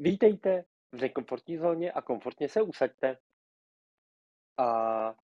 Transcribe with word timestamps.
Vítejte 0.00 0.64
v 0.92 1.00
nekomfortní 1.00 1.56
zóně 1.56 1.92
a 1.92 2.02
komfortně 2.02 2.48
se 2.48 2.62
usaďte. 2.62 3.18
A 4.56 5.14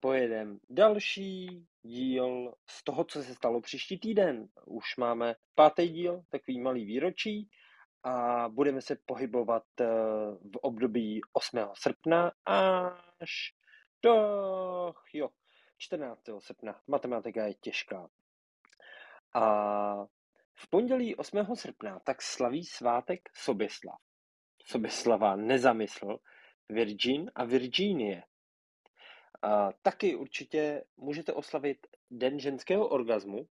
pojedem 0.00 0.60
další 0.70 1.66
díl 1.82 2.54
z 2.70 2.84
toho, 2.84 3.04
co 3.04 3.22
se 3.22 3.34
stalo 3.34 3.60
příští 3.60 3.98
týden. 3.98 4.48
Už 4.66 4.96
máme 4.96 5.34
pátý 5.54 5.88
díl, 5.88 6.22
takový 6.28 6.60
malý 6.60 6.84
výročí 6.84 7.48
a 8.02 8.48
budeme 8.48 8.80
se 8.80 8.96
pohybovat 9.06 9.64
eh, 9.80 9.86
v 10.54 10.56
období 10.62 11.20
8. 11.32 11.58
srpna 11.74 12.32
až 12.44 13.54
do 14.02 14.14
jo, 15.12 15.28
14. 15.78 16.20
srpna. 16.38 16.80
Matematika 16.86 17.46
je 17.46 17.54
těžká. 17.54 18.08
A 19.34 20.06
v 20.58 20.70
pondělí 20.70 21.16
8. 21.16 21.44
srpna 21.54 22.00
tak 22.00 22.22
slaví 22.22 22.64
svátek 22.64 23.20
Soběslav. 23.34 23.98
Soběslava 24.66 25.36
nezamysl, 25.36 26.18
Virgin 26.68 27.30
a 27.34 27.44
Virginie. 27.44 28.22
A 29.42 29.72
taky 29.72 30.16
určitě 30.16 30.84
můžete 30.96 31.32
oslavit 31.32 31.86
Den 32.10 32.40
ženského 32.40 32.88
orgazmu. 32.88 33.48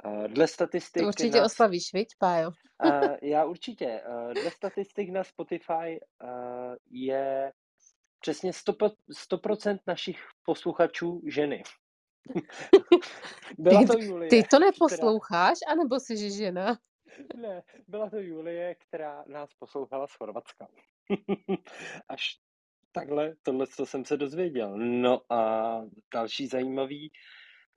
A 0.00 0.26
dle 0.26 0.48
statistik... 0.48 1.02
To 1.02 1.08
určitě 1.08 1.38
na... 1.38 1.44
oslavíš, 1.44 1.92
viď, 1.92 2.08
Pájo? 2.18 2.50
A 2.78 3.00
já 3.22 3.44
určitě. 3.44 4.00
A 4.00 4.32
dle 4.32 4.50
statistik 4.50 5.10
na 5.10 5.24
Spotify 5.24 6.00
je 6.90 7.52
přesně 8.20 8.50
100%, 8.50 8.94
100% 9.32 9.78
našich 9.86 10.26
posluchačů 10.42 11.22
ženy. 11.26 11.62
Byla 13.58 13.80
ty, 13.80 13.86
to 13.86 13.98
Julie. 13.98 14.30
Ty 14.30 14.42
to 14.42 14.58
neposloucháš, 14.58 15.58
která... 15.58 15.72
anebo 15.72 16.00
jsi 16.00 16.16
že 16.16 16.30
žena? 16.30 16.78
Ne, 17.36 17.62
byla 17.88 18.10
to 18.10 18.16
Julie, 18.16 18.74
která 18.74 19.24
nás 19.26 19.54
poslouchala 19.54 20.06
z 20.06 20.12
Chorvatska. 20.12 20.68
Až 22.08 22.38
takhle, 22.92 23.34
tohle 23.42 23.66
co 23.66 23.86
jsem 23.86 24.04
se 24.04 24.16
dozvěděl. 24.16 24.76
No 24.76 25.32
a 25.32 25.80
další 26.14 26.46
zajímavý 26.46 27.10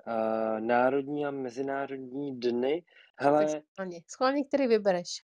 uh, 0.08 0.60
národní 0.60 1.26
a 1.26 1.32
mezinárodní 1.32 2.40
dny. 2.40 2.84
Hele, 3.20 3.48
schválně, 3.48 4.02
schválně, 4.08 4.46
který 4.46 4.68
vybereš? 4.68 5.24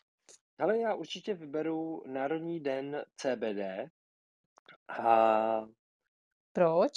Hele, 0.60 0.80
já 0.80 0.94
určitě 0.94 1.34
vyberu 1.34 2.04
Národní 2.08 2.60
den 2.60 3.06
CBD. 3.18 3.90
A... 4.88 5.66
Proč? 6.54 6.92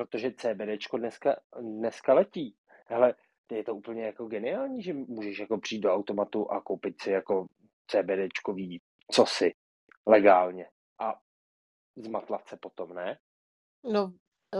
Protože 0.00 0.32
CBDčko 0.32 0.98
dneska, 0.98 1.36
dneska 1.60 2.14
letí. 2.14 2.56
Hele, 2.86 3.14
je 3.52 3.64
to 3.64 3.74
úplně 3.74 4.04
jako 4.04 4.26
geniální, 4.26 4.82
že 4.82 4.94
můžeš 4.94 5.38
jako 5.38 5.58
přijít 5.58 5.80
do 5.80 5.94
automatu 5.94 6.50
a 6.50 6.60
koupit 6.60 7.02
si 7.02 7.10
jako 7.10 7.46
CBDčkový 7.86 8.80
cosi 9.10 9.52
legálně 10.06 10.66
a 11.00 11.14
zmatlat 11.96 12.48
se 12.48 12.56
potom, 12.56 12.94
ne? 12.94 13.18
No, 13.92 14.12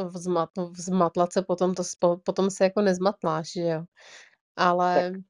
vzmat, 0.05 0.51
vzmatlat 0.71 1.33
se 1.33 1.43
potom, 1.43 1.75
to 1.75 1.83
potom 2.25 2.51
se 2.51 2.65
jako 2.65 2.81
nezmatláš, 2.81 3.53
že 3.53 3.63
jo. 3.63 3.85
Ale 4.57 5.11
tak. 5.11 5.21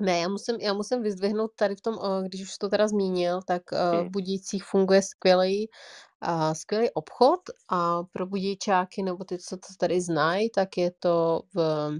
ne, 0.00 0.20
já 0.20 0.28
musím, 0.28 0.56
já 0.60 0.72
musím 0.74 1.02
vyzdvihnout 1.02 1.50
tady 1.54 1.76
v 1.76 1.80
tom, 1.80 1.98
když 2.26 2.42
už 2.42 2.58
to 2.58 2.68
teda 2.68 2.88
zmínil, 2.88 3.40
tak 3.46 3.62
hmm. 3.72 4.08
v 4.08 4.10
Budících 4.10 4.64
funguje 4.64 5.02
skvělý, 5.02 5.68
a 6.20 6.54
skvělý 6.54 6.90
obchod 6.90 7.40
a 7.68 8.02
pro 8.02 8.26
budíčáky 8.26 9.02
nebo 9.02 9.24
ty, 9.24 9.38
co 9.38 9.56
to 9.56 9.68
tady 9.78 10.00
znají, 10.00 10.50
tak 10.50 10.78
je 10.78 10.90
to 10.90 11.42
v 11.54 11.90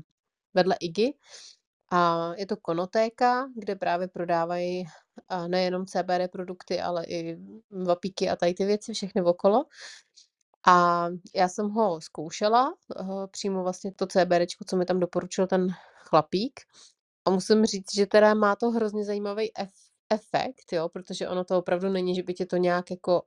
vedle 0.55 0.77
IGY. 0.81 1.15
A 1.91 2.33
je 2.37 2.47
to 2.47 2.57
konotéka, 2.57 3.49
kde 3.55 3.77
právě 3.77 4.09
prodávají 4.09 4.85
nejenom 5.47 5.87
CBD 5.87 6.33
produkty, 6.33 6.81
ale 6.81 7.05
i 7.07 7.39
vapíky 7.71 8.31
a 8.31 8.37
tady 8.37 8.55
ty 8.55 8.65
věci, 8.65 8.93
všechny 8.95 9.23
okolo. 9.23 9.65
A 10.67 11.07
já 11.35 11.49
jsem 11.49 11.69
ho 11.69 12.01
zkoušela, 12.01 12.75
eh, 13.01 13.27
přímo 13.31 13.63
vlastně 13.63 13.93
to 13.93 14.07
CBD, 14.07 14.47
co 14.67 14.77
mi 14.77 14.85
tam 14.85 15.01
doporučil 15.01 15.47
ten 15.47 15.69
chlapík. 16.09 16.61
A 17.25 17.31
musím 17.31 17.65
říct, 17.65 17.95
že 17.95 18.07
teda 18.07 18.35
má 18.35 18.57
to 18.57 18.71
hrozně 18.71 19.05
zajímavý 19.05 19.51
efekt, 20.11 20.73
jo, 20.73 20.89
protože 20.89 21.29
ono 21.29 21.45
to 21.45 21.59
opravdu 21.59 21.89
není, 21.89 22.15
že 22.15 22.23
by 22.23 22.35
tě 22.35 22.47
to 22.47 22.57
nějak 22.57 22.91
jako 22.91 23.23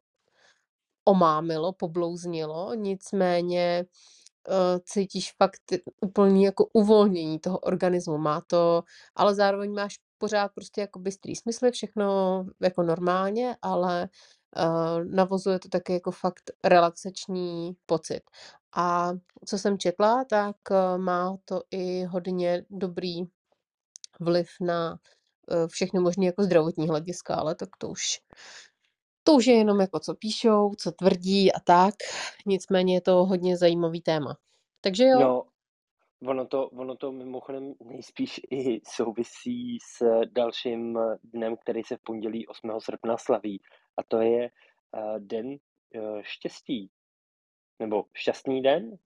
omámilo, 1.06 1.74
poblouznilo, 1.74 2.74
nicméně 2.74 3.86
uh, 4.50 4.80
cítíš 4.86 5.34
fakt 5.38 5.62
úplný 6.02 6.44
jako 6.44 6.66
uvolnění 6.74 7.40
toho 7.40 7.60
organismu. 7.60 8.18
Má 8.18 8.42
to, 8.48 8.84
ale 9.16 9.36
zároveň 9.36 9.74
máš 9.74 9.96
pořád 10.18 10.52
prostě 10.56 10.82
jako 10.82 11.00
bystrý 11.00 11.36
smysl, 11.36 11.72
všechno 11.72 12.46
jako 12.62 12.84
normálně, 12.84 13.56
ale 13.62 14.10
uh, 14.58 15.04
navozuje 15.06 15.60
to 15.60 15.70
taky 15.70 15.94
jako 15.94 16.12
fakt 16.12 16.52
relaxační 16.64 17.74
pocit. 17.86 18.22
A 18.76 19.12
co 19.46 19.58
jsem 19.58 19.78
četla, 19.78 20.26
tak 20.30 20.56
uh, 20.72 20.98
má 20.98 21.38
to 21.46 21.62
i 21.72 22.04
hodně 22.04 22.66
dobrý 22.70 23.24
vliv 24.20 24.50
na 24.62 25.00
všechny 25.68 26.00
možné 26.00 26.26
jako 26.26 26.44
zdravotní 26.44 26.88
hlediska, 26.88 27.36
ale 27.36 27.56
tak 27.56 27.70
to 27.78 27.90
už 27.90 28.20
to 29.24 29.34
už 29.34 29.46
je 29.46 29.56
jenom 29.56 29.80
jako 29.80 30.00
co 30.00 30.16
píšou, 30.16 30.76
co 30.78 30.92
tvrdí 30.92 31.54
a 31.54 31.60
tak. 31.60 31.94
Nicméně 32.46 32.94
je 32.94 33.02
to 33.02 33.26
hodně 33.26 33.58
zajímavý 33.58 34.02
téma. 34.02 34.38
Takže 34.82 35.04
jo. 35.04 35.20
No, 35.20 35.44
ono 36.28 36.46
to, 36.46 36.70
ono 36.70 36.96
to 36.96 37.12
mimochodem 37.12 37.74
nejspíš 37.84 38.42
i 38.52 38.82
souvisí 38.88 39.78
s 39.82 40.22
dalším 40.26 41.00
dnem, 41.24 41.58
který 41.58 41.84
se 41.84 41.98
v 41.98 42.02
pondělí 42.04 42.48
8. 42.48 42.72
srpna 42.80 43.18
slaví. 43.18 43.62
A 43.98 44.04
to 44.04 44.22
je 44.22 44.50
uh, 44.98 45.20
den 45.20 45.48
uh, 45.48 46.22
štěstí. 46.22 46.90
Nebo 47.80 48.06
šťastný 48.14 48.62
den. 48.62 48.98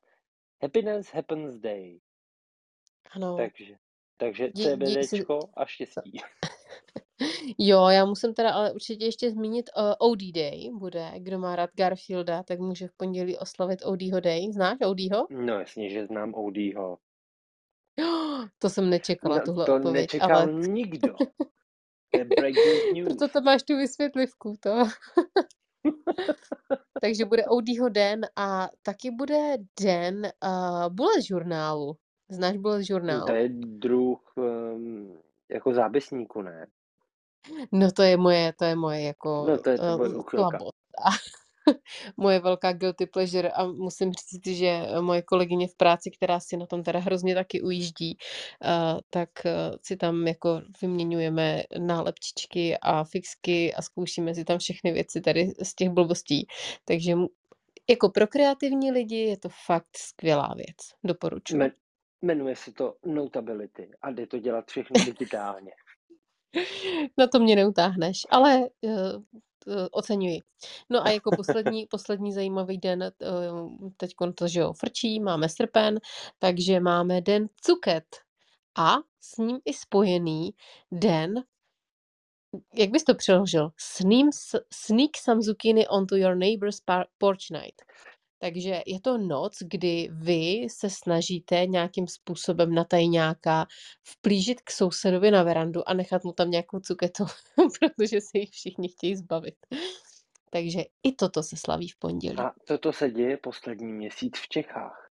Happiness 0.62 1.14
Happens 1.14 1.56
Day. 1.56 2.00
Ano. 3.12 3.38
Takže, 3.38 3.76
takže 4.18 4.52
CBDčko 4.52 5.40
a 5.54 5.66
štěstí. 5.66 6.22
Jo, 7.58 7.88
já 7.88 8.06
musím 8.06 8.34
teda 8.34 8.52
ale 8.54 8.72
určitě 8.72 9.06
ještě 9.06 9.32
zmínit 9.32 9.70
uh, 9.78 10.12
OD 10.12 10.20
Day 10.36 10.72
bude. 10.74 11.12
Kdo 11.18 11.40
má 11.40 11.56
rád 11.56 11.70
Garfielda, 11.74 12.44
tak 12.44 12.60
může 12.60 12.88
v 12.88 12.94
pondělí 12.98 13.38
oslavit 13.38 13.80
ODho 13.86 14.20
Day. 14.20 14.52
Znáš 14.52 14.78
ODho? 14.86 15.28
No 15.30 15.60
jasně, 15.60 15.90
že 15.90 16.06
znám 16.06 16.34
ODho. 16.34 16.98
To 18.60 18.70
jsem 18.70 18.90
nečekala, 18.90 19.38
No, 19.38 19.44
tuhle 19.46 19.66
to 19.66 19.76
odpověď, 19.76 20.14
nečekal 20.14 20.38
ale 20.38 20.54
nikdo. 20.54 21.16
Proto 23.06 23.28
to 23.28 23.42
máš 23.42 23.64
tu 23.64 23.78
vysvětlivku, 23.78 24.56
to. 24.60 24.70
Takže 27.02 27.26
bude 27.26 27.46
ODho 27.46 27.90
den 27.90 28.22
a 28.36 28.70
taky 28.82 29.12
bude 29.12 29.58
den 29.82 30.22
uh, 30.44 30.94
bullet 30.94 31.22
žurnálu. 31.22 31.98
Znáš 32.30 32.58
bullet 32.58 32.78
No, 32.78 32.84
žurnál? 32.84 33.26
To 33.26 33.34
je 33.34 33.50
druh 33.50 34.34
um, 34.38 35.18
jako 35.52 35.74
zápisníku, 35.74 36.42
ne? 36.42 36.68
No 37.72 37.92
to 37.92 38.02
je 38.04 38.18
moje, 38.18 38.54
to 38.54 38.66
je 38.66 38.76
moje 38.76 39.02
jako 39.02 39.46
No 39.50 39.58
to 39.58 39.70
je 39.70 39.78
tvoje 39.78 40.10
uh, 40.10 40.20
úchylka. 40.20 40.50
slabost. 40.50 40.76
A 41.06 41.10
moje 42.18 42.40
velká 42.40 42.74
guilty 42.74 43.06
pleasure 43.06 43.50
a 43.52 43.66
musím 43.66 44.12
říct, 44.14 44.48
že 44.58 44.82
moje 45.02 45.22
kolegyně 45.22 45.68
v 45.68 45.76
práci, 45.76 46.12
která 46.12 46.40
si 46.40 46.58
na 46.58 46.66
tom 46.66 46.84
teda 46.84 47.00
hrozně 47.00 47.36
taky 47.36 47.62
ujíždí, 47.62 48.18
uh, 48.64 49.00
tak 49.10 49.30
si 49.84 49.98
tam 49.98 50.28
jako 50.28 50.62
vyměňujeme 50.82 51.64
nálepčičky 51.80 52.78
a 52.82 53.04
fixky 53.04 53.74
a 53.74 53.82
zkoušíme 53.82 54.36
si 54.36 54.46
tam 54.46 54.60
všechny 54.60 54.92
věci 54.92 55.22
tady 55.22 55.54
z 55.64 55.76
těch 55.76 55.90
blbostí. 55.90 56.48
Takže 56.86 57.14
jako 57.90 58.10
pro 58.10 58.28
kreativní 58.28 58.92
lidi 58.92 59.16
je 59.18 59.38
to 59.38 59.50
fakt 59.66 59.98
skvělá 59.98 60.54
věc. 60.58 60.78
Doporučuji. 61.04 61.58
Me- 61.58 61.72
jmenuje 62.22 62.56
se 62.56 62.72
to 62.72 62.96
Notability 63.06 63.90
a 64.02 64.12
jde 64.12 64.28
to 64.28 64.40
dělat 64.40 64.68
všechno 64.68 64.94
digitálně. 65.06 65.72
Na 67.18 67.28
to 67.28 67.40
mě 67.40 67.56
neutáhneš, 67.56 68.22
ale 68.30 68.60
uh, 68.82 68.92
uh, 68.92 69.88
oceňuji. 69.92 70.40
No 70.90 71.06
a 71.08 71.10
jako 71.10 71.32
poslední, 71.36 71.86
poslední 71.90 72.34
zajímavý 72.34 72.78
den, 72.78 73.12
uh, 73.22 73.90
teď 73.98 74.12
to, 74.36 74.48
že 74.48 74.60
jo, 74.60 74.74
frčí, 74.74 75.20
máme 75.20 75.50
srpen, 75.50 76.00
takže 76.40 76.80
máme 76.80 77.22
den 77.22 77.48
cuket 77.62 78.06
a 78.78 78.96
s 79.22 79.38
ním 79.38 79.60
i 79.66 79.74
spojený 79.74 80.54
den, 80.92 81.44
jak 82.76 82.90
bys 82.90 83.04
to 83.04 83.16
přeložil? 83.16 83.72
Sneam, 83.78 84.30
sneak 84.74 85.18
some 85.18 85.42
zucchini 85.42 85.88
onto 85.88 86.16
your 86.16 86.36
neighbor's 86.36 86.82
porch 87.18 87.52
night. 87.52 87.82
Takže 88.46 88.82
je 88.86 89.02
to 89.02 89.18
noc, 89.18 89.58
kdy 89.62 90.10
vy 90.12 90.68
se 90.70 90.90
snažíte 90.90 91.66
nějakým 91.66 92.08
způsobem 92.08 92.74
na 92.74 92.84
tajňáka 92.84 93.66
vplížit 94.04 94.62
k 94.62 94.72
sousedovi 94.72 95.32
na 95.32 95.44
verandu 95.44 95.90
a 95.90 95.94
nechat 95.94 96.24
mu 96.24 96.34
tam 96.34 96.52
nějakou 96.52 96.80
cuketu, 96.80 97.24
protože 97.80 98.22
se 98.22 98.38
jich 98.38 98.50
všichni 98.50 98.90
chtějí 98.90 99.16
zbavit. 99.16 99.56
Takže 100.50 100.80
i 101.04 101.12
toto 101.12 101.44
se 101.44 101.58
slaví 101.58 101.90
v 101.90 102.00
pondělí. 102.00 102.38
A 102.38 102.52
toto 102.68 102.94
se 102.94 103.12
děje 103.12 103.38
poslední 103.38 103.94
měsíc 103.94 104.38
v 104.38 104.48
Čechách. 104.48 105.10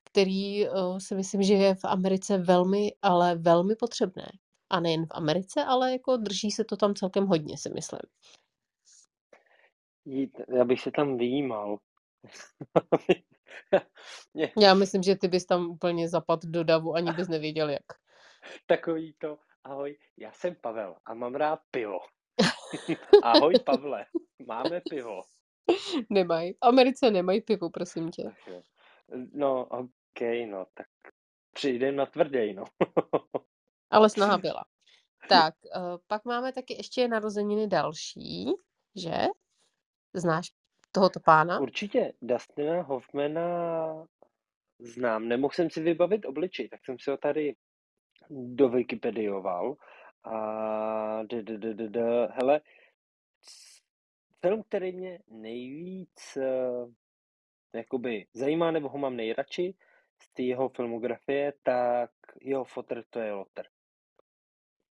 který 0.03 0.69
uh, 0.69 0.97
si 0.97 1.15
myslím, 1.15 1.43
že 1.43 1.53
je 1.53 1.75
v 1.75 1.85
Americe 1.85 2.37
velmi, 2.37 2.91
ale 3.01 3.35
velmi 3.35 3.75
potřebné. 3.75 4.27
A 4.69 4.79
nejen 4.79 5.05
v 5.05 5.11
Americe, 5.11 5.63
ale 5.63 5.91
jako 5.91 6.17
drží 6.17 6.51
se 6.51 6.63
to 6.63 6.77
tam 6.77 6.95
celkem 6.95 7.25
hodně, 7.25 7.57
si 7.57 7.69
myslím. 7.69 7.99
Jít, 10.05 10.41
já 10.57 10.65
bych 10.65 10.81
se 10.81 10.91
tam 10.91 11.17
vyjímal. 11.17 11.77
Já 14.61 14.73
myslím, 14.73 15.03
že 15.03 15.15
ty 15.15 15.27
bys 15.27 15.45
tam 15.45 15.69
úplně 15.69 16.09
zapadl 16.09 16.47
do 16.49 16.63
davu, 16.63 16.93
ani 16.93 17.11
bys 17.11 17.27
nevěděl 17.27 17.69
jak. 17.69 17.83
takový 18.67 19.15
to, 19.17 19.37
ahoj, 19.63 19.97
já 20.17 20.31
jsem 20.31 20.55
Pavel 20.61 20.95
a 21.05 21.13
mám 21.13 21.35
rád 21.35 21.59
pivo. 21.71 21.99
ahoj 23.23 23.53
Pavle, 23.65 24.05
máme 24.47 24.81
pivo. 24.89 25.21
Nemají. 26.09 26.53
V 26.53 26.57
Americe 26.61 27.11
nemají 27.11 27.41
pivo, 27.41 27.69
prosím 27.69 28.11
tě. 28.11 28.31
No, 29.33 29.65
ok, 29.65 30.21
no, 30.49 30.65
tak 30.73 30.87
přijdem 31.53 31.95
na 31.95 32.05
tvrděj, 32.05 32.53
no. 32.53 32.63
Ale 33.89 34.09
snaha 34.09 34.37
byla. 34.37 34.65
Tak, 35.29 35.55
uh, 35.75 35.97
pak 36.07 36.25
máme 36.25 36.53
taky 36.53 36.73
ještě 36.73 37.07
narozeniny 37.07 37.67
další, 37.67 38.45
že? 38.95 39.27
Znáš 40.13 40.51
tohoto 40.91 41.19
pána? 41.19 41.59
Určitě 41.59 42.13
Dustina 42.21 42.81
Hoffmana 42.81 43.47
znám. 44.79 45.27
Nemohl 45.27 45.53
jsem 45.53 45.69
si 45.69 45.81
vybavit 45.81 46.25
obličej, 46.25 46.69
tak 46.69 46.85
jsem 46.85 46.99
si 46.99 47.11
ho 47.11 47.17
tady 47.17 47.55
do 48.29 48.69
Wikipedioval. 48.69 49.75
A 50.23 51.23
d, 51.23 51.43
d, 51.43 51.57
d, 51.57 51.73
d, 51.73 51.89
d, 51.89 52.27
hele, 52.31 52.61
film, 54.41 54.63
který 54.63 54.91
mě 54.91 55.19
nejvíc 55.27 56.37
uh, 56.37 56.91
jakoby 57.73 58.27
zajímá, 58.33 58.71
nebo 58.71 58.89
ho 58.89 58.97
mám 58.97 59.15
nejradši 59.15 59.75
z 60.21 60.33
té 60.33 60.43
jeho 60.43 60.69
filmografie, 60.69 61.53
tak 61.63 62.11
jeho 62.41 62.63
fotr 62.63 63.03
to 63.09 63.19
je 63.19 63.33
Lotter. 63.33 63.67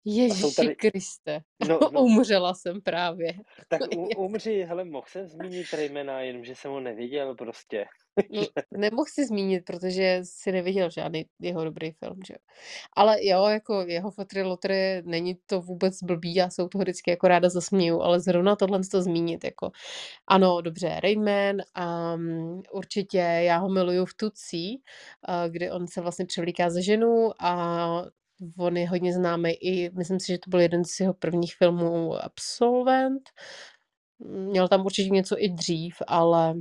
Ježíši 0.05 0.57
tady- 0.57 0.77
Kriste, 0.77 1.41
No, 1.69 1.79
no, 1.93 2.01
umřela 2.03 2.55
jsem 2.55 2.81
právě. 2.81 3.33
tak 3.69 3.81
u, 3.97 4.07
umři, 4.07 4.63
hele, 4.63 4.85
mohl 4.85 5.07
jsem 5.09 5.27
zmínit 5.29 5.67
Raymana, 5.73 6.21
jenomže 6.21 6.55
jsem 6.55 6.71
ho 6.71 6.81
nevěděl 6.81 7.35
prostě. 7.35 7.87
No, 8.31 8.43
nemohl 8.77 9.05
si 9.09 9.27
zmínit, 9.27 9.65
protože 9.65 10.21
si 10.23 10.53
neviděl 10.53 10.91
žádný 10.91 11.27
jeho 11.41 11.65
dobrý 11.65 11.91
film, 11.93 12.19
že. 12.27 12.35
Ale 12.97 13.25
jo, 13.27 13.47
jako 13.47 13.85
jeho 13.87 14.11
fotry 14.11 14.43
lotry, 14.43 15.03
není 15.05 15.39
to 15.47 15.61
vůbec 15.61 16.03
blbý, 16.03 16.35
já 16.35 16.51
se 16.51 16.63
u 16.63 16.69
toho 16.69 16.83
vždycky 16.83 17.11
jako 17.11 17.29
ráda 17.29 17.49
zasměju, 17.49 18.01
ale 18.01 18.21
zrovna 18.21 18.57
tohle 18.57 18.81
to 18.91 19.03
zmínit, 19.03 19.45
jako 19.45 19.71
ano, 20.27 20.61
dobře, 20.61 21.01
Rainman, 21.03 21.57
um, 22.15 22.63
určitě 22.73 23.19
já 23.19 23.59
ho 23.59 23.69
miluju 23.69 24.05
v 24.05 24.15
Tucí, 24.15 24.83
uh, 25.29 25.53
kdy 25.53 25.71
on 25.71 25.89
se 25.89 26.01
vlastně 26.01 26.27
převlíká 26.27 26.71
za 26.71 26.81
ženu 26.81 27.31
a 27.41 28.05
on 28.59 28.77
je 28.77 28.89
hodně 28.89 29.13
známý 29.13 29.51
i, 29.53 29.91
myslím 29.91 30.21
si, 30.21 30.27
že 30.33 30.39
to 30.39 30.51
byl 30.51 30.61
jeden 30.61 30.85
z 30.85 31.01
jeho 31.01 31.15
prvních 31.15 31.57
filmů 31.57 32.15
Absolvent, 32.25 33.23
měl 34.25 34.69
tam 34.69 34.87
určitě 34.87 35.11
něco 35.11 35.37
i 35.39 35.49
dřív, 35.49 35.97
ale 36.07 36.55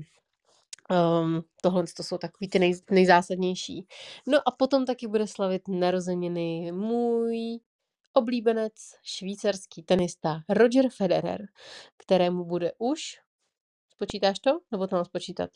Um, 0.91 1.41
tohle 1.61 1.83
to 1.97 2.03
jsou 2.03 2.17
takový 2.17 2.49
ty 2.49 2.59
nej, 2.59 2.73
nejzásadnější. 2.91 3.87
No 4.27 4.37
a 4.47 4.51
potom 4.51 4.85
taky 4.85 5.07
bude 5.07 5.27
slavit 5.27 5.61
narozeniny 5.67 6.71
můj 6.71 7.59
oblíbenec, 8.13 8.73
švýcarský 9.03 9.83
tenista 9.83 10.39
Roger 10.49 10.89
Federer, 10.97 11.41
kterému 11.97 12.45
bude 12.45 12.71
už, 12.77 13.01
spočítáš 13.93 14.39
to? 14.39 14.51
Nebo 14.71 14.87
to 14.87 14.95
mám 14.95 15.05
spočítat? 15.05 15.49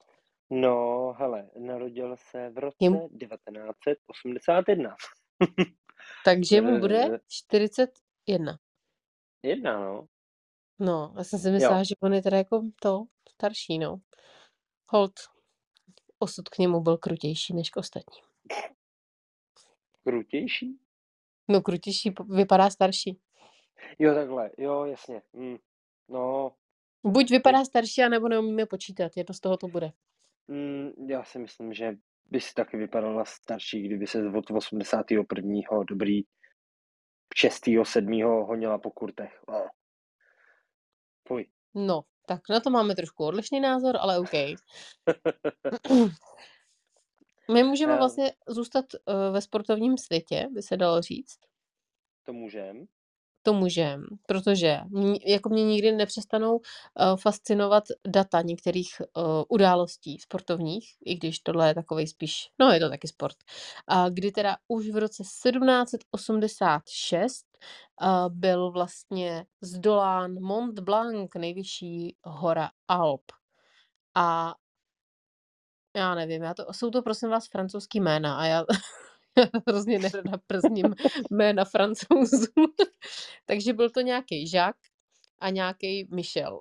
No, 0.49 1.13
hele, 1.17 1.49
narodil 1.59 2.15
se 2.17 2.49
v 2.49 2.57
roce 2.57 2.77
Jemu- 2.83 3.09
1981. 3.19 4.95
Takže 6.25 6.61
mu 6.61 6.79
bude 6.79 7.03
Eh. 7.15 7.19
41. 7.27 8.59
Jedna, 9.44 9.79
no. 9.79 10.07
No, 10.79 11.13
já 11.17 11.23
jsem 11.23 11.39
si 11.39 11.51
myslela, 11.51 11.83
že 11.83 11.95
on 12.03 12.13
je 12.13 12.21
teda 12.21 12.38
jako 12.38 12.61
to 12.81 13.03
starší, 13.31 13.79
no. 13.79 14.01
Hold, 14.89 15.13
osud 16.19 16.50
k 16.50 16.57
němu 16.57 16.81
byl 16.81 16.97
krutější 16.97 17.53
než 17.53 17.69
k 17.69 17.77
ostatním. 17.77 18.23
Krutější? 20.03 20.79
No, 21.47 21.61
krutější 21.61 22.13
vypadá 22.29 22.69
starší. 22.69 23.19
Jo, 23.99 24.13
takhle, 24.15 24.51
jo, 24.57 24.85
jasně. 24.85 25.21
Mm. 25.33 25.57
No, 26.09 26.51
Buď 27.06 27.29
vypadá 27.31 27.65
starší, 27.65 28.03
anebo 28.03 28.27
neumíme 28.29 28.65
počítat. 28.65 29.11
Jedno 29.17 29.33
z 29.35 29.39
toho 29.39 29.57
to 29.57 29.67
bude. 29.67 29.91
mm, 30.47 31.09
já 31.09 31.23
si 31.23 31.39
myslím, 31.39 31.73
že 31.73 31.97
by 32.25 32.41
si 32.41 32.53
taky 32.53 32.77
vypadala 32.77 33.25
starší, 33.25 33.81
kdyby 33.81 34.07
se 34.07 34.29
od 34.29 34.51
81. 34.51 35.59
dobrý 35.87 36.21
6. 37.35 37.63
7. 37.83 38.21
honila 38.21 38.77
po 38.77 38.91
kurtech. 38.91 39.43
Fuj. 41.27 41.45
No, 41.75 42.01
tak 42.27 42.42
na 42.49 42.59
to 42.59 42.69
máme 42.69 42.95
trošku 42.95 43.25
odlišný 43.25 43.59
názor, 43.59 43.97
ale 43.99 44.19
OK. 44.19 44.33
My 47.51 47.63
můžeme 47.63 47.94
Eh. 47.94 47.97
vlastně 47.97 48.33
zůstat 48.47 48.85
uh, 48.94 49.33
ve 49.33 49.42
sportovním 49.42 49.97
světě, 49.97 50.47
by 50.51 50.61
se 50.61 50.77
dalo 50.77 51.01
říct. 51.01 51.39
To 52.23 52.33
můžem. 52.33 52.85
To 53.45 53.54
můžem, 53.54 54.06
protože 54.28 54.80
jako 55.26 55.50
mě 55.50 55.66
nikdy 55.66 55.92
nepřestanou 55.92 56.56
uh, 56.56 56.62
fascinovat 57.16 57.83
data 58.07 58.42
některých 58.42 59.02
uh, 59.16 59.23
událostí 59.50 60.19
sportovních, 60.19 60.85
i 61.06 61.16
když 61.16 61.40
tohle 61.40 61.68
je 61.68 61.76
takový 61.76 62.07
spíš, 62.07 62.50
no 62.59 62.71
je 62.71 62.80
to 62.80 62.90
taky 62.90 63.07
sport, 63.07 63.35
kdy 64.09 64.31
teda 64.31 64.57
už 64.68 64.90
v 64.90 64.97
roce 64.97 65.23
1786 65.23 67.45
uh, 68.02 68.30
byl 68.30 68.71
vlastně 68.71 69.45
zdolán 69.62 70.42
Mont 70.42 70.80
Blanc, 70.80 71.30
nejvyšší 71.38 72.16
hora 72.23 72.69
Alp. 72.88 73.23
A 74.16 74.56
já 75.95 76.16
nevím, 76.16 76.44
já 76.44 76.54
to, 76.54 76.73
jsou 76.73 76.90
to 76.90 77.02
prosím 77.02 77.30
vás 77.30 77.47
francouzský 77.47 78.00
jména 78.00 78.38
a 78.38 78.45
já 78.45 78.66
hrozně 79.68 79.99
nerada 79.99 80.37
przním 80.47 80.95
jména 81.31 81.66
francouzů. 81.66 82.47
Takže 83.45 83.73
byl 83.73 83.90
to 83.90 84.02
nějaký 84.02 84.52
Jacques 84.54 84.92
a 85.40 85.49
nějaký 85.49 86.07
Michel. 86.11 86.59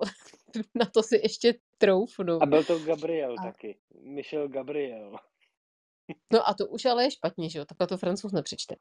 Na 0.75 0.85
to 0.85 1.03
si 1.03 1.15
ještě 1.23 1.53
troufnu. 1.77 2.43
A 2.43 2.45
byl 2.45 2.63
to 2.63 2.79
Gabriel 2.79 3.35
A- 3.39 3.43
taky. 3.43 3.77
Michel 4.01 4.47
Gabriel. 4.47 5.15
No 6.33 6.49
a 6.49 6.53
to 6.53 6.67
už 6.67 6.85
ale 6.85 7.03
je 7.03 7.11
špatně, 7.11 7.49
že 7.49 7.59
jo? 7.59 7.65
Takhle 7.65 7.87
to 7.87 7.97
francouz 7.97 8.33
nepřečte. 8.33 8.75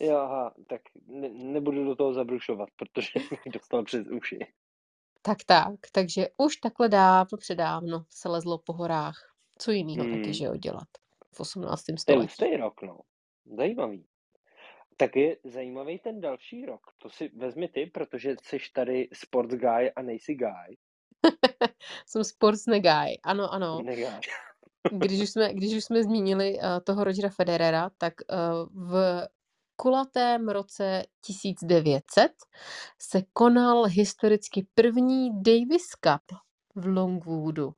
Jo, 0.00 0.16
aha, 0.16 0.54
tak 0.68 0.80
ne, 1.06 1.28
nebudu 1.28 1.84
do 1.84 1.96
toho 1.96 2.14
zabrušovat, 2.14 2.68
protože 2.76 3.10
bych 3.30 3.40
dostal 3.52 3.84
přes 3.84 4.06
uši. 4.06 4.38
Tak 5.22 5.38
tak, 5.46 5.74
takže 5.92 6.26
už 6.36 6.56
takhle 6.56 6.88
dávno 6.88 7.38
předávno 7.38 8.04
se 8.10 8.28
lezlo 8.28 8.58
po 8.58 8.72
horách. 8.72 9.14
Co 9.58 9.70
jiného 9.70 10.04
Hmm. 10.04 10.14
taky, 10.20 10.34
že 10.34 10.44
jo, 10.44 10.56
dělat 10.56 10.88
v 11.34 11.40
18. 11.40 11.84
To 11.84 11.92
je 11.92 11.98
století. 11.98 12.56
rok, 12.56 12.82
no. 12.82 13.00
Zajímavý. 13.46 14.06
Tak 14.96 15.16
je 15.16 15.36
zajímavý 15.44 15.98
ten 15.98 16.20
další 16.20 16.66
rok. 16.66 16.80
To 16.98 17.10
si 17.10 17.28
vezmi 17.28 17.68
ty, 17.68 17.86
protože 17.86 18.36
jsi 18.42 18.58
tady 18.72 19.08
sports 19.12 19.54
guy 19.54 19.90
a 19.96 20.02
nejsi 20.02 20.34
guy. 20.34 20.76
Jsem 22.06 22.24
sports 22.24 22.64
guy. 22.64 23.18
Ano, 23.24 23.52
ano. 23.52 23.82
Negáš. 23.82 24.26
když 24.90 25.20
už 25.20 25.30
jsme, 25.30 25.54
když 25.54 25.74
už 25.74 25.84
jsme 25.84 26.02
zmínili 26.02 26.54
uh, 26.54 26.64
toho 26.84 27.04
Rogera 27.04 27.30
Federera, 27.30 27.90
tak 27.98 28.14
uh, 28.30 28.90
v 28.90 29.26
kulatém 29.76 30.48
roce 30.48 31.02
1900 31.26 32.32
se 32.98 33.22
konal 33.32 33.84
historicky 33.84 34.66
první 34.74 35.42
Davis 35.42 35.86
Cup 36.00 36.38
v 36.74 36.86
Longwoodu. 36.86 37.72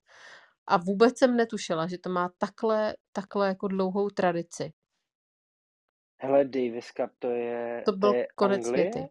A 0.66 0.76
vůbec 0.76 1.18
jsem 1.18 1.36
netušila, 1.36 1.86
že 1.86 1.98
to 1.98 2.10
má 2.10 2.30
takhle, 2.38 2.94
takhle 3.12 3.48
jako 3.48 3.68
dlouhou 3.68 4.10
tradici. 4.10 4.72
Hele, 6.18 6.44
Davis 6.44 6.92
Cup 6.92 7.10
to 7.18 7.30
je, 7.30 7.82
To 7.86 7.92
byl 7.92 8.14
je 8.14 8.28
konec 8.34 8.66
Anglie? 8.66 8.84
věty. 8.84 9.08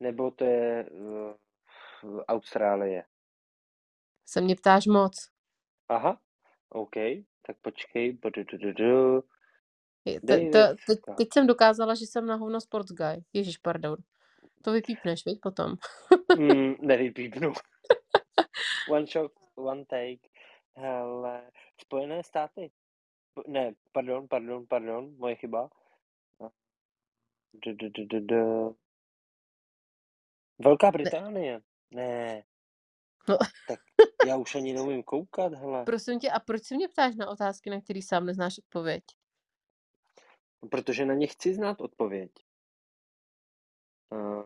Nebo 0.00 0.30
to 0.30 0.44
je 0.44 0.90
uh, 0.90 2.20
Austrálie? 2.28 3.04
Se 4.26 4.40
mě 4.40 4.56
ptáš 4.56 4.86
moc. 4.86 5.30
Aha, 5.88 6.20
OK, 6.68 6.94
tak 7.46 7.56
počkej. 7.62 8.18
Je- 10.04 10.20
To, 10.20 10.26
to, 10.52 10.58
teď, 10.86 11.00
Cup. 11.00 11.16
teď 11.16 11.28
jsem 11.32 11.46
dokázala, 11.46 11.94
že 11.94 12.06
jsem 12.06 12.26
na 12.26 12.34
hovno 12.36 12.60
sports 12.60 12.92
guy. 12.92 13.24
Ježíš, 13.32 13.58
pardon. 13.58 13.96
To 14.64 14.72
vypípneš, 14.72 15.24
viď, 15.26 15.40
potom. 15.42 15.74
Mm, 16.38 16.74
nevypípnu. 16.80 17.52
One 18.90 19.06
shot, 19.06 19.32
one 19.54 19.84
take. 19.84 20.28
Hele, 20.76 21.50
Spojené 21.80 22.22
státy. 22.24 22.70
Ne, 23.46 23.72
pardon, 23.92 24.28
pardon, 24.28 24.66
pardon, 24.66 25.16
moje 25.16 25.36
chyba. 25.36 25.70
Du, 27.54 27.72
du, 27.74 27.88
du, 27.90 28.04
du, 28.06 28.20
du. 28.20 28.76
Velká 30.58 30.90
Británie. 30.90 31.60
Ne, 31.90 32.42
No, 33.28 33.38
tak 33.68 33.80
já 34.26 34.36
už 34.36 34.54
ani 34.54 34.72
neumím 34.72 35.02
koukat, 35.02 35.54
hele. 35.54 35.84
prosím 35.84 36.20
tě, 36.20 36.30
a 36.30 36.40
proč 36.40 36.64
se 36.64 36.74
mě 36.74 36.88
ptáš 36.88 37.16
na 37.16 37.30
otázky, 37.30 37.70
na 37.70 37.80
které 37.80 38.02
sám 38.02 38.26
neznáš 38.26 38.58
odpověď? 38.58 39.04
Protože 40.70 41.04
na 41.04 41.14
ně 41.14 41.26
chci 41.26 41.54
znát 41.54 41.80
odpověď. 41.80 42.30
Uh, 44.10 44.44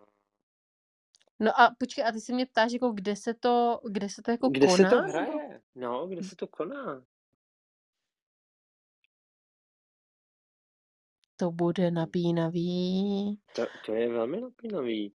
No 1.41 1.61
a 1.61 1.75
počkej, 1.79 2.05
a 2.05 2.13
ty 2.13 2.21
se 2.21 2.33
mě 2.33 2.47
ptáš, 2.47 2.73
jako 2.73 2.91
kde 2.91 3.17
se 3.17 3.35
to, 3.35 3.81
kde 3.91 4.09
se 4.09 4.23
to 4.23 4.31
jako 4.31 4.49
kde 4.49 4.67
koná? 4.67 4.91
se 4.91 4.97
to 4.97 5.03
hraje? 5.03 5.63
No, 5.75 6.07
kde 6.07 6.23
se 6.23 6.37
to 6.37 6.47
koná? 6.47 7.05
To 11.37 11.51
bude 11.51 11.91
napínavý. 11.91 13.39
To, 13.55 13.67
to 13.87 13.95
je 13.95 14.09
velmi 14.09 14.41
napínavý. 14.41 15.13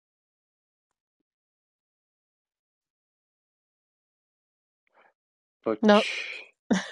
Pojď. 5.63 5.79
No. 5.87 6.01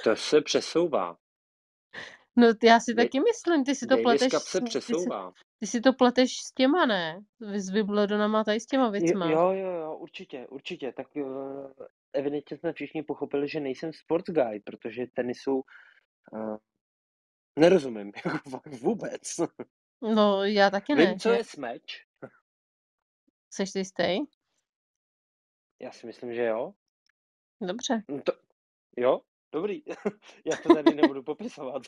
To 0.03 0.15
se 0.15 0.41
přesouvá. 0.41 1.17
No 2.37 2.47
já 2.63 2.79
si 2.79 2.95
taky 2.95 3.19
myslím, 3.19 3.63
ty 3.63 3.75
si 3.75 3.87
to 3.87 3.97
pleteš, 3.97 4.33
se 4.33 4.61
ty 4.61 4.65
si, 4.65 4.79
přesouvá. 4.79 5.31
ty 5.59 5.67
si 5.67 5.81
to 5.81 5.93
pleteš 5.93 6.37
s 6.37 6.51
těma, 6.53 6.85
ne? 6.85 7.21
S 7.39 7.69
Wimbledonama 7.69 8.43
tady 8.43 8.59
s 8.59 8.65
těma 8.65 8.89
věcma. 8.89 9.31
Jo, 9.31 9.51
jo, 9.51 9.71
jo, 9.71 9.97
určitě, 9.97 10.47
určitě. 10.47 10.93
Tak 10.97 11.07
uh, 11.15 11.71
evidentně 12.13 12.57
jsme 12.57 12.73
všichni 12.73 13.03
pochopili, 13.03 13.47
že 13.47 13.59
nejsem 13.59 13.93
sports 13.93 14.29
guy, 14.29 14.59
protože 14.59 15.05
tenisu 15.13 15.55
uh, 16.31 16.57
nerozumím, 17.59 18.11
jako 18.25 18.49
fakt 18.49 18.67
vůbec. 18.67 19.21
No 20.01 20.43
já 20.43 20.69
taky 20.69 20.95
ne. 20.95 21.05
Vím, 21.05 21.19
co 21.19 21.29
je 21.29 21.43
smeč. 21.43 22.05
Seš 23.49 23.71
si 23.71 23.79
jistý? 23.79 24.17
Já 25.81 25.91
si 25.91 26.07
myslím, 26.07 26.33
že 26.33 26.43
jo. 26.45 26.73
Dobře. 27.61 28.03
No 28.09 28.21
to, 28.21 28.31
jo, 28.97 29.21
dobrý. 29.51 29.83
Já 30.45 30.57
to 30.63 30.73
tady 30.73 30.95
nebudu 30.95 31.23
popisovat. 31.23 31.81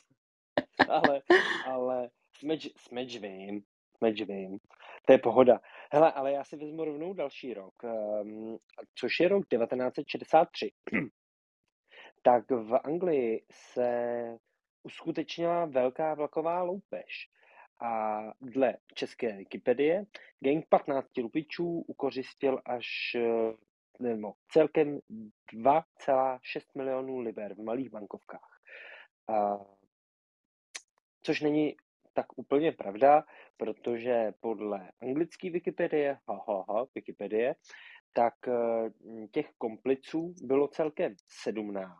ale, 0.89 1.21
ale 1.65 2.09
smeč, 2.33 2.67
smeč 2.77 3.17
vím, 3.17 3.63
smeč 3.97 4.21
vím. 4.21 4.59
To 5.05 5.13
je 5.13 5.17
pohoda. 5.17 5.59
Hele, 5.91 6.12
ale 6.12 6.31
já 6.31 6.43
si 6.43 6.57
vezmu 6.57 6.86
rovnou 6.86 7.13
další 7.13 7.53
rok, 7.53 7.74
um, 7.83 8.57
což 8.95 9.19
je 9.19 9.27
rok 9.27 9.47
1963. 9.47 10.71
tak 12.24 12.51
v 12.51 12.79
Anglii 12.83 13.45
se 13.51 13.89
uskutečnila 14.84 15.65
velká 15.65 16.13
vlaková 16.13 16.63
loupež. 16.63 17.29
A 17.81 18.22
dle 18.41 18.77
české 18.93 19.38
Wikipedie 19.38 20.05
gang 20.39 20.65
15 20.69 21.17
lupičů 21.17 21.84
ukořistil 21.88 22.62
až 22.65 22.88
eh, 23.15 23.53
nebo 24.00 24.34
celkem 24.51 25.00
2,6 25.53 26.39
milionů 26.75 27.19
liber 27.19 27.53
v 27.53 27.63
malých 27.63 27.89
bankovkách. 27.89 28.62
A, 29.27 29.57
což 31.22 31.41
není 31.41 31.75
tak 32.13 32.25
úplně 32.36 32.72
pravda, 32.72 33.24
protože 33.57 34.34
podle 34.39 34.91
anglické 35.01 35.50
Wikipedie, 35.50 36.17
ha, 36.27 36.63
ha, 36.69 36.86
Wikipedie, 36.96 37.55
tak 38.13 38.34
eh, 38.48 38.89
těch 39.31 39.51
kompliců 39.57 40.36
bylo 40.41 40.67
celkem 40.67 41.15
17. 41.43 41.93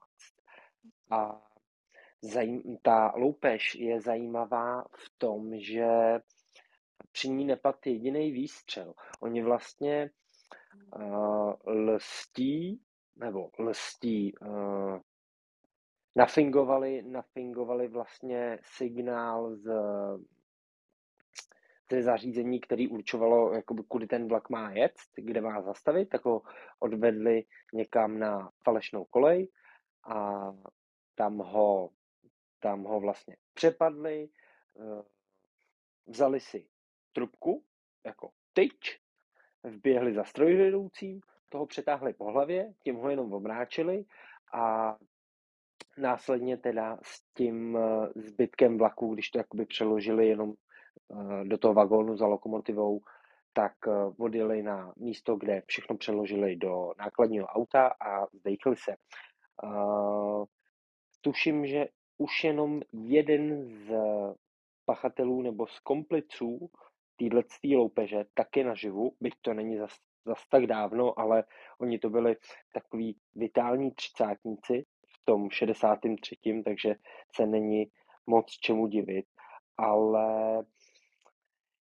A 1.12 1.48
ta 2.82 3.14
loupež 3.16 3.76
je 3.76 4.02
zajímavá 4.02 4.82
v 4.82 5.12
tom, 5.18 5.60
že 5.60 5.88
při 7.12 7.30
ní 7.30 7.46
nepad 7.46 7.88
jediný 7.88 8.32
výstřel. 8.32 8.94
Oni 9.20 9.44
vlastně 9.44 10.10
uh, 10.96 11.54
lstí, 11.66 12.82
nebo 13.16 13.50
lstí, 13.60 14.34
uh, 14.42 15.00
nafingovali, 16.16 17.02
nafingovali 17.02 17.88
vlastně 17.88 18.60
signál 18.64 19.56
z, 19.56 19.72
ze 21.92 22.04
zařízení, 22.04 22.60
který 22.60 22.88
určovalo, 22.88 23.54
jakoby, 23.54 23.84
kudy 23.88 24.08
ten 24.08 24.28
vlak 24.28 24.50
má 24.50 24.72
jet, 24.72 24.94
kde 25.16 25.42
má 25.42 25.62
zastavit, 25.62 26.10
tak 26.10 26.26
ho 26.26 26.42
odvedli 26.80 27.44
někam 27.74 28.20
na 28.20 28.52
falešnou 28.64 29.06
kolej 29.06 29.50
a 30.04 30.48
tam 31.16 31.38
ho, 31.38 31.90
tam 32.60 32.84
ho 32.84 33.00
vlastně 33.00 33.38
přepadli, 33.54 34.30
eh, 34.80 35.04
vzali 36.08 36.40
si 36.40 36.68
trubku, 37.14 37.64
jako 38.06 38.32
tyč, 38.54 39.00
vběhli 39.64 40.14
za 40.14 40.24
strojvedoucím, 40.24 41.22
toho 41.50 41.66
přetáhli 41.66 42.14
po 42.14 42.26
hlavě, 42.26 42.74
tím 42.84 42.96
ho 42.96 43.10
jenom 43.10 43.34
omráčili 43.34 44.06
a 44.54 44.98
následně 45.98 46.58
teda 46.58 47.00
s 47.04 47.22
tím 47.34 47.78
eh, 47.78 48.08
zbytkem 48.16 48.78
vlaku, 48.78 49.14
když 49.14 49.30
to 49.30 49.38
jakoby 49.38 49.66
přeložili 49.66 50.28
jenom 50.28 50.54
eh, 50.54 51.46
do 51.46 51.58
toho 51.58 51.74
vagónu 51.74 52.18
za 52.18 52.28
lokomotivou, 52.28 53.02
tak 53.54 53.74
odjeli 54.20 54.64
na 54.64 54.94
místo, 54.98 55.36
kde 55.36 55.64
všechno 55.68 55.98
přeložili 55.98 56.56
do 56.56 56.94
nákladního 56.98 57.48
auta 57.48 57.88
a 57.88 58.28
zdejchli 58.34 58.76
se. 58.76 58.96
Tuším, 61.22 61.66
že 61.66 61.88
už 62.18 62.44
jenom 62.44 62.82
jeden 62.94 63.66
z 63.66 63.94
pachatelů 64.86 65.42
nebo 65.42 65.68
z 65.68 65.80
kompliců 65.80 66.70
téhle 67.16 67.44
loupeže 67.76 68.26
taky 68.34 68.64
naživu, 68.64 69.12
byť 69.22 69.34
to 69.42 69.54
není 69.54 69.78
zas, 69.78 69.92
zas 70.26 70.48
tak 70.50 70.68
dávno, 70.68 71.20
ale 71.20 71.44
oni 71.80 72.00
to 72.00 72.10
byli 72.10 72.36
takový 72.74 73.18
vitální 73.36 73.92
třicátníci 73.92 74.86
v 75.08 75.26
tom 75.26 75.50
63., 75.50 76.36
takže 76.66 76.96
se 77.36 77.46
není 77.46 77.86
moc 78.28 78.46
čemu 78.52 78.88
divit, 78.88 79.26
ale 79.78 80.66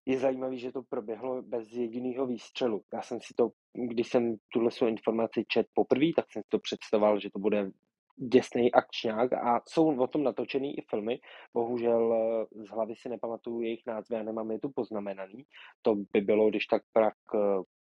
je 0.06 0.18
zajímavé, 0.18 0.56
že 0.56 0.72
to 0.72 0.82
proběhlo 0.82 1.42
bez 1.42 1.72
jediného 1.72 2.26
výstřelu. 2.26 2.82
Já 2.92 3.02
jsem 3.02 3.20
si 3.20 3.34
to, 3.34 3.50
když 3.72 4.08
jsem 4.08 4.36
tuhle 4.52 4.70
svou 4.70 4.86
informaci 4.86 5.44
čet 5.48 5.66
poprvé, 5.74 6.06
tak 6.16 6.32
jsem 6.32 6.42
si 6.42 6.48
to 6.48 6.58
představoval, 6.58 7.20
že 7.20 7.30
to 7.30 7.38
bude 7.38 7.70
děsný 8.16 8.72
akčňák 8.72 9.32
a 9.32 9.60
jsou 9.68 10.00
o 10.00 10.06
tom 10.06 10.22
natočený 10.22 10.78
i 10.78 10.82
filmy. 10.82 11.20
Bohužel 11.54 12.14
eh, 12.14 12.64
z 12.64 12.68
hlavy 12.68 12.96
si 12.96 13.08
nepamatuju 13.08 13.60
jejich 13.60 13.86
názvy 13.86 14.16
a 14.16 14.22
nemám 14.22 14.50
je 14.50 14.58
tu 14.58 14.70
poznamenaný. 14.70 15.44
To 15.82 15.94
by 15.94 16.20
bylo, 16.20 16.48
když 16.48 16.66
tak 16.66 16.82
prak 16.92 17.14
eh, 17.34 17.38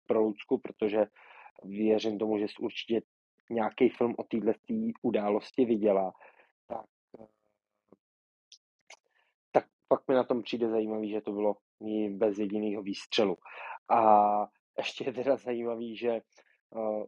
pro 0.05 0.21
Lucku, 0.21 0.57
protože 0.57 1.05
věřím 1.63 2.19
tomu, 2.19 2.37
že 2.37 2.47
jsi 2.47 2.53
určitě 2.59 3.01
nějaký 3.49 3.89
film 3.89 4.15
o 4.17 4.23
této 4.23 4.51
události 5.01 5.65
viděla. 5.65 6.13
Tak, 6.67 6.85
eh, 7.19 7.27
tak 9.51 9.65
pak 9.87 10.07
mi 10.07 10.15
na 10.15 10.23
tom 10.23 10.43
přijde 10.43 10.69
zajímavý, 10.69 11.09
že 11.09 11.21
to 11.21 11.31
bylo 11.31 11.55
bez 12.09 12.39
jediného 12.39 12.83
výstřelu. 12.83 13.37
A 13.89 14.47
ještě 14.77 15.03
je 15.03 15.13
teda 15.13 15.35
zajímavý, 15.35 15.97
že 15.97 16.21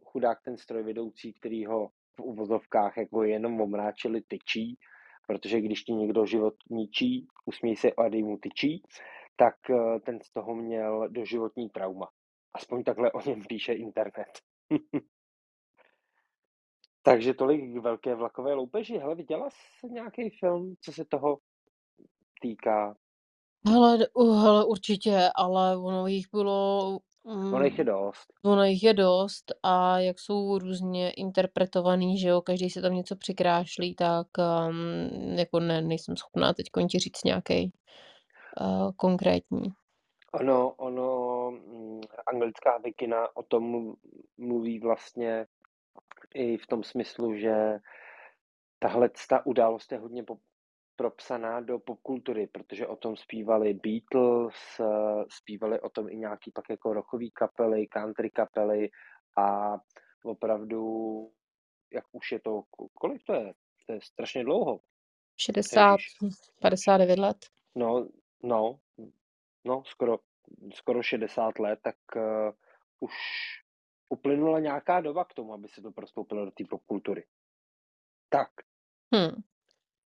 chudák 0.03 0.41
ten 0.41 0.58
strojvedoucí, 0.58 1.34
který 1.34 1.65
ho 1.65 1.89
v 2.16 2.20
uvozovkách 2.20 2.98
jako 2.98 3.24
jenom 3.24 3.62
omráčili 3.62 4.22
tyčí, 4.22 4.78
protože 5.28 5.62
když 5.62 5.84
ti 5.84 5.94
někdo 5.94 6.26
život 6.26 6.54
ničí, 6.70 7.28
usměj 7.46 7.76
se 7.76 7.92
a 7.92 8.10
dej 8.10 8.24
mu 8.24 8.38
tyčí, 8.38 8.84
tak 9.36 9.56
uh, 9.70 10.00
ten 10.00 10.20
z 10.22 10.34
toho 10.34 10.56
měl 10.56 11.10
doživotní 11.10 11.70
trauma. 11.70 12.08
Aspoň 12.54 12.84
takhle 12.84 13.12
o 13.12 13.30
něm 13.30 13.42
píše 13.50 13.74
internet. 13.74 14.42
Takže 17.04 17.34
tolik 17.34 17.78
velké 17.78 18.16
vlakové 18.16 18.54
loupeži. 18.54 18.98
Hele, 18.98 19.16
viděla 19.16 19.50
jsi 19.50 19.88
nějaký 19.88 20.30
film, 20.30 20.76
co 20.82 20.94
se 20.94 21.06
toho 21.06 21.38
týká? 22.42 22.96
Hele, 23.68 23.98
hele, 24.18 24.66
určitě, 24.66 25.30
ale 25.36 25.78
ono 25.78 26.08
jich 26.08 26.26
bylo, 26.32 27.00
Ono 27.25 27.63
jich 27.63 27.77
je 27.77 27.84
hm, 27.84 27.88
dost. 27.88 28.34
ono 28.44 28.63
jich 28.63 28.84
je 28.84 28.94
dost 28.94 29.51
a 29.63 30.00
jak 30.00 30.20
jsou 30.20 30.58
různě 30.58 31.12
interpretovaný, 31.12 32.17
že 32.17 32.27
jo, 32.27 32.41
každý 32.41 32.70
si 32.70 32.82
tam 32.82 32.94
něco 32.94 33.15
přikrášlí, 33.15 33.96
tak, 33.96 34.27
um, 34.38 35.38
jako 35.38 35.60
ne 35.60 35.82
nejsem 35.82 36.17
schopná 36.17 36.53
teďkon 36.53 36.88
ti 36.88 37.00
říct 37.00 37.24
nějaký 37.24 37.72
uh, 38.62 38.91
konkrétní. 38.98 39.63
Ono 40.34 40.72
ono, 40.72 41.51
hm, 41.51 42.01
anglická 42.27 42.77
Wikina 42.77 43.38
o 43.38 43.44
tom 43.44 43.96
mluví 44.38 44.79
vlastně 44.79 45.46
i 46.34 46.58
v 46.58 46.67
tom 46.67 46.84
smyslu, 46.84 47.36
že 47.36 47.79
tahleta 48.79 49.46
událost 49.46 49.91
je 49.91 49.98
hodně 49.98 50.24
propsaná 50.96 51.62
do 51.62 51.80
popkultury, 51.80 52.48
protože 52.48 52.88
o 52.88 52.96
tom 52.96 53.18
zpívali 53.18 53.74
Beatles, 53.74 54.82
zpívali 55.30 55.80
o 55.82 55.90
tom 55.90 56.10
i 56.10 56.18
nějaký 56.18 56.52
pak 56.52 56.70
jako 56.70 56.94
rockové 56.94 57.25
kapely, 57.34 57.88
country 57.88 58.30
kapely 58.30 58.90
a 59.38 59.78
opravdu, 60.24 60.82
jak 61.94 62.06
už 62.12 62.32
je 62.32 62.40
to 62.40 62.64
kolik 62.94 63.24
to 63.24 63.34
je? 63.34 63.54
To 63.88 63.94
je 63.94 64.02
strašně 64.02 64.44
dlouho. 64.44 64.80
60, 65.38 65.92
Ježiš. 65.92 66.14
59 66.62 67.20
let. 67.20 67.38
No 67.75 68.08
no, 68.46 68.80
no 69.66 69.84
skoro 69.86 70.20
skoro 70.74 71.04
60 71.04 71.60
let, 71.60 71.80
tak, 71.84 71.96
uh, 72.16 72.52
už 73.00 73.14
uplynula 74.10 74.60
nějaká 74.60 75.02
doba 75.02 75.25
k 75.25 75.34
tomu, 75.34 75.54
aby 75.54 75.70
se 75.70 75.82
to 75.82 75.92
prostoupilo 75.92 76.46
do 76.46 76.52
té 76.52 76.64
popkultury. 76.70 77.25
Tak. 78.30 78.50
Hm. 79.16 79.42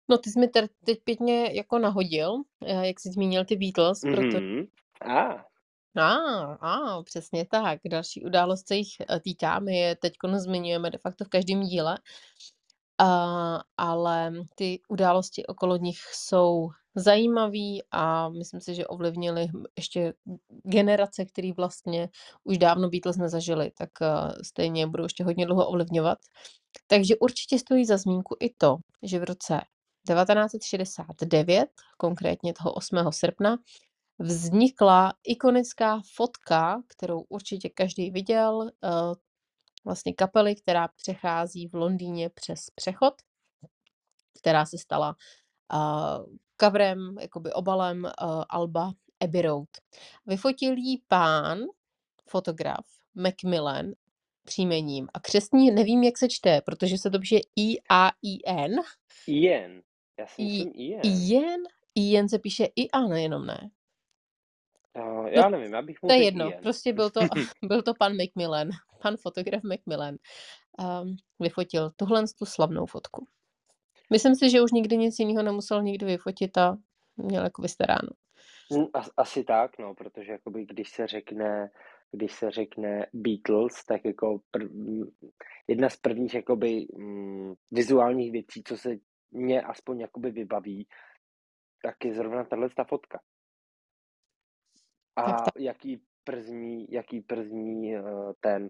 No, 0.09 0.19
ty 0.19 0.31
jsi 0.31 0.41
mi 0.41 0.49
teď 0.85 0.99
pěkně 1.05 1.51
jako 1.53 1.79
nahodil, 1.79 2.35
eh, 2.67 2.87
jak 2.87 3.01
jsi 3.01 3.11
zmínil 3.13 3.45
ty 3.45 3.57
Beatles, 3.57 4.01
proto 4.01 4.39
Mhm. 4.41 4.67
Á. 5.01 5.45
Á, 5.99 6.15
á, 6.61 7.03
přesně 7.03 7.47
tak. 7.47 7.81
Další 7.91 8.25
událost 8.25 8.69
se 8.69 8.77
jich, 8.77 8.89
eh, 9.11 9.21
týká, 9.21 9.59
my 9.61 9.77
je 9.79 9.97
teďkon 9.97 10.39
zmiňujeme 10.39 10.91
de 10.91 10.99
facto 10.99 11.25
v 11.25 11.29
každém 11.29 11.63
díle. 11.63 11.99
A, 12.99 13.63
ale 13.77 14.33
ty 14.55 14.81
události 14.89 15.47
okolo 15.47 15.77
nich 15.77 15.99
jsou 16.15 16.69
zajímavý 16.95 17.83
a 17.91 18.29
myslím 18.29 18.61
si, 18.61 18.75
že 18.75 18.87
ovlivnily 18.87 19.47
hm, 19.49 19.65
ještě 19.77 20.15
generace, 20.65 21.25
který 21.25 21.53
vlastně 21.53 22.09
už 22.45 22.59
dávno 22.59 22.89
Beatles 22.89 23.17
nezažili, 23.17 23.71
tak, 23.79 23.91
uh, 24.01 24.33
stejně 24.45 24.87
budou 24.87 25.05
ještě 25.05 25.25
hodně 25.25 25.47
dlouho 25.47 25.69
ovlivňovat. 25.69 26.19
Takže 26.87 27.17
určitě 27.17 27.59
stojí 27.59 27.85
za 27.87 27.97
zmínku 27.97 28.37
i 28.41 28.51
to, 28.59 28.77
že 29.03 29.19
v 29.19 29.25
roce 29.25 29.61
1969, 30.15 31.69
konkrétně 31.97 32.55
toho 32.55 32.73
8. 32.73 32.97
srpna, 33.11 33.57
vznikla 34.19 35.15
ikonická 35.25 36.01
fotka, 36.15 36.83
kterou 36.87 37.21
určitě 37.29 37.69
každý 37.69 38.11
viděl, 38.11 38.57
uh, 38.57 39.15
vlastně 39.85 40.15
kapely, 40.15 40.55
která 40.55 40.89
přechází 40.89 41.69
v 41.69 41.75
Londýně 41.75 42.31
přes 42.31 42.71
přechod, 42.75 43.15
která 44.41 44.67
se 44.67 44.79
stala, 44.79 45.17
uh, 45.75 46.27
coverem, 46.61 47.17
jakoby 47.21 47.53
obalem, 47.53 48.05
uh, 48.05 48.45
alba 48.49 48.93
Abbey 49.25 49.43
Road. 49.43 49.69
Vyfotil 50.27 50.75
ji 50.77 50.99
pán, 51.09 51.59
fotograf 52.29 52.87
Macmillan 53.15 53.93
příjmením 54.45 55.09
a 55.15 55.21
křestní 55.21 55.71
nevím, 55.71 56.03
jak 56.03 56.19
se 56.19 56.29
čte, 56.29 56.61
protože 56.61 56.99
se 56.99 57.11
to 57.11 57.19
píše 57.19 57.37
I-A-I-N. 57.57 58.77
Já 60.19 60.27
si 60.27 60.43
I 60.43 60.45
myslím 60.45 60.73
Ian. 60.75 61.01
Ian? 61.05 61.61
Ian 61.95 62.29
se 62.29 62.39
píše 62.39 62.65
I-A, 62.77 63.01
nejenom 63.01 63.47
ne? 63.47 63.71
Uh, 64.99 65.03
No, 65.03 65.29
já 65.29 65.49
nevím, 65.49 65.73
já 65.73 65.83
bych 65.83 66.03
mu 66.03 66.09
to 66.09 66.15
je 66.15 66.25
jedno, 66.25 66.51
Ian. 66.51 66.63
prostě 66.63 66.93
byl 66.93 67.11
to 67.11 67.21
byl 67.63 67.83
to 67.83 67.95
pan 67.95 68.17
Macmillan, 68.17 68.69
pan 69.03 69.17
fotograf 69.17 69.63
Macmillan, 69.63 70.17
um, 70.79 71.17
vyfotil 71.41 71.91
tuhlentu 71.91 72.45
slavnou 72.45 72.87
fotku. 72.87 73.27
Myslím 74.13 74.35
si, 74.35 74.51
že 74.51 74.63
už 74.63 74.73
nikdy 74.73 74.97
nic 74.97 75.19
jinýho 75.19 75.43
nemusel 75.43 75.83
nikdo 75.83 76.07
vyfotit 76.07 76.59
a 76.59 76.77
měl 77.17 77.45
jako 77.45 77.63
vystaráno. 77.63 78.09
As 78.93 79.11
asi 79.17 79.45
tak, 79.45 79.79
no, 79.79 79.95
protože 79.95 80.33
jakoby 80.33 80.67
když 80.67 80.91
se 80.91 81.07
řekne 81.07 81.71
když 82.13 82.33
se 82.33 82.51
řekne 82.51 83.07
Beatles, 83.13 83.85
tak 83.85 84.05
jako 84.05 84.41
prv 84.51 84.71
jedna 85.69 85.89
z 85.89 85.97
prvních 85.97 86.35
jakoby, 86.35 86.87
hm, 86.99 87.55
vizuálních 87.71 88.33
věcí, 88.33 88.63
co 88.65 88.77
se 88.77 88.97
mně 89.31 89.63
aspoň 89.63 90.01
jakoby 90.01 90.31
vybaví, 90.31 90.89
tak 91.83 92.05
je 92.05 92.15
zrovna 92.15 92.45
tahleta 92.45 92.85
fotka. 92.85 93.21
Tak 95.15 95.27
A 95.27 95.45
jaký 95.59 96.03
przní 96.25 96.87
jaký 96.91 97.21
przní, 97.21 97.99
uh, 97.99 98.33
ten, 98.41 98.69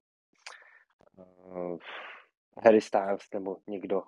uh, 1.16 1.78
Harry 2.64 2.80
Styles 2.80 3.22
nebo 3.34 3.56
někdo 3.66 4.02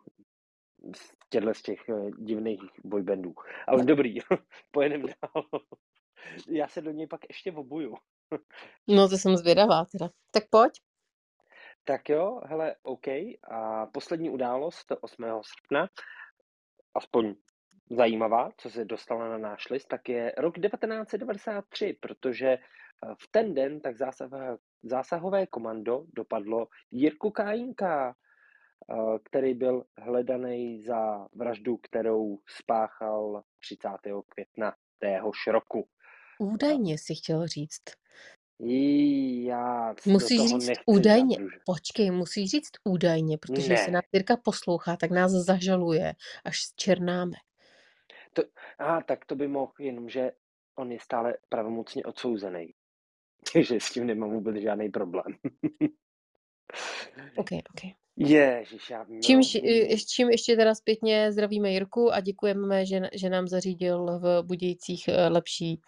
z 0.96 1.12
těchhle 1.30 1.54
z 1.54 1.62
těch, 1.62 1.80
uh, 1.88 2.10
divných 2.10 2.60
boybandů. 2.84 3.34
Ale 3.66 3.84
dobrý, 3.84 4.14
pojedeme 4.70 5.04
dál. 5.04 5.44
Já 6.48 6.68
se 6.68 6.80
do 6.80 6.90
něj 6.90 7.06
pak 7.06 7.20
ještě 7.28 7.52
obuju. 7.52 7.94
No, 8.88 9.08
to 9.08 9.18
jsem 9.18 9.36
zvědavá 9.36 9.84
teda. 9.84 10.10
Tak 10.32 10.48
pojď. 10.50 10.72
Tak 11.84 12.08
jo, 12.08 12.40
hele, 12.44 12.76
OK. 12.82 13.06
A 13.50 13.86
poslední 13.86 14.30
událost 14.30 14.92
8. 15.00 15.24
srpna, 15.42 15.88
aspoň 16.98 17.34
zajímavá, 17.90 18.50
co 18.56 18.70
se 18.70 18.84
dostala 18.84 19.28
na 19.28 19.38
náš 19.38 19.70
list, 19.70 19.88
tak 19.88 20.08
je 20.08 20.32
rok 20.38 20.58
1993, 20.58 21.96
protože, 22.00 22.48
eh, 22.48 22.58
v 23.18 23.28
ten 23.30 23.54
den 23.54 23.80
tak 23.80 23.96
zásahové 23.96 24.58
zásahové 24.82 25.46
komando 25.46 26.04
dopadlo 26.14 26.66
Jirku 26.90 27.30
Kájínka, 27.30 28.14
eh, 28.14 29.18
který 29.24 29.54
byl 29.54 29.84
hledanej 29.98 30.82
za 30.82 31.28
vraždu, 31.34 31.76
kterou 31.76 32.38
spáchal 32.46 33.42
30. 33.60 34.22
května 34.28 34.74
téhož 34.98 35.46
roku. 35.46 35.88
Údajně 36.40 36.94
jsi 36.98 37.14
chtěl 37.14 37.46
říct. 37.46 37.82
Jí, 38.60 39.44
já 39.44 39.92
do 40.06 40.12
Musíš 40.12 40.36
toho 40.36 40.48
říct 40.48 40.66
nechci 40.66 40.82
údajně. 40.86 41.36
zabružovat. 41.36 41.62
Počkej, 41.66 42.10
musíš 42.10 42.50
říct 42.50 42.70
údajně, 42.84 43.38
protože 43.38 43.72
jestli 43.72 43.92
Ne. 43.92 43.94
nás 43.94 44.04
Jirka 44.12 44.36
poslouchá, 44.36 44.96
tak 44.96 45.10
nás 45.10 45.32
zažaluje, 45.32 46.14
až 46.44 46.60
zčernáme. 46.62 47.36
To 48.32 48.42
á, 48.78 49.02
tak 49.02 49.24
to 49.24 49.36
by 49.36 49.48
mohl, 49.48 49.72
jenomže 49.78 50.30
on 50.76 50.92
je 50.92 51.00
stále 51.00 51.34
pravomocně 51.48 52.02
odsouzenej. 52.04 52.74
Takže 53.52 53.74
s 53.80 53.90
tím 53.90 54.06
nemám 54.06 54.30
vůbec 54.30 54.56
žádnej 54.56 54.88
problém. 54.90 55.34
OK, 57.36 57.48
OK. 57.52 57.97
Ježiš, 58.20 58.90
já 58.90 59.02
i 59.02 59.14
hm. 59.14 59.98
s 59.98 60.06
čím 60.06 60.30
ještě 60.30 60.56
teda 60.56 60.74
zpětně 60.74 61.32
zdravíme 61.32 61.70
Jirku 61.70 62.12
a 62.12 62.20
děkujeme, 62.20 62.86
že 62.86 63.00
že 63.12 63.30
nám 63.30 63.48
zařídil 63.48 64.18
v 64.18 64.42
Budějcích, 64.42 65.08
eh, 65.08 65.28
lepší, 65.28 65.80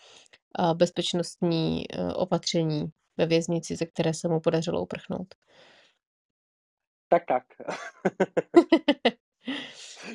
bezpečnostní, 0.74 1.84
eh, 1.92 2.14
opatření 2.14 2.84
ve 3.16 3.26
věznici, 3.26 3.76
ze 3.76 3.86
které 3.86 4.14
se 4.14 4.28
mu 4.28 4.40
podařilo 4.40 4.82
uprchnout. 4.82 5.34
Tak, 7.08 7.22
tak. 7.26 7.44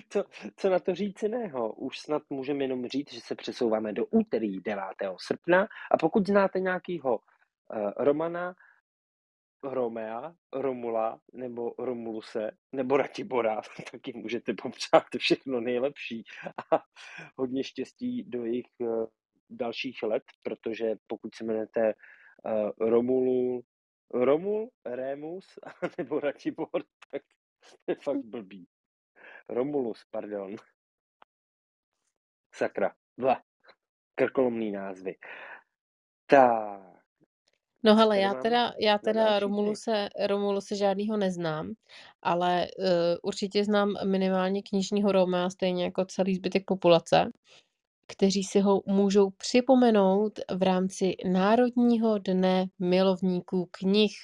Co 0.10 0.24
co 0.56 0.70
na 0.70 0.80
to 0.80 0.96
říct 0.96 1.24
jiného? 1.24 1.74
Už 1.74 2.00
snad 2.00 2.22
můžeme 2.30 2.64
jenom 2.64 2.88
říct, 2.88 3.14
že 3.14 3.22
se 3.22 3.36
přesouváme 3.36 3.94
do 3.94 4.06
úterý 4.06 4.62
9. 4.62 4.84
srpna 5.18 5.68
a 5.92 5.98
pokud 5.98 6.28
znáte 6.28 6.60
nějakýho, 6.60 7.18
uh, 7.18 7.92
Romana, 7.98 8.56
Romea, 9.66 10.36
Romula 10.54 11.20
nebo 11.34 11.74
Romuluse 11.80 12.52
nebo 12.72 12.98
Ratibora, 12.98 13.62
tak 13.92 14.08
jim 14.08 14.18
můžete 14.18 14.54
popřát 14.54 15.04
všechno 15.18 15.62
nejlepší 15.62 16.24
a 16.74 16.84
hodně 17.38 17.64
štěstí 17.64 18.24
do 18.24 18.46
jejich, 18.46 18.68
uh, 18.80 19.06
dalších 19.50 20.04
let, 20.04 20.24
protože 20.44 20.96
pokud 21.08 21.36
se 21.36 21.44
jmenujete, 21.44 21.94
uh, 22.46 22.90
Romulu 22.90 23.64
Romul, 24.14 24.72
Rémus 24.86 25.46
nebo 25.98 26.20
Ratibor, 26.20 26.84
tak 27.12 27.22
je 27.88 27.96
fakt 27.96 28.26
blbý. 28.26 28.68
Romulus, 29.50 30.06
pardon. 30.12 30.56
Sakra, 32.56 32.96
ble, 33.18 33.42
krkolomný 34.16 34.72
názvy. 34.72 35.16
Tak. 36.26 36.95
No 37.86 37.96
hele, 37.96 38.20
já 38.20 38.34
teda 38.34 38.74
já 38.80 38.98
teda 38.98 39.14
další 39.24 39.32
dny? 39.34 39.40
Romuluse 39.40 40.10
Romuluse 40.28 40.76
žádnýho 40.76 41.18
neznám, 41.18 41.74
ale, 42.22 42.68
uh, 42.80 42.86
určitě 43.24 43.64
znám 43.66 43.94
minimálně 44.06 44.62
knižního 44.64 45.12
Romea, 45.12 45.50
stejně 45.50 45.84
jako 45.84 46.06
celý 46.06 46.36
zbytek 46.36 46.64
populace, 46.66 47.32
kteří 48.08 48.44
si 48.44 48.60
ho 48.60 48.82
můžou 48.86 49.30
připomenout 49.30 50.40
v 50.56 50.64
rámci 50.64 51.16
Národního 51.32 52.18
dne 52.18 52.66
milovníků 52.80 53.70
knih, 53.72 54.16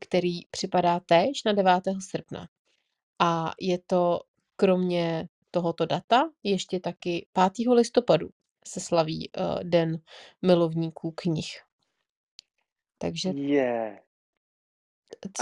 který 0.00 0.46
připadá 0.50 1.00
též 1.00 1.44
na 1.46 1.52
9. 1.52 1.72
srpna. 2.10 2.48
A 3.18 3.52
je 3.60 3.78
to 3.86 4.20
kromě 4.56 5.28
tohoto 5.50 5.86
data 5.86 6.30
ještě 6.42 6.80
taky 6.80 7.26
5. 7.32 7.72
listopadu 7.74 8.28
se 8.68 8.80
slaví 8.80 9.30
uh, 9.38 9.62
Den 9.62 9.98
milovníků 10.42 11.12
knih. 11.16 11.69
Takže... 13.00 13.28
Je. 13.28 13.98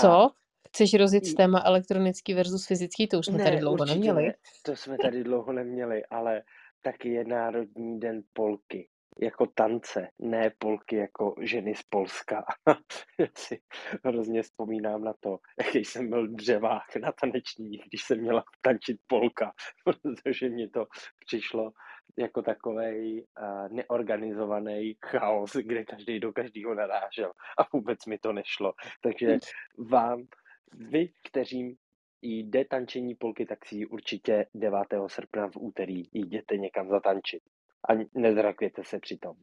Co? 0.01 0.09
A... 0.11 0.31
Chceš 0.68 0.94
rozjet 0.94 1.35
téma 1.37 1.62
elektronický 1.64 2.35
versus 2.35 2.66
fyzický? 2.66 3.09
To 3.09 3.18
už 3.18 3.27
jsme 3.27 3.38
ne, 3.38 3.44
tady 3.44 3.57
dlouho 3.57 3.85
neměli. 3.85 4.27
Ne. 4.27 4.35
To 4.62 4.77
jsme 4.77 4.97
tady 4.99 5.25
dlouho 5.25 5.53
neměli, 5.53 6.07
ale 6.07 6.42
taky 6.83 7.09
je 7.09 7.25
Národní 7.25 8.01
den 8.01 8.23
Polky 8.33 8.88
jako 9.21 9.47
tance, 9.47 10.09
ne 10.18 10.51
polky 10.59 10.97
jako 10.97 11.35
ženy 11.40 11.75
z 11.75 11.83
Polska. 11.83 12.44
Já 13.18 13.27
si 13.37 13.61
hrozně 14.05 14.42
vzpomínám 14.42 15.05
na 15.05 15.12
to, 15.21 15.38
jaký 15.59 15.85
jsem 15.85 16.09
byl 16.09 16.29
dřevák 16.29 16.97
na 16.97 17.12
taneční, 17.12 17.79
když 17.88 18.03
jsem 18.03 18.21
měla 18.21 18.44
tančit 18.61 19.01
polka, 19.07 19.53
protože 19.85 20.49
mě 20.49 20.71
to 20.71 20.87
přišlo 21.27 21.73
jako 22.16 22.42
takový 22.42 23.23
uh, 23.23 23.68
neorganizovaný 23.68 24.97
chaos, 25.07 25.53
kde 25.53 25.85
každý 25.85 26.21
do 26.21 26.33
každého 26.33 26.75
narážel 26.75 27.33
a 27.59 27.62
vůbec 27.73 28.07
mi 28.07 28.18
to 28.18 28.33
nešlo. 28.33 28.73
Takže 29.03 29.38
vám, 29.79 30.27
vy, 30.73 31.09
kteřím 31.25 31.77
jde 32.23 32.64
tančení 32.64 33.14
polky, 33.14 33.47
tak 33.47 33.66
si 33.66 33.87
určitě 33.87 34.47
9. 34.55 34.79
srpna 35.07 35.49
v 35.49 35.57
úterý 35.57 36.03
jděte 36.12 36.57
někam 36.57 36.88
zatančit 36.88 37.42
a 37.88 37.92
nezrakvěte 38.14 38.85
se 38.85 38.99
přitom. 38.99 39.37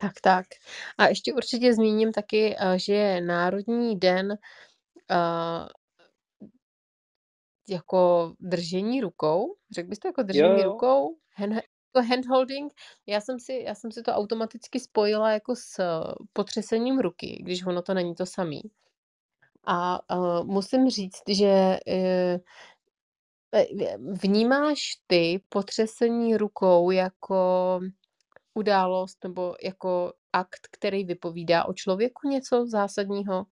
Tak, 0.00 0.12
tak. 0.22 0.46
A 0.98 1.06
ještě 1.06 1.32
určitě 1.32 1.74
zmíním 1.74 2.12
taky, 2.12 2.56
eh, 2.58 2.78
že 2.78 2.94
je 2.94 3.20
Národní 3.20 3.98
den 3.98 4.30
uh, 4.30 5.68
jako 7.68 8.32
držení 8.40 9.00
rukou. 9.00 9.54
Řekl 9.70 9.88
byste 9.88 10.08
jako 10.08 10.22
držení 10.22 10.62
jo. 10.62 10.72
rukou? 10.72 11.16
Hand, 11.38 11.52
jako 11.52 12.08
handholding. 12.08 12.72
Já 13.06 13.20
jsem, 13.20 13.40
si, 13.40 13.62
já 13.66 13.74
jsem 13.74 13.92
si 13.92 14.02
to 14.02 14.12
automaticky 14.12 14.80
spojila 14.80 15.32
jako 15.32 15.56
s 15.56 15.80
potřesením 16.32 16.98
ruky, 16.98 17.38
když 17.42 17.66
ono 17.66 17.82
to 17.82 17.94
není 17.94 18.14
to 18.14 18.26
samý. 18.26 18.60
A 19.64 20.00
uh, 20.16 20.46
musím 20.46 20.90
říct, 20.90 21.22
že 21.28 21.78
uh, 21.86 22.40
Vnímáš 24.22 24.80
ty 25.06 25.40
potřesení 25.48 26.36
rukou 26.36 26.90
jako 26.90 27.80
událost 28.54 29.24
nebo 29.24 29.56
jako 29.62 30.12
akt, 30.32 30.68
který 30.70 31.04
vypovídá 31.04 31.64
o 31.64 31.72
člověku 31.72 32.28
něco 32.28 32.66
zásadního? 32.66 33.46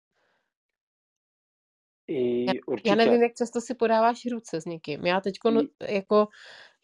I 2.07 2.45
Já, 2.45 2.53
já 2.85 2.95
nevím, 2.95 3.21
jak 3.23 3.33
často 3.33 3.61
si 3.61 3.75
podáváš 3.75 4.25
ruce 4.31 4.61
s 4.61 4.65
někým. 4.65 5.05
Já 5.05 5.21
teď 5.21 5.35
no, 5.51 5.61
jako 5.87 6.27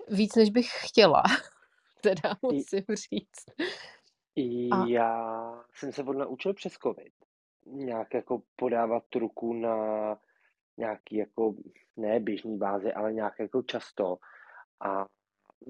víc, 0.08 0.36
než 0.36 0.50
bych 0.50 0.68
chtěla, 0.86 1.24
teda 2.02 2.36
musím 2.42 2.84
říct. 2.90 3.46
I 4.36 4.70
A... 4.70 4.86
Já 4.88 5.54
jsem 5.74 5.92
se 5.92 6.04
odnaučil 6.04 6.54
přes 6.54 6.74
COVID 6.74 7.14
nějak 7.66 8.14
jako 8.14 8.42
podávat 8.56 9.16
ruku 9.16 9.54
na 9.54 10.18
nějaký 10.78 11.16
jako, 11.16 11.56
ne 11.98 12.20
běžný 12.20 12.58
bázi, 12.58 12.94
ale 12.94 13.14
nějak 13.14 13.40
jako 13.40 13.62
často. 13.62 14.18
A 14.80 15.06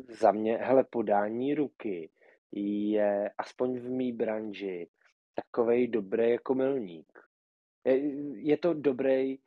za 0.10 0.32
mě, 0.32 0.58
hele, 0.58 0.84
podání 0.84 1.56
ruky 1.56 2.10
je 2.52 3.32
aspoň 3.38 3.80
v 3.80 3.90
mý 3.90 4.14
branži 4.14 4.90
takovej 5.36 5.88
dobrý 5.88 6.32
jako 6.32 6.56
milník. 6.56 7.20
Je, 7.86 8.00
je 8.50 8.58
to 8.58 8.74
dobrý, 8.74 9.40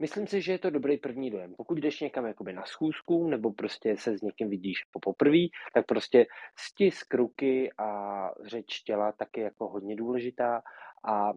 myslím 0.00 0.26
si, 0.26 0.42
že 0.42 0.52
je 0.52 0.58
to 0.58 0.70
dobrý 0.70 0.98
první 0.98 1.30
dojem. 1.30 1.54
Pokud 1.56 1.78
jdeš 1.78 2.00
někam 2.00 2.26
jakoby 2.26 2.52
na 2.52 2.64
schůzku, 2.64 3.28
nebo 3.28 3.52
prostě 3.52 3.96
se 3.96 4.18
s 4.18 4.22
někým 4.22 4.50
vidíš 4.50 4.84
po 4.92 5.00
poprvé, 5.00 5.46
tak 5.74 5.86
prostě 5.86 6.26
stisk 6.58 7.14
ruky 7.14 7.72
a 7.78 8.30
řeč 8.44 8.80
těla 8.80 9.12
taky 9.12 9.40
jako 9.40 9.68
hodně 9.68 9.96
důležitá 9.96 10.62
a 11.04 11.32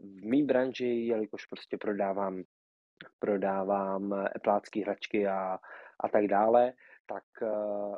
v 0.00 0.24
mý 0.24 0.42
branži, 0.42 0.86
jelikož 0.86 1.46
prostě 1.46 1.76
prodávám 1.76 2.42
prodávám 3.18 4.26
eplácké 4.36 4.80
hračky 4.80 5.26
a, 5.26 5.58
a 6.00 6.08
tak 6.08 6.26
dále, 6.26 6.72
tak 7.06 7.24
uh, 7.42 7.96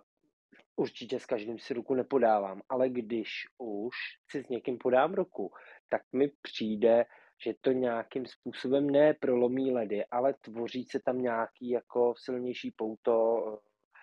určitě 0.77 1.21
s 1.21 1.27
každým 1.27 1.59
si 1.59 1.75
ruku 1.75 1.95
nepodávám, 1.95 2.63
ale 2.69 2.89
když 2.89 3.31
už 3.59 3.95
si 4.31 4.45
s 4.45 4.49
někým 4.49 4.79
podám 4.79 5.15
ruku, 5.15 5.53
tak 5.89 6.03
mi 6.13 6.29
přijde, 6.43 7.05
že 7.45 7.55
to 7.61 7.73
nějakým 7.73 8.27
způsobem 8.27 8.91
ne 8.91 9.15
prolomí 9.15 9.73
ledy, 9.73 10.05
ale 10.07 10.35
tvoří 10.41 10.85
se 10.85 11.01
tam 11.05 11.23
nějaký 11.23 11.71
jako 11.71 12.15
silnější 12.17 12.71
pouto 12.71 13.43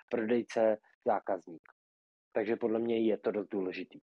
prodejce, 0.10 0.78
zákazník. 1.06 1.62
Takže 2.34 2.56
podle 2.56 2.80
mě 2.80 3.00
je 3.00 3.18
to 3.18 3.32
dost 3.32 3.48
důležitý. 3.48 4.00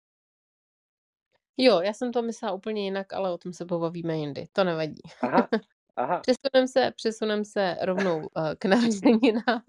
Jo, 1.57 1.81
já 1.81 1.93
jsem 1.93 2.13
to 2.13 2.23
myslela 2.23 2.55
úplně 2.55 2.85
jinak, 2.85 3.13
ale 3.13 3.33
o 3.33 3.39
tom 3.39 3.53
se 3.53 3.65
pobavíme 3.67 4.17
jindy. 4.17 4.47
To 4.53 4.65
nevadí. 4.65 5.03
Aha, 5.21 5.49
aha. 5.97 6.21
Přesunem 6.27 6.69
se, 6.69 6.93
přesunem 6.97 7.45
se 7.45 7.77
rovnou 7.83 8.19
uh, 8.19 8.55
k 8.59 8.65
narozeninám, 8.65 9.63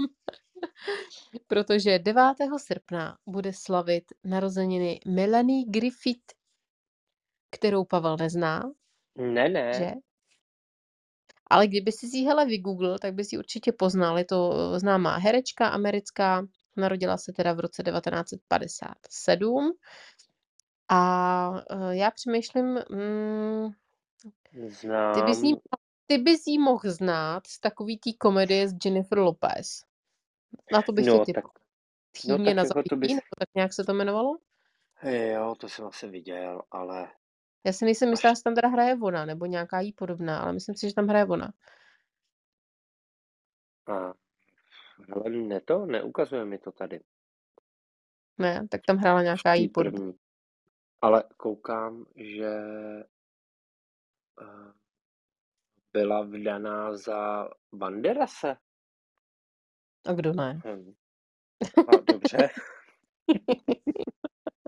protože 1.47 1.99
9. 1.99 2.23
srpna 2.57 3.17
bude 3.25 3.53
slavit 3.53 4.03
narozeniny 4.23 4.99
Melanie 5.07 5.65
Griffith, 5.67 6.33
kterou 7.51 7.85
Pavel 7.85 8.17
nezná. 8.17 8.63
Ne, 9.15 9.49
ne. 9.49 9.73
Že? 9.73 9.91
Ale 11.47 11.67
kdyby 11.67 11.91
si 11.91 12.17
ji 12.17 12.25
hele 12.25 12.45
vygooglil, 12.45 12.97
tak 12.99 13.13
by 13.13 13.23
si 13.23 13.37
určitě 13.37 13.71
poznal. 13.71 14.17
Je 14.17 14.25
to 14.25 14.53
známá 14.79 15.17
herečka 15.17 15.67
americká, 15.67 16.47
narodila 16.75 17.17
se 17.17 17.33
teda 17.33 17.53
v 17.53 17.59
roce 17.59 17.83
1957 17.83 19.73
a, 20.89 21.49
uh, 21.71 21.89
já 21.89 22.11
přemýšlím, 22.11 22.79
mm, 22.89 23.69
ty 25.13 25.21
bys 25.21 25.43
jí 25.43 25.51
Znám. 25.51 25.61
ty 26.05 26.17
bys 26.17 26.47
jí 26.47 26.59
mohl 26.59 26.91
znát 26.91 27.47
z 27.47 27.59
takový 27.59 27.97
té 27.97 28.09
komedie 28.19 28.67
s 28.67 28.75
Jennifer 28.85 29.17
Lopez. 29.17 29.83
Na 30.71 30.81
to 30.81 30.91
bych 30.91 31.05
tě 31.05 31.11
No, 31.11 31.25
tak 31.25 31.43
no, 31.43 31.49
Tchýně 32.11 32.37
tak 32.37 32.55
na 32.55 32.63
jako 32.63 32.63
to 32.63 32.67
zabití, 32.67 32.95
bys 32.95 33.09
nebo 33.09 33.35
tak 33.39 33.49
nějak 33.55 33.73
se 33.73 33.83
to 33.83 33.91
jmenovalo? 33.91 34.37
Jo, 35.03 35.55
to 35.59 35.69
jsem 35.69 35.85
asi 35.85 36.07
viděl, 36.07 36.61
ale 36.71 37.07
Já 37.65 37.73
si 37.73 37.85
nejsem 37.85 38.09
jistá, 38.09 38.29
jestli 38.29 38.43
tam 38.43 38.55
teda 38.55 38.67
hraje 38.67 38.97
ona, 39.01 39.25
nebo 39.25 39.45
nějaká 39.45 39.79
jí 39.79 39.93
podobná, 39.93 40.39
ale 40.39 40.53
myslím 40.53 40.75
si, 40.75 40.89
že 40.89 40.95
tam 40.95 41.07
hraje 41.07 41.25
ona. 41.25 41.53
A 43.87 44.13
hele, 45.13 45.29
ne 45.29 45.61
to, 45.61 45.85
neukazuje 45.85 46.45
mi 46.45 46.57
to 46.57 46.71
tady. 46.71 46.99
Ne, 48.37 48.67
tak 48.67 48.81
tam 48.87 48.97
hrála 48.97 49.23
nějaká 49.23 49.53
jí 49.53 49.69
podobná. 49.69 50.13
Ale 51.01 51.23
koukám, 51.37 52.05
že 52.15 52.51
uh, 54.41 54.71
byla 55.93 56.21
vdaná 56.21 56.97
za 56.97 57.49
Banderase. 57.73 58.55
A 60.05 60.13
kdo 60.13 60.33
ne? 60.33 60.61
Hm. 60.65 60.93
A 61.87 61.91
dobře. 62.11 62.49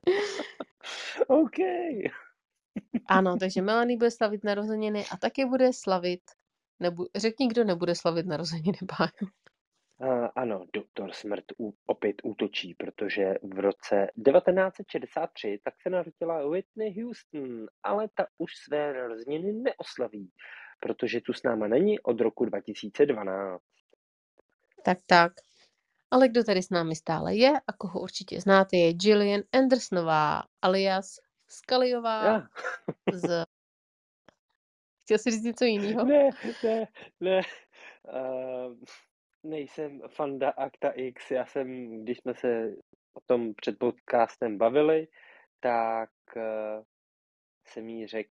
OK. 1.28 1.58
Ano, 3.08 3.38
takže 3.38 3.62
Melanie 3.62 3.98
bude 3.98 4.12
slavit 4.12 4.44
narozeniny 4.44 5.06
a 5.12 5.18
taky 5.18 5.46
bude 5.46 5.74
slavit, 5.74 6.22
nebu, 6.80 7.08
řekni, 7.16 7.48
kdo 7.48 7.64
nebude 7.64 7.96
slavit 7.96 8.26
narozeniny, 8.26 8.78
Pájo. 8.98 9.32
Uh, 9.98 10.28
ano, 10.36 10.66
doktor 10.74 11.14
Smrt 11.14 11.46
ú, 11.60 11.74
opět 11.86 12.16
útočí, 12.24 12.74
protože 12.74 13.34
v 13.44 13.60
roce 13.60 14.08
1963 14.26 15.60
tak 15.64 15.74
se 15.82 15.90
narodila 15.90 16.50
Whitney 16.50 17.02
Houston, 17.02 17.66
ale 17.84 18.08
ta 18.16 18.28
už 18.38 18.52
své 18.56 18.94
narozeniny 18.94 19.54
neoslaví, 19.54 20.32
protože 20.80 21.22
tu 21.22 21.34
s 21.34 21.44
náma 21.44 21.68
není 21.68 22.00
od 22.00 22.22
roku 22.22 22.46
2012. 22.46 23.62
Tak, 24.86 24.98
tak. 25.06 25.34
Ale 26.12 26.28
kdo 26.28 26.44
tady 26.44 26.64
s 26.64 26.70
námi 26.70 26.96
stále 26.96 27.36
je 27.36 27.52
a 27.68 27.74
koho 27.74 28.00
určitě 28.00 28.42
znáte, 28.42 28.78
je 28.78 28.94
Gillian 28.94 29.42
Andersonová, 29.54 30.44
alias 30.62 31.16
Skaliová 31.48 32.26
Ja. 32.26 32.48
z... 33.14 33.46
Chtěl 35.04 35.18
jsi 35.18 35.32
říct 35.32 35.44
něco 35.44 35.66
jiného? 35.66 36.06
Ne, 36.06 36.30
ne, 36.64 36.88
ne. 37.20 37.42
Uh, 38.14 38.76
nejsem 39.44 40.02
fanda 40.08 40.50
Akta 40.50 40.90
X. 40.90 41.32
Já 41.32 41.46
jsem, 41.46 42.00
když 42.04 42.18
jsme 42.18 42.34
se 42.36 42.76
o 43.14 43.20
tom 43.26 43.54
před 43.54 43.80
podcastem 43.80 44.58
bavili, 44.58 45.08
tak 45.60 46.10
uh, 46.36 46.84
jsem 47.68 47.90
jí 47.90 48.08
řekl, 48.08 48.32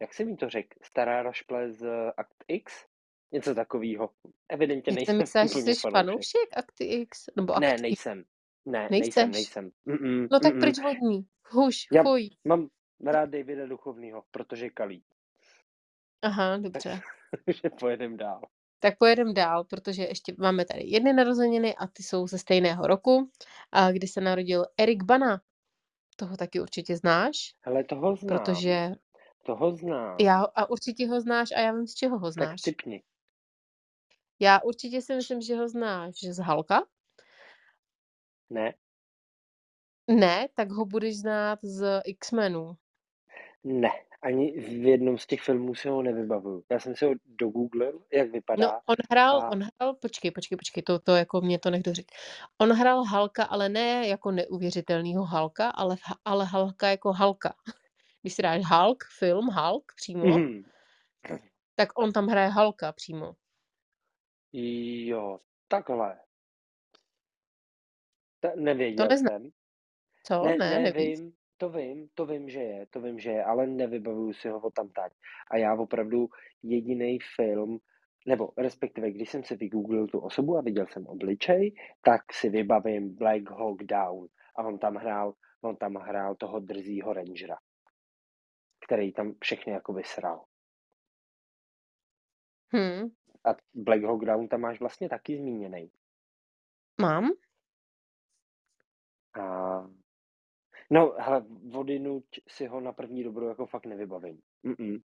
jak 0.00 0.14
jsem 0.14 0.28
jí 0.28 0.36
to 0.36 0.48
řekl, 0.48 0.78
stará 0.82 1.22
rašple 1.22 1.72
z 1.72 1.86
Akt 2.16 2.44
X? 2.48 2.86
Něco 3.32 3.54
takového. 3.54 4.10
Evidentně 4.48 4.92
nejsem 4.92 5.14
jsem 5.14 5.18
myslela, 5.18 5.46
že 5.46 5.52
jsi 5.74 5.74
fanoušek. 5.90 6.48
Akty 6.56 6.84
X? 6.84 7.26
Nebo 7.36 7.60
Ne, 7.60 7.70
Akty? 7.70 7.82
nejsem. 7.82 8.24
Ne, 8.70 8.88
Nejseš? 8.90 9.14
nejsem, 9.14 9.30
nejsem. 9.30 9.70
Mm-mm, 9.86 10.28
No 10.30 10.40
tak 10.40 10.54
mm-mm. 10.54 10.60
proč 10.60 10.78
vodní? 10.82 11.26
Huš, 11.50 11.76
Já 11.92 12.02
fuj. 12.02 12.28
mám 12.44 12.68
rád 13.06 13.30
Davida 13.30 13.66
Duchovního, 13.66 14.22
protože 14.30 14.70
kalí. 14.70 15.04
Aha, 16.22 16.56
dobře. 16.56 17.00
Takže 17.44 17.70
pojedem 17.80 18.16
dál. 18.16 18.40
Tak 18.82 18.98
pojedem 18.98 19.34
dál, 19.34 19.64
protože 19.64 20.02
ještě 20.02 20.34
máme 20.38 20.64
tady 20.64 20.80
jedny 20.84 21.12
narozeniny 21.12 21.74
a 21.76 21.86
ty 21.86 22.02
jsou 22.02 22.26
ze 22.26 22.38
stejného 22.38 22.86
roku, 22.86 23.30
a 23.72 23.92
kdy 23.92 24.06
se 24.08 24.20
narodil 24.20 24.66
Erik 24.78 25.02
Bana. 25.02 25.40
Toho 26.16 26.36
taky 26.36 26.60
určitě 26.60 26.96
znáš, 26.96 27.54
Hele, 27.60 27.84
toho 27.84 28.16
znám. 28.16 28.38
protože 28.38 28.90
Toho 29.46 29.76
znám. 29.76 30.16
já 30.20 30.42
a 30.54 30.70
určitě 30.70 31.08
ho 31.08 31.20
znáš 31.20 31.48
a 31.56 31.60
já 31.60 31.72
vím, 31.72 31.86
z 31.86 31.94
čeho 31.94 32.18
ho 32.18 32.26
Tak 32.26 32.32
znáš. 32.32 32.60
typni. 32.60 33.02
Já 34.40 34.60
určitě 34.62 35.02
si 35.02 35.14
myslím, 35.14 35.40
že 35.40 35.56
ho 35.56 35.68
znáš 35.68 36.14
z 36.20 36.38
Halka. 36.38 36.82
Ne? 38.50 38.74
Ne, 40.10 40.48
tak 40.54 40.70
ho 40.70 40.86
budeš 40.86 41.18
znát 41.18 41.58
z 41.62 42.00
X-menů. 42.04 42.76
Ne. 43.64 43.90
Ani 44.22 44.60
v 44.60 44.84
jednom 44.86 45.18
z 45.18 45.26
těch 45.26 45.40
filmů 45.42 45.74
si 45.74 45.88
ho 45.88 46.02
nevybavuju. 46.02 46.64
Já 46.70 46.78
jsem 46.80 46.96
si 46.96 47.04
ho 47.04 47.12
dogooglil, 47.24 48.04
jak 48.12 48.30
vypadá. 48.30 48.66
No, 48.66 48.80
on 48.86 48.96
hrál, 49.10 49.42
a 49.42 49.50
on 49.50 49.62
hrál, 49.62 49.94
počkej, 49.94 50.30
počkej, 50.30 50.56
počkej, 50.58 50.82
to, 50.82 50.98
to 50.98 51.16
jako 51.16 51.40
mě 51.40 51.58
to 51.58 51.70
nech 51.70 51.82
doříct. 51.82 52.10
On 52.58 52.72
hrál 52.72 53.04
Halka, 53.04 53.44
ale 53.44 53.68
ne 53.68 54.06
jako 54.08 54.30
neuvěřitelnýho 54.30 55.24
Halka, 55.24 55.70
ale, 55.70 55.96
ale 56.24 56.44
Halka 56.44 56.88
jako 56.88 57.12
Halka. 57.12 57.54
Když 58.22 58.34
si 58.34 58.42
dáš 58.42 58.62
Hulk, 58.64 59.04
film 59.18 59.46
Hulk 59.46 59.92
přímo, 59.96 60.24
Mhm. 60.38 60.62
tak 61.76 61.98
on 61.98 62.12
tam 62.12 62.26
hraje 62.26 62.48
Halka 62.48 62.92
přímo. 62.92 63.32
Jo, 64.52 65.40
takhle. 65.68 66.18
Ta, 68.40 68.48
To 68.50 68.60
nevěděl 68.60 69.08
nezná. 69.08 69.30
jsem. 69.30 69.50
Co? 70.24 70.44
Ne, 70.44 70.56
Ne, 70.58 70.70
ne, 70.70 70.78
nevíš? 70.80 71.18
vím, 71.18 71.32
to 71.56 71.68
vím, 71.70 72.08
to 72.14 72.26
vím, 72.26 72.50
že 72.50 72.60
je, 72.60 72.86
to 72.86 73.00
vím, 73.00 73.18
že 73.18 73.30
je, 73.30 73.44
ale 73.44 73.66
nevybavuju 73.66 74.32
si 74.32 74.48
ho 74.48 74.70
tam 74.70 74.88
tak. 74.88 75.12
A 75.50 75.56
já 75.56 75.74
opravdu 75.74 76.28
jediný 76.62 77.18
film, 77.36 77.78
nebo 78.26 78.52
respektive, 78.58 79.10
když 79.10 79.30
jsem 79.30 79.44
si 79.44 79.56
vygooglil 79.56 80.06
tu 80.06 80.18
osobu 80.20 80.56
a 80.58 80.60
viděl 80.62 80.86
jsem 80.86 81.06
obličej, 81.06 81.74
tak 82.02 82.32
si 82.32 82.48
vybavím 82.48 83.14
Black 83.16 83.50
Hawk 83.50 83.82
Down. 83.82 84.28
A 84.56 84.62
on 84.64 84.78
tam 84.78 84.94
hrál, 84.94 85.34
on 85.62 85.76
tam 85.76 85.94
hrál 85.94 86.34
toho 86.34 86.60
drzího 86.60 87.12
rangera, 87.12 87.56
který 88.86 89.12
tam 89.12 89.34
všechny 89.44 89.72
jako 89.72 89.92
vysral. 89.92 90.44
Hm, 92.72 93.10
A 93.44 93.54
Black 93.74 94.02
Hawk 94.02 94.24
Down 94.24 94.48
tam 94.48 94.60
máš 94.60 94.80
vlastně 94.80 95.08
taky 95.08 95.36
zmíněný. 95.36 95.90
mám? 97.00 97.30
A 99.34 99.44
no, 100.90 101.14
hele, 101.18 101.44
vodinuť 101.70 102.24
si 102.48 102.66
ho 102.66 102.80
na 102.80 102.92
první 102.92 103.24
dobrou 103.24 103.48
jako 103.48 103.66
fakt 103.66 103.86
nevybavím. 103.86 104.40
Mm-mm. 104.64 105.02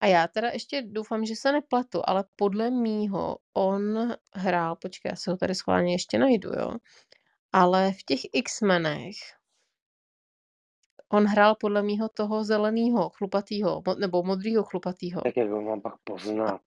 A 0.00 0.06
já 0.06 0.28
teda 0.28 0.50
ještě 0.50 0.82
doufám, 0.82 1.24
že 1.24 1.36
se 1.36 1.52
nepletu, 1.52 2.02
ale 2.04 2.24
podle 2.36 2.70
mýho 2.70 3.38
on 3.54 4.12
hrál, 4.34 4.76
počkej, 4.76 5.10
já 5.10 5.16
si 5.16 5.30
ho 5.30 5.36
tady 5.36 5.54
schválně 5.54 5.94
ještě 5.94 6.18
najdu, 6.18 6.50
jo. 6.50 6.72
Ale 7.52 7.92
v 7.92 8.02
těch 8.02 8.20
X-menech 8.32 9.16
on 11.08 11.24
hrál 11.24 11.54
podle 11.60 11.82
mýho 11.82 12.08
toho 12.08 12.44
zeleného, 12.44 13.10
chlupatýho, 13.10 13.82
nebo 13.98 14.22
modrýho 14.22 14.64
chlupatýho. 14.64 15.20
Tak 15.20 15.36
jak 15.36 15.48
ho 15.48 15.62
mám 15.62 15.80
pak 15.80 15.94
poznat? 16.04 16.60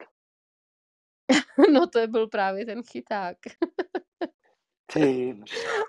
No 1.73 1.87
to 1.87 1.99
je 1.99 2.07
byl 2.07 2.27
právě 2.27 2.65
ten 2.65 2.83
chyták. 2.83 3.37
Ty, 4.93 5.39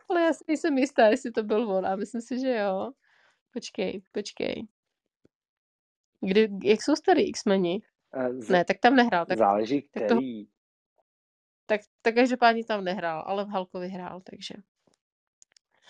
Ale 0.09 0.21
já 0.23 0.33
si 0.33 0.45
nejsem 0.49 0.79
jistá, 0.79 1.07
jestli 1.07 1.31
to 1.31 1.43
byl 1.43 1.71
on. 1.71 1.87
A 1.87 1.97
myslím 1.97 2.21
si, 2.23 2.41
že 2.41 2.55
jo. 2.57 2.91
Počkej, 3.53 4.03
počkej. 4.13 4.67
Kdy, 6.21 6.49
jak 6.65 6.83
jsou 6.83 6.97
starý 6.97 7.29
X-meni? 7.29 7.81
eh, 8.15 8.33
z, 8.33 8.49
Ne, 8.49 8.65
tak 8.65 8.79
tam 8.79 8.97
nehrál. 8.97 9.27
Tak, 9.27 9.39
záleží 9.39 9.83
tak 9.83 10.03
to- 10.03 10.15
který. 10.15 10.47
tak, 11.67 11.81
tak 12.03 12.15
každopádně 12.15 12.65
tam 12.65 12.85
nehrál, 12.85 13.23
ale 13.27 13.45
v 13.45 13.49
Halkovi 13.49 13.89
hrál, 13.89 14.21
takže. 14.21 14.55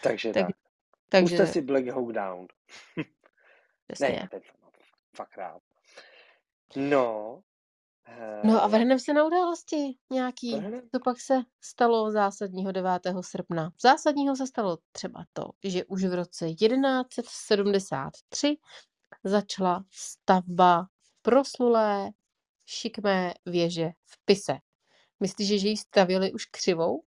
Takže 0.03 0.33
Tak- 0.33 0.47
tak. 0.47 0.57
takže 1.09 1.37
Puste 1.37 1.53
si 1.53 1.63
Black 1.63 1.87
Hawk 1.87 2.13
Down. 2.13 2.47
Ne, 4.01 4.29
ten 4.31 4.41
fakt 5.17 5.37
rád. 5.37 5.63
No. 6.77 7.43
No 8.45 8.57
a 8.57 8.59
hele, 8.59 8.69
vrhneme 8.69 8.99
se 8.99 9.13
na 9.13 9.25
události 9.25 9.99
nějaký. 10.13 10.53
Co 10.93 11.01
pak 11.05 11.21
se 11.21 11.43
stalo 11.61 12.11
zásadního 12.11 12.73
9. 12.73 12.91
srpna? 13.21 13.71
Zásadního 13.83 14.37
se 14.37 14.47
stalo 14.47 14.79
třeba 14.93 15.25
to, 15.33 15.43
že 15.65 15.85
už 15.85 16.05
v 16.05 16.15
roce 16.15 16.53
1173 16.53 18.57
začala 19.25 19.85
stavba 19.91 20.87
proslulé 21.23 22.11
šikmé 22.67 23.35
věže 23.47 23.91
v 24.05 24.25
Pise. 24.25 24.59
Myslíš, 25.21 25.61
že 25.61 25.69
ji 25.69 25.77
stavěli 25.77 26.33
už 26.33 26.45
křivou? 26.45 27.03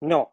No, 0.00 0.26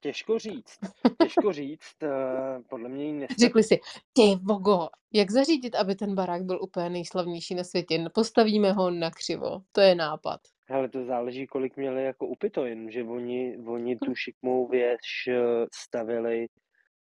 Těžko. 0.00 0.38
říct. 0.38 0.78
Těžko 1.22 1.52
říct, 1.52 2.02
eh, 2.02 2.62
podle 2.68 2.88
mě 2.88 3.04
ji 3.04 3.12
nestaví. 3.12 3.38
Řekli 3.40 3.62
si, 3.62 3.80
ty 4.12 4.36
vogo, 4.42 4.88
jak 5.12 5.30
zařídit, 5.30 5.74
aby 5.74 5.94
ten 5.94 6.14
barák 6.14 6.42
byl 6.42 6.62
úplně 6.62 6.90
nejslavnější 6.90 7.54
na 7.54 7.64
světě? 7.64 8.04
Postavíme 8.14 8.72
ho 8.72 8.90
na 8.90 9.10
křivo. 9.10 9.62
To 9.72 9.80
je 9.80 9.94
nápad. 9.94 10.40
Hele, 10.70 10.88
to 10.88 11.04
záleží, 11.04 11.46
kolik 11.46 11.76
měli 11.76 12.04
jako 12.04 12.26
upito, 12.26 12.64
že 12.88 13.02
oni, 13.04 13.58
oni 13.66 13.96
tu 13.96 14.14
šikmou 14.14 14.68
věž 14.68 15.28
eh, 15.28 15.66
stavili, 15.74 16.46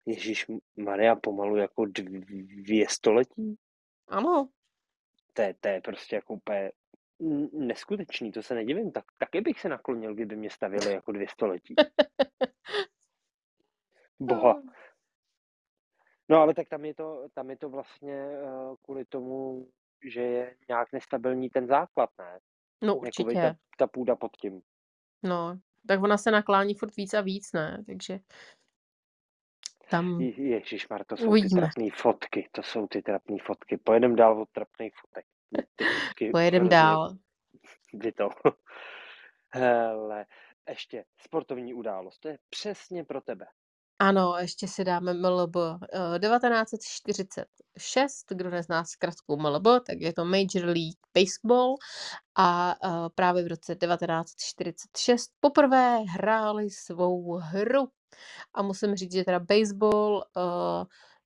Ježíš 0.06 0.46
Maria, 0.76 1.16
pomalu 1.16 1.56
jako 1.56 1.86
dvě 2.64 2.86
století. 2.88 3.56
Ano, 4.08 4.48
To 5.32 5.42
je, 5.42 5.54
to 5.60 5.68
je 5.68 5.80
prostě 5.80 6.16
jako 6.16 6.34
úplně 6.34 6.72
neskutečný, 7.52 8.32
to 8.32 8.42
se 8.42 8.54
nedivím. 8.54 8.92
Tak, 8.92 9.04
taky 9.18 9.40
bych 9.40 9.60
se 9.60 9.68
naklonil, 9.68 10.14
kdyby 10.14 10.36
mě 10.36 10.50
stavili 10.50 10.92
jako 10.92 11.12
dvě 11.12 11.28
století. 11.28 11.74
Boha. 14.20 14.62
No 16.28 16.38
ale 16.38 16.54
tak 16.54 16.68
tam 16.68 16.84
je 16.84 16.94
to, 16.94 17.28
tam 17.34 17.50
je 17.50 17.56
to 17.56 17.68
vlastně 17.68 18.14
eh, 18.14 18.76
kvůli 18.84 19.04
tomu, 19.04 19.68
že 20.10 20.20
je 20.20 20.56
nějak 20.68 20.92
nestabilní 20.92 21.50
ten 21.50 21.66
základ, 21.66 22.10
ne? 22.18 22.40
No 22.82 22.88
Jakoby 22.88 23.06
určitě. 23.06 23.32
ta, 23.32 23.54
ta 23.78 23.86
půda 23.86 24.16
pod 24.16 24.36
tím. 24.36 24.62
No, 25.22 25.58
tak 25.86 26.02
ona 26.02 26.18
se 26.18 26.30
naklání 26.30 26.74
furt 26.74 26.96
víc 26.96 27.14
a 27.14 27.20
víc, 27.20 27.52
ne? 27.52 27.84
Takže 27.86 28.18
tam 29.92 30.20
Ježíš 30.20 30.86
to 31.06 31.16
jsou 31.16 31.22
ty 31.22 31.28
Uvidíme. 31.28 31.60
trapné 31.60 31.86
fotky, 31.94 32.48
to 32.52 32.62
jsou 32.62 32.86
ty 32.86 33.02
trapné 33.02 33.36
fotky. 33.46 33.76
Pojedem 33.76 34.16
dál 34.16 34.42
od 34.42 34.50
trapných 34.50 34.92
fotek. 35.00 35.26
Pojedem 36.32 36.68
dál. 36.68 37.16
Kdy 37.92 38.12
to? 38.12 38.28
Hele, 39.54 40.26
ještě 40.68 41.04
sportovní 41.18 41.74
událost, 41.74 42.18
to 42.18 42.28
je 42.28 42.38
přesně 42.50 43.04
pro 43.04 43.20
tebe. 43.20 43.46
Ano, 43.98 44.34
ještě 44.40 44.68
si 44.68 44.84
dáme 44.84 45.14
MLB 45.14 45.56
eh, 45.56 46.18
1946, 46.18 48.24
kdo 48.28 48.50
nezná 48.50 48.84
zkratku 48.84 49.36
MLB, 49.36 49.66
tak 49.86 50.00
je 50.00 50.12
to 50.12 50.24
Major 50.24 50.64
League 50.64 50.98
Baseball 51.14 51.74
a 52.38 52.76
eh, 52.84 52.88
právě 53.14 53.44
v 53.44 53.46
roce 53.46 53.76
1946 53.76 55.30
poprvé 55.40 55.98
hráli 55.98 56.70
svou 56.70 57.36
hru. 57.36 57.88
A 58.54 58.62
musím 58.62 58.96
říct, 58.96 59.12
že 59.12 59.24
teda 59.24 59.38
baseball 59.38 60.24
eh, 60.36 60.40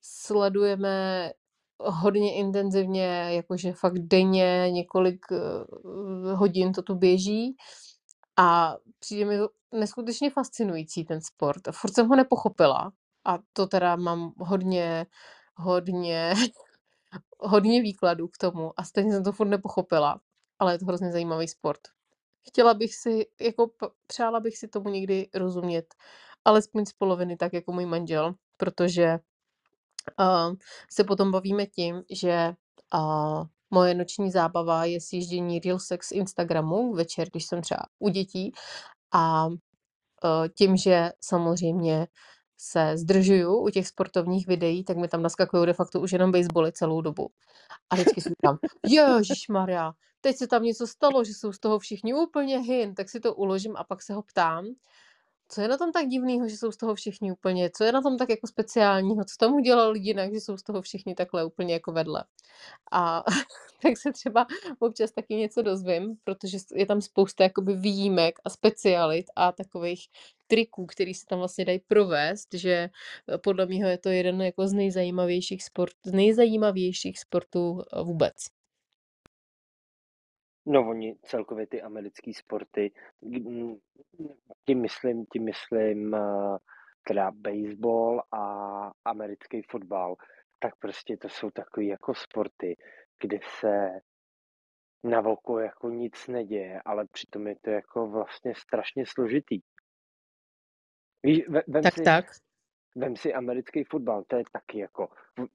sledujeme 0.03 1.31
hodně 1.79 2.35
intenzivně, 2.35 3.07
jakože 3.31 3.73
fakt 3.73 3.99
denně 3.99 4.71
několik 4.71 5.27
eh, 5.33 6.35
hodin 6.35 6.73
to 6.73 6.83
tu 6.83 6.95
běží 6.95 7.57
a 8.37 8.77
přijde 8.99 9.25
mi 9.25 9.39
to 9.39 9.49
neskutečně 9.73 10.31
fascinující 10.31 11.05
ten 11.05 11.21
sport. 11.21 11.63
Furt 11.73 11.95
jsem 11.95 12.09
ho 12.09 12.17
nepochopila 12.17 12.93
a 13.25 13.39
to 13.53 13.67
teda 13.67 13.97
mám 13.97 14.33
hodně, 14.39 15.07
hodně, 15.57 16.35
hodně 17.39 17.83
výkladů 17.83 18.29
k 18.29 18.39
tomu 18.39 18.73
a 18.77 18.85
stejně 18.85 19.13
jsem 19.13 19.25
to 19.25 19.33
furt 19.33 19.49
nepochopila, 19.49 20.21
ale 20.59 20.75
je 20.75 20.79
to 20.79 20.85
hrozně 20.85 21.13
zajímavý 21.13 21.49
sport. 21.49 21.81
Chtěla 22.49 22.75
bych 22.75 22.95
si, 22.95 23.27
jako 23.41 23.71
přála 24.07 24.41
bych 24.41 24.59
si 24.59 24.69
tomu 24.69 24.89
někdy 24.89 25.29
rozumět, 25.35 25.95
alespoň 26.45 26.85
z 26.85 26.93
poloviny 26.93 27.37
tak 27.37 27.53
jako 27.53 27.73
můj 27.73 27.87
manžel, 27.87 28.35
protože 28.57 29.19
uh, 30.21 30.55
se 30.91 31.05
potom 31.05 31.33
bavíme 31.33 31.67
tím, 31.67 32.03
že 32.11 32.55
uh, 32.95 33.45
moje 33.71 33.95
noční 33.95 34.31
zábava 34.31 34.85
je 34.85 35.01
sjíždění 35.01 35.61
Reelsek 35.61 36.05
z 36.05 36.13
Instagramu 36.13 36.95
večer, 36.95 37.29
když 37.31 37.47
jsem 37.47 37.63
třeba 37.63 37.83
u 37.99 38.09
dětí 38.09 38.53
a 39.13 39.47
uh, 39.47 39.53
tím, 40.59 40.77
že 40.77 41.11
samozřejmě 41.21 42.07
se 42.59 42.97
zdržuju 42.97 43.57
u 43.57 43.69
těch 43.71 43.89
sportovních 43.89 44.47
videí, 44.47 44.85
tak 44.85 44.97
mi 44.97 45.09
tam 45.09 45.23
naskakují 45.23 45.67
de 45.67 45.73
facto 45.73 46.01
už 46.01 46.13
jenom 46.13 46.33
basebaly 46.33 46.73
celou 46.73 47.01
dobu. 47.01 47.29
A 47.91 47.95
vždycky 47.95 48.21
říkám, 48.21 48.59
Ježíš 48.89 49.49
Maria, 49.49 49.93
teď 50.21 50.37
se 50.37 50.47
tam 50.47 50.63
něco 50.63 50.87
stalo, 50.87 51.25
že 51.25 51.35
jsou 51.35 51.53
z 51.53 51.59
toho 51.59 51.79
všichni 51.79 52.15
úplně 52.15 52.59
hin, 52.59 52.95
tak 52.95 53.09
si 53.09 53.21
to 53.21 53.35
uložím 53.35 53.77
a 53.77 53.85
pak 53.85 54.03
se 54.03 54.15
ho 54.15 54.23
ptám. 54.23 54.65
Co 55.49 55.61
je 55.61 55.69
na 55.69 55.77
tom 55.79 55.93
tak 55.93 56.09
divného, 56.09 56.49
že 56.49 56.57
jsou 56.57 56.73
z 56.73 56.77
toho 56.77 56.95
všichni 56.95 57.33
úplně 57.33 57.71
co 57.71 57.85
je 57.85 57.93
na 57.93 58.03
tom 58.03 58.19
tak 58.19 58.29
jako 58.31 58.47
speciálního? 58.47 59.25
Co 59.25 59.37
tam 59.39 59.55
udělal 59.55 59.97
jinak, 59.97 60.33
že 60.35 60.41
jsou 60.41 60.57
z 60.57 60.63
toho 60.63 60.83
všichni 60.83 61.15
takhle 61.15 61.45
úplně 61.45 61.75
jako 61.75 61.93
vedle? 61.93 62.25
A 62.93 63.25
tak 63.83 63.99
se 63.99 64.13
třeba 64.13 64.47
občas 64.79 65.13
taky 65.13 65.35
něco 65.35 65.63
dozvím, 65.63 66.17
protože 66.25 66.59
je 66.75 66.87
tam 66.87 67.01
spousta 67.01 67.45
jakoby 67.45 67.77
výjimek 67.77 68.39
a 68.45 68.51
specialit 68.51 69.27
a 69.37 69.53
takových 69.53 70.09
triků, 70.47 70.87
který 70.87 71.15
se 71.15 71.27
tam 71.27 71.39
vlastně 71.39 71.65
dají 71.65 71.79
provést, 71.79 72.49
že 72.55 72.71
eh, 73.35 73.39
podle 73.39 73.67
mého 73.67 73.89
je 73.89 73.99
to 73.99 74.09
jeden 74.09 74.43
jako 74.43 74.69
z 74.69 74.73
nejzajímavějších 74.73 75.65
sport 75.65 75.95
z 76.07 76.13
nejzajímavějších 76.13 77.19
sportů 77.21 77.83
eh, 77.93 78.03
vůbec. 78.05 78.56
No, 80.67 80.89
oni 80.89 81.17
celkově 81.23 81.67
ty 81.67 81.83
americké 81.83 82.33
sporty, 82.35 82.93
tím 84.67 84.81
myslím, 84.81 85.27
tím 85.27 85.45
myslím 85.45 86.15
eh, 86.15 86.59
teda 87.09 87.31
baseball 87.31 88.23
a 88.33 88.91
americký 89.05 89.63
fotbal, 89.71 90.17
tak 90.59 90.77
prostě 90.77 91.17
to 91.17 91.29
jsou 91.29 91.51
takové 91.51 91.87
jako 91.87 92.15
sporty, 92.15 92.77
kde 93.21 93.39
se 93.61 94.01
na 95.05 95.21
voko 95.21 95.59
jako 95.59 95.91
nic 95.91 96.27
neděje, 96.29 96.81
ale 96.85 97.07
přitom 97.13 97.47
je 97.47 97.57
to 97.61 97.71
jako 97.71 98.07
vlastně 98.07 98.55
strašně 98.55 99.05
složitý. 99.07 99.61
Víš, 101.23 101.43
vem 101.49 101.83
tak, 101.83 101.95
si, 101.95 102.03
tak. 102.03 102.25
Vem 102.97 103.17
si 103.17 103.35
americký 103.35 103.85
fotbal, 103.85 104.25
to 104.27 104.37
je 104.37 104.43
taky 104.53 104.79
jako, 104.79 105.09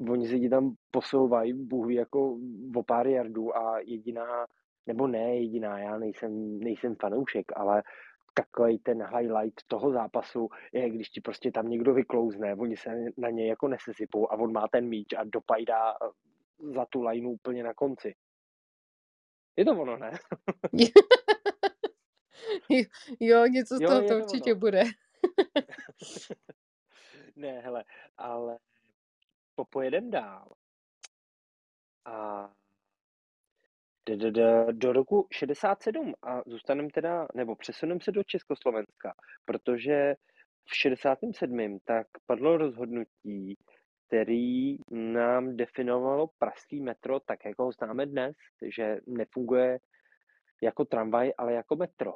oni 0.10 0.28
se 0.28 0.40
ti 0.40 0.50
tam 0.50 0.76
posouvají, 0.92 1.54
Bůh 1.54 1.92
jako 1.92 2.38
o 2.76 2.84
pár 2.84 3.08
jardů 3.08 3.58
a 3.58 3.80
jediná 3.80 4.46
nebo 4.88 5.08
ne 5.08 5.36
jediná, 5.36 5.80
já 5.80 5.98
nejsem, 5.98 6.60
nejsem 6.60 6.96
fanoušek, 6.96 7.46
ale 7.56 7.84
takový 8.34 8.80
ten 8.80 9.04
highlight 9.04 9.62
toho 9.68 9.92
zápasu 9.92 10.50
je, 10.74 10.90
když 10.90 11.10
ti 11.10 11.22
prostě 11.22 11.52
tam 11.52 11.70
někdo 11.70 11.94
vyklouzne, 11.94 12.56
oni 12.56 12.78
se 12.78 12.90
na 13.18 13.30
něj 13.30 13.48
jako 13.48 13.68
nesesypou 13.68 14.32
a 14.32 14.36
on 14.36 14.52
má 14.52 14.68
ten 14.68 14.88
míč 14.88 15.14
a 15.18 15.24
dopajdá 15.24 15.92
eh, 15.92 15.96
za 16.74 16.86
tu 16.86 17.02
lajnu 17.02 17.32
úplně 17.32 17.64
na 17.64 17.74
konci. 17.74 18.16
Je 19.56 19.66
to 19.66 19.72
ono, 19.72 19.98
ne? 19.98 20.12
jo, 23.20 23.46
něco 23.46 23.76
z 23.76 23.80
toho 23.80 24.02
to, 24.02 24.08
to 24.08 24.18
určitě 24.18 24.52
ono. 24.52 24.60
bude. 24.60 24.84
ne, 27.36 27.60
hele, 27.60 27.84
ale 28.18 28.60
popojedem 29.56 30.10
dál. 30.10 30.54
A 32.06 32.50
do, 34.72 34.94
roku 34.94 35.28
67 35.32 36.14
a 36.22 36.42
zůstaneme 36.46 36.90
teda, 36.94 37.28
nebo 37.36 37.56
přesuneme 37.56 38.00
se 38.04 38.12
do 38.12 38.24
Československa, 38.24 39.14
protože 39.46 40.16
v 40.70 40.76
67. 40.76 41.80
tak 41.86 42.08
padlo 42.26 42.58
rozhodnutí, 42.58 43.58
který 44.08 44.78
nám 44.92 45.58
definovalo 45.58 46.30
pražský 46.40 46.82
metro 46.82 47.20
tak, 47.20 47.46
jako 47.46 47.64
ho 47.64 47.72
známe 47.72 48.06
dnes, 48.06 48.36
že 48.76 48.98
nefunguje 49.08 49.80
jako 50.64 50.86
tramvaj, 50.86 51.32
ale 51.38 51.54
jako 51.54 51.76
metro, 51.76 52.14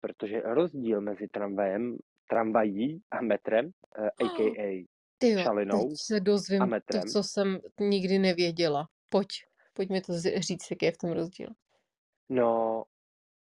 protože 0.00 0.40
rozdíl 0.40 1.00
mezi 1.00 1.28
tramvajem, 1.28 1.96
tramvají 2.30 3.02
a 3.10 3.22
metrem, 3.22 3.70
a.k.a. 3.96 4.86
Tyjo, 5.18 5.42
šalinou 5.42 5.88
teď 5.88 5.96
se 5.96 6.20
dozvím 6.20 6.62
a 6.62 6.66
metrem. 6.66 7.02
to, 7.02 7.08
co 7.08 7.22
jsem 7.22 7.58
nikdy 7.80 8.18
nevěděla. 8.18 8.88
Pojď. 9.08 9.28
Pojď 9.76 9.90
mi 9.90 10.00
to 10.00 10.12
říct, 10.20 10.70
jaký 10.70 10.86
je 10.86 10.92
v 10.92 10.98
tom 10.98 11.12
rozdíl. 11.12 11.48
No, 12.28 12.84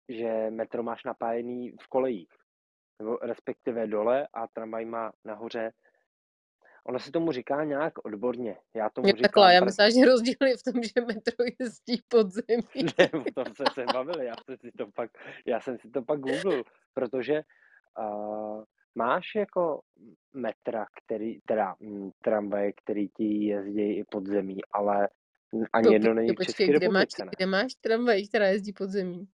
že 0.09 0.49
metro 0.49 0.83
máš 0.83 1.03
napájený 1.03 1.71
v 1.71 1.87
kolejích, 1.87 2.29
nebo 2.99 3.17
respektive 3.21 3.87
dole 3.87 4.27
a 4.33 4.47
tramvaj 4.47 4.85
má 4.85 5.11
nahoře. 5.25 5.71
Ono 6.85 6.99
se 6.99 7.11
tomu 7.11 7.31
říká 7.31 7.63
nějak 7.63 8.05
odborně. 8.05 8.57
Já 8.75 8.89
tomu 8.89 9.07
říkám... 9.07 9.21
Takhle, 9.21 9.53
já 9.53 9.65
myslím, 9.65 9.91
že 9.91 10.11
rozdíl 10.11 10.47
je 10.47 10.57
v 10.57 10.63
tom, 10.63 10.83
že 10.83 11.01
metro 11.01 11.45
jezdí 11.59 12.01
pod 12.07 12.27
zemí. 12.27 12.63
ne, 12.97 13.09
o 13.19 13.43
tom 13.43 13.55
jsme 13.55 13.65
se 13.73 13.85
bavili, 13.93 14.25
já 14.25 14.35
jsem 14.45 14.57
si 14.57 14.71
to 14.71 14.87
pak, 14.95 15.11
já 15.45 15.59
jsem 15.59 15.77
si 15.77 15.89
to 15.89 16.01
pak 16.01 16.19
googlil, 16.19 16.63
protože 16.93 17.41
uh, 17.99 18.63
máš 18.95 19.35
jako 19.35 19.81
metra, 20.33 20.85
který, 21.03 21.41
teda 21.41 21.75
tramvaje, 22.23 22.73
který 22.73 23.09
ti 23.09 23.45
jezdí 23.45 23.97
i 23.97 24.03
pod 24.03 24.25
zemí, 24.25 24.57
ale 24.71 25.09
ani 25.73 25.87
to, 25.87 25.93
jedno 25.93 26.13
není 26.13 26.33
počkej, 26.33 26.67
České 26.67 26.77
kde 26.77 26.89
máš, 26.89 27.07
kde 27.37 27.45
máš 27.45 27.75
tramvaj, 27.75 28.27
která 28.27 28.47
jezdí 28.47 28.73
pod 28.73 28.89
zemí? 28.89 29.27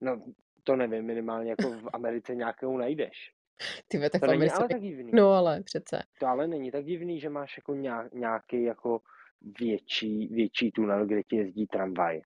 No, 0.00 0.24
to 0.64 0.76
nevím, 0.76 1.04
minimálně 1.04 1.50
jako 1.50 1.70
v 1.70 1.88
Americe 1.92 2.34
nějakou 2.34 2.78
najdeš. 2.78 3.32
Ty 3.88 3.98
tak 3.98 4.20
to 4.20 4.30
Americe... 4.30 4.56
ale 4.56 4.68
tak 4.68 4.80
divný. 4.80 5.10
No 5.14 5.30
ale 5.30 5.62
přece. 5.62 6.02
To 6.20 6.26
ale 6.26 6.46
není 6.46 6.70
tak 6.70 6.84
divný, 6.84 7.20
že 7.20 7.28
máš 7.28 7.56
jako 7.56 7.74
nějaký 8.12 8.62
jako 8.62 9.00
větší, 9.60 10.26
větší 10.26 10.70
tunel, 10.70 11.06
kde 11.06 11.22
ti 11.22 11.36
jezdí 11.36 11.66
tramvaj. 11.66 12.20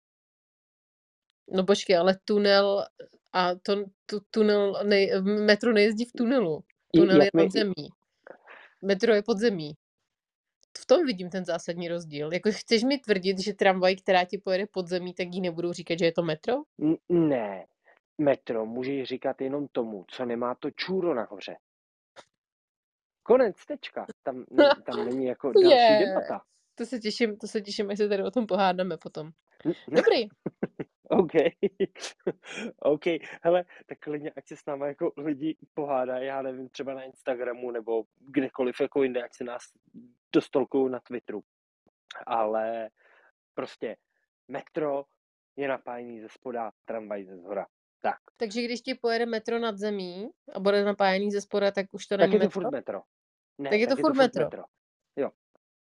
No 1.51 1.65
počkej, 1.65 1.97
ale 1.97 2.17
tunel 2.25 2.85
a 3.33 3.55
to, 3.55 3.85
tu, 4.05 4.19
tunel, 4.31 4.83
ne, 4.83 5.07
metro 5.21 5.73
nejezdí 5.73 6.05
v 6.05 6.11
tunelu. 6.11 6.63
Tunel 6.93 7.21
je 7.21 7.29
pod 7.31 7.51
zemí. 7.51 7.89
Metro 8.81 9.13
je 9.13 9.23
pod 9.23 9.37
zemí 9.37 9.73
v 10.81 10.85
tom 10.85 11.05
vidím 11.05 11.29
ten 11.29 11.45
zásadní 11.45 11.87
rozdíl. 11.87 12.33
Jako 12.33 12.49
chceš 12.51 12.83
mi 12.83 12.97
tvrdit, 12.97 13.39
že 13.39 13.53
tramvaj, 13.53 13.95
která 13.95 14.25
ti 14.25 14.37
pojede 14.37 14.65
pod 14.67 14.87
zemí, 14.87 15.13
tak 15.13 15.27
jí 15.27 15.41
nebudou 15.41 15.73
říkat, 15.73 15.99
že 15.99 16.05
je 16.05 16.11
to 16.11 16.23
metro? 16.23 16.55
Ne. 17.09 17.65
Metro 18.17 18.65
můžeš 18.65 19.09
říkat 19.09 19.41
jenom 19.41 19.67
tomu, 19.67 20.05
co 20.07 20.25
nemá 20.25 20.55
to 20.55 20.71
čůro 20.71 21.13
nahoře. 21.13 21.57
Konec, 23.23 23.65
tečka. 23.65 24.05
Tam, 24.23 24.45
ne, 24.51 24.69
tam 24.85 25.05
není 25.05 25.25
jako 25.25 25.51
další 25.51 25.69
yeah. 25.69 25.99
debata. 25.99 26.41
To 26.75 26.85
se 26.85 26.99
těším, 26.99 27.37
to 27.37 27.47
se 27.47 27.61
těším, 27.61 27.89
až 27.89 27.97
se 27.97 28.09
tady 28.09 28.23
o 28.23 28.31
tom 28.31 28.47
pohádáme 28.47 28.97
potom. 28.97 29.31
Dobrý. 29.87 30.27
OK. 31.09 31.31
OK. 32.79 33.03
Hele, 33.41 33.65
tak 33.85 33.99
klidně, 33.99 34.31
ať 34.31 34.47
se 34.47 34.55
s 34.55 34.65
náma 34.65 34.87
jako 34.87 35.11
lidi 35.17 35.57
pohádají, 35.73 36.27
já 36.27 36.41
nevím, 36.41 36.69
třeba 36.69 36.93
na 36.93 37.03
Instagramu 37.03 37.71
nebo 37.71 38.03
kdekoliv 38.19 38.75
jako 38.81 39.03
jinde, 39.03 39.23
ať 39.23 39.33
se 39.33 39.43
nás 39.43 39.61
dostolkují 40.33 40.91
na 40.91 40.99
Twitteru. 40.99 41.43
Ale 42.25 42.89
prostě 43.53 43.97
metro 44.47 45.05
je 45.55 45.67
napájený 45.67 46.21
ze 46.21 46.29
spoda, 46.29 46.71
tramvaj 46.85 47.25
ze 47.25 47.37
zhora. 47.37 47.67
Tak. 48.01 48.19
Takže 48.37 48.61
když 48.61 48.81
ti 48.81 48.95
pojede 48.95 49.25
metro 49.25 49.59
nad 49.59 49.77
zemí 49.77 50.29
a 50.53 50.59
bude 50.59 50.83
napájený 50.83 51.31
ze 51.31 51.41
spoda, 51.41 51.71
tak 51.71 51.85
už 51.91 52.07
to 52.07 52.17
tak 52.17 52.29
není 52.29 52.33
je 52.33 52.39
to 52.39 52.45
metro? 52.45 52.61
furt 52.61 52.71
metro. 52.71 53.01
Ne, 53.57 53.69
tak 53.69 53.79
je 53.79 53.87
to 53.87 53.95
tak 53.95 54.01
furt, 54.01 54.09
je 54.09 54.13
to 54.13 54.21
metro. 54.21 54.43
metro. 54.43 54.63
Jo. 55.15 55.31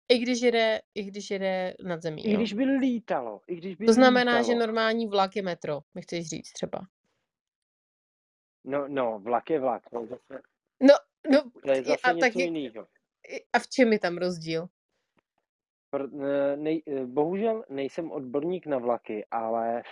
I 0.10 0.18
když 0.18 0.42
jede, 0.42 0.82
i 0.96 1.04
když 1.04 1.32
jede 1.32 1.76
nad 1.84 2.02
zemí, 2.02 2.26
I 2.26 2.32
jo? 2.32 2.38
když 2.38 2.54
by 2.54 2.64
lítalo. 2.64 3.42
I 3.48 3.56
když 3.56 3.76
by 3.76 3.86
to 3.86 3.94
znamená, 3.94 4.32
lítalo. 4.32 4.46
že 4.46 4.56
normální 4.56 5.08
vlak 5.08 5.36
je 5.36 5.42
metro, 5.42 5.82
mi 5.96 6.02
chceš 6.02 6.30
říct 6.30 6.52
třeba. 6.52 6.88
No, 8.64 8.88
no, 8.88 9.20
vlak 9.20 9.50
je 9.50 9.60
vlak. 9.60 9.92
No, 9.92 10.08
no, 10.82 10.96
no 11.32 11.52
to 11.66 11.72
je 11.72 11.84
zase 11.84 12.02
a 12.04 12.12
něco 12.12 12.26
taky, 12.26 12.42
jiného. 12.42 12.88
A 13.54 13.60
v 13.60 13.68
čem 13.68 13.94
je 13.94 14.00
tam 14.00 14.18
rozdíl? 14.18 14.68
Nej, 16.56 16.82
bohužel 17.06 17.64
nejsem 17.70 18.12
odborník 18.12 18.66
na 18.66 18.78
vlaky, 18.78 19.26
ale 19.32 19.84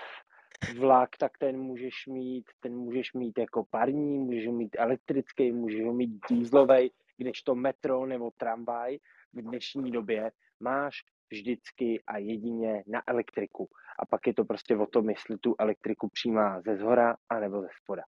vlak, 0.80 1.18
tak 1.18 1.38
ten 1.38 1.58
můžeš 1.58 2.08
mít, 2.08 2.46
ten 2.60 2.76
můžeš 2.76 3.14
mít 3.14 3.38
jako 3.38 3.66
parní, 3.70 4.20
můžeš 4.20 4.48
mít 4.48 4.76
elektrický, 4.80 5.52
můžeš 5.52 5.86
ho 5.86 5.94
mít 5.94 6.12
dýzlový, 6.30 6.92
kdežto 7.18 7.56
metro 7.56 8.06
nebo 8.06 8.32
tramvaj 8.38 8.98
v 9.34 9.42
dnešní 9.42 9.92
době 9.92 10.32
máš 10.60 10.96
vždycky 11.32 12.04
a 12.08 12.18
jedině 12.18 12.84
na 12.88 13.02
elektriku. 13.08 13.70
A 14.00 14.06
pak 14.06 14.28
je 14.28 14.34
to 14.34 14.46
prostě 14.46 14.76
o 14.76 14.86
tom, 14.86 15.10
jestli 15.10 15.38
tu 15.38 15.56
elektriku 15.60 16.10
přijímá 16.10 16.62
ze 16.62 16.78
zhora 16.78 17.18
anebo 17.30 17.62
ze 17.62 17.68
spoda. 17.84 18.04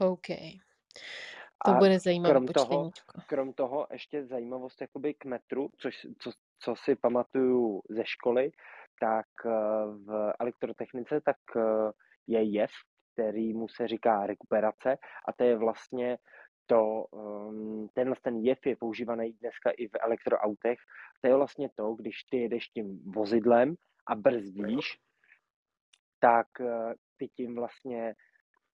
OK. 0.00 0.28
To 1.64 1.70
a 1.70 1.74
bude 1.74 1.98
zajímavé 1.98 2.32
krom 2.32 2.46
toho, 2.46 2.90
krom 3.26 3.52
toho 3.52 3.86
ještě 3.92 4.26
zajímavost 4.26 4.80
jakoby 4.80 5.14
k 5.14 5.24
metru, 5.24 5.70
což, 5.78 6.06
co, 6.18 6.30
co 6.58 6.74
si 6.76 6.96
pamatuju 6.96 7.82
ze 7.88 8.02
školy, 8.04 8.52
tak 9.00 9.26
eh, 9.46 9.50
v 10.06 10.32
elektrotechnice 10.40 11.20
tak 11.20 11.36
eh, 11.56 11.62
je 12.26 12.42
jev, 12.42 12.70
který 13.12 13.54
mu 13.54 13.68
se 13.68 13.88
říká 13.88 14.26
rekuperace 14.26 14.98
a 15.28 15.32
to 15.32 15.44
je 15.44 15.56
vlastně 15.56 16.18
to, 16.66 17.04
um, 17.10 17.88
tenhle 17.92 18.16
ten 18.22 18.36
jev 18.36 18.66
je 18.66 18.76
používaný 18.76 19.32
dneska 19.32 19.70
i 19.70 19.88
v 19.88 19.96
elektroautech. 20.00 20.78
To 21.20 21.28
je 21.28 21.36
vlastně 21.36 21.68
to, 21.74 21.94
když 21.94 22.24
ty 22.30 22.36
jedeš 22.36 22.68
tím 22.68 23.12
vozidlem 23.12 23.74
a 24.06 24.14
brzdíš, 24.14 24.98
tak 26.20 26.46
eh, 26.60 26.94
ty 27.16 27.28
tím 27.28 27.54
vlastně 27.54 28.14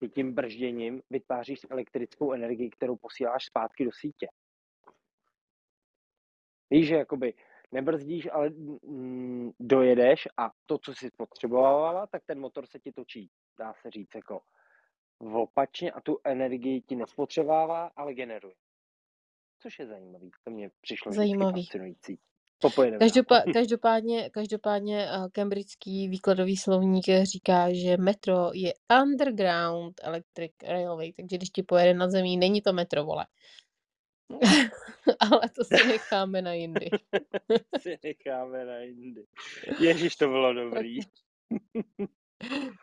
ty 0.01 0.09
tím 0.09 0.35
bržděním 0.35 1.03
vytváříš 1.11 1.61
elektrickou 1.71 2.33
energii, 2.33 2.71
kterou 2.71 2.97
posíláš 2.97 3.45
zpátky 3.45 3.85
do 3.85 3.93
sítě. 3.93 4.29
Víš, 6.71 6.89
že 6.89 6.95
jakoby 6.95 7.35
nebrzdíš, 7.73 8.29
ale 8.33 8.51
mm, 8.51 9.51
dojedeš 9.61 10.29
a 10.37 10.51
to, 10.67 10.79
co 10.79 10.95
jsi 10.95 11.11
potřebovala, 11.17 12.07
tak 12.07 12.23
ten 12.27 12.41
motor 12.41 12.67
se 12.67 12.79
ti 12.79 12.93
točí, 12.93 13.31
dá 13.59 13.75
se 13.75 13.91
říct, 13.91 14.15
jako 14.15 14.41
opačně 15.19 15.93
a 15.93 16.01
tu 16.01 16.19
energii 16.25 16.81
ti 16.81 16.97
nespotřebává, 16.97 17.91
ale 17.97 18.15
generuje. 18.15 18.55
Což 19.59 19.79
je 19.79 19.87
zajímavý, 19.87 20.31
to 20.45 20.51
mě 20.51 20.71
přišlo 20.81 21.13
Zajímavý. 21.13 21.63
fascinující. 21.67 22.19
Popojedeme 22.61 22.99
Každopá, 22.99 23.43
každopádně, 23.53 24.31
každopádně 24.31 25.09
cambridgeský 25.33 26.09
výkladový 26.09 26.57
slovník 26.57 27.05
říká, 27.23 27.73
že 27.73 27.97
metro 27.97 28.51
je 28.55 28.75
underground 29.03 30.01
electric 30.03 30.53
railway, 30.63 31.13
takže 31.13 31.37
když 31.37 31.51
ti 31.51 31.63
pojede 31.63 31.95
na 31.95 32.11
zemí, 32.11 32.37
není 32.37 32.63
to 32.63 32.73
metro, 32.73 33.05
vole. 33.05 33.27
Ale 35.21 35.41
to 35.57 35.65
si 35.65 35.87
necháme 35.89 36.43
na 36.43 36.53
jindy. 36.53 36.91
si 37.81 37.99
necháme 38.05 38.65
na 38.65 38.79
jindy. 38.79 39.27
Ježíš, 39.81 40.17
to 40.17 40.29
bylo 40.29 40.53
dobrý. 40.53 40.99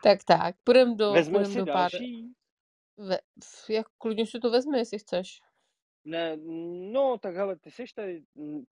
tak 0.04 0.24
tak, 0.24 0.56
půjdeme 0.64 0.96
do, 0.96 1.14
půjdem 1.14 1.56
do 1.56 1.66
pár... 1.66 1.92
další? 1.92 2.34
Ve, 2.98 3.20
jak 3.70 3.88
klidně 3.98 4.28
si 4.28 4.40
to 4.40 4.52
vezme, 4.52 4.78
jestli 4.78 5.00
chceš. 5.00 5.42
Ne, 6.08 6.38
no, 6.92 7.18
tak 7.18 7.36
hele, 7.36 7.56
ty 7.56 7.72
jsi 7.72 7.84
tady 7.96 8.24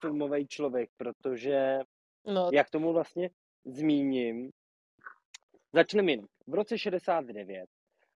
filmový 0.01 0.47
člověk, 0.47 0.89
protože 0.97 1.79
No, 2.27 2.49
jak 2.53 2.69
tomu 2.69 2.93
vlastně 2.93 3.29
zmíním, 3.65 4.51
začneme 5.73 6.11
jinak. 6.11 6.29
V 6.47 6.53
roce 6.53 6.77
69 6.77 7.69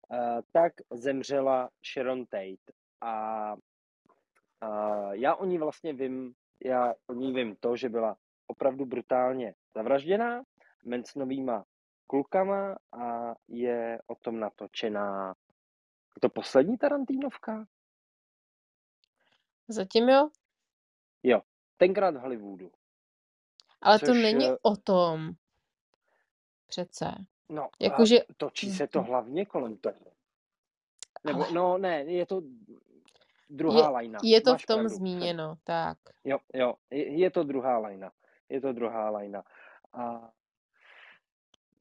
uh, 0.08 0.18
tak 0.52 0.72
zemřela 0.92 1.70
Sharon 1.92 2.26
Tate 2.26 2.72
a 3.00 3.54
uh, 3.54 5.12
já 5.12 5.34
o 5.34 5.44
ní 5.44 5.58
vlastně 5.58 5.92
vím, 5.92 6.34
já 6.64 6.94
o 7.06 7.12
ní 7.12 7.32
vím 7.32 7.56
to, 7.60 7.76
že 7.76 7.88
byla 7.88 8.16
opravdu 8.46 8.86
brutálně 8.86 9.54
zavražděná 9.74 10.42
Mansonovýma 10.84 11.64
klukama 12.06 12.76
a 12.92 13.34
je 13.48 13.98
o 14.06 14.14
tom 14.14 14.40
natočená 14.40 15.34
je 16.16 16.20
to 16.20 16.28
poslední 16.28 16.78
Tarantínovka? 16.78 17.64
Zatím 19.68 20.08
jo. 20.08 20.28
Jo, 21.22 21.40
tenkrát 21.76 22.14
v 22.14 22.20
Hollywoodu. 22.20 22.70
Ale 23.80 23.98
to 23.98 24.06
Což, 24.06 24.22
není 24.22 24.46
eh, 24.48 24.56
o 24.62 24.76
tom. 24.76 25.30
Přece. 26.66 27.14
No, 27.48 27.68
Jakože... 27.80 28.18
točí 28.36 28.70
se 28.72 28.86
to 28.86 29.02
hlavně 29.02 29.46
kolem 29.46 29.76
toho. 29.76 30.12
Nebo, 31.24 31.42
Ale 31.42 31.52
no 31.52 31.78
ne, 31.78 32.04
je 32.04 32.26
to 32.26 32.42
druhá 33.50 33.82
je, 33.82 33.88
lajna. 33.88 34.18
je 34.22 34.40
to 34.40 34.50
Máš 34.50 34.62
v 34.62 34.66
tom 34.66 34.76
pravdu. 34.76 34.96
zmíněno, 34.96 35.54
tak. 35.64 35.98
Jo, 36.24 36.38
jo, 36.54 36.74
je, 36.90 37.18
je 37.18 37.30
to 37.30 37.42
druhá 37.42 37.78
lajna. 37.78 38.12
Je 38.48 38.60
to 38.60 38.72
druhá 38.72 39.10
lajna. 39.10 39.44
A 39.92 40.30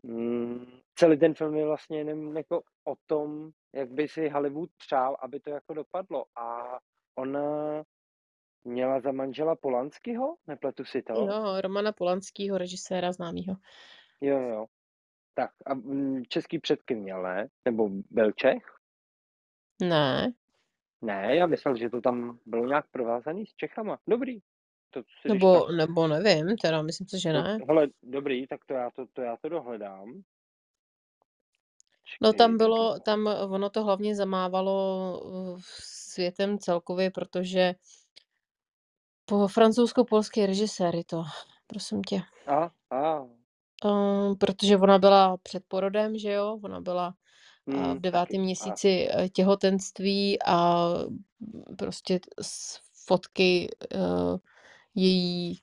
mm, 0.04 0.66
celý 0.96 1.18
ten 1.18 1.34
film 1.34 1.56
je 1.56 1.66
vlastně 1.66 1.98
jenom 1.98 2.38
jako 2.38 2.64
o 2.84 2.96
tom, 3.06 3.52
jak 3.74 3.92
by 3.92 4.08
si 4.08 4.30
Hollywood 4.30 4.70
přál, 4.78 5.18
aby 5.20 5.40
to 5.40 5.50
jako 5.50 5.74
dopadlo. 5.74 6.26
A 6.36 6.80
ona 7.18 7.84
měla 8.63 8.99
za 8.99 9.11
manžela 9.11 9.55
Polanského, 9.55 10.36
nepletu 10.47 10.86
si 10.86 11.01
to? 11.01 11.13
Jo, 11.13 11.61
Romana 11.61 11.91
Polanskýho, 11.91 12.57
režiséra 12.57 13.11
známýho. 13.11 13.55
Jo, 14.22 14.39
jo. 14.39 14.65
Tak 15.34 15.51
a 15.65 15.74
mm, 15.74 16.24
český 16.30 16.59
předky 16.59 16.95
měl, 16.95 17.24
ne? 17.24 17.47
Nebo 17.65 17.89
byl 18.09 18.32
Čech? 18.32 18.63
Ne, 19.82 20.34
Ne, 21.01 21.36
já 21.36 21.45
myslel, 21.45 21.78
že 21.78 21.89
to 21.89 22.01
tam 22.01 22.39
bylo 22.45 22.65
nějak 22.65 22.86
provázaný 22.91 23.45
s 23.45 23.53
Čechama. 23.53 23.99
Dobrý. 24.07 24.39
To 24.89 25.01
nebo, 25.28 25.65
tak... 25.65 25.76
nebo 25.76 26.07
nevím, 26.07 26.57
teda 26.57 26.82
myslím 26.82 27.07
si, 27.07 27.20
že 27.20 27.34
ne. 27.34 27.57
No, 27.57 27.65
hele, 27.68 27.88
dobrý, 28.03 28.47
tak 28.47 28.65
to 28.65 28.74
já 28.74 28.91
to, 28.91 29.05
to 29.13 29.22
já 29.22 29.38
to 29.38 29.49
dohledám. 29.49 30.22
No 32.22 32.34
tam 32.34 32.57
bylo, 32.57 32.99
tam 32.99 33.28
ono 33.28 33.70
to 33.70 33.84
hlavně 33.84 34.15
zamávalo 34.15 35.22
uh, 35.26 35.59
světem 36.18 36.59
celkově, 36.59 37.11
protože 37.11 37.76
po 39.26 39.47
francouzsko-polský 39.47 40.45
režisér 40.45 40.95
je 40.95 41.03
to, 41.03 41.24
prosím 41.68 42.01
tě. 42.01 42.22
A, 42.47 42.72
a, 42.95 43.28
Um, 43.86 44.36
protože 44.38 44.78
ona 44.78 44.99
byla 44.99 45.38
před 45.38 45.63
porodem, 45.68 46.18
že 46.18 46.32
jo, 46.32 46.59
ona 46.63 46.82
byla 46.82 47.13
hmm, 47.68 47.95
v 47.95 47.99
devátém 47.99 48.26
taky. 48.28 48.38
A, 48.38 48.41
měsíci 48.41 49.07
uh, 49.07 49.28
těhotenství 49.28 50.41
a 50.45 50.88
prostě 51.78 52.20
z 52.41 52.80
fotky 53.05 53.70
uh, 53.95 54.38
její 54.95 55.61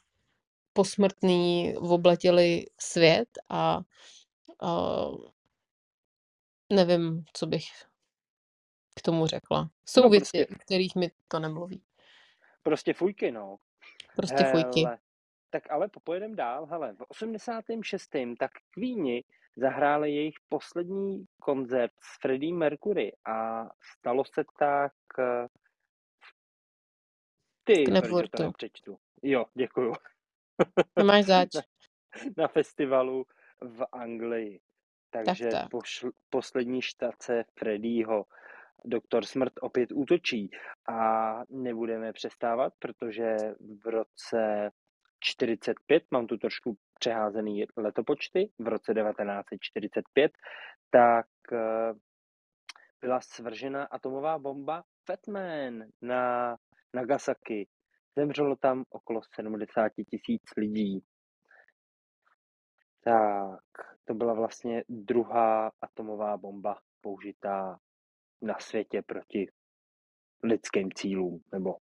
posmrtný 0.72 1.74
obletěly 1.76 2.66
svět 2.80 3.28
a 3.48 3.80
uh, 4.62 5.16
nevím, 6.72 7.24
co 7.32 7.46
bych 7.46 7.64
k 8.94 9.02
tomu 9.02 9.26
řekla. 9.26 9.70
Jsou 9.88 10.02
no 10.02 10.08
věci, 10.08 10.38
prostě, 10.38 10.56
o 10.56 10.58
kterých 10.58 10.96
mi 10.96 11.10
to 11.28 11.38
nemluví. 11.38 11.82
prostě 12.62 12.94
fujky, 12.94 13.30
no. 13.32 13.56
Prostě 14.16 14.44
fujky. 14.44 14.84
Hele, 14.84 14.98
tak 15.50 15.70
ale 15.70 15.88
popojedem 15.88 16.36
dál. 16.36 16.66
Hele, 16.66 16.92
v 16.92 17.00
86. 17.08 18.10
tak 18.38 18.50
Queeni 18.70 19.24
zahráli 19.56 20.14
jejich 20.14 20.34
poslední 20.48 21.24
koncert 21.42 21.92
s 22.00 22.20
Freddie 22.20 22.54
Mercury 22.54 23.12
a 23.24 23.68
stalo 23.98 24.24
se 24.24 24.44
tak 24.58 24.92
eh, 25.18 25.46
ty, 27.64 27.84
K 27.84 27.88
Nepvortu. 27.88 28.42
nepřečtu. 28.42 28.98
Jo, 29.22 29.44
děkuju. 29.54 29.92
Nemáš 30.98 31.24
zač. 31.26 31.54
na, 31.54 31.62
na 32.36 32.48
festivalu 32.48 33.26
v 33.60 33.86
Anglii. 33.92 34.60
Tak 35.10 35.24
Takže 35.24 35.48
tak. 35.48 35.70
pošl, 35.70 36.10
poslední 36.30 36.82
štace 36.82 37.44
Freddieho. 37.58 38.24
Doktor 38.84 39.24
Smrt 39.24 39.52
opět 39.60 39.92
útočí 39.92 40.50
a 40.88 40.98
nebudeme 41.50 42.12
přestávat, 42.12 42.72
protože 42.78 43.36
v 43.84 43.86
roce 43.86 44.70
45, 45.20 46.02
mám 46.10 46.26
tu 46.26 46.36
trošku 46.36 46.76
přeházený 46.98 47.64
letopočty, 47.76 48.50
v 48.58 48.68
roce 48.68 48.94
1945, 48.94 50.32
tak 50.90 51.26
eh, 51.52 51.94
byla 53.00 53.20
svržena 53.20 53.84
atomová 53.84 54.38
bomba 54.38 54.84
Fatman 55.06 55.84
na 56.02 56.56
Nagasaki. 56.94 57.68
Zemřelo 58.16 58.56
tam 58.56 58.84
okolo 58.90 59.20
70 59.34 59.88
tisíc 60.10 60.42
lidí. 60.56 61.04
Tak, 63.00 63.60
to 64.04 64.14
byla 64.14 64.34
vlastně 64.34 64.84
druhá 64.88 65.72
atomová 65.80 66.36
bomba 66.36 66.78
použitá 67.00 67.78
na 68.44 68.58
světě 68.58 69.02
proti 69.02 69.50
lidským 70.42 70.92
cílům 70.92 71.42
nebo 71.52 71.76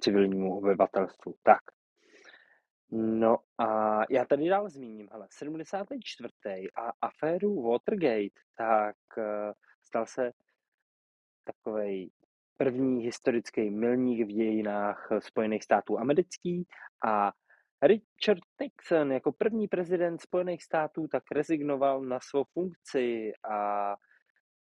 civilnímu 0.00 0.58
obyvatelstvu. 0.58 1.34
Tak. 1.42 1.60
No 2.90 3.38
a 3.58 4.00
já 4.10 4.24
tady 4.24 4.48
dál 4.48 4.68
zmíním, 4.68 5.08
hele, 5.12 5.26
74. 5.30 6.28
a 6.76 6.92
aféru 7.02 7.62
Watergate, 7.62 8.40
tak 8.56 8.96
uh, 9.16 9.24
stal 9.82 10.06
se 10.06 10.32
takový 11.44 12.12
první 12.56 13.04
historický 13.04 13.70
milník 13.70 14.26
v 14.26 14.32
dějinách 14.32 15.08
Spojených 15.18 15.64
států 15.64 15.98
amerických 15.98 16.68
a 17.06 17.32
Richard 17.82 18.42
Nixon 18.60 19.12
jako 19.12 19.32
první 19.32 19.68
prezident 19.68 20.20
Spojených 20.20 20.62
států 20.62 21.08
tak 21.08 21.22
rezignoval 21.32 22.02
na 22.02 22.18
svou 22.20 22.44
funkci 22.44 23.32
a 23.50 23.96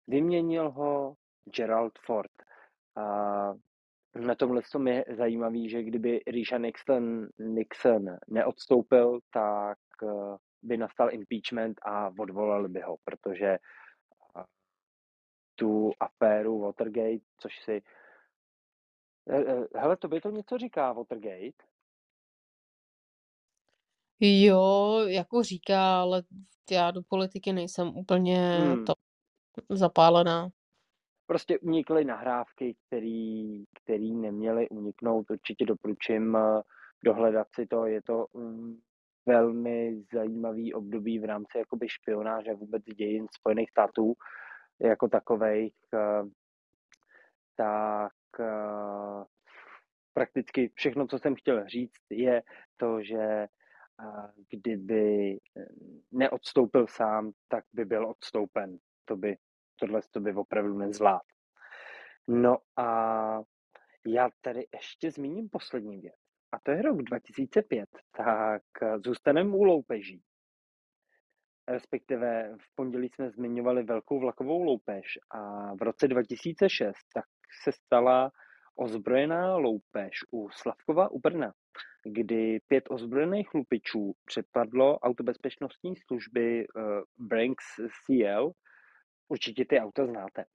vyměnil 0.10 0.72
ho 0.72 1.16
Gerald 1.56 2.00
Ford. 2.06 2.32
A 2.96 3.04
na 4.16 4.36
tomhle 4.36 4.62
tom 4.72 4.88
je 4.88 5.06
zajímavý, 5.18 5.70
že 5.70 5.84
kdyby 5.84 6.22
Richard 6.28 6.62
Nixon, 6.62 7.28
Nixon 7.40 8.18
neodstoupil, 8.28 9.20
tak 9.34 9.78
eh, 10.04 10.38
by 10.62 10.78
nastal 10.78 11.14
impeachment 11.14 11.80
a 11.82 12.12
odvolali 12.20 12.70
by 12.70 12.82
ho, 12.82 12.98
protože 13.04 13.48
eh, 13.48 14.44
tu 15.56 15.92
aféru 16.00 16.60
Watergate, 16.60 17.26
což 17.38 17.64
si... 17.64 17.82
Eh, 19.30 19.66
hele, 19.76 19.98
to 19.98 20.08
by 20.08 20.22
to 20.22 20.30
něco 20.30 20.58
říká, 20.58 20.94
Watergate? 20.94 21.64
Jo, 24.20 25.00
jako 25.08 25.44
říká, 25.44 26.02
ale 26.02 26.24
já 26.72 26.92
do 26.92 27.02
politiky 27.10 27.54
nejsem 27.54 27.88
úplně 27.88 28.58
Hmm. 28.60 28.86
to 28.86 28.94
zapálená. 29.70 30.50
Prostě 31.28 31.60
unikly 31.60 32.06
nahrávky, 32.06 32.76
který, 32.88 33.64
který 33.84 34.16
neměly 34.16 34.70
uniknout. 34.70 35.32
Určitě 35.32 35.66
doporučím 35.66 36.36
eh, 36.36 36.62
dohledat 37.06 37.48
si 37.56 37.68
to. 37.68 37.86
Je 37.86 38.02
to 38.02 38.26
mm, 38.34 38.80
velmi 39.26 40.04
zajímavý 40.14 40.74
období 40.74 41.20
v 41.20 41.26
rámci 41.26 41.58
jakoby 41.58 41.90
špionáže 41.90 42.54
vůbec 42.54 42.84
dějin 42.84 43.28
Spojených 43.32 43.70
států 43.70 44.14
jako 44.82 45.08
takových. 45.08 45.76
eh, 45.94 46.24
Tak 47.56 48.14
eh, 48.40 49.24
prakticky 50.14 50.72
všechno, 50.76 51.08
co 51.08 51.20
jsem 51.20 51.36
chtěl 51.36 51.68
říct, 51.68 52.02
je 52.10 52.42
to, 52.78 53.04
že 53.04 53.48
kdyby 54.50 55.38
neodstoupil 56.12 56.88
sám, 56.88 57.32
tak 57.48 57.64
by 57.74 57.86
byl 57.86 58.10
odstoupen. 58.10 58.78
To 59.10 59.16
by 59.16 59.38
tohle 59.80 60.02
to 60.12 60.20
by 60.20 60.34
opravdu 60.34 60.78
nezvládl. 60.78 61.20
No 62.28 62.58
a 62.78 63.42
já 64.08 64.30
tady 64.42 64.68
ještě 64.74 65.12
zmíním 65.12 65.50
poslední 65.50 65.98
věc. 65.98 66.16
A 66.52 66.60
to 66.60 66.72
je 66.72 66.82
rok 66.82 67.02
2005. 67.02 67.90
Tak 68.12 68.62
zůstaneme 69.06 69.56
u 69.56 69.64
loupeží. 69.64 70.24
Respektive 71.68 72.56
v 72.62 72.76
pondělí 72.76 73.10
jsme 73.10 73.30
zmiňovali 73.30 73.84
velkou 73.84 74.20
vlakovou 74.20 74.64
loupež 74.64 75.06
a 75.30 75.74
v 75.76 75.82
roce 75.82 76.08
2006 76.08 76.96
tak 77.14 77.26
se 77.64 77.72
stala 77.72 78.32
ozbrojená 78.76 79.58
loupež 79.58 80.20
u 80.32 80.50
Slavkova 80.50 81.12
u 81.12 81.20
Brna, 81.20 81.54
kdy 82.04 82.60
pět 82.68 82.84
ozbrojených 82.90 83.54
lupičů 83.54 84.14
přepadlo 84.26 85.00
autobezpečnostní 85.00 85.96
služby 85.96 86.68
uh, 86.68 86.84
Branks 87.18 87.66
CL. 88.06 88.52
Určitě 89.30 89.66
ty 89.66 89.80
auta 89.80 90.06
znáte. 90.06 90.46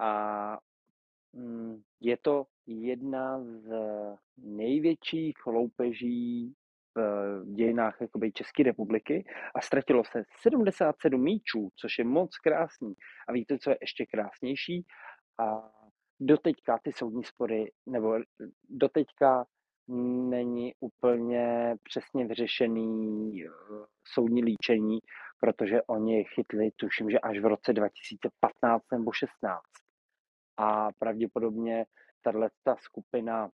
A 0.00 0.58
mm, 1.32 1.82
je 2.00 2.16
to 2.16 2.46
jedna 2.66 3.44
z 3.44 3.68
největších 4.36 5.46
loupeží 5.46 6.54
v 6.96 7.54
dějinách 7.54 8.00
jakoby 8.00 8.32
České 8.32 8.62
republiky 8.62 9.24
a 9.54 9.60
ztratilo 9.60 10.04
se 10.04 10.24
77 10.42 11.22
míčů, 11.22 11.68
což 11.76 11.98
je 11.98 12.04
moc 12.04 12.38
krásný. 12.38 12.94
A 13.28 13.32
víte, 13.32 13.58
co 13.58 13.70
je 13.70 13.78
ještě 13.80 14.06
krásnější? 14.06 14.86
A 15.38 15.70
doteďka 16.20 16.78
ty 16.82 16.92
soudní 16.92 17.24
spory, 17.24 17.72
nebo 17.86 18.18
doteďka 18.68 19.46
není 20.28 20.74
úplně 20.80 21.76
přesně 21.82 22.26
vyřešený 22.26 23.44
eh, 23.44 23.50
soudní 24.04 24.44
líčení, 24.44 24.98
protože 25.40 25.82
oni 25.82 26.24
chytli, 26.24 26.70
tuším, 26.76 27.10
že 27.10 27.18
až 27.18 27.38
v 27.38 27.46
roce 27.46 27.72
2015 27.72 28.82
nebo 28.92 29.12
16. 29.12 29.62
A 30.56 30.88
pravděpodobně 30.98 31.86
tato 32.22 32.74
skupina 32.80 33.50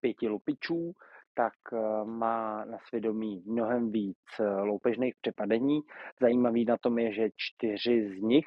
pěti 0.00 0.28
lupičů 0.28 0.92
tak 1.34 1.52
eh, 1.72 2.04
má 2.04 2.64
na 2.64 2.78
svědomí 2.88 3.42
mnohem 3.46 3.92
víc 3.92 4.18
eh, 4.40 4.44
loupežných 4.44 5.14
přepadení. 5.20 5.80
Zajímavý 6.20 6.64
na 6.64 6.76
tom 6.76 6.98
je, 6.98 7.12
že 7.12 7.28
čtyři 7.36 8.08
z 8.08 8.22
nich 8.22 8.46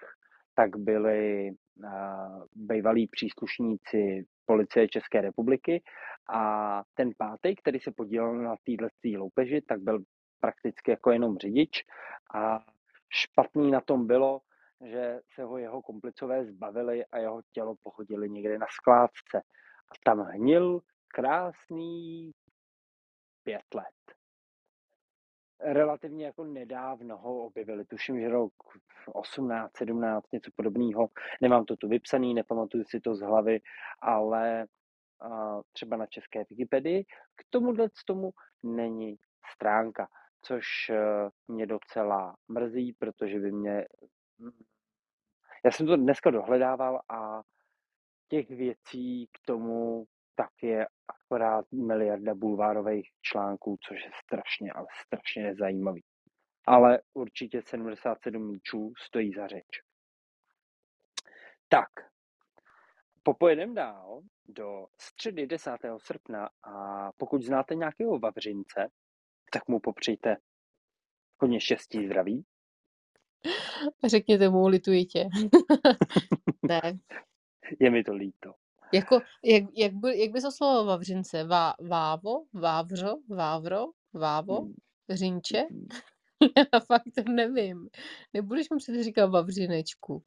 tak 0.55 0.77
byli 0.77 1.51
bývalí 2.55 3.07
příslušníci 3.07 4.25
policie 4.45 4.87
České 4.87 5.21
republiky 5.21 5.81
a 6.33 6.83
ten 6.93 7.11
pátý, 7.17 7.55
který 7.55 7.79
se 7.79 7.91
podílel 7.91 8.35
na 8.35 8.55
této 8.65 8.87
loupeži, 9.17 9.61
tak 9.61 9.81
byl 9.81 10.03
prakticky 10.41 10.91
jako 10.91 11.11
jenom 11.11 11.37
řidič 11.37 11.85
a 12.33 12.59
špatný 13.09 13.71
na 13.71 13.81
tom 13.81 14.07
bylo, 14.07 14.41
že 14.85 15.19
se 15.33 15.43
ho 15.43 15.57
jeho 15.57 15.81
komplicové 15.81 16.45
zbavili 16.45 17.05
a 17.05 17.17
jeho 17.17 17.41
tělo 17.51 17.75
pochodili 17.83 18.29
někde 18.29 18.57
na 18.57 18.67
skládce. 18.69 19.41
A 19.91 19.93
tam 20.05 20.19
hnil 20.19 20.81
krásný 21.07 22.31
pět 23.43 23.73
let 23.75 24.15
relativně 25.63 26.25
jako 26.25 26.43
nedávno 26.43 27.17
ho 27.17 27.45
objevili, 27.45 27.85
tuším, 27.85 28.19
že 28.19 28.29
rok 28.29 28.53
18, 29.13 29.77
17, 29.77 30.31
něco 30.31 30.51
podobného. 30.55 31.09
Nemám 31.41 31.65
to 31.65 31.75
tu 31.75 31.87
vypsaný, 31.87 32.33
nepamatuju 32.33 32.83
si 32.83 32.99
to 32.99 33.15
z 33.15 33.21
hlavy, 33.21 33.61
ale 34.01 34.67
třeba 35.71 35.97
na 35.97 36.05
české 36.05 36.45
Wikipedii 36.49 37.03
k 37.35 37.43
tomuhle 37.49 37.89
tomu 38.05 38.31
není 38.63 39.15
stránka, 39.53 40.07
což 40.41 40.65
uh, 40.89 41.29
mě 41.55 41.65
docela 41.65 42.35
mrzí, 42.47 42.93
protože 42.93 43.39
by 43.39 43.51
mě... 43.51 43.87
Já 45.65 45.71
jsem 45.71 45.87
to 45.87 45.95
dneska 45.95 46.31
dohledával 46.31 47.01
a 47.09 47.41
těch 48.27 48.49
věcí 48.49 49.27
k 49.27 49.45
tomu 49.45 50.07
tak 50.41 50.63
je 50.63 50.87
akorát 51.07 51.65
miliarda 51.71 52.35
bulvárových 52.35 53.09
článků, 53.21 53.77
což 53.87 54.05
je 54.05 54.11
strašně, 54.23 54.71
ale 54.71 54.87
strašně 55.05 55.43
nezajímavý. 55.43 56.03
Ale 56.67 56.99
určitě 57.13 57.61
77 57.61 58.47
míčů 58.47 58.93
stojí 58.97 59.33
za 59.33 59.47
řeč. 59.47 59.67
Tak, 61.69 61.89
popojedeme 63.23 63.73
dál 63.73 64.21
do 64.45 64.85
středy 65.01 65.47
10. 65.47 65.71
srpna 65.97 66.49
a 66.63 67.09
pokud 67.17 67.41
znáte 67.41 67.75
nějakého 67.75 68.19
Vavřince, 68.19 68.87
tak 69.53 69.67
mu 69.67 69.79
popřejte 69.79 70.37
hodně 71.37 71.59
štěstí, 71.59 72.05
zdraví. 72.05 72.45
Řekněte 74.05 74.49
mu, 74.49 74.67
lituji 74.67 75.05
tě. 75.05 75.29
ne. 76.67 76.99
Je 77.79 77.89
mi 77.89 78.03
to 78.03 78.13
líto. 78.13 78.53
Jako, 78.93 79.19
jak, 79.45 79.63
jak, 79.77 79.93
by, 79.93 80.19
jak 80.19 80.31
by 80.31 80.41
se 80.41 80.51
slovo 80.51 80.85
Vavřince? 80.85 81.43
Vá, 81.43 81.73
vávo? 81.89 82.43
Vávřo? 82.53 83.17
Vávro? 83.29 83.85
Vávo? 84.13 84.61
Hmm. 84.61 84.73
Řinče? 85.09 85.59
Hmm. 85.69 85.87
Já 86.73 86.79
fakt 86.79 87.03
to 87.15 87.31
nevím. 87.31 87.89
Nebudeš 88.33 88.69
muset 88.69 89.03
říkat 89.03 89.25
Vavřinečku. 89.25 90.23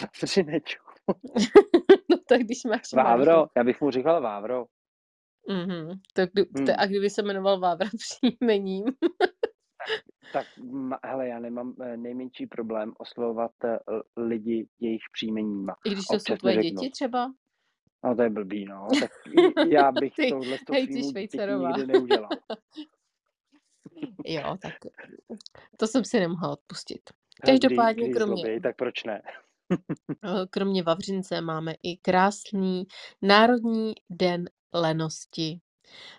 Vavřinečku. 0.00 0.92
no 2.10 2.16
tak 2.28 2.40
když 2.40 2.64
máš 2.64 2.92
Vávro, 2.92 3.40
máš... 3.40 3.48
já 3.56 3.64
bych 3.64 3.80
mu 3.80 3.90
říkal 3.90 4.22
Vávro. 4.22 4.66
Mm-hmm. 5.48 6.00
Tak, 6.14 6.30
hmm. 6.34 6.66
a 6.78 6.86
kdyby 6.86 7.10
se 7.10 7.22
jmenoval 7.22 7.60
Vávra 7.60 7.88
příjmením? 7.96 8.84
tak, 10.32 10.46
hele, 11.04 11.28
já 11.28 11.38
nemám 11.38 11.74
eh, 11.80 11.96
nejmenší 11.96 12.46
problém 12.46 12.92
oslovovat 12.98 13.50
eh, 13.64 13.78
lidi 14.16 14.68
jejich 14.80 15.02
příjmeníma. 15.12 15.76
I 15.86 15.90
když 15.90 16.04
to 16.10 16.18
jsou 16.18 16.36
tvoje 16.36 16.56
děti 16.56 16.90
třeba? 16.90 17.32
No 18.04 18.16
to 18.16 18.22
je 18.22 18.30
blbý, 18.30 18.64
no. 18.64 18.88
Tak 19.00 19.10
já 19.70 19.92
bych 19.92 20.14
ty, 20.14 20.28
tohle 20.30 20.58
to 20.66 20.72
hej, 20.72 20.86
ty 20.86 20.94
nikdy 20.94 21.86
neudělal. 21.86 22.28
jo, 24.26 24.56
tak 24.62 24.74
to 25.76 25.86
jsem 25.86 26.04
si 26.04 26.20
nemohla 26.20 26.52
odpustit. 26.52 27.00
Každopádně 27.46 28.04
kdy 28.04 28.12
kromě... 28.12 28.42
Zlobí, 28.42 28.60
tak 28.60 28.76
proč 28.76 29.04
ne? 29.04 29.22
Kromě 30.50 30.82
Vavřince 30.82 31.40
máme 31.40 31.74
i 31.82 31.96
krásný 31.96 32.84
Národní 33.22 33.94
den 34.10 34.44
lenosti. 34.72 35.60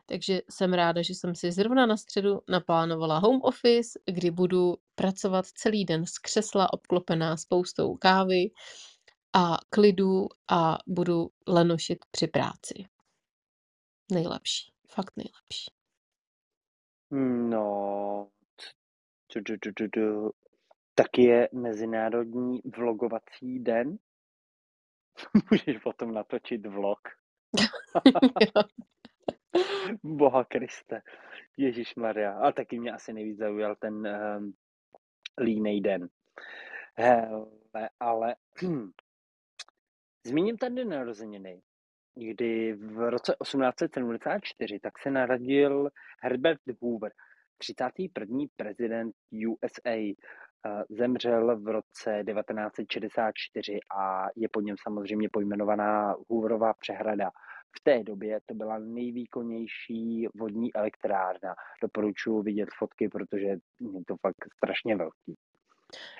Takže 0.06 0.42
jsem 0.50 0.74
ráda, 0.74 1.02
že 1.02 1.14
jsem 1.14 1.36
si 1.36 1.52
zrovna 1.52 1.86
na 1.86 1.98
středu 1.98 2.42
naplánovala 2.50 3.20
home 3.20 3.42
office, 3.44 4.00
kdy 4.06 4.32
budu 4.32 4.76
pracovat 4.96 5.46
celý 5.46 5.86
den 5.86 6.06
z 6.06 6.18
křesla 6.20 6.74
obklopená 6.74 7.38
spoustou 7.38 7.96
kávy 7.96 8.52
a 9.34 9.58
klidu 9.70 10.28
a 10.52 10.78
budu 10.88 11.30
lenošit 11.48 11.98
při 12.12 12.28
práci. 12.28 12.86
Nejlepší. 14.12 14.74
Fakt 14.88 15.12
nejlepší. 15.18 15.72
No, 17.50 18.28
tak 20.96 21.18
je 21.18 21.50
Mezinárodní 21.54 22.62
vlogovací 22.78 23.60
den. 23.60 23.98
Můžeš 25.52 25.78
potom 25.84 26.14
natočit 26.14 26.66
vlog. 26.66 27.00
Boha 30.04 30.44
Kriste. 30.44 31.02
Ježíš 31.58 31.96
Maria. 31.96 32.34
A 32.34 32.52
taky 32.52 32.80
mě 32.80 32.92
asi 32.92 33.14
nejvíc 33.14 33.38
zaujal 33.38 33.76
ten 33.76 33.94
um, 33.94 34.54
línej 35.40 35.82
den. 35.82 36.10
Hele, 36.96 37.46
ale 38.00 38.36
Zmíním 40.26 40.58
tady 40.58 40.86
narozeniny, 40.86 41.62
kdy 42.16 42.74
v 42.74 43.10
roce 43.10 43.36
1874 43.42 44.80
tak 44.80 45.00
se 45.00 45.12
narodil 45.12 45.90
Herbert 46.22 46.62
Hoover, 46.82 47.12
31. 47.58 48.46
prezident 48.56 49.16
USA. 49.48 50.16
Zemřel 50.90 51.62
v 51.62 51.68
roce 51.68 52.24
1964 52.28 53.80
a 53.98 54.26
je 54.36 54.50
po 54.50 54.62
něm 54.62 54.76
samozřejmě 54.84 55.30
pojmenovaná 55.30 56.16
Hooverová 56.30 56.74
přehrada. 56.74 57.32
V 57.78 57.84
té 57.84 58.04
době 58.04 58.40
to 58.46 58.54
byla 58.54 58.80
nejvýkonnější 58.80 60.28
vodní 60.36 60.76
elektrárna. 60.76 61.56
Doporučuji 61.82 62.42
vidět 62.44 62.70
fotky, 62.78 63.10
protože 63.10 63.46
je 63.46 63.58
to 64.08 64.16
fakt 64.22 64.46
strašně 64.58 64.96
velký. 64.96 65.36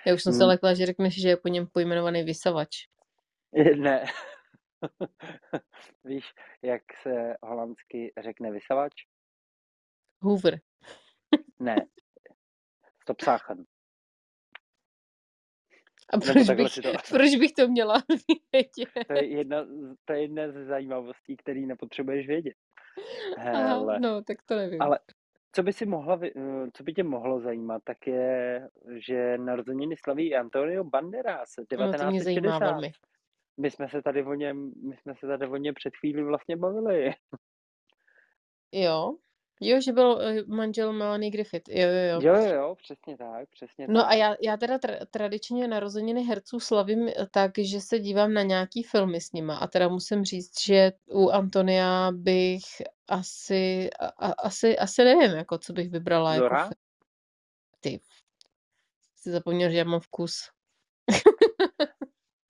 Já 0.08 0.14
už 0.14 0.24
jsem 0.24 0.34
se 0.34 0.40
hmm. 0.40 0.48
lekla, 0.48 0.74
že 0.74 0.86
řekneš, 0.86 1.22
že 1.22 1.30
je 1.30 1.38
po 1.38 1.48
něm 1.48 1.68
pojmenovaný 1.68 2.24
vysavač. 2.24 2.70
Ne. 3.76 4.06
Víš, 6.04 6.34
jak 6.62 6.82
se 7.02 7.36
holandsky 7.44 8.14
řekne 8.24 8.52
vysavač? 8.52 8.94
Hoover. 10.22 10.60
ne. 11.60 11.76
Stopsáchen. 13.02 13.66
A 16.10 16.18
proč 16.18 16.50
bych, 16.50 16.74
to... 16.84 16.92
proč 17.10 17.36
bych 17.36 17.52
to 17.52 17.68
měla 17.68 18.04
vědět? 18.54 19.08
To 19.08 19.14
je 19.14 19.26
jedna, 19.26 19.66
to 20.06 20.14
je 20.14 20.22
jedna 20.22 20.52
ze 20.52 20.66
zajímavostí, 20.66 21.38
který 21.38 21.66
nepotřebuješ 21.66 22.28
vědět. 22.28 22.54
Hele. 23.38 23.94
Aha, 23.94 24.00
no, 24.00 24.24
tak 24.24 24.38
to 24.46 24.56
nevím. 24.56 24.82
Ale 24.82 25.00
co 25.56 25.64
by 25.64 25.74
si 25.74 25.86
mohla, 25.86 26.20
eh, 26.24 26.32
co 26.74 26.84
by 26.84 26.94
tě 26.94 27.04
mohlo 27.04 27.40
zajímat, 27.40 27.82
tak 27.84 28.08
je, 28.08 28.70
že 29.08 29.38
narozeniny 29.38 29.96
slaví 29.98 30.36
Antonio 30.36 30.84
Banderas 30.84 31.50
No 31.58 31.66
to 31.66 31.76
1960. 31.76 32.82
My 33.58 33.72
jsme 33.72 33.90
se 33.90 34.02
tady 34.02 34.24
o 34.24 34.34
něm, 34.34 34.72
my 34.90 34.98
jsme 34.98 35.16
se 35.16 35.28
tady 35.28 35.48
o 35.48 35.58
něm 35.58 35.74
před 35.76 35.94
chvílí 35.96 36.24
vlastně 36.24 36.58
bavili. 36.58 37.14
Jo? 38.72 39.16
Jo, 39.62 39.82
že 39.82 39.92
byl 39.92 40.22
eh, 40.22 40.44
manžel 40.48 40.94
Melanie 40.94 41.32
Griffith. 41.32 41.70
Jo, 41.70 41.88
jo, 41.88 42.22
jo. 42.22 42.22
Jo, 42.22 42.54
jo, 42.54 42.76
přesně 42.76 43.18
tak, 43.18 43.50
přesně 43.50 43.88
No 43.88 44.06
a 44.06 44.10
tak. 44.10 44.18
já, 44.18 44.36
já 44.42 44.58
teda 44.58 44.78
tra- 44.78 45.06
tradičně 45.12 45.68
narozeniny 45.68 46.24
herců 46.24 46.60
slavím 46.60 47.08
eh, 47.08 47.14
tak, 47.32 47.52
že 47.58 47.82
se 47.82 48.00
dívám 48.00 48.34
na 48.34 48.42
nějaký 48.42 48.84
filmy 48.84 49.22
s 49.22 49.32
nima 49.32 49.58
a 49.58 49.68
teda 49.68 49.88
musím 49.88 50.24
říct, 50.26 50.62
že 50.66 50.92
u 51.12 51.30
Antonia 51.30 52.12
bych 52.12 52.62
asi, 53.08 53.90
a, 54.00 54.32
asi, 54.32 54.78
asi 54.78 55.04
nevím, 55.04 55.38
jako 55.38 55.58
co 55.58 55.74
bych 55.74 55.90
vybrala 55.90 56.34
jako 56.34 56.44
Zora? 56.44 56.68
fi- 56.68 56.76
ty. 57.80 58.00
Jsi 59.16 59.32
zapomněl, 59.32 59.72
že 59.72 59.78
já 59.78 59.84
mám 59.84 60.00
vkus. 60.00 60.50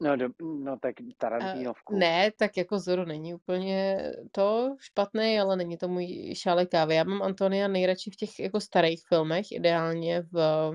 No, 0.04 0.16
do, 0.18 0.28
no 0.42 0.78
tak 0.80 0.96
A 1.02 1.04
Tarantino 1.18 1.74
vkus. 1.74 1.98
ne, 2.00 2.32
tak 2.40 2.58
jako 2.58 2.80
Zoro 2.80 3.06
není 3.06 3.34
úplně 3.34 3.98
to 4.32 4.76
špatný, 4.80 5.40
ale 5.40 5.56
není 5.56 5.78
to 5.78 5.88
můj 5.88 6.34
šálek 6.36 6.70
kávy. 6.70 6.96
Já 6.96 7.04
mám 7.04 7.22
Antonia 7.22 7.68
nejradši 7.68 8.12
v 8.12 8.16
těch 8.16 8.40
jako 8.40 8.60
starých 8.60 9.02
filmech, 9.08 9.52
ideálně 9.52 10.22
v, 10.22 10.72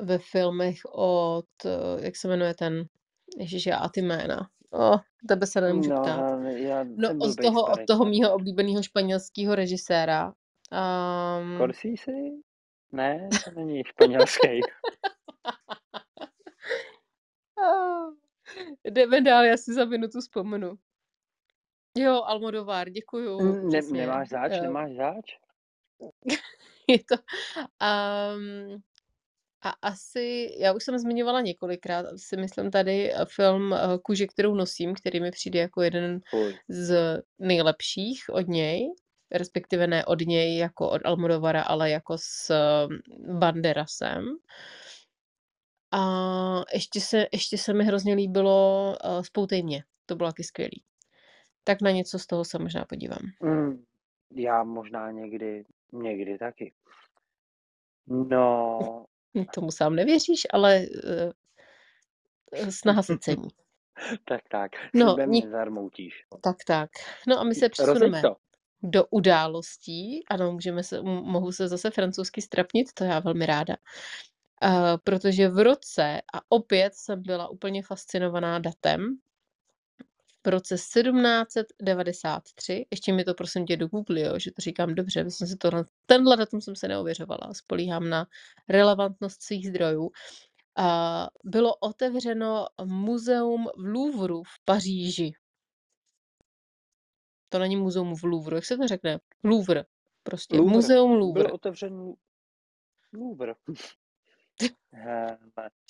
ve 0.00 0.18
filmech 0.18 0.76
od, 0.92 1.46
eh, 1.66 2.04
jak 2.04 2.16
se 2.16 2.28
jmenuje 2.28 2.54
ten, 2.54 2.84
ježiš, 3.38 3.66
já 3.66 3.76
a 3.78 3.88
ty 3.88 4.02
jména. 4.02 4.48
O, 4.72 4.98
tebe 5.28 5.46
se 5.46 5.60
nemůžu 5.60 5.90
No, 5.90 6.02
ptát. 6.02 6.40
já 6.56 6.84
No, 6.84 7.08
od 7.20 7.36
toho, 7.42 7.62
od 7.62 7.80
toho 7.86 8.04
mýho 8.04 8.34
oblíbeného 8.34 8.82
španělského 8.82 9.54
režiséra. 9.54 10.32
Um, 10.72 11.58
Corsisi? 11.58 12.30
Ne, 12.92 13.28
to 13.44 13.50
není 13.60 13.82
španělský. 13.84 14.48
jdeme 18.84 19.20
dál, 19.20 19.44
já 19.44 19.56
si 19.56 19.74
za 19.74 19.84
minutu 19.84 20.20
vzpomenu. 20.20 20.78
Jo, 21.98 22.22
Almodovar, 22.22 22.90
děkuju, 22.90 23.40
Ne, 23.62 23.68
přesně. 23.68 24.00
nemáš 24.00 24.28
zač, 24.28 24.52
Eh, 24.54 24.60
nemáš 24.60 24.92
zač? 24.92 25.24
je 26.88 26.98
to, 26.98 27.14
um, 27.56 28.82
a 29.62 29.70
asi, 29.82 30.54
já 30.58 30.72
už 30.72 30.84
jsem 30.84 30.98
zmiňovala 30.98 31.40
několikrát, 31.40 32.06
si 32.16 32.36
myslím 32.36 32.70
tady 32.70 33.12
eh, 33.14 33.24
film 33.28 33.72
eh, 33.72 33.78
Kůže, 34.02 34.26
kterou 34.26 34.54
nosím, 34.54 34.94
který 34.94 35.20
mi 35.20 35.30
přijde 35.30 35.58
jako 35.60 35.82
jeden 35.82 36.20
z 36.68 37.22
nejlepších 37.38 38.24
od 38.32 38.48
něj, 38.48 38.88
respektive 39.32 39.86
ne 39.86 40.04
od 40.04 40.20
něj 40.20 40.56
jako 40.58 40.90
od 40.90 41.00
Almodovara, 41.04 41.62
ale 41.62 41.90
jako 41.90 42.16
s 42.18 42.52
Banderasem. 43.38 44.24
A 45.94 46.00
ještě 46.74 47.00
se, 47.00 47.26
ještě 47.32 47.58
se 47.58 47.72
mi 47.72 47.84
hrozně 47.84 48.14
líbilo 48.14 48.96
uh, 49.04 49.22
Spoutej 49.22 49.62
mě, 49.62 49.84
to 50.06 50.16
bylo 50.16 50.28
taky 50.28 50.44
skvělý. 50.44 50.82
Tak 51.64 51.80
na 51.82 51.90
něco 51.90 52.18
z 52.18 52.26
toho 52.26 52.44
se 52.44 52.58
možná 52.58 52.84
podívám. 52.84 53.22
Mm, 53.42 53.84
já 54.30 54.64
možná 54.64 55.10
někdy, 55.10 55.64
někdy 55.92 56.38
taky. 56.38 56.72
No, 58.06 59.04
Tomu 59.54 59.70
sám 59.70 59.96
nevěříš, 59.96 60.46
ale 60.52 60.86
uh, 62.60 62.68
snaha 62.68 63.02
se 63.02 63.18
cení. 63.20 63.48
tak 64.24 64.40
tak, 64.50 64.72
No, 64.94 65.06
slibem 65.06 65.30
nik- 65.30 65.44
nezarmoutíš. 65.44 66.24
Tak, 66.42 66.56
tak. 66.66 66.90
No 67.28 67.40
a 67.40 67.44
my 67.44 67.54
se 67.54 67.68
přesuneme 67.68 68.22
do 68.82 69.06
událostí. 69.10 70.24
Ano, 70.30 70.52
můžeme 70.52 70.82
se, 70.82 71.02
mohu 71.02 71.52
se 71.52 71.68
zase 71.68 71.90
francouzsky 71.90 72.42
strapnit, 72.42 72.92
to 72.94 73.04
já 73.04 73.20
velmi 73.20 73.46
ráda. 73.46 73.76
Uh, 74.62 74.96
protože 75.04 75.48
v 75.48 75.64
roce, 75.64 76.20
a 76.34 76.40
opět 76.48 76.94
jsem 76.94 77.22
byla 77.22 77.48
úplně 77.48 77.82
fascinovaná 77.82 78.58
datem, 78.58 79.16
v 80.46 80.48
roce 80.48 80.74
1793, 80.74 82.86
ještě 82.90 83.12
mi 83.12 83.24
to 83.24 83.34
prosím 83.34 83.66
tě 83.66 83.76
do 83.76 83.88
Google, 83.88 84.20
jo, 84.20 84.38
že 84.38 84.50
to 84.52 84.62
říkám 84.62 84.94
dobře, 84.94 85.24
myslím 85.24 85.48
si 85.48 85.56
to, 85.56 85.70
tenhle 86.06 86.36
datum 86.36 86.60
jsem 86.60 86.76
se 86.76 86.88
neověřovala, 86.88 87.54
spolíhám 87.54 88.08
na 88.08 88.26
relevantnost 88.68 89.42
svých 89.42 89.68
zdrojů. 89.68 90.10
A 90.76 91.28
bylo 91.44 91.76
otevřeno 91.76 92.66
muzeum 92.84 93.66
v 93.76 93.84
Louvru 93.84 94.42
v 94.42 94.64
Paříži. 94.64 95.32
To 97.48 97.58
není 97.58 97.76
muzeum 97.76 98.16
v 98.16 98.24
Louvru, 98.24 98.56
jak 98.56 98.64
se 98.64 98.76
to 98.76 98.88
řekne? 98.88 99.18
Louvre. 99.44 99.84
Prostě 100.22 100.56
Louvre. 100.56 100.76
muzeum 100.76 101.10
Byl 101.10 101.18
Louvre. 101.18 101.52
otevřen 101.52 102.12
Louvre. 103.12 103.54
Hele, 104.92 105.38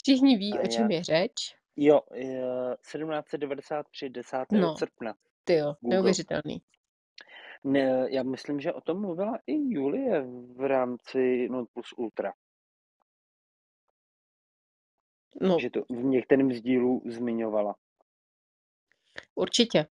Všichni 0.02 0.36
ví, 0.36 0.58
o 0.58 0.66
čem 0.66 0.90
je 0.90 1.04
řeč. 1.04 1.56
Jo, 1.76 2.00
je 2.14 2.42
1793, 2.82 4.08
10. 4.08 4.36
No. 4.52 4.76
srpna. 4.76 5.14
Ty 5.44 5.54
jo, 5.54 5.74
Google. 5.80 5.96
neuvěřitelný. 5.96 6.62
Ne, 7.64 8.06
já 8.10 8.22
myslím, 8.22 8.60
že 8.60 8.72
o 8.72 8.80
tom 8.80 9.00
mluvila 9.00 9.38
i 9.46 9.52
Julie 9.74 10.22
v 10.56 10.68
rámci 10.68 11.48
Not 11.48 11.68
Plus 11.72 11.92
Ultra. 11.96 12.32
No, 15.40 15.58
Že 15.60 15.70
to 15.70 15.80
v 15.88 16.04
některém 16.04 16.52
z 16.52 16.60
dílů 16.60 17.02
zmiňovala. 17.06 17.74
určitě. 19.34 19.86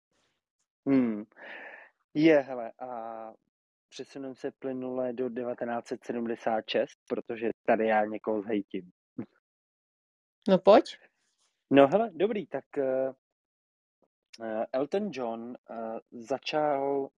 Hmm. 0.88 1.24
Je, 2.13 2.39
hele, 2.39 2.72
a 2.80 2.88
přesuneme 3.90 4.36
se 4.36 4.52
plynule 4.52 5.14
do 5.14 5.30
1976, 5.30 6.90
protože 7.08 7.50
tady 7.66 7.88
já 7.88 8.06
někoho 8.06 8.42
zhejtím. 8.42 8.92
No 10.48 10.58
pojď. 10.60 10.98
No 11.72 11.88
hele, 11.88 12.10
dobrý, 12.14 12.48
tak 12.48 12.66
uh, 12.78 12.84
Elton 14.72 15.10
John 15.14 15.42
uh, 15.70 16.00
začal 16.12 17.10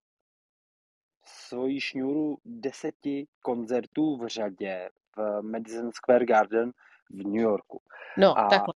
svoji 1.24 1.80
šňůru 1.80 2.38
deseti 2.44 3.26
koncertů 3.42 4.16
v 4.16 4.26
řadě 4.28 4.90
v 5.16 5.42
Madison 5.42 5.92
Square 5.92 6.26
Garden 6.26 6.72
v 7.10 7.16
New 7.26 7.42
Yorku. 7.42 7.82
No, 8.18 8.38
A- 8.38 8.48
takhle. 8.48 8.74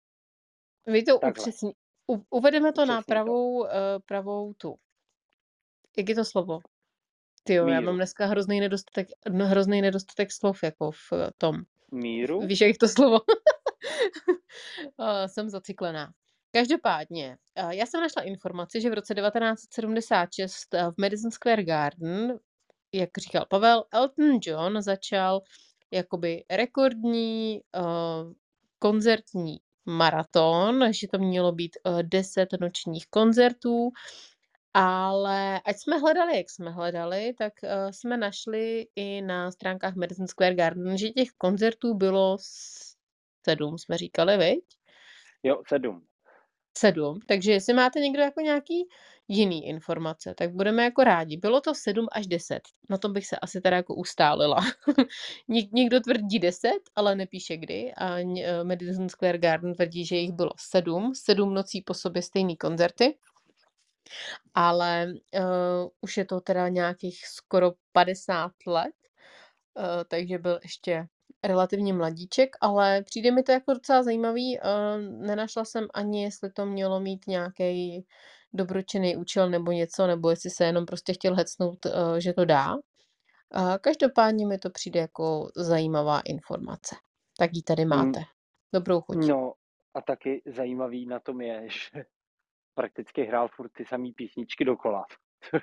Vy 0.86 1.02
to 1.02 1.18
Takhle. 1.18 1.30
upřesní. 1.42 1.72
U, 2.10 2.24
uvedeme 2.30 2.72
to 2.72 2.84
na 2.86 2.94
Upřesni 2.98 3.04
to. 3.04 3.12
pravou, 3.12 3.58
uh, 3.58 3.68
pravou 4.06 4.54
tu. 4.54 4.76
Jak 5.96 6.08
je 6.08 6.14
to 6.14 6.24
slovo? 6.24 6.58
Ty 7.46 7.54
jo, 7.54 7.68
já 7.68 7.80
mám 7.80 7.96
dneska 7.96 8.26
hrozný 8.26 8.60
nedostatek, 8.60 9.08
no, 9.28 9.46
hrozný 9.46 9.82
nedostatek 9.82 10.32
slov 10.32 10.62
jako 10.62 10.90
v 10.90 11.12
eh, 11.12 11.30
tom. 11.38 11.56
Míru? 11.92 12.40
Víš, 12.40 12.60
jak 12.60 12.76
to 12.76 12.88
slovo? 12.88 13.18
uh, 14.96 15.06
jsem 15.26 15.48
zaciklená. 15.48 16.10
Každopádně, 16.50 17.36
uh, 17.62 17.70
já 17.70 17.86
jsem 17.86 18.00
našla 18.00 18.22
informaci, 18.22 18.80
že 18.80 18.90
v 18.90 18.94
roce 18.94 19.14
1976 19.14 20.74
uh, 20.74 20.80
v 20.90 20.94
Madison 20.98 21.30
Square 21.30 21.64
Garden, 21.64 22.38
jak 22.92 23.10
říkal 23.18 23.46
Pavel, 23.50 23.84
Elton 23.92 24.38
John 24.42 24.82
začal 24.82 25.40
jakoby 25.90 26.44
rekordní 26.50 27.60
uh, 27.78 28.32
koncertní 28.78 29.56
maraton, 29.84 30.92
že 30.92 31.08
to 31.08 31.18
mělo 31.18 31.52
být 31.52 31.76
uh, 31.84 32.02
10 32.02 32.48
nočních 32.60 33.06
koncertů, 33.10 33.90
ale 34.78 35.60
ať 35.60 35.76
jsme 35.78 35.98
hledali, 35.98 36.36
jak 36.36 36.50
jsme 36.50 36.70
hledali, 36.70 37.34
tak 37.38 37.52
uh, 37.62 37.90
jsme 37.90 38.16
našli 38.16 38.86
i 38.96 39.22
na 39.22 39.50
stránkách 39.50 39.94
Madison 39.94 40.26
Square 40.26 40.54
Garden, 40.54 40.98
že 40.98 41.08
těch 41.10 41.28
koncertů 41.38 41.94
bylo 41.94 42.36
sedm, 43.44 43.78
jsme 43.78 43.98
říkali, 43.98 44.36
viď? 44.36 44.64
Jo, 45.42 45.62
sedm. 45.68 46.04
Sedm. 46.78 47.18
Takže 47.28 47.52
jestli 47.52 47.74
máte 47.74 48.00
někdo 48.00 48.22
jako 48.22 48.40
nějaký 48.40 48.88
jiný 49.28 49.66
informace, 49.66 50.34
tak 50.34 50.52
budeme 50.52 50.84
jako 50.84 51.04
rádi. 51.04 51.36
Bylo 51.36 51.60
to 51.60 51.74
sedm 51.74 52.06
až 52.12 52.26
deset. 52.26 52.60
Na 52.90 52.98
tom 52.98 53.12
bych 53.12 53.26
se 53.26 53.36
asi 53.36 53.60
teda 53.60 53.76
jako 53.76 53.94
ustálila. 53.94 54.56
Nik- 55.48 55.72
Někdo 55.72 56.00
tvrdí 56.00 56.38
deset, 56.38 56.80
ale 56.96 57.14
nepíše 57.14 57.56
kdy. 57.56 57.92
A 57.94 58.18
eh, 58.18 58.64
Madison 58.64 59.08
Square 59.08 59.38
Garden 59.38 59.74
tvrdí, 59.74 60.06
že 60.06 60.16
jich 60.16 60.32
bylo 60.32 60.50
sedm. 60.58 61.12
Sedm 61.14 61.54
nocí 61.54 61.82
po 61.82 61.94
sobě 61.94 62.22
stejný 62.22 62.56
koncerty. 62.56 63.18
Ale 64.54 65.06
uh, 65.38 65.88
už 66.00 66.16
je 66.16 66.24
to 66.24 66.40
teda 66.40 66.68
nějakých 66.68 67.26
skoro 67.26 67.72
50 67.92 68.52
let, 68.66 68.94
uh, 69.78 69.84
takže 70.08 70.38
byl 70.38 70.58
ještě 70.62 71.06
relativně 71.44 71.92
mladíček, 71.92 72.56
ale 72.60 73.02
přijde 73.02 73.30
mi 73.30 73.42
to 73.42 73.52
jako 73.52 73.74
docela 73.74 74.02
zajímavý. 74.02 74.58
Uh, 74.58 75.26
nenašla 75.26 75.64
jsem 75.64 75.86
ani, 75.94 76.24
jestli 76.24 76.52
to 76.52 76.66
mělo 76.66 77.00
mít 77.00 77.26
nějaký 77.26 78.06
dobročinný 78.52 79.16
účel 79.16 79.50
nebo 79.50 79.72
něco, 79.72 80.06
nebo 80.06 80.30
jestli 80.30 80.50
se 80.50 80.64
jenom 80.64 80.86
prostě 80.86 81.12
chtěl 81.12 81.34
hecnout, 81.34 81.86
uh, 81.86 81.92
že 82.18 82.32
to 82.32 82.44
dá. 82.44 82.74
Uh, 82.74 83.76
každopádně 83.80 84.46
mi 84.46 84.58
to 84.58 84.70
přijde 84.70 85.00
jako 85.00 85.48
zajímavá 85.56 86.20
informace. 86.20 86.96
Tak 87.38 87.50
ji 87.54 87.62
tady 87.62 87.84
Mm. 87.84 87.88
máte. 87.88 88.20
Dobrou 88.74 89.00
chuť. 89.00 89.16
No 89.26 89.52
a 89.94 90.00
taky 90.00 90.42
zajímavý 90.46 91.06
na 91.06 91.20
tom 91.20 91.40
je, 91.40 91.66
že 91.70 92.04
prakticky 92.76 93.22
hrál 93.22 93.48
furt 93.48 93.72
ty 93.72 93.84
samý 93.84 94.12
písničky 94.12 94.64
dokola, 94.64 95.04
což, 95.50 95.62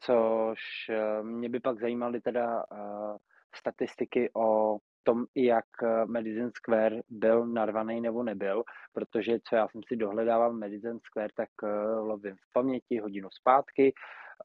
což 0.00 0.58
eh, 0.90 1.22
mě 1.22 1.48
by 1.48 1.60
pak 1.60 1.80
zajímaly 1.80 2.20
teda 2.20 2.64
uh, 2.72 3.16
statistiky 3.54 4.30
o 4.36 4.78
tom, 5.02 5.24
jak 5.36 5.64
Madison 6.06 6.50
Square 6.54 7.00
byl 7.08 7.46
narvaný 7.46 8.00
nebo 8.00 8.22
nebyl, 8.22 8.62
protože 8.92 9.38
co 9.48 9.56
já 9.56 9.68
jsem 9.68 9.80
si 9.88 9.96
dohledával 9.96 10.52
Madison 10.52 10.98
Square, 11.00 11.32
tak 11.36 11.48
uh, 11.62 11.70
lovím 12.08 12.36
v 12.36 12.52
paměti 12.52 12.98
hodinu 12.98 13.28
zpátky, 13.30 13.92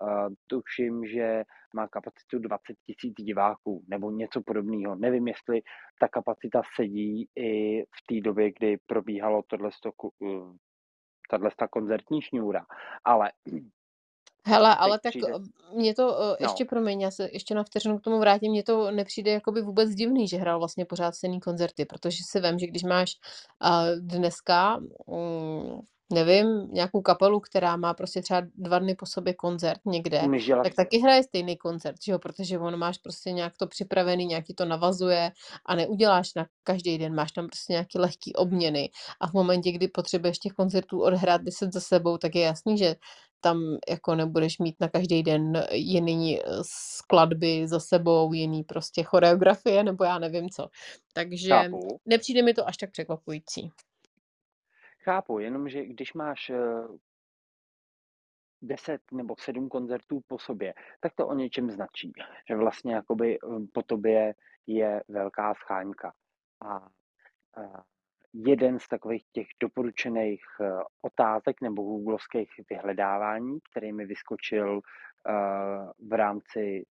uh, 0.02 0.28
tuším, 0.48 1.06
že 1.06 1.44
má 1.74 1.88
kapacitu 1.88 2.40
20 2.40 2.64
tisíc 2.86 3.14
diváků 3.14 3.84
nebo 3.88 4.12
něco 4.12 4.42
podobného. 4.42 4.96
Nevím, 4.96 5.28
jestli 5.28 5.62
ta 6.00 6.08
kapacita 6.08 6.62
sedí 6.76 7.30
i 7.36 7.82
v 7.84 8.06
té 8.08 8.22
době, 8.22 8.52
kdy 8.52 8.78
probíhalo 8.86 9.42
tohle 9.48 9.72
tahle 11.28 11.50
koncertní 11.70 12.22
šňůra, 12.22 12.66
ale 13.04 13.32
Hele, 14.48 14.76
ale 14.76 15.00
tak 15.00 15.10
přijde... 15.10 15.28
mě 15.74 15.96
to, 15.96 16.04
no. 16.04 16.36
ještě 16.40 16.66
promiň, 16.66 17.02
já 17.02 17.12
se 17.12 17.30
ještě 17.32 17.56
na 17.56 17.64
vteřinu 17.64 17.98
k 17.98 18.02
tomu 18.02 18.20
vrátím, 18.20 18.52
mně 18.52 18.64
to 18.64 18.92
nepřijde 18.92 19.32
jakoby 19.32 19.62
vůbec 19.62 19.90
divný, 19.90 20.28
že 20.28 20.38
hrál 20.38 20.60
vlastně 20.60 20.86
pořád 20.86 21.16
stejný 21.16 21.40
koncerty, 21.40 21.86
protože 21.86 22.18
si 22.30 22.40
vím, 22.40 22.60
že 22.60 22.68
když 22.68 22.84
máš 22.84 23.12
uh, 23.64 24.00
dneska 24.00 24.80
um, 25.06 25.82
nevím, 26.14 26.68
nějakou 26.72 27.02
kapelu, 27.02 27.40
která 27.40 27.78
má 27.78 27.94
prostě 27.94 28.22
třeba 28.22 28.42
dva 28.56 28.80
dny 28.80 28.96
po 28.96 29.06
sobě 29.06 29.34
koncert 29.34 29.80
někde, 29.86 30.22
tak 30.64 30.76
taky 30.76 31.00
hraje 31.00 31.24
stejný 31.24 31.58
koncert, 31.58 31.96
že 32.04 32.12
jo? 32.12 32.20
protože 32.20 32.60
on 32.60 32.78
máš 32.78 32.98
prostě 32.98 33.32
nějak 33.32 33.54
to 33.58 33.68
připravený, 33.68 34.26
nějaký 34.26 34.54
to 34.54 34.66
navazuje 34.66 35.32
a 35.66 35.76
neuděláš 35.76 36.34
na 36.34 36.48
každý 36.64 36.98
den, 36.98 37.16
máš 37.16 37.32
tam 37.32 37.48
prostě 37.48 37.74
nějaký 37.74 38.00
lehký 38.00 38.34
obměny 38.34 38.90
a 39.22 39.28
v 39.28 39.34
momentě, 39.34 39.72
kdy 39.72 39.88
potřebuješ 39.88 40.40
těch 40.40 40.54
koncertů 40.54 41.02
odhrát 41.02 41.42
10 41.42 41.74
za 41.74 41.80
sebou, 41.80 42.18
tak 42.18 42.36
je 42.36 42.42
jasný, 42.42 42.78
že 42.78 42.96
tam 43.42 43.62
jako 43.90 44.16
nebudeš 44.16 44.60
mít 44.60 44.76
na 44.80 44.88
každý 44.88 45.24
den 45.24 45.64
jiný 45.72 46.40
skladby 46.62 47.68
za 47.68 47.80
sebou, 47.80 48.34
jiný 48.34 48.64
prostě 48.64 49.04
choreografie, 49.04 49.84
nebo 49.84 50.04
já 50.04 50.20
nevím 50.20 50.50
co. 50.50 50.68
Takže 51.14 51.50
Chápu. 51.50 52.00
nepřijde 52.06 52.44
mi 52.44 52.54
to 52.54 52.68
až 52.68 52.78
tak 52.78 52.92
překvapující. 52.92 53.72
Chápu, 55.08 55.40
jenomže 55.40 55.86
když 55.86 56.14
máš 56.14 56.52
10 58.62 58.92
eh, 58.92 59.16
nebo 59.16 59.36
7 59.40 59.70
koncertů 59.70 60.22
po 60.28 60.40
sobě, 60.40 60.74
tak 61.00 61.14
to 61.16 61.28
o 61.28 61.34
něčem 61.34 61.72
značí, 61.72 62.12
že 62.50 62.56
vlastně 62.56 62.96
jakoby 62.96 63.38
eh, 63.38 63.48
po 63.74 63.84
tobě 63.84 64.34
je 64.68 65.04
velká 65.08 65.54
scháňka. 65.54 66.14
A 66.66 66.90
eh, 67.58 67.82
jeden 68.34 68.80
z 68.80 68.88
takových 68.88 69.24
těch 69.32 69.48
doporučených 69.60 70.44
otázek 71.02 71.62
nebo 71.62 71.84
googlovských 71.84 72.50
vyhledávání, 72.70 73.60
který 73.72 73.94
mi 73.94 74.06
vyskočil 74.06 74.82
v 76.00 76.14
rámci 76.14 76.86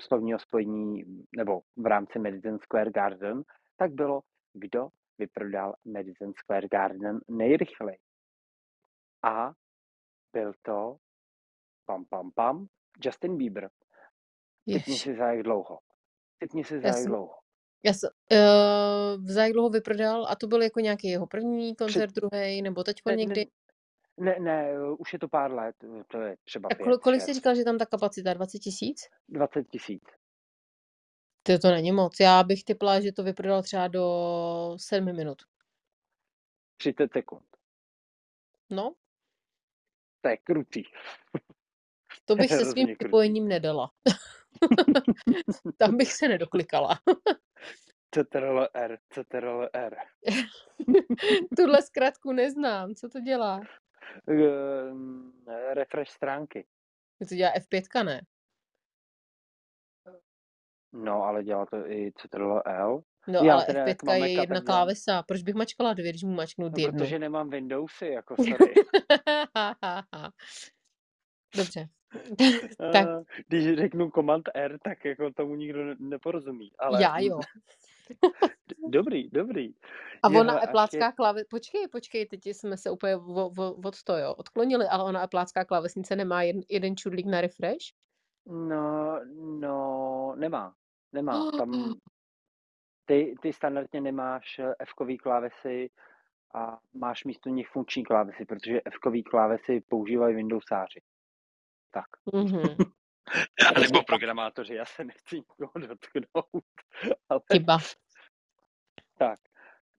slovního 0.00 0.38
spojení 0.38 1.04
nebo 1.36 1.60
v 1.76 1.86
rámci 1.86 2.18
Madison 2.18 2.58
Square 2.58 2.90
Garden, 2.90 3.42
tak 3.76 3.92
bylo, 3.92 4.20
kdo 4.52 4.88
vyprodal 5.18 5.74
Madison 5.84 6.32
Square 6.36 6.68
Garden 6.68 7.20
nejrychleji. 7.28 7.98
A 9.22 9.52
byl 10.32 10.52
to 10.62 10.96
pam 11.86 12.04
pam 12.04 12.30
pam 12.32 12.66
Justin 13.04 13.36
Bieber. 13.36 13.70
Typni 14.64 14.94
si 14.94 15.16
za 15.16 15.26
jak 15.26 15.42
dlouho. 15.42 15.78
Typni 16.38 16.64
si 16.64 16.80
za 16.80 16.88
jak 16.88 17.06
dlouho. 17.06 17.34
Já 17.84 17.92
jsem, 17.92 18.10
uh, 18.32 19.24
za 19.26 19.42
jak 19.42 19.52
dlouho 19.52 19.70
vyprodal 19.70 20.26
a 20.28 20.36
to 20.36 20.46
byl 20.46 20.62
jako 20.62 20.80
nějaký 20.80 21.08
jeho 21.08 21.26
první 21.26 21.76
koncert, 21.76 22.12
Před... 22.12 22.20
druhý, 22.20 22.62
nebo 22.62 22.84
teď 22.84 22.96
ne, 23.06 23.16
někdy? 23.16 23.46
Ne, 24.16 24.36
ne, 24.40 24.72
už 24.98 25.12
je 25.12 25.18
to 25.18 25.28
pár 25.28 25.52
let, 25.52 25.76
to 26.06 26.20
je 26.20 26.36
třeba 26.44 26.68
A 26.72 26.84
kolik, 26.84 27.00
kolik 27.00 27.20
jsi 27.20 27.34
říkal, 27.34 27.54
že 27.54 27.64
tam 27.64 27.78
ta 27.78 27.86
kapacita? 27.86 28.34
20 28.34 28.58
tisíc? 28.58 29.08
20 29.28 29.68
tisíc. 29.68 30.02
To, 31.48 31.58
to 31.58 31.70
není 31.70 31.92
moc. 31.92 32.20
Já 32.20 32.42
bych 32.42 32.64
typla, 32.64 33.00
že 33.00 33.12
to 33.12 33.22
vyprodal 33.22 33.62
třeba 33.62 33.88
do 33.88 34.76
sedmi 34.76 35.12
minut. 35.12 35.42
30 36.76 37.12
sekund. 37.12 37.46
No. 38.70 38.94
To 40.20 40.28
je 40.28 40.36
krutý. 40.36 40.82
To 42.24 42.36
bych 42.36 42.50
se 42.54 42.64
svým 42.64 42.96
připojením 42.96 43.48
nedala. 43.48 43.90
Tam 45.76 45.96
bych 45.96 46.12
se 46.12 46.28
nedoklikala. 46.28 46.98
CTRL 48.14 48.68
R, 48.74 48.98
CTRL 49.08 49.68
R. 49.72 49.96
Tuhle 51.56 51.82
zkratku 51.82 52.32
neznám. 52.32 52.94
Co 52.94 53.08
to 53.08 53.20
dělá? 53.20 53.60
Uh, 54.26 55.32
refresh 55.72 56.10
stránky. 56.10 56.66
To 57.28 57.34
dělá 57.34 57.52
F5, 57.54 58.04
ne? 58.04 58.20
No, 60.92 61.22
ale 61.22 61.44
dělá 61.44 61.66
to 61.66 61.76
i 61.76 62.12
Ctrl 62.16 62.62
L. 62.64 63.02
No, 63.28 63.40
Já 63.44 63.54
ale 63.54 63.64
F5 63.64 64.24
je 64.24 64.32
jedna 64.32 64.60
klávesa. 64.60 65.22
Proč 65.22 65.42
bych 65.42 65.54
mačkala 65.54 65.94
dvě, 65.94 66.10
když 66.10 66.22
mu 66.22 66.34
mačknu 66.34 66.68
no, 66.68 66.72
jednu? 66.78 66.98
protože 66.98 67.18
nemám 67.18 67.50
Windowsy, 67.50 68.06
jako 68.06 68.36
sorry. 68.48 68.74
Dobře. 71.56 71.88
tak. 72.92 73.08
Když 73.48 73.78
řeknu 73.78 74.10
Command 74.10 74.48
R, 74.54 74.78
tak 74.84 75.04
jako 75.04 75.30
tomu 75.30 75.54
nikdo 75.54 75.80
neporozumí. 75.98 76.70
Ale... 76.78 77.02
Já 77.02 77.18
jo. 77.18 77.40
dobrý, 78.88 79.30
dobrý. 79.30 79.74
A 80.22 80.28
ona 80.28 80.52
jo, 80.52 80.60
eplácká 80.62 81.06
je... 81.06 81.12
kláve... 81.12 81.42
Počkej, 81.50 81.88
počkej, 81.88 82.26
teď 82.26 82.46
jsme 82.46 82.76
se 82.76 82.90
úplně 82.90 83.16
od 83.84 84.02
to, 84.02 84.16
jo, 84.16 84.34
odklonili, 84.34 84.86
ale 84.86 85.04
ona 85.04 85.24
eplácká 85.24 85.64
klávesnice 85.64 86.16
nemá 86.16 86.42
jeden, 86.42 86.62
jeden 86.68 86.96
čudlík 86.96 87.26
na 87.26 87.40
refresh? 87.40 87.86
No, 88.48 89.20
no, 89.60 90.34
nemá. 90.36 90.74
Nemá. 91.12 91.50
Tam 91.50 91.94
ty, 93.04 93.34
ty 93.42 93.52
standardně 93.52 94.00
nemáš 94.00 94.58
eh, 94.58 94.74
F-kový 94.78 95.18
klávesy 95.18 95.90
a 96.54 96.78
máš 96.92 97.24
místo 97.24 97.48
nich 97.48 97.68
funkční 97.68 98.04
klávesy, 98.04 98.44
protože 98.44 98.80
F-kový 98.84 99.22
klávesy 99.22 99.80
používají 99.80 100.34
Windowsáři. 100.34 101.00
Tak. 101.90 102.06
Mm-hmm. 102.32 102.92
Nebo 103.80 104.02
programátoři, 104.02 104.74
já 104.74 104.84
se 104.84 105.04
nechci 105.04 105.36
nikoho 105.36 105.72
dotknout. 105.86 106.64
Ale... 107.28 107.40
Chyba. 107.52 107.78
Tak. 109.18 109.38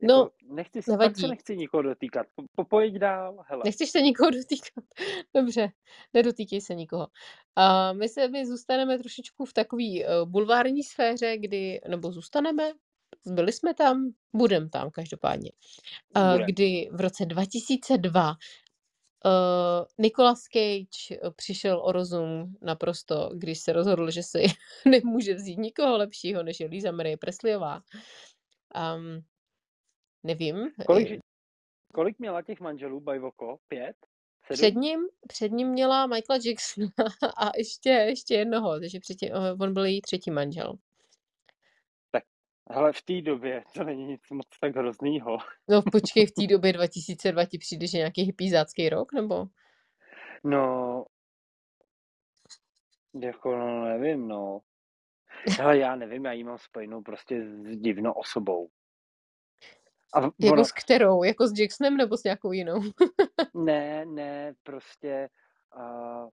No, 0.01 0.15
jako, 0.15 0.31
nechci, 0.53 0.79
nevadí. 0.87 1.21
se 1.21 1.27
nechci 1.27 1.57
nikoho 1.57 1.83
dotýkat. 1.83 2.27
Po, 2.55 2.65
pojď 2.65 2.93
dál, 2.93 3.43
hele. 3.47 3.61
Nechceš 3.65 3.89
se 3.89 4.01
nikoho 4.01 4.29
dotýkat? 4.29 4.83
Dobře, 5.35 5.69
nedotýkej 6.13 6.61
se 6.61 6.75
nikoho. 6.75 7.07
Uh, 7.57 7.97
my 7.97 8.09
se 8.09 8.27
my 8.27 8.45
zůstaneme 8.45 8.97
trošičku 8.97 9.45
v 9.45 9.53
takové 9.53 9.83
uh, 9.83 10.29
bulvární 10.29 10.83
sféře, 10.83 11.37
kdy, 11.37 11.81
nebo 11.87 12.11
zůstaneme, 12.11 12.73
byli 13.25 13.51
jsme 13.51 13.73
tam, 13.73 14.11
budem 14.35 14.69
tam 14.69 14.91
každopádně, 14.91 15.51
uh, 16.17 16.31
Bude. 16.31 16.45
kdy 16.45 16.89
v 16.91 17.01
roce 17.01 17.25
2002 17.25 18.35
Uh, 19.25 19.85
Nicolas 19.97 20.43
Cage 20.43 21.31
přišel 21.35 21.81
o 21.83 21.91
rozum 21.91 22.55
naprosto, 22.61 23.29
když 23.33 23.59
se 23.59 23.73
rozhodl, 23.73 24.11
že 24.11 24.23
si 24.23 24.43
nemůže 24.85 25.33
vzít 25.33 25.57
nikoho 25.57 25.97
lepšího, 25.97 26.43
než 26.43 26.59
je 26.59 26.67
Lisa 26.67 26.91
Marie 26.91 27.17
Presleyová. 27.17 27.81
Um, 28.95 29.23
Nevím. 30.23 30.69
Kolik, 30.87 31.19
kolik 31.93 32.19
měla 32.19 32.41
těch 32.41 32.59
manželů 32.59 32.99
Bajvoko? 32.99 33.57
Pět? 33.67 33.95
Sedm? 34.45 34.57
Před 34.57 34.75
ním, 34.75 34.99
před 35.27 35.51
ním 35.51 35.67
měla 35.67 36.07
Michaela 36.07 36.41
Jacksona 36.45 36.89
a 37.37 37.51
ještě, 37.57 37.89
ještě 37.89 38.33
jednoho, 38.33 38.79
takže 38.79 38.99
předtím, 38.99 39.29
eh, 39.33 39.53
on 39.61 39.73
byl 39.73 39.85
její 39.85 40.01
třetí 40.01 40.31
manžel. 40.31 40.73
Tak, 42.11 42.23
ale 42.67 42.93
v 42.93 43.01
té 43.01 43.21
době 43.21 43.63
to 43.73 43.83
není 43.83 44.05
nic 44.05 44.21
moc 44.31 44.47
tak 44.61 44.75
hroznýho. 44.75 45.37
No 45.69 45.81
počkej, 45.91 46.25
v 46.25 46.31
té 46.31 46.47
době 46.53 46.73
2002 46.73 47.45
ti 47.45 47.57
přijde, 47.57 47.87
že 47.87 47.97
nějaký 47.97 48.21
hypízácký 48.21 48.89
rok, 48.89 49.13
nebo? 49.13 49.45
No, 50.43 51.05
jako 53.23 53.57
no, 53.57 53.85
nevím, 53.85 54.27
no. 54.27 54.59
Ale 55.63 55.77
já 55.77 55.95
nevím, 55.95 56.25
já 56.25 56.31
jí 56.31 56.43
mám 56.43 56.57
spojenou 56.57 57.01
prostě 57.01 57.41
s 57.45 57.77
divnou 57.77 58.11
osobou. 58.11 58.69
A 60.13 60.21
jako 60.21 60.53
ono... 60.53 60.65
s 60.65 60.71
kterou? 60.71 61.23
Jako 61.23 61.47
s 61.47 61.59
Jacksonem 61.59 61.97
nebo 61.97 62.17
s 62.17 62.23
nějakou 62.23 62.51
jinou? 62.51 62.81
ne, 63.53 64.05
ne, 64.05 64.53
prostě 64.63 65.29
uh, 65.75 66.29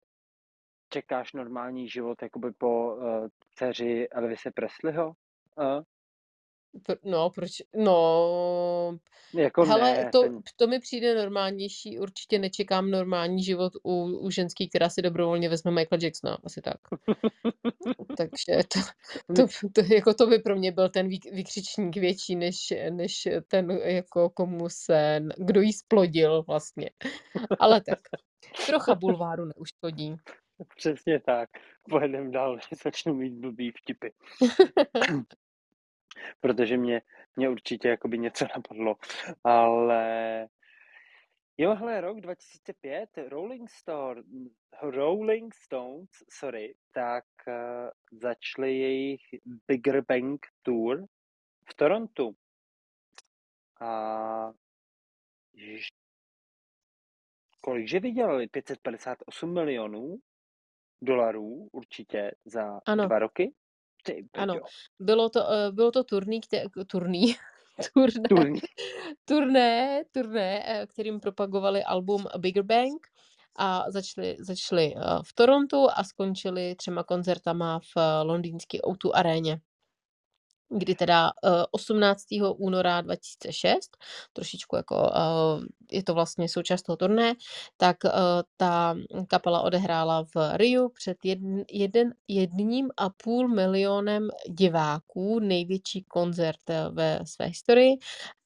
čekáš 0.89 1.33
normální 1.33 1.89
život 1.89 2.23
jakoby 2.23 2.53
po 2.53 2.97
uh, 2.97 3.29
dceři 3.55 4.09
Elvise 4.09 4.51
Presleyho? 4.51 5.09
Uh? 5.09 5.83
No, 7.05 7.31
proč? 7.31 7.51
No, 7.77 8.99
jako 9.35 9.65
hele, 9.65 9.93
ne, 9.93 10.11
to, 10.13 10.23
ten... 10.23 10.41
to 10.57 10.67
mi 10.67 10.81
přijde 10.81 11.15
normálnější. 11.15 11.99
Určitě 11.99 12.39
nečekám 12.39 12.91
normální 12.91 13.43
život 13.43 13.73
u, 13.83 14.05
u 14.05 14.31
ženský, 14.31 14.69
která 14.69 14.89
si 14.89 15.03
dobrovolně 15.03 15.49
vezme 15.49 15.71
Michael 15.71 15.99
Jacksona, 16.03 16.39
asi 16.45 16.61
tak. 16.61 16.77
Takže 18.17 18.63
to, 18.73 18.81
to, 19.37 19.47
to, 19.73 19.95
jako 19.95 20.15
to 20.15 20.27
by 20.27 20.39
pro 20.39 20.57
mě 20.57 20.73
byl 20.73 20.89
ten 20.89 21.09
vykřičník 21.09 21.97
větší, 21.97 22.37
než, 22.37 22.57
než 22.91 23.29
ten, 23.49 23.71
jako 23.71 24.31
komu 24.31 24.69
se, 24.69 25.21
kdo 25.39 25.61
jí 25.61 25.73
splodil 25.73 26.43
vlastně. 26.43 26.91
Ale 27.59 27.81
tak, 27.81 27.99
trocha 28.67 28.95
bulváru 28.95 29.45
neuškodí. 29.45 30.17
Přesně 30.77 31.21
tak. 31.21 31.49
Pojedeme 31.91 32.31
dál, 32.31 32.55
než 32.55 32.65
začnu 32.85 33.15
mít 33.15 33.35
blbý 33.35 33.71
vtipy. 33.71 34.13
Protože 36.41 36.77
mě, 36.77 37.03
mě 37.37 37.49
určitě 37.49 37.89
jakoby 37.89 38.19
něco 38.19 38.45
napadlo. 38.57 38.97
Ale 39.45 40.49
jo, 41.59 41.75
hele, 41.75 42.01
rok 42.01 42.21
2005, 42.21 43.11
Rolling, 43.29 43.71
Stone, 43.71 44.23
Rolling 44.83 45.55
Stones, 45.55 46.11
sorry, 46.31 46.75
tak 46.93 47.25
uh, 47.49 48.19
začali 48.21 48.79
jejich 48.79 49.21
Bigger 49.69 50.05
Bang 50.09 50.47
Tour 50.63 51.07
v 51.71 51.75
Torontu. 51.75 52.37
A 53.81 54.53
ježiš, 55.53 55.89
kolikže 57.61 58.01
vydělali? 58.01 58.49
558 58.49 59.55
milionů 59.55 60.17
dolarů 61.03 61.69
určitě 61.73 62.35
za 62.45 62.81
Ano. 62.87 63.07
dva 63.07 63.19
roky? 63.19 63.55
Ty 64.05 64.29
Ano, 64.35 64.55
bylo 65.01 65.29
to, 65.29 65.53
eh, 65.53 65.73
bylo 65.73 65.91
to 65.91 66.05
turný, 66.05 66.41
kte, 66.41 66.65
turný, 66.87 67.35
turné, 67.95 68.29
Turný. 68.29 68.61
turné, 69.25 70.03
turné, 70.13 70.63
eh, 70.67 70.87
kterým 70.87 71.21
propagovali 71.21 71.85
album 71.85 72.27
Bigger 72.39 72.63
Bang 72.63 73.07
a 73.57 73.91
začali, 73.91 74.37
začali 74.41 74.95
eh, 74.97 75.01
v 75.25 75.33
Torontu 75.33 75.87
a 75.95 76.05
skončili 76.05 76.75
třema 76.75 77.03
koncertama 77.03 77.79
v 77.79 78.23
londýnské 78.23 78.79
O2 78.79 79.11
aréně 79.15 79.61
kdy 80.79 80.95
teda 80.95 81.31
eh, 81.45 81.51
18. 81.71 82.25
února 82.57 83.01
2006, 83.01 83.97
trošičku 84.33 84.77
jako 84.77 85.11
eh, 85.15 85.67
je 85.93 86.03
to 86.03 86.15
vlastně 86.15 86.49
součást 86.49 86.83
toho 86.83 86.97
turné, 86.97 87.35
tak 87.77 88.05
eh, 88.05 88.11
ta 88.57 88.95
kapela 89.29 89.63
odehrála 89.63 90.25
v 90.35 90.57
Riu 90.57 90.89
před 90.89 91.17
jedn, 91.25 91.61
jeden, 91.73 92.15
jedním 92.29 92.89
a 92.97 93.11
půl 93.11 93.49
milionem 93.49 94.29
diváků, 94.49 95.39
největší 95.41 96.05
koncert 96.05 96.71
eh, 96.71 96.89
ve 96.91 97.21
své 97.25 97.47
historii 97.47 97.97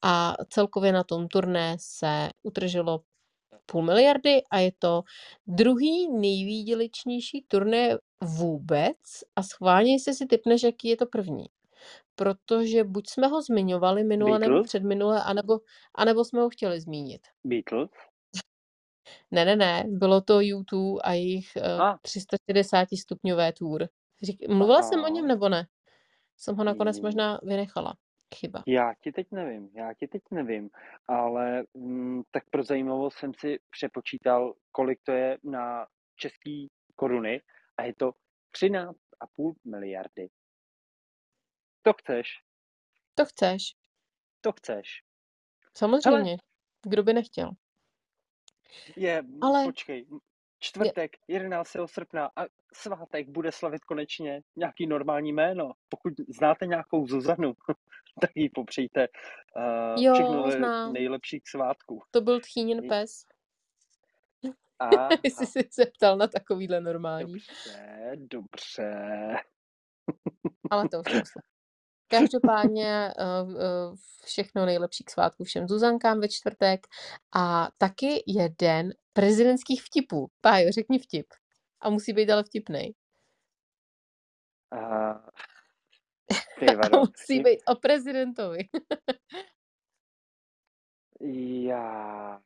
a 0.01 0.35
celkově 0.49 0.91
na 0.91 1.03
tom 1.03 1.27
turné 1.27 1.77
se 1.79 2.29
utržilo 2.43 3.01
půl 3.65 3.81
miliardy 3.83 4.41
a 4.51 4.59
je 4.59 4.71
to 4.79 5.03
druhý 5.47 6.11
nejvýdělečnější 6.11 7.45
turné 7.47 7.97
vůbec 8.23 8.95
a 9.35 9.43
schválně 9.43 9.99
se 9.99 10.13
si 10.13 10.25
typneš, 10.25 10.63
jaký 10.63 10.87
je 10.87 10.97
to 10.97 11.05
první. 11.05 11.45
Protože 12.19 12.83
buď 12.83 13.09
jsme 13.09 13.27
ho 13.27 13.41
zmiňovali 13.41 14.03
minule 14.03 14.39
nebo 14.39 14.49
Beatles? 14.49 14.67
předminule, 14.67 15.23
anebo, 15.23 15.59
anebo 15.95 16.25
jsme 16.25 16.41
ho 16.41 16.49
chtěli 16.49 16.81
zmínit. 16.81 17.21
Beatles? 17.43 17.89
Ne, 19.31 19.45
ne, 19.45 19.55
ne, 19.55 19.83
bylo 19.87 20.21
to 20.21 20.39
U2 20.39 20.99
a 21.03 21.13
jejich 21.13 21.47
uh, 21.55 21.81
A, 21.81 21.97
360 22.01 22.87
stupňové 23.01 23.53
tour. 23.53 23.87
Řík, 24.23 24.47
mluvila 24.49 24.81
jsem 24.81 24.99
o 24.99 25.03
aha. 25.03 25.09
něm 25.09 25.27
nebo 25.27 25.49
ne? 25.49 25.67
Jsem 26.37 26.55
ho 26.55 26.63
nakonec 26.63 26.99
Mm, 26.99 27.05
možná 27.05 27.39
vynechala. 27.43 27.93
Chyba. 28.35 28.63
Já 28.67 28.93
ti 29.03 29.11
teď 29.11 29.27
nevím, 29.31 29.69
já 29.75 29.93
ti 29.93 30.07
teď 30.07 30.21
nevím, 30.31 30.69
ale 31.07 31.63
mm, 31.73 32.21
tak 32.31 32.43
pro 32.49 32.63
zajímavost 32.63 33.17
jsem 33.17 33.31
si 33.39 33.59
přepočítal, 33.69 34.53
kolik 34.71 34.99
to 35.03 35.11
je 35.11 35.37
na 35.43 35.87
český 36.15 36.67
koruny 36.95 37.41
a 37.77 37.83
je 37.83 37.93
to 37.95 38.11
13,5 38.57 39.53
miliardy. 39.65 40.29
To 41.81 41.93
chceš, 41.93 42.27
To 43.15 43.25
chceš. 43.25 43.75
to 44.41 44.51
chceš. 44.51 45.03
Samozřejmě. 45.77 46.37
Kdo 46.83 47.03
by 47.03 47.13
nechtěl. 47.13 47.51
je, 48.95 49.23
Ale 49.41 49.63
počkej, 49.65 49.97
je, 49.97 50.19
čtvrtek, 50.59 51.11
11. 51.27 51.71
srpna 51.85 52.29
a 52.35 52.45
svátek 52.73 53.29
bude 53.29 53.51
slavit 53.51 53.85
konečně 53.85 54.41
nějaký 54.55 54.87
normální 54.87 55.33
jméno. 55.33 55.71
Pokud 55.89 56.13
znáte 56.29 56.65
nějakou 56.65 57.07
Zuzanu, 57.07 57.53
tak 58.21 58.31
jí 58.35 58.49
popřejte 58.49 59.07
uh, 59.07 60.13
všechno 60.13 60.33
jo, 60.33 60.45
le- 60.45 60.51
znám. 60.51 60.93
nejlepší 60.93 61.39
k 61.41 61.47
svátku. 61.47 62.01
To 62.11 62.21
byl 62.21 62.39
tchýnin 62.41 62.87
pes. 62.89 63.25
Jestli 64.43 64.57
Aha, 64.79 65.09
jsi 65.23 65.67
se 65.71 65.85
ptal 65.85 66.17
na 66.17 66.27
takovýhle 66.27 66.81
normální. 66.81 67.33
dobře, 67.33 68.11
dobře. 68.15 68.93
Ale 70.71 70.89
to 70.89 70.99
už. 70.99 71.13
Každopádně 72.09 73.13
uh, 73.19 73.49
uh, 73.49 73.95
všechno 74.25 74.65
nejlepší 74.65 75.03
k 75.03 75.09
svátku 75.09 75.43
všem 75.43 75.67
Zuzankám 75.67 76.19
ve 76.19 76.27
čtvrtek. 76.27 76.87
A 77.35 77.67
taky 77.77 78.23
je 78.27 78.49
den 78.61 78.93
prezidentských 79.13 79.83
vtipů. 79.83 80.27
Pájo, 80.41 80.71
řekni 80.71 80.99
vtip. 80.99 81.27
A 81.81 81.89
musí 81.89 82.13
být 82.13 82.29
ale 82.29 82.43
vtipnej. 82.43 82.93
Uh, 84.73 85.17
ty 86.59 86.65
A 86.69 86.75
vado, 86.75 86.99
musí 86.99 87.39
být 87.39 87.59
o 87.67 87.75
prezidentovi. 87.75 88.59
já 91.67 92.41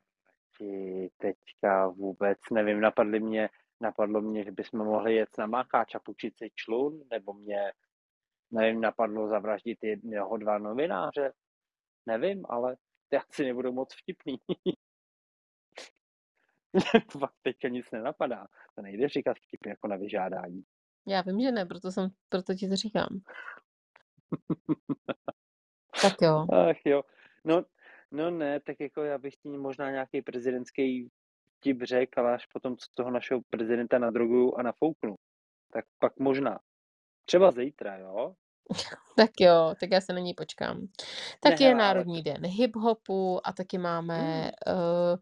ti 0.58 1.10
teďka 1.16 1.88
vůbec 1.88 2.38
nevím, 2.52 2.80
napadly 2.80 3.20
mě, 3.20 3.48
napadlo 3.80 4.20
mě, 4.20 4.44
že 4.44 4.52
bychom 4.52 4.80
mohli 4.80 5.14
jet 5.14 5.38
na 5.38 5.46
Mákáč 5.46 5.94
a 5.94 5.98
půjčit 5.98 6.38
si 6.38 6.50
člun, 6.54 7.02
nebo 7.10 7.32
mě, 7.32 7.72
nevím, 8.50 8.80
napadlo 8.80 9.28
zavraždit 9.28 9.78
jednoho 9.82 10.36
dva 10.36 10.58
novináře, 10.58 11.32
nevím, 12.06 12.46
ale 12.48 12.76
ty 13.08 13.16
asi 13.16 13.44
nebudou 13.44 13.72
moc 13.72 13.94
vtipný. 13.94 14.36
Fakt 17.20 17.34
teďka 17.42 17.68
nic 17.68 17.90
nenapadá. 17.90 18.46
To 18.74 18.82
nejde 18.82 19.08
říkat 19.08 19.36
vtipy 19.36 19.68
jako 19.68 19.88
na 19.88 19.96
vyžádání. 19.96 20.62
Já 21.06 21.22
vím, 21.22 21.40
že 21.40 21.52
ne, 21.52 21.66
proto, 21.66 21.92
jsem, 21.92 22.10
proto 22.28 22.54
ti 22.54 22.68
to 22.68 22.76
říkám. 22.76 23.20
Tak 26.02 26.12
jo. 26.22 26.46
Ach 26.52 26.86
jo, 26.86 27.02
no, 27.44 27.64
no 28.10 28.30
ne, 28.30 28.60
tak 28.60 28.80
jako 28.80 29.02
já 29.02 29.18
bych 29.18 29.36
ti 29.36 29.48
možná 29.48 29.90
nějaký 29.90 30.22
prezidentský 30.22 31.10
vtip 31.64 31.82
řekl, 31.82 32.20
ale 32.20 32.34
až 32.34 32.46
potom, 32.46 32.76
co 32.76 32.86
toho 32.94 33.10
našeho 33.10 33.40
prezidenta 33.50 33.98
nadroguju 33.98 34.54
a 34.54 34.62
nafouknu. 34.62 35.14
Tak 35.72 35.84
pak 35.98 36.18
možná. 36.18 36.60
Třeba 37.24 37.50
zítra, 37.50 37.96
jo? 37.96 38.34
Tak 39.16 39.30
jo, 39.40 39.74
tak 39.80 39.90
já 39.90 40.00
se 40.00 40.12
na 40.12 40.18
ní 40.18 40.34
počkám. 40.34 40.80
Ne, 40.80 40.86
Taky 41.40 41.64
je 41.64 41.68
hele, 41.68 41.82
ale 41.82 41.88
Národní 41.88 42.22
den 42.22 42.42
hip-hopu 42.42 43.40
a 43.44 43.52
taky 43.52 43.78
máme... 43.78 44.42
hmm, 44.42 44.50
Uh, 44.76 45.18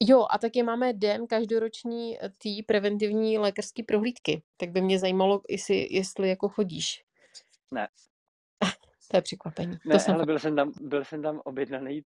jo, 0.00 0.26
a 0.30 0.38
taky 0.38 0.62
máme 0.62 0.92
den 0.92 1.26
každoroční 1.26 2.18
eh, 2.24 2.30
tý 2.38 2.62
preventivní 2.62 3.38
lékařské 3.38 3.82
prohlídky. 3.82 4.42
Tak 4.56 4.70
by 4.70 4.80
mě 4.80 4.98
zajímalo, 4.98 5.40
jestli, 5.48 5.94
jestli 5.94 6.28
jako 6.28 6.48
chodíš. 6.48 7.04
ne, 7.70 7.88
To 9.10 9.16
je 9.16 9.22
překvapení. 9.22 9.76
To 9.78 9.88
ne, 9.88 9.98
jsem 9.98 10.12
hele, 10.12 10.22
fakt... 10.22 10.26
byl 10.26 10.38
jsem 10.38 10.56
tam, 10.56 10.72
byl 10.80 11.04
jsem 11.04 11.22
tam 11.22 11.40
objednaný 11.44 12.02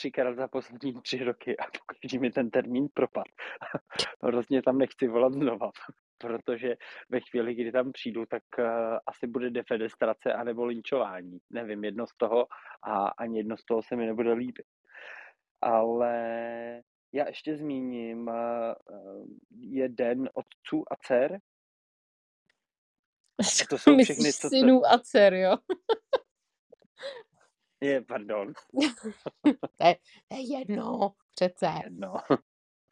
třikrát 0.00 0.36
za 0.36 0.48
poslední 0.48 0.92
tři 1.02 1.24
roky 1.24 1.56
a 1.56 1.64
pokaždý 1.78 2.18
mi 2.18 2.30
ten 2.30 2.50
termín 2.50 2.88
propad. 2.94 3.26
Hrozně 4.22 4.62
tam 4.62 4.78
nechci 4.78 5.08
volat 5.08 5.32
znova, 5.32 5.70
protože 6.18 6.76
ve 7.08 7.20
chvíli, 7.20 7.54
kdy 7.54 7.72
tam 7.72 7.92
přijdu, 7.92 8.26
tak 8.26 8.42
uh, 8.58 8.64
asi 9.06 9.26
bude 9.26 9.50
defenestrace 9.50 10.32
anebo 10.32 10.64
linčování. 10.64 11.38
Nevím, 11.50 11.84
jedno 11.84 12.06
z 12.06 12.14
toho 12.16 12.46
a 12.82 13.08
ani 13.08 13.38
jedno 13.38 13.56
z 13.56 13.64
toho 13.64 13.82
se 13.82 13.96
mi 13.96 14.06
nebude 14.06 14.32
líbit. 14.32 14.66
Ale 15.60 16.14
já 17.12 17.26
ještě 17.26 17.56
zmíním, 17.56 18.28
uh, 18.28 19.24
je 19.60 19.88
den 19.88 20.28
otců 20.34 20.84
a 20.90 20.96
dcer. 20.96 21.38
A 23.40 23.66
to 23.70 23.78
jsou 23.78 23.98
všechny, 23.98 24.32
co 24.32 24.48
synů 24.48 24.86
a 24.86 24.98
dcer, 24.98 25.34
jo? 25.34 25.56
Je, 27.80 28.02
pardon, 28.02 28.52
to, 29.78 29.86
je, 29.86 29.96
to 30.28 30.36
je 30.36 30.58
jedno, 30.58 31.14
přece. 31.34 31.66
jedno. 31.84 32.14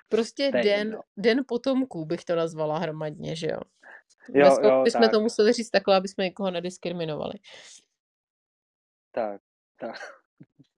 Prostě 0.08 0.52
To 0.52 0.56
je 0.56 0.64
den, 0.64 0.78
jedno. 0.88 1.02
den 1.16 1.44
potomků 1.48 2.04
bych 2.04 2.24
to 2.24 2.36
nazvala 2.36 2.78
hromadně, 2.78 3.36
že 3.36 3.46
jo? 3.46 3.60
Jo, 4.34 4.58
toho 4.62 4.68
jo, 4.68 4.82
bychom 4.84 5.00
tak, 5.00 5.10
to 5.10 5.20
museli 5.20 5.52
říct 5.52 5.70
takhle, 5.70 5.96
aby 5.96 6.08
jsme 6.08 6.24
někoho 6.24 6.50
nediskriminovali. 6.50 7.34
tak, 9.12 9.40
tak. 9.80 9.96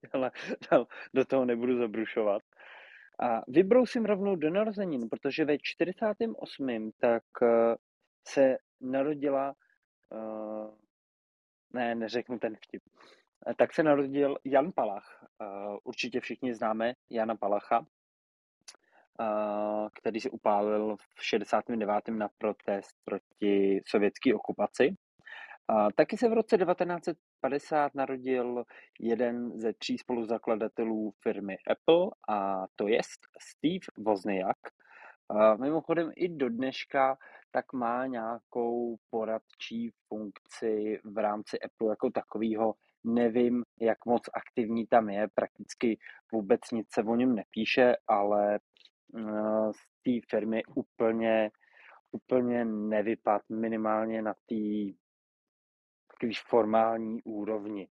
Ale 0.13 0.31
do, 0.71 0.87
do 1.13 1.25
toho 1.25 1.45
nebudu 1.45 1.77
zabrušovat. 1.77 2.41
A 3.19 3.41
vybrousím 3.47 4.05
rovnou 4.05 4.35
do 4.35 4.49
narozenin, 4.49 5.09
protože 5.09 5.45
ve 5.45 5.57
48. 5.61 6.91
tak 6.99 7.23
uh, 7.41 7.49
se 8.27 8.57
narodila, 8.81 9.53
uh, 10.11 10.75
ne, 11.73 11.95
neřeknu 11.95 12.39
ten 12.39 12.55
vtip, 12.55 12.83
Eh, 12.89 13.20
tak 13.57 13.73
se 13.73 13.83
narodil 13.83 14.37
Jan 14.45 14.71
Palach. 14.71 15.25
Uh, 15.41 15.77
určitě 15.83 16.19
všichni 16.19 16.53
známe 16.53 16.93
Jana 17.09 17.35
Palacha, 17.35 17.79
uh, 17.79 17.85
který 19.93 20.21
se 20.21 20.29
upálil 20.29 20.95
v 20.97 21.25
69. 21.25 22.07
na 22.07 22.29
protest 22.37 22.95
proti 23.05 23.81
sovětské 23.87 24.33
okupaci. 24.33 24.95
Taky 25.95 26.17
se 26.17 26.29
v 26.29 26.33
roce 26.33 26.57
1950 26.57 27.95
narodil 27.95 28.63
jeden 28.99 29.59
ze 29.59 29.73
tří 29.73 29.97
spoluzakladatelů 29.97 31.13
firmy 31.21 31.55
Apple 31.71 32.09
a 32.29 32.67
to 32.75 32.87
je 32.87 32.99
Steve 33.39 33.85
Wozniak. 33.97 34.57
Mimochodem 35.59 36.11
i 36.15 36.29
do 36.29 36.49
dneška 36.49 37.17
tak 37.51 37.73
má 37.73 38.05
nějakou 38.05 38.97
poradčí 39.09 39.91
funkci 40.07 40.99
v 41.03 41.17
rámci 41.17 41.59
Apple 41.59 41.89
jako 41.89 42.09
takového. 42.09 42.73
Nevím, 43.03 43.63
jak 43.79 44.05
moc 44.05 44.21
aktivní 44.33 44.87
tam 44.87 45.09
je, 45.09 45.27
prakticky 45.35 45.99
vůbec 46.31 46.61
nic 46.71 46.87
se 46.93 47.03
o 47.03 47.15
něm 47.15 47.35
nepíše, 47.35 47.95
ale 48.07 48.59
uh, 49.13 49.71
z 49.71 49.79
té 50.03 50.27
firmy 50.29 50.63
úplně, 50.75 51.51
úplně 52.11 52.65
nevypad, 52.65 53.41
minimálně 53.49 54.21
na 54.21 54.33
té 54.33 54.55
formální 56.49 57.23
úrovni. 57.23 57.87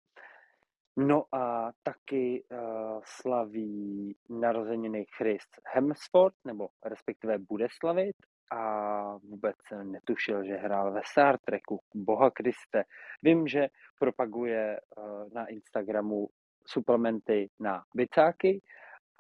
No 0.96 1.24
a 1.34 1.72
taky 1.82 2.44
uh, 2.52 2.59
slaví 3.04 4.16
narozeniny 4.30 5.06
Chris 5.16 5.42
Hemsworth, 5.74 6.36
nebo 6.46 6.68
respektive 6.84 7.38
bude 7.38 7.66
slavit 7.80 8.16
a 8.51 9.16
vůbec 9.16 9.57
netušil, 9.82 10.44
že 10.44 10.57
hrál 10.57 10.92
ve 10.92 11.01
Star 11.05 11.38
Treku. 11.38 11.80
Boha 11.94 12.30
Kriste. 12.30 12.84
Vím, 13.22 13.49
že 13.49 13.68
propaguje 13.99 14.80
uh, 14.96 15.32
na 15.32 15.46
Instagramu 15.46 16.28
suplementy 16.66 17.51
na 17.61 17.84
bicáky 17.94 18.62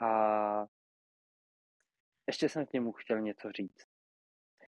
a 0.00 0.66
ještě 2.26 2.48
jsem 2.48 2.66
k 2.66 2.72
němu 2.72 2.92
chtěl 2.92 3.20
něco 3.20 3.52
říct. 3.52 3.86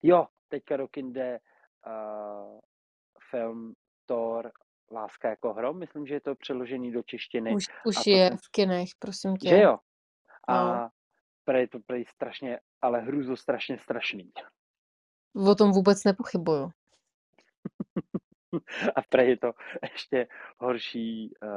Jo, 0.03 0.27
teďka 0.47 0.77
do 0.77 0.87
kinde 0.87 1.39
uh, 1.87 2.59
film 3.29 3.73
Thor 4.05 4.51
Láska 4.91 5.29
jako 5.29 5.53
hrom, 5.53 5.79
myslím, 5.79 6.07
že 6.07 6.13
je 6.13 6.21
to 6.21 6.35
přeložený 6.35 6.91
do 6.91 7.03
češtiny. 7.03 7.55
Už, 7.55 7.65
už 7.85 7.95
je 8.07 8.27
jsem... 8.27 8.37
v 8.37 8.49
kinech, 8.51 8.89
prosím 8.99 9.37
tě. 9.37 9.49
Že 9.49 9.61
jo? 9.61 9.77
A 10.47 10.63
No. 10.63 10.89
prej 11.43 11.67
to 11.67 11.79
prej 11.79 12.05
strašně, 12.05 12.59
ale 12.81 13.01
hruzo 13.01 13.37
strašně 13.37 13.79
strašný. 13.79 14.31
O 15.49 15.55
tom 15.55 15.71
vůbec 15.71 16.03
nepochybuju. 16.03 16.71
A 18.95 19.01
prej 19.09 19.29
je 19.29 19.37
to 19.37 19.53
ještě 19.91 20.27
horší 20.57 21.33
uh, 21.43 21.49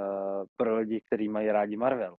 pro 0.57 0.77
lidi, 0.77 1.01
kteří 1.01 1.29
mají 1.29 1.51
rádi 1.51 1.77
Marvel. 1.77 2.17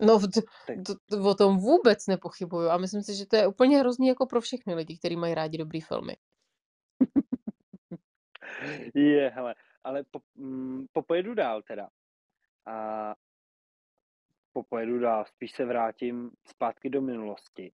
No, 0.00 0.18
t- 0.18 0.40
Tak 0.66 0.76
t- 1.10 1.16
o 1.16 1.34
tom 1.34 1.58
vůbec 1.58 2.06
nepochybuju 2.06 2.68
a 2.68 2.78
myslím 2.78 3.02
si, 3.02 3.14
že 3.14 3.26
to 3.26 3.36
je 3.36 3.46
úplně 3.46 3.78
hrozný 3.78 4.08
jako 4.08 4.26
pro 4.26 4.40
všechny 4.40 4.74
lidi, 4.74 4.98
kteří 4.98 5.16
mají 5.16 5.34
rádi 5.34 5.58
dobrý 5.58 5.80
filmy. 5.80 6.16
je, 8.94 9.30
hele, 9.30 9.54
ale 9.84 10.04
po, 10.10 10.20
mm, 10.34 10.86
popojedu 10.92 11.34
dál 11.34 11.62
teda. 11.62 11.88
A 12.66 13.14
popojedu 14.54 14.98
dál, 14.98 15.24
spíš 15.24 15.52
se 15.52 15.64
vrátím 15.64 16.30
zpátky 16.46 16.90
do 16.90 17.00
minulosti. 17.00 17.72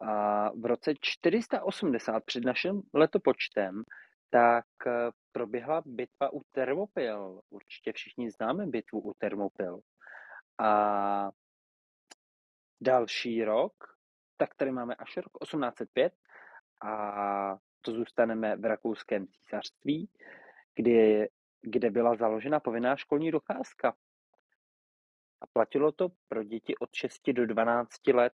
A 0.00 0.50
v 0.50 0.64
roce 0.64 0.94
480 1.00 2.24
před 2.24 2.44
naším 2.44 2.82
letopočtem 2.94 3.82
tak 4.30 4.66
eh, 4.86 5.10
proběhla 5.32 5.82
bitva 5.86 6.32
u 6.32 6.42
Termopil. 6.52 7.40
Určitě 7.50 7.92
všichni 7.92 8.30
známe 8.30 8.66
bitvu 8.66 9.00
u 9.00 9.14
Termopil. 9.18 9.80
A 10.58 11.30
další 12.80 13.44
rok, 13.44 13.72
tak 14.36 14.54
tady 14.54 14.70
máme 14.70 14.94
až 14.94 15.16
rok 15.16 15.32
1805 15.42 16.12
a 16.82 17.56
to 17.80 17.92
zůstaneme 17.92 18.56
v 18.56 18.64
rakouském 18.64 19.26
císařství, 19.26 20.08
kde, 20.74 21.26
kde 21.62 21.90
byla 21.90 22.16
založena 22.16 22.60
povinná 22.60 22.96
školní 22.96 23.30
docházka. 23.30 23.96
A 25.44 25.46
platilo 25.52 25.92
to 25.92 26.08
pro 26.28 26.42
děti 26.42 26.76
od 26.76 26.94
6 26.94 27.32
do 27.32 27.46
12 27.46 28.06
let. 28.06 28.32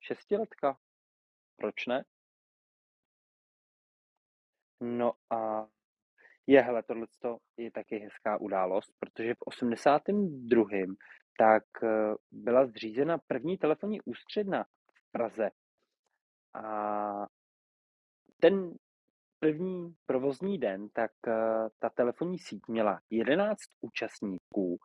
Šestiletka. 0.00 0.78
Proč 1.56 1.86
ne? 1.86 2.04
No 4.80 5.12
a 5.30 5.68
je, 6.46 6.60
hele, 6.60 6.82
tohle 6.82 7.06
je 7.56 7.70
taky 7.70 7.98
hezká 7.98 8.36
událost, 8.40 8.92
protože 8.98 9.34
v 9.34 9.42
82. 9.42 10.68
tak 11.38 11.64
eh, 11.82 12.14
byla 12.30 12.66
zřízena 12.66 13.18
první 13.18 13.58
telefonní 13.58 14.00
ústředna 14.00 14.64
v 14.64 15.12
Praze. 15.12 15.50
A 16.54 17.26
ten 18.40 18.74
první 19.38 19.94
provozní 20.06 20.58
den, 20.58 20.88
tak 20.88 21.12
eh, 21.26 21.32
ta 21.78 21.90
telefonní 21.90 22.38
síť 22.38 22.62
měla 22.68 23.00
11 23.10 23.58
účastníků 23.80 24.78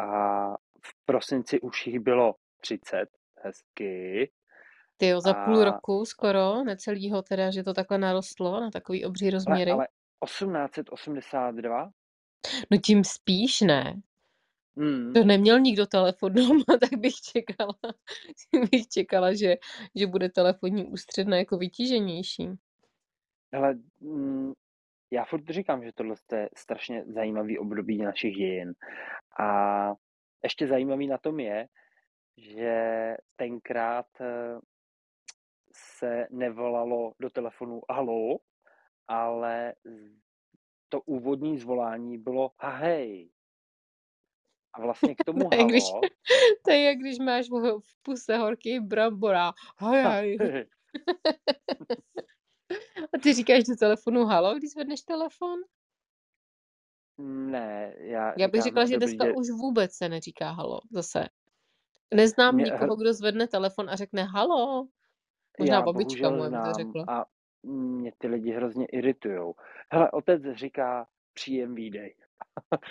a 0.00 0.48
v 0.82 1.04
prosinci 1.04 1.60
už 1.60 1.86
jich 1.86 2.00
bylo 2.00 2.34
30, 2.60 3.08
hezky. 3.42 4.30
Ty 4.96 5.08
jo, 5.08 5.20
za 5.20 5.34
půl 5.34 5.62
A 5.62 5.64
roku 5.64 6.04
skoro, 6.04 6.64
necelýho 6.64 7.22
teda, 7.22 7.50
že 7.50 7.62
to 7.62 7.74
takhle 7.74 7.98
narostlo 7.98 8.60
na 8.60 8.70
takový 8.70 9.04
obří 9.04 9.26
ale, 9.26 9.30
rozměry. 9.30 9.70
ale 9.70 9.86
1882? 10.24 11.90
No 12.70 12.78
tím 12.78 13.04
spíš 13.04 13.60
ne. 13.60 14.00
Hmm. 14.76 15.12
To 15.12 15.24
neměl 15.24 15.60
nikdo 15.60 15.86
telefon 15.86 16.32
doma, 16.32 16.64
tak 16.80 16.98
bych 16.98 17.14
čekala, 17.14 17.74
bych 18.70 18.88
čekala, 18.88 19.34
že, 19.34 19.56
že 19.94 20.06
bude 20.06 20.28
telefonní 20.28 20.86
ústředna 20.86 21.36
jako 21.36 21.58
vytíženější. 21.58 22.48
Hele, 23.52 23.78
mm, 24.00 24.52
já 25.10 25.24
furt 25.24 25.50
říkám, 25.50 25.84
že 25.84 25.92
tohle 25.94 26.14
je 26.32 26.48
strašně 26.56 27.04
zajímavý 27.06 27.58
období 27.58 27.98
našich 27.98 28.36
dějin. 28.36 28.74
A 29.38 29.94
ještě 30.42 30.66
zajímavý 30.66 31.06
na 31.06 31.18
tom 31.18 31.40
je, 31.40 31.68
že 32.36 33.16
tenkrát 33.36 34.06
eh, 34.20 34.58
se 35.72 36.26
nevolalo 36.30 37.12
do 37.20 37.30
telefonu 37.30 37.80
halo, 37.90 38.38
ale 39.08 39.74
to 40.88 41.00
úvodní 41.00 41.58
zvolání 41.58 42.18
bylo 42.18 42.50
hej. 42.58 43.30
A 44.72 44.80
vlastně 44.80 45.14
k 45.14 45.24
tomu 45.24 45.38
To 45.50 45.56
je, 45.56 45.64
když, 45.64 45.84
halo, 45.92 46.00
to 46.64 46.70
je, 46.70 46.82
jak 46.82 46.98
když 46.98 47.18
máš 47.18 47.48
v 47.80 48.02
puse 48.02 48.36
horký 48.36 48.80
brambora. 48.80 49.52
Ha, 49.76 49.90
hej. 49.90 50.36
hej, 50.40 50.66
A 53.14 53.18
ty 53.22 53.32
říkáš 53.32 53.64
do 53.64 53.76
telefonu 53.76 54.24
halo, 54.24 54.54
když 54.54 54.70
zvedneš 54.70 55.02
telefon? 55.02 55.58
Ne, 57.18 57.94
já 57.98 58.34
Já 58.36 58.48
bych 58.48 58.62
říkám, 58.62 58.62
řekla, 58.62 58.84
že 58.84 58.92
dobrý, 58.94 59.06
dneska 59.06 59.26
že 59.26 59.32
už 59.32 59.46
vůbec 59.50 59.92
se 59.92 60.08
neříká 60.08 60.50
halo, 60.50 60.80
zase. 60.90 61.28
Neznám 62.14 62.54
mě, 62.54 62.64
nikoho, 62.64 62.96
kdo 62.96 63.12
zvedne 63.12 63.48
telefon 63.48 63.90
a 63.90 63.96
řekne 63.96 64.24
halo. 64.24 64.88
Možná 65.58 65.76
já 65.76 65.82
babička 65.82 66.30
by 66.30 66.38
to 66.38 66.72
řekla. 66.72 67.04
a 67.08 67.24
mě 67.62 68.12
ty 68.18 68.28
lidi 68.28 68.52
hrozně 68.52 68.86
iritujou. 68.86 69.54
Hele, 69.92 70.10
otec 70.10 70.42
říká 70.52 71.06
příjem 71.34 71.74
výdej, 71.74 72.14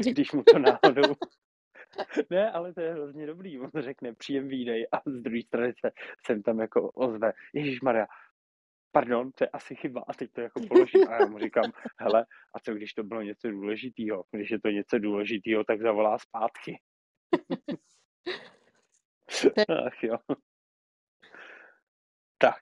když 0.11 0.32
mu 0.32 0.43
to 0.43 0.59
náhodou 0.59 1.15
Ne, 2.30 2.51
ale 2.51 2.73
to 2.73 2.82
je 2.82 2.93
hrozně 2.93 3.28
dobrý. 3.28 3.59
On 3.59 3.69
řekne 3.80 4.13
příjem 4.13 4.47
výdej 4.47 4.88
a 4.91 5.01
z 5.05 5.21
druhé 5.21 5.41
strany 5.41 5.73
se 5.86 5.91
sem 6.25 6.43
tam 6.43 6.59
jako 6.59 6.91
ozve. 6.91 7.34
Ježíš 7.53 7.82
Maria, 7.82 8.07
pardon, 8.97 9.31
to 9.31 9.43
je 9.43 9.49
asi 9.49 9.75
chyba 9.75 10.03
a 10.07 10.13
teď 10.13 10.31
to 10.31 10.41
jako 10.41 10.61
položí. 10.67 11.07
A 11.07 11.21
já 11.21 11.25
mu 11.25 11.39
říkám, 11.39 11.71
hele, 11.99 12.25
a 12.53 12.59
co 12.59 12.73
když 12.73 12.93
to 12.93 13.03
bylo 13.03 13.21
něco 13.21 13.51
důležitého? 13.51 14.23
Když 14.31 14.51
je 14.51 14.59
to 14.59 14.69
něco 14.69 14.99
důležitého, 14.99 15.63
tak 15.63 15.81
zavolá 15.81 16.17
zpátky. 16.19 16.81
Ach 19.87 20.03
jo. 20.03 20.17
Tak, 22.37 22.61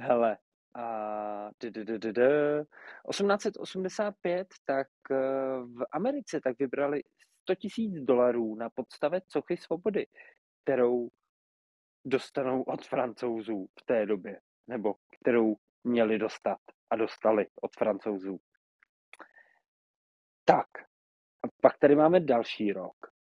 hele, 0.00 0.38
a 0.74 1.50
d- 1.60 1.70
d- 1.70 1.84
d- 1.84 1.98
d- 1.98 2.12
d- 2.12 2.64
1885, 3.10 4.48
tak 4.64 4.88
eh, 5.10 5.14
v 5.58 5.84
Americe 5.92 6.40
tak 6.40 6.58
vybrali 6.58 7.02
100 7.42 7.54
tisíc 7.54 8.02
dolarů 8.02 8.54
na 8.54 8.70
podstavec 8.70 9.24
sochy 9.28 9.56
svobody, 9.56 10.06
kterou 10.62 11.08
dostanou 12.04 12.62
od 12.62 12.86
francouzů 12.86 13.66
v 13.80 13.86
té 13.86 14.06
době, 14.06 14.40
nebo 14.66 14.94
kterou 15.20 15.56
měli 15.84 16.18
dostat 16.18 16.58
a 16.90 16.96
dostali 16.96 17.46
od 17.62 17.70
francouzů. 17.78 18.40
Tak, 20.44 20.66
a 21.44 21.48
pak 21.62 21.78
tady 21.78 21.96
máme 21.96 22.20
další 22.20 22.72
rok. 22.72 22.96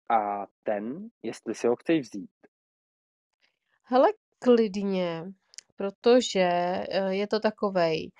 A 0.10 0.48
ten, 0.64 1.10
jestli 1.24 1.56
si 1.56 1.68
ho 1.68 1.76
chceš 1.76 2.00
vzít. 2.00 2.32
Hele, 3.84 4.08
klidně, 4.40 5.24
protože 5.76 6.40
eh, 6.42 7.16
je 7.16 7.28
to 7.28 7.40
takovej 7.40 8.12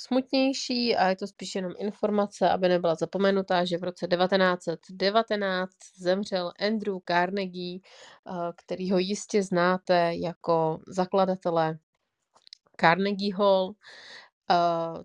smutnější 0.00 0.96
a 0.96 1.08
je 1.08 1.16
to 1.16 1.26
spíš 1.26 1.54
jenom 1.54 1.72
informace, 1.78 2.50
aby 2.50 2.68
nebyla 2.68 2.94
zapomenutá, 2.94 3.64
že 3.64 3.78
v 3.78 3.84
roce 3.84 4.06
1919 4.06 5.70
zemřel 5.96 6.52
Andrew 6.60 6.96
Carnegie, 7.08 7.78
eh, 7.78 8.32
kterýho 8.56 8.98
jistě 8.98 9.42
znáte 9.42 10.12
jako 10.14 10.78
zakladatele 10.86 11.78
Carnegie 12.80 13.34
Hall, 13.36 13.74
eh, 14.50 14.54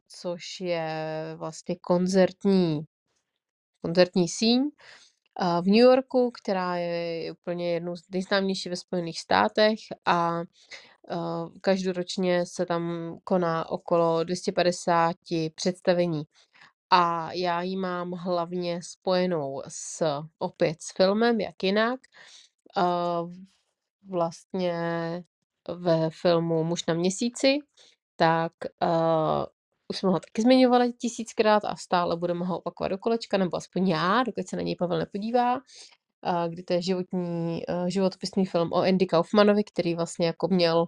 což 0.08 0.62
je 0.62 0.90
vlastně 1.38 1.76
koncertní, 1.82 2.82
koncertní 3.82 4.28
síň. 4.30 4.70
v 5.62 5.66
New 5.68 5.76
Yorku, 5.78 6.32
která 6.32 6.76
je 6.78 7.32
úplně 7.32 7.74
jednou 7.74 7.96
z 7.96 8.04
nejznámějších 8.12 8.70
ve 8.70 8.76
Spojených 8.76 9.20
státech 9.22 9.80
a 10.06 10.42
každoročně 11.62 12.46
se 12.46 12.66
tam 12.66 13.18
koná 13.24 13.70
okolo 13.70 14.24
250 14.24 15.52
představení. 15.56 16.24
A 16.92 17.34
já 17.34 17.62
ji 17.62 17.78
mám 17.78 18.12
hlavně 18.12 18.80
spojenou 18.84 19.64
s 19.68 20.06
opět 20.40 20.82
s 20.82 20.94
filmem, 20.94 21.42
jak 21.42 21.64
jinak. 21.64 22.00
Vlastně 24.10 24.74
ve 25.76 26.10
filmu 26.10 26.64
Muž 26.64 26.86
na 26.86 26.94
měsíci, 26.94 27.58
tak 28.16 28.52
uh, 28.84 29.46
už 29.88 29.98
jsme 29.98 30.10
ho 30.10 30.20
taky 30.20 30.42
zmiňovali 30.42 30.94
tisíckrát 30.94 31.66
a 31.66 31.76
stále 31.76 32.18
budeme 32.18 32.46
ho 32.46 32.58
opakovat 32.58 32.88
do 32.88 32.98
kolečka, 32.98 33.38
nebo 33.38 33.58
aspoň 33.58 33.88
já, 33.88 34.24
dokud 34.24 34.48
se 34.48 34.56
na 34.56 34.62
něj 34.62 34.76
Pavel 34.76 35.00
nepodívá, 35.00 35.56
uh, 35.56 35.62
kdy 36.50 36.64
to 36.64 36.74
je 36.74 36.82
životní, 36.82 37.62
uh, 37.70 37.88
životopisný 37.88 38.46
film 38.46 38.74
o 38.74 38.82
Andy 38.82 39.06
Kaufmanovi, 39.06 39.64
který 39.64 39.96
vlastně 39.96 40.28
jako 40.28 40.48
měl 40.48 40.88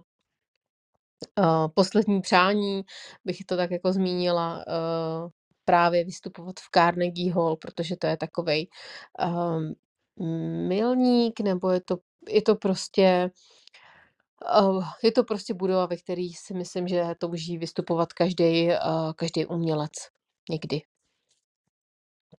uh, 1.38 1.68
poslední 1.74 2.20
přání, 2.20 2.82
bych 3.24 3.44
to 3.46 3.56
tak 3.56 3.70
jako 3.70 3.92
zmínila, 3.92 4.56
uh, 4.56 5.30
právě 5.64 6.04
vystupovat 6.04 6.56
v 6.60 6.70
Carnegie 6.74 7.32
Hall, 7.32 7.56
protože 7.56 7.96
to 7.96 8.06
je 8.06 8.16
takovej 8.16 8.68
um, 9.26 9.74
milník, 10.68 11.40
nebo 11.40 11.70
je 11.70 11.80
to, 11.80 11.96
je 12.28 12.42
to 12.42 12.56
prostě 12.56 13.30
Uh, 14.60 14.84
je 15.04 15.12
to 15.12 15.24
prostě 15.24 15.54
budova, 15.54 15.86
ve 15.86 15.96
které 15.96 16.28
si 16.36 16.54
myslím, 16.54 16.88
že 16.88 17.14
touží 17.18 17.58
vystupovat 17.58 18.12
každý, 18.12 18.68
uh, 18.68 19.12
každý 19.16 19.46
umělec 19.46 19.92
někdy. 20.50 20.82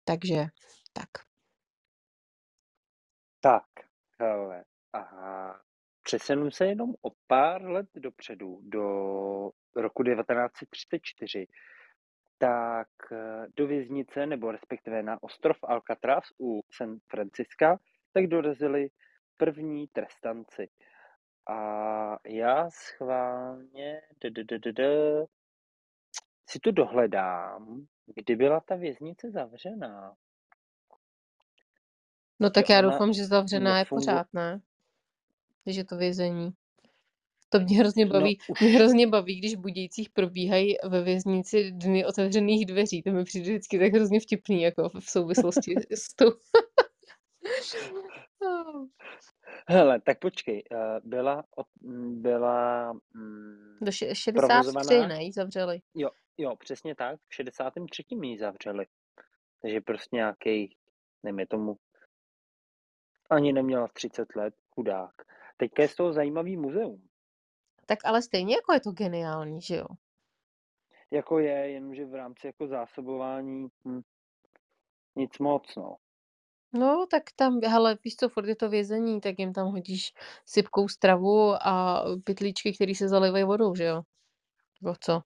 Takže 0.05 0.46
tak. 0.92 1.09
Tak, 3.40 3.64
hele, 4.18 4.64
aha. 4.92 5.61
Přesunu 6.03 6.51
se 6.51 6.66
jenom 6.66 6.94
o 7.03 7.11
pár 7.26 7.62
let 7.62 7.86
dopředu, 7.94 8.61
do 8.62 8.82
roku 9.76 10.03
1934, 10.03 11.46
tak 12.38 12.88
eh, 13.12 13.46
do 13.57 13.66
věznice, 13.66 14.26
nebo 14.26 14.53
respektive 14.53 15.03
na 15.03 15.22
ostrov 15.22 15.57
Alcatraz 15.62 16.24
u 16.40 16.61
San 16.72 16.98
Franciska, 17.11 17.78
tak 18.12 18.26
dorazili 18.26 18.88
první 19.36 19.88
trestanci. 19.88 20.68
A 21.47 22.18
já 22.26 22.70
schválně 22.70 24.01
si 26.47 26.59
tu 26.59 26.70
dohledám, 26.70 27.86
kdy 28.14 28.36
byla 28.36 28.61
ta 28.61 28.76
věznice 28.76 29.30
zavřená. 29.30 30.14
No 32.41 32.51
tak 32.51 32.70
já 32.70 32.80
doufám, 32.80 33.12
že 33.12 33.26
zavřená 33.26 33.78
je 33.78 33.84
pořád, 33.84 34.26
ne? 34.32 34.61
Když 35.64 35.76
je 35.76 35.84
to 35.84 35.97
vězení. 35.97 36.51
To 37.49 37.61
mě 37.61 37.76
hrozně 37.78 38.05
no, 38.05 38.12
baví. 38.12 38.38
No, 38.49 38.53
už... 38.53 38.61
Mě 38.61 38.70
hrozně 38.70 39.07
baví, 39.07 39.38
když 39.38 39.55
budících 39.55 40.11
probíhají 40.11 40.76
ve 40.88 41.03
věznici 41.03 41.70
dny 41.70 42.07
otevřených 42.07 42.66
dveří. 42.66 43.03
To 43.03 43.11
mi 43.11 43.24
přijde 43.24 43.51
vždycky 43.51 43.78
tak 43.78 43.93
hrozně 43.93 44.20
vtipný, 44.20 44.62
jako 44.62 44.88
v 45.01 45.11
souvislosti 45.11 45.74
s 45.91 46.14
tou. 46.14 46.30
Hele, 49.68 50.01
tak 50.01 50.18
počkej, 50.18 50.62
eh, 50.72 51.01
byla, 51.05 51.45
byla 52.11 52.93
mm, 52.93 53.78
Do 53.80 53.93
63, 53.93 55.07
ne, 55.07 55.22
jí 55.22 55.32
zavřeli. 55.32 55.80
Jo, 55.95 56.11
jo, 56.38 56.57
přesně 56.57 56.95
tak, 56.95 57.20
v 57.28 57.34
63. 57.34 58.05
ji 58.22 58.38
zavřeli. 58.38 58.86
Takže 59.62 59.80
prostě 59.80 60.16
nějaký, 60.16 60.76
nevím, 61.22 61.47
tomu, 61.47 61.76
ani 63.30 63.53
neměla 63.53 63.88
30 63.88 64.36
let, 64.36 64.55
chudák. 64.74 65.14
Teďka 65.57 65.82
je 65.82 65.88
z 65.88 65.95
toho 65.95 66.12
zajímavý 66.12 66.57
muzeum. 66.57 67.09
Tak 67.86 67.99
ale 68.05 68.22
stejně 68.22 68.55
jako 68.55 68.72
je 68.72 68.80
to 68.80 68.93
geniální, 68.93 69.61
že 69.61 69.76
jo? 69.76 69.86
Jako 71.11 71.38
je, 71.38 71.70
jenomže 71.70 72.07
v 72.07 72.14
rámci 72.14 72.47
jako 72.47 72.66
zásobování 72.66 73.68
hm, 73.84 74.01
nic 75.16 75.38
moc, 75.38 75.76
no. 75.76 75.97
No, 76.72 77.06
tak 77.10 77.22
tam, 77.36 77.60
hele, 77.60 77.98
víš 78.04 78.16
co, 78.16 78.28
furt 78.28 78.48
je 78.48 78.56
to 78.56 78.68
vězení, 78.68 79.20
tak 79.20 79.38
jim 79.38 79.52
tam 79.52 79.66
hodíš 79.66 80.12
sypkou 80.46 80.88
stravu 80.88 81.54
a 81.66 82.04
pytlíčky, 82.24 82.72
které 82.72 82.94
se 82.94 83.08
zalévají 83.08 83.44
vodou, 83.44 83.74
že 83.74 83.84
jo? 83.84 84.02
Nebo 84.82 84.94
co? 85.00 85.22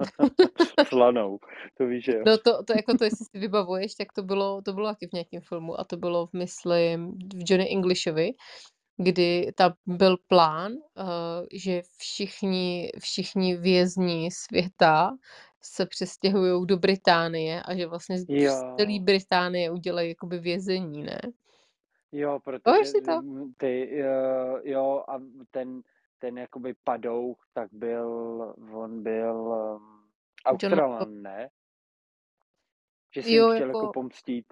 Slanou, 0.88 1.38
to 1.78 1.86
víš, 1.86 2.04
že 2.04 2.12
jo. 2.12 2.22
No 2.26 2.38
to, 2.38 2.64
to 2.64 2.72
jako 2.72 2.98
to, 2.98 3.04
jestli 3.04 3.26
si 3.26 3.38
vybavuješ, 3.38 3.94
tak 3.94 4.12
to 4.12 4.22
bylo, 4.22 4.62
to 4.62 4.72
bylo 4.72 4.88
taky 4.88 5.06
v 5.06 5.12
nějakém 5.12 5.40
filmu 5.40 5.80
a 5.80 5.84
to 5.84 5.96
bylo, 5.96 6.26
v, 6.26 6.32
myslím, 6.32 7.12
v 7.12 7.50
Johnny 7.50 7.72
Englishovi, 7.72 8.30
kdy 9.02 9.52
tam 9.54 9.72
byl 9.86 10.16
plán, 10.28 10.72
uh, 10.72 11.06
že 11.52 11.82
všichni, 11.96 12.90
všichni 12.98 13.56
vězni 13.56 14.30
světa 14.30 15.16
se 15.62 15.86
přestěhují 15.86 16.66
do 16.66 16.76
Británie 16.76 17.62
a 17.62 17.74
že 17.74 17.86
vlastně 17.86 18.18
z 18.18 18.26
celé 18.76 19.00
Británie 19.00 19.70
udělají 19.70 20.08
jakoby 20.08 20.38
vězení, 20.38 21.02
ne? 21.02 21.20
Jo, 22.12 22.40
protože 22.44 22.92
to? 23.04 23.22
ty, 23.56 23.96
jo, 23.96 24.60
jo, 24.64 25.04
a 25.08 25.22
ten, 25.50 25.82
ten 26.18 26.38
jakoby 26.38 26.74
padouch, 26.84 27.46
tak 27.52 27.68
byl, 27.72 28.54
on 28.72 29.02
byl 29.02 29.34
um, 29.34 30.04
Australan, 30.44 31.22
ne? 31.22 31.50
Že 33.14 33.22
si 33.22 33.32
jo, 33.32 33.46
chtěl 33.54 33.66
jako... 33.66 33.78
jako 33.78 33.92
pomstít. 33.92 34.46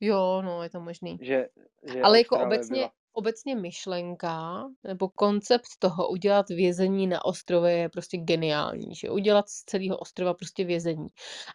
Jo, 0.00 0.42
no, 0.44 0.62
je 0.62 0.70
to 0.70 0.80
možný. 0.80 1.18
Že, 1.22 1.48
že 1.92 2.02
Ale 2.02 2.18
jako 2.18 2.38
obecně, 2.38 2.80
byla... 2.80 2.90
obecně 3.12 3.56
myšlenka 3.56 4.64
nebo 4.84 5.08
koncept 5.08 5.68
toho 5.78 6.08
udělat 6.08 6.48
vězení 6.48 7.06
na 7.06 7.24
ostrově 7.24 7.72
je 7.72 7.88
prostě 7.88 8.16
geniální, 8.16 8.94
že 8.94 9.10
udělat 9.10 9.48
z 9.48 9.64
celého 9.64 9.98
ostrova 9.98 10.34
prostě 10.34 10.64
vězení. 10.64 11.08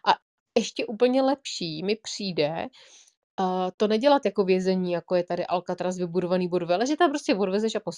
A 0.06 0.10
ještě 0.56 0.86
úplně 0.86 1.22
lepší 1.22 1.82
mi 1.84 1.96
přijde, 1.96 2.66
uh, 3.40 3.70
to 3.76 3.88
nedělat 3.88 4.24
jako 4.24 4.44
vězení, 4.44 4.92
jako 4.92 5.14
je 5.14 5.24
tady 5.24 5.46
Alcatraz 5.46 5.98
vybudovaný 5.98 6.48
budovy, 6.48 6.74
ale 6.74 6.86
že 6.86 6.96
tam 6.96 7.10
prostě 7.10 7.34
odvezeš 7.34 7.74
a 7.74 7.80
po, 7.80 7.90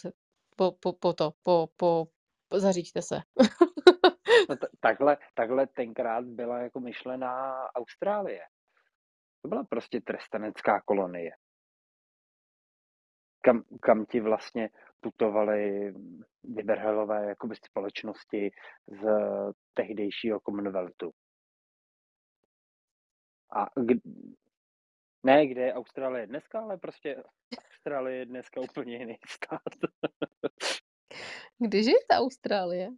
po, 0.57 0.73
po, 0.73 0.93
po 0.93 1.13
to, 1.13 1.33
po, 1.43 1.69
po, 1.77 2.07
po 2.49 2.61
zaříďte 2.61 3.03
se. 3.03 3.21
no 4.49 4.57
t- 4.57 4.69
takhle, 4.81 5.17
takhle 5.35 5.67
tenkrát 5.67 6.25
byla 6.25 6.59
jako 6.59 6.81
myšlená 6.81 7.65
Austrálie. 7.75 8.41
To 9.43 9.49
byla 9.49 9.65
prostě 9.65 10.01
trestanecká 10.01 10.81
kolonie. 10.81 11.31
Kam, 13.49 13.63
kam 13.81 14.07
ti 14.07 14.21
vlastně 14.21 14.71
putovali 15.01 15.95
vyberhelové 16.45 17.29
jakoby 17.29 17.55
společnosti 17.57 18.51
z 18.87 19.03
tehdejšího 19.75 20.41
Commonwealthu. 20.41 21.13
A 23.51 23.67
k, 23.67 24.01
ne, 25.23 25.47
kde 25.47 25.63
je 25.63 25.75
Austrálie 25.75 26.27
dneska, 26.27 26.61
ale 26.61 26.79
prostě 26.79 27.23
Austrálie 27.59 28.19
je 28.19 28.27
dneska 28.27 28.61
úplně 28.61 28.97
jiný 28.97 29.17
stát. 29.29 29.91
Když 31.59 31.87
je 31.87 31.95
ta 32.09 32.17
Austrálie? 32.17 32.89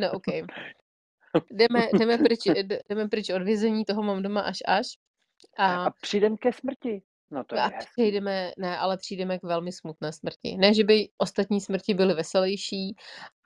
No, 0.00 0.12
OK. 0.12 0.26
Jdeme, 1.50 1.88
jdeme, 1.98 2.18
pryč, 2.18 2.40
jdeme 2.88 3.08
pryč 3.08 3.30
od 3.30 3.42
vězení, 3.42 3.84
toho 3.84 4.02
mám 4.02 4.22
doma 4.22 4.40
až 4.40 4.58
až. 4.66 4.86
A, 5.58 5.84
a 5.84 5.90
přijdeme 5.90 6.36
ke 6.36 6.52
smrti. 6.52 7.02
No 7.32 7.44
to 7.44 7.54
je 7.54 7.62
a 7.62 7.70
přijdeme, 7.92 8.52
ne, 8.58 8.78
ale 8.78 8.96
přijdeme 8.96 9.38
k 9.38 9.42
velmi 9.42 9.72
smutné 9.72 10.12
smrti. 10.12 10.56
Ne, 10.56 10.74
že 10.74 10.84
by 10.84 11.08
ostatní 11.18 11.60
smrti 11.60 11.94
byly 11.94 12.14
veselější, 12.14 12.96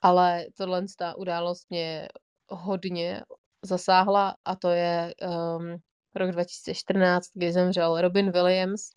ale 0.03 0.47
tohle 0.57 0.85
ta 0.99 1.17
událost 1.17 1.67
mě 1.71 2.09
hodně 2.49 3.23
zasáhla 3.63 4.37
a 4.45 4.57
to 4.57 4.69
je 4.69 5.15
um, 5.23 5.77
rok 6.15 6.31
2014, 6.31 7.31
kdy 7.35 7.53
zemřel 7.53 8.01
Robin 8.01 8.31
Williams, 8.31 8.91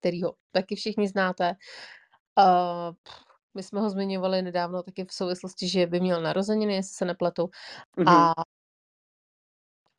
kterýho 0.00 0.34
taky 0.52 0.76
všichni 0.76 1.08
znáte. 1.08 1.52
Uh, 2.38 2.94
my 3.54 3.62
jsme 3.62 3.80
ho 3.80 3.90
zmiňovali 3.90 4.42
nedávno 4.42 4.82
taky 4.82 5.04
v 5.04 5.12
souvislosti, 5.12 5.68
že 5.68 5.86
by 5.86 6.00
měl 6.00 6.22
narozeniny, 6.22 6.74
jestli 6.74 6.94
se 6.94 7.04
nepletu. 7.04 7.50
Mm-hmm. 7.98 8.10
A 8.10 8.34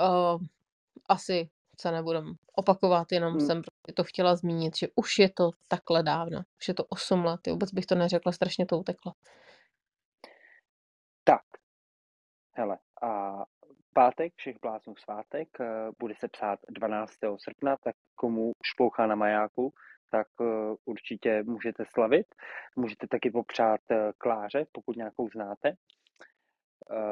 uh, 0.09 0.41
asi 1.09 1.49
se 1.81 1.91
nebudem 1.91 2.33
opakovat, 2.55 3.11
jenom 3.11 3.33
hmm. 3.33 3.47
jsem 3.47 3.61
to 3.93 4.03
chtěla 4.03 4.35
zmínit, 4.35 4.77
že 4.77 4.87
už 4.95 5.19
je 5.19 5.29
to 5.29 5.51
takhle 5.67 6.03
dávno. 6.03 6.39
Už 6.61 6.67
je 6.67 6.73
to 6.73 6.85
8 6.89 7.25
let, 7.25 7.47
vůbec 7.47 7.71
bych 7.71 7.85
to 7.85 7.95
neřekla, 7.95 8.31
strašně 8.31 8.65
to 8.65 8.79
uteklo. 8.79 9.13
Tak, 11.23 11.43
hele, 12.57 12.77
a 13.01 13.43
pátek, 13.93 14.33
všech 14.35 14.55
bláznů 14.61 14.95
svátek, 14.95 15.47
eh, 15.61 15.65
bude 15.99 16.13
se 16.19 16.27
psát 16.27 16.59
12. 16.69 17.37
srpna, 17.37 17.77
tak 17.83 17.95
komu 18.15 18.51
špouchá 18.63 19.07
na 19.07 19.15
majáku, 19.15 19.73
tak 20.11 20.27
eh, 20.41 20.45
určitě 20.85 21.43
můžete 21.43 21.83
slavit. 21.93 22.35
Můžete 22.75 23.07
taky 23.07 23.31
popřát 23.31 23.81
eh, 23.91 24.11
Kláře, 24.17 24.65
pokud 24.71 24.95
nějakou 24.97 25.29
znáte, 25.29 25.73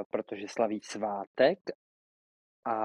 protože 0.09 0.47
slaví 0.47 0.79
svátek 0.83 1.59
a 2.65 2.75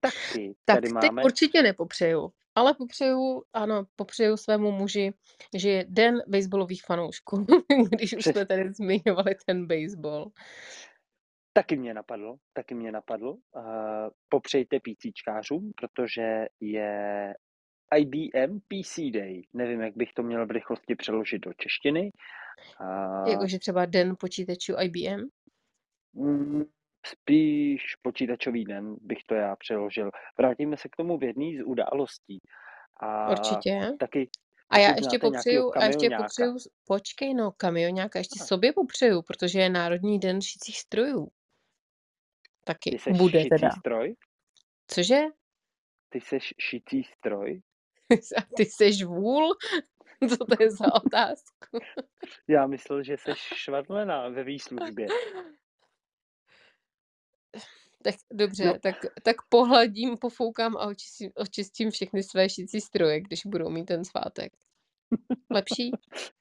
taky 0.00 0.54
tak 0.64 0.76
tady 0.76 0.88
máme... 0.92 1.22
určitě 1.24 1.62
nepopřeju. 1.62 2.32
Ale 2.56 2.74
popřeju, 2.74 3.42
ano, 3.52 3.84
popřeju 3.96 4.36
svému 4.36 4.72
muži, 4.72 5.12
že 5.56 5.70
je 5.70 5.84
den 5.88 6.22
baseballových 6.28 6.82
fanoušků, 6.84 7.46
když 7.90 8.16
už 8.16 8.24
jsme 8.24 8.46
tady 8.46 8.72
zmiňovali 8.72 9.34
ten 9.46 9.66
baseball. 9.66 10.32
taky 11.52 11.76
mě 11.76 11.94
napadlo, 11.94 12.36
taky 12.52 12.74
mě 12.74 12.92
napadlo. 12.92 13.32
Uh, 13.32 13.62
popřejte 14.28 14.78
PCčkářům, 14.80 15.72
protože 15.76 16.46
je 16.60 17.34
IBM 17.96 18.60
PC 18.60 19.00
Day. 19.12 19.42
Nevím, 19.52 19.80
jak 19.80 19.96
bych 19.96 20.12
to 20.12 20.22
měl 20.22 20.46
v 20.46 20.50
rychlosti 20.50 20.94
přeložit 20.94 21.38
do 21.38 21.52
češtiny. 21.52 22.12
Uh, 22.80 23.28
Jakože 23.28 23.58
třeba 23.58 23.86
den 23.86 24.14
počítačů 24.20 24.72
IBM. 24.80 25.28
Spíš 27.06 27.94
počítačový 28.02 28.64
den 28.64 28.96
bych 29.00 29.18
to 29.26 29.34
já 29.34 29.56
přeložil. 29.56 30.10
Vrátíme 30.38 30.76
se 30.76 30.88
k 30.88 30.96
tomu 30.96 31.18
v 31.18 31.22
jedné 31.24 31.58
z 31.58 31.64
událostí. 31.64 32.38
A 32.96 33.30
Určitě. 33.30 33.92
taky, 34.00 34.28
A 34.70 34.78
já 34.78 34.88
ještě 34.96 35.18
popřeju, 35.18 35.72
a 35.76 35.84
ještě 35.84 36.10
popřeju, 36.16 36.56
počkej 36.86 37.34
no, 37.34 37.52
kamioňáka, 37.56 38.18
ještě 38.18 38.38
A, 38.42 38.44
sobě 38.44 38.72
popřeju, 38.72 39.22
protože 39.22 39.60
je 39.60 39.70
Národní 39.70 40.18
den 40.18 40.40
šicích 40.42 40.78
strojů. 40.78 41.28
Taky 42.64 42.98
Ty 43.04 43.12
bude 43.12 43.38
šicí 43.38 43.48
teda. 43.48 43.70
stroj? 43.70 44.14
Cože? 44.86 45.20
Ty 46.08 46.20
seš 46.20 46.54
šicí 46.60 47.02
stroj? 47.02 47.60
A 48.36 48.42
ty 48.56 48.64
seš 48.64 49.02
vůl? 49.02 49.54
Co 50.28 50.36
to 50.36 50.62
je 50.62 50.70
za 50.70 50.94
otázku? 51.06 51.78
Já 52.48 52.66
myslel, 52.66 53.02
že 53.02 53.16
seš 53.16 53.38
švadlená 53.38 54.28
ve 54.28 54.44
výslužbě. 54.44 55.06
Tak 58.02 58.14
No, 58.32 58.38
dobře, 58.38 58.78
tak, 58.82 58.94
tak 59.22 59.36
pohladím, 59.48 60.18
pofoukám 60.18 60.76
a 60.76 60.86
očistím, 60.86 61.30
očistím 61.34 61.90
všechny 61.90 62.22
své 62.22 62.48
šicí 62.48 62.80
stroje, 62.80 63.20
když 63.20 63.46
budou 63.46 63.70
mít 63.70 63.84
ten 63.84 64.04
svátek. 64.04 64.52
Lepší? 65.50 65.90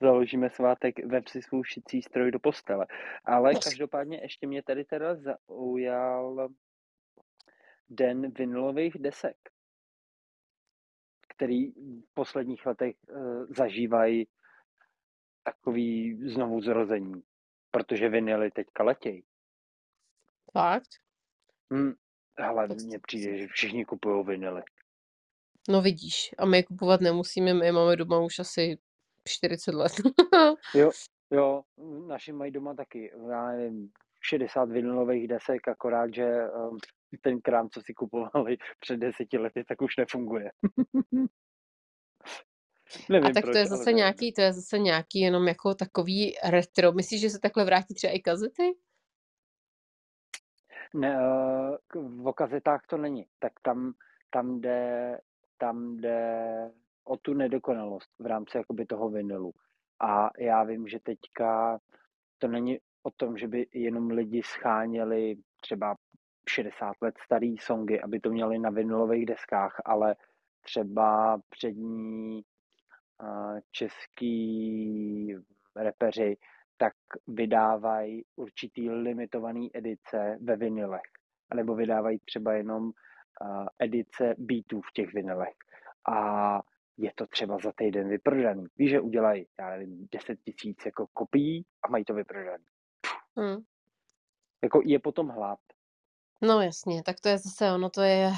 Založíme 0.00 0.50
svátek, 0.50 1.06
vem 1.06 1.22
si 1.28 1.42
svůj 1.42 1.64
šicí 1.64 2.02
stroj 2.02 2.30
do 2.30 2.38
postele. 2.38 2.86
Ale 3.24 3.54
každopádně 3.54 4.20
ještě 4.22 4.46
mě 4.46 4.62
tady 4.62 4.84
teda 4.84 5.14
zaujal 5.14 6.48
den 7.88 8.30
vinilových 8.30 8.98
desek, 8.98 9.36
který 11.28 11.70
v 11.70 12.14
posledních 12.14 12.66
letech 12.66 12.96
uh, 13.08 13.46
zažívají 13.56 14.28
takový 15.42 16.18
znovu 16.28 16.60
zrození, 16.60 17.22
protože 17.70 18.08
vinily 18.08 18.50
teďka 18.50 18.84
letějí. 18.84 19.24
Fakt? 20.52 20.88
Hm, 21.72 21.92
ale 22.36 22.68
Tak 22.68 22.78
mně 22.78 22.98
přijde, 22.98 23.38
že 23.38 23.46
všichni 23.46 23.84
kupují 23.84 24.26
vinily. 24.26 24.62
No 25.68 25.82
vidíš, 25.82 26.34
a 26.38 26.46
my 26.46 26.56
je 26.56 26.62
kupovat 26.62 27.00
nemusíme, 27.00 27.54
my 27.54 27.66
je 27.66 27.72
máme 27.72 27.96
doma 27.96 28.20
už 28.20 28.38
asi 28.38 28.78
40 29.28 29.74
let. 29.74 29.92
Jo, 30.74 30.90
jo, 31.30 31.62
naši 32.06 32.32
mají 32.32 32.52
doma 32.52 32.74
taky, 32.74 33.12
já 33.30 33.46
nevím, 33.46 33.90
60 34.20 34.64
vinilových 34.64 35.28
desek, 35.28 35.68
akorát, 35.68 36.14
že 36.14 36.50
um, 36.50 36.78
ten 37.20 37.40
krám, 37.40 37.68
co 37.70 37.80
si 37.82 37.94
kupovali 37.94 38.56
před 38.80 38.96
deseti 38.96 39.38
lety, 39.38 39.64
tak 39.64 39.82
už 39.82 39.96
nefunguje. 39.96 40.50
A 42.92 43.12
Nevím 43.12 43.34
tak 43.34 43.44
proč, 43.44 43.52
to 43.52 43.58
je 43.58 43.66
zase 43.66 43.92
nějaký, 43.92 44.32
to 44.32 44.40
je 44.40 44.52
zase 44.52 44.78
nějaký 44.78 45.20
jenom 45.20 45.48
jako 45.48 45.74
takový 45.74 46.34
retro. 46.44 46.92
Myslíš, 46.92 47.20
že 47.20 47.30
se 47.30 47.38
takhle 47.38 47.64
vrátí 47.64 47.94
třeba 47.94 48.12
i 48.12 48.20
kazety? 48.20 48.72
Ne, 50.94 51.16
eh, 51.16 51.76
k- 51.86 52.24
o 52.24 52.32
kazetách 52.32 52.86
to 52.86 52.96
není. 52.96 53.26
Tak 53.38 53.52
tam, 53.62 53.92
tam 54.30 54.60
jde, 54.60 55.20
tam 55.58 55.96
jde 55.96 56.70
o 57.04 57.16
tu 57.16 57.34
nedokonalost 57.34 58.10
v 58.18 58.26
rámci 58.26 58.56
jakoby 58.56 58.86
toho 58.86 59.08
vinilu. 59.08 59.52
A 60.00 60.30
já 60.38 60.64
vím, 60.64 60.88
že 60.88 60.98
teďka 61.02 61.78
to 62.38 62.48
není 62.48 62.78
o 63.02 63.10
tom, 63.10 63.38
že 63.38 63.48
by 63.48 63.66
jenom 63.72 64.10
lidi 64.10 64.42
scháněli 64.42 65.36
třeba 65.60 65.96
60 66.48 66.96
let 67.00 67.14
starý 67.24 67.58
songy, 67.58 68.00
aby 68.00 68.20
to 68.20 68.30
měli 68.30 68.58
na 68.58 68.70
vinilových 68.70 69.26
deskách, 69.26 69.80
ale 69.84 70.16
třeba 70.60 71.38
přední 71.50 72.40
eh, 73.22 73.60
český 73.70 75.36
repeři 75.76 76.36
tak 76.82 76.94
vydávají 77.26 78.24
určitý 78.36 78.90
limitovaný 78.90 79.76
edice 79.76 80.38
ve 80.40 80.56
vinilech. 80.56 81.10
Nebo 81.54 81.74
vydávají 81.74 82.18
třeba 82.18 82.52
jenom 82.52 82.84
uh, 82.84 83.66
edice 83.78 84.34
beatů 84.38 84.80
v 84.80 84.92
těch 84.94 85.14
vinilech. 85.14 85.54
A 86.10 86.60
je 86.96 87.12
to 87.14 87.26
třeba 87.26 87.58
za 87.64 87.72
týden 87.76 88.08
vyprodaný. 88.08 88.66
Víš, 88.76 88.90
že 88.90 89.00
udělají, 89.00 89.46
já 89.60 89.70
nevím, 89.70 90.08
10 90.12 90.38
tisíc 90.44 90.76
jako 90.86 91.06
kopií 91.12 91.64
a 91.82 91.88
mají 91.88 92.04
to 92.04 92.14
vyprodaný. 92.14 92.64
Hm. 93.40 93.62
Jako 94.62 94.80
je 94.84 94.98
potom 94.98 95.28
hlad. 95.28 95.58
No 96.42 96.60
jasně, 96.60 97.02
tak 97.02 97.20
to 97.20 97.28
je 97.28 97.38
zase 97.38 97.72
ono, 97.72 97.90
to 97.90 98.02
je 98.02 98.30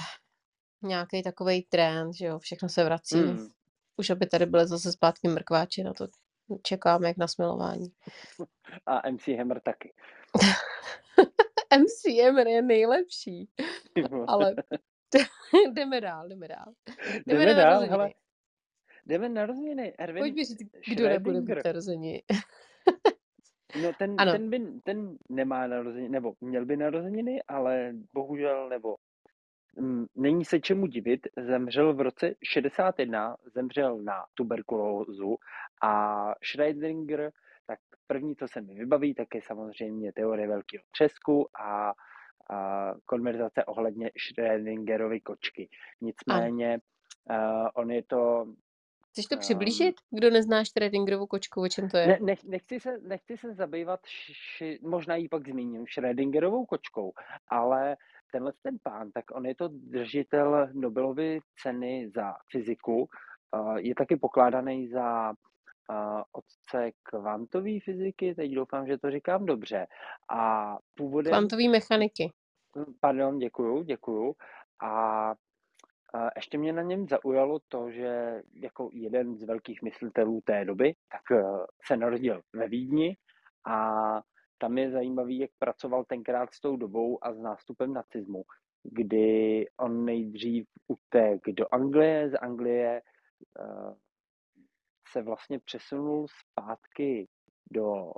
nějaký 0.82 1.22
takový 1.22 1.62
trend, 1.62 2.12
že 2.14 2.26
jo, 2.26 2.38
všechno 2.38 2.68
se 2.68 2.84
vrací. 2.84 3.18
Hmm. 3.18 3.48
Už 3.96 4.10
aby 4.10 4.26
tady 4.26 4.46
byly 4.46 4.66
zase 4.66 4.92
zpátky 4.92 5.28
mrkváči, 5.28 5.82
na 5.82 5.92
to 5.94 6.06
čekáme 6.62 7.08
jak 7.08 7.16
na 7.16 7.28
smilování. 7.28 7.86
A 8.86 9.10
MC 9.10 9.28
Hammer 9.28 9.60
taky. 9.60 9.92
MCM 11.78 12.38
je 12.38 12.62
nejlepší, 12.62 13.48
ale 14.26 14.54
jdeme 15.72 16.00
dál, 16.00 16.28
jdeme 16.28 16.48
dál. 16.48 16.72
Jdeme 17.26 17.46
na 17.46 17.52
dál, 17.52 17.64
narozeniny. 17.64 17.90
hele. 17.90 18.10
Jdeme 19.06 19.28
na 19.28 19.46
rozeniny. 19.46 19.94
Erwin 19.98 20.22
Pojď 20.22 20.34
mi 20.34 20.44
říct, 20.44 20.58
kdo 20.94 21.08
nebude 21.08 21.40
mít 21.40 21.46
Schrödinger. 21.48 21.64
narozeniny. 21.66 22.22
No 23.82 23.92
ten, 23.98 24.14
Ano. 24.18 24.32
ten, 24.32 24.50
by, 24.50 24.60
ten 24.84 25.16
nemá 25.28 25.66
narozeniny, 25.66 26.08
nebo 26.08 26.34
měl 26.40 26.66
by 26.66 26.76
narozeniny, 26.76 27.42
ale 27.48 27.92
bohužel, 28.12 28.68
nebo 28.68 28.96
není 30.16 30.44
se 30.44 30.60
čemu 30.60 30.86
divit, 30.86 31.26
zemřel 31.36 31.94
v 31.94 32.00
roce 32.00 32.34
61, 32.42 33.36
zemřel 33.54 33.98
na 34.02 34.24
tuberkulózu 34.34 35.36
a 35.82 36.34
Schrödinger, 36.42 37.30
tak 37.66 37.78
první, 38.06 38.36
co 38.36 38.48
se 38.48 38.60
mi 38.60 38.74
vybaví, 38.74 39.14
tak 39.14 39.34
je 39.34 39.42
samozřejmě 39.42 40.12
teorie 40.12 40.48
velkého 40.48 40.84
třesku 40.90 41.48
a, 41.60 41.94
a 42.50 42.94
konverzace 43.04 43.64
ohledně 43.64 44.10
Schrödingerovy 44.16 45.20
kočky. 45.20 45.68
Nicméně 46.00 46.78
uh, 47.30 47.68
on 47.74 47.90
je 47.90 48.02
to 48.02 48.46
Chceš 49.14 49.26
to 49.26 49.34
Ehm. 49.34 49.40
přiblížit? 49.40 49.94
Kdo 50.10 50.30
nezná 50.30 50.64
Schrödingerovu 50.64 51.26
kočku, 51.26 51.62
o 51.62 51.68
čem 51.68 51.88
to 51.88 51.96
je? 51.96 52.06
Ne, 52.06 52.18
nech, 52.20 52.44
nechci, 52.44 52.80
se, 52.80 52.98
nechci 52.98 53.36
se 53.36 53.54
zabývat, 53.54 54.00
ši, 54.06 54.78
možná 54.82 55.16
ji 55.16 55.28
pak 55.28 55.48
zmíním, 55.48 55.84
Schrödingerovou 55.86 56.66
kočkou, 56.66 57.12
ale 57.48 57.96
tenhle 58.32 58.52
ten 58.62 58.76
pán, 58.82 59.10
tak 59.12 59.24
on 59.32 59.46
je 59.46 59.54
to 59.54 59.68
držitel 59.72 60.68
Nobelovy 60.72 61.40
ceny 61.62 62.10
za 62.14 62.34
fyziku, 62.50 63.08
uh, 63.54 63.76
je 63.76 63.94
taky 63.94 64.16
pokládaný 64.16 64.88
za 64.88 65.30
uh, 65.30 66.22
otce 66.32 66.90
kvantové 67.02 67.80
fyziky, 67.84 68.34
teď 68.34 68.50
doufám, 68.52 68.86
že 68.86 68.98
to 68.98 69.10
říkám 69.10 69.46
dobře. 69.46 69.86
A 70.30 70.76
původem, 70.94 71.30
Kvantový 71.30 71.68
mechaniky. 71.68 72.32
pardon, 73.00 73.38
děkuju, 73.38 73.82
děkuju. 73.82 74.34
A 74.82 75.34
a 76.14 76.30
ještě 76.36 76.58
mě 76.58 76.72
na 76.72 76.82
něm 76.82 77.08
zaujalo 77.08 77.58
to, 77.68 77.90
že 77.90 78.42
jako 78.54 78.90
jeden 78.92 79.36
z 79.36 79.44
velkých 79.44 79.82
myslitelů 79.82 80.40
té 80.44 80.64
doby, 80.64 80.94
tak 81.12 81.38
eh, 81.38 81.44
se 81.86 81.96
narodil 81.96 82.42
ve 82.52 82.68
Vídni 82.68 83.16
a 83.66 84.20
tam 84.58 84.78
je 84.78 84.90
zajímavý, 84.90 85.38
jak 85.38 85.50
pracoval 85.58 86.04
tenkrát 86.04 86.54
s 86.54 86.60
tou 86.60 86.76
dobou 86.76 87.24
a 87.24 87.32
s 87.32 87.38
nástupem 87.38 87.92
nacismu, 87.92 88.44
kdy 88.82 89.66
on 89.76 90.04
nejdřív 90.04 90.68
utek 90.88 91.40
do 91.46 91.74
Anglie, 91.74 92.30
z 92.30 92.38
Anglie 92.38 93.02
eh, 93.60 93.94
se 95.08 95.22
vlastně 95.22 95.58
přesunul 95.58 96.26
zpátky 96.28 97.28
do 97.70 98.12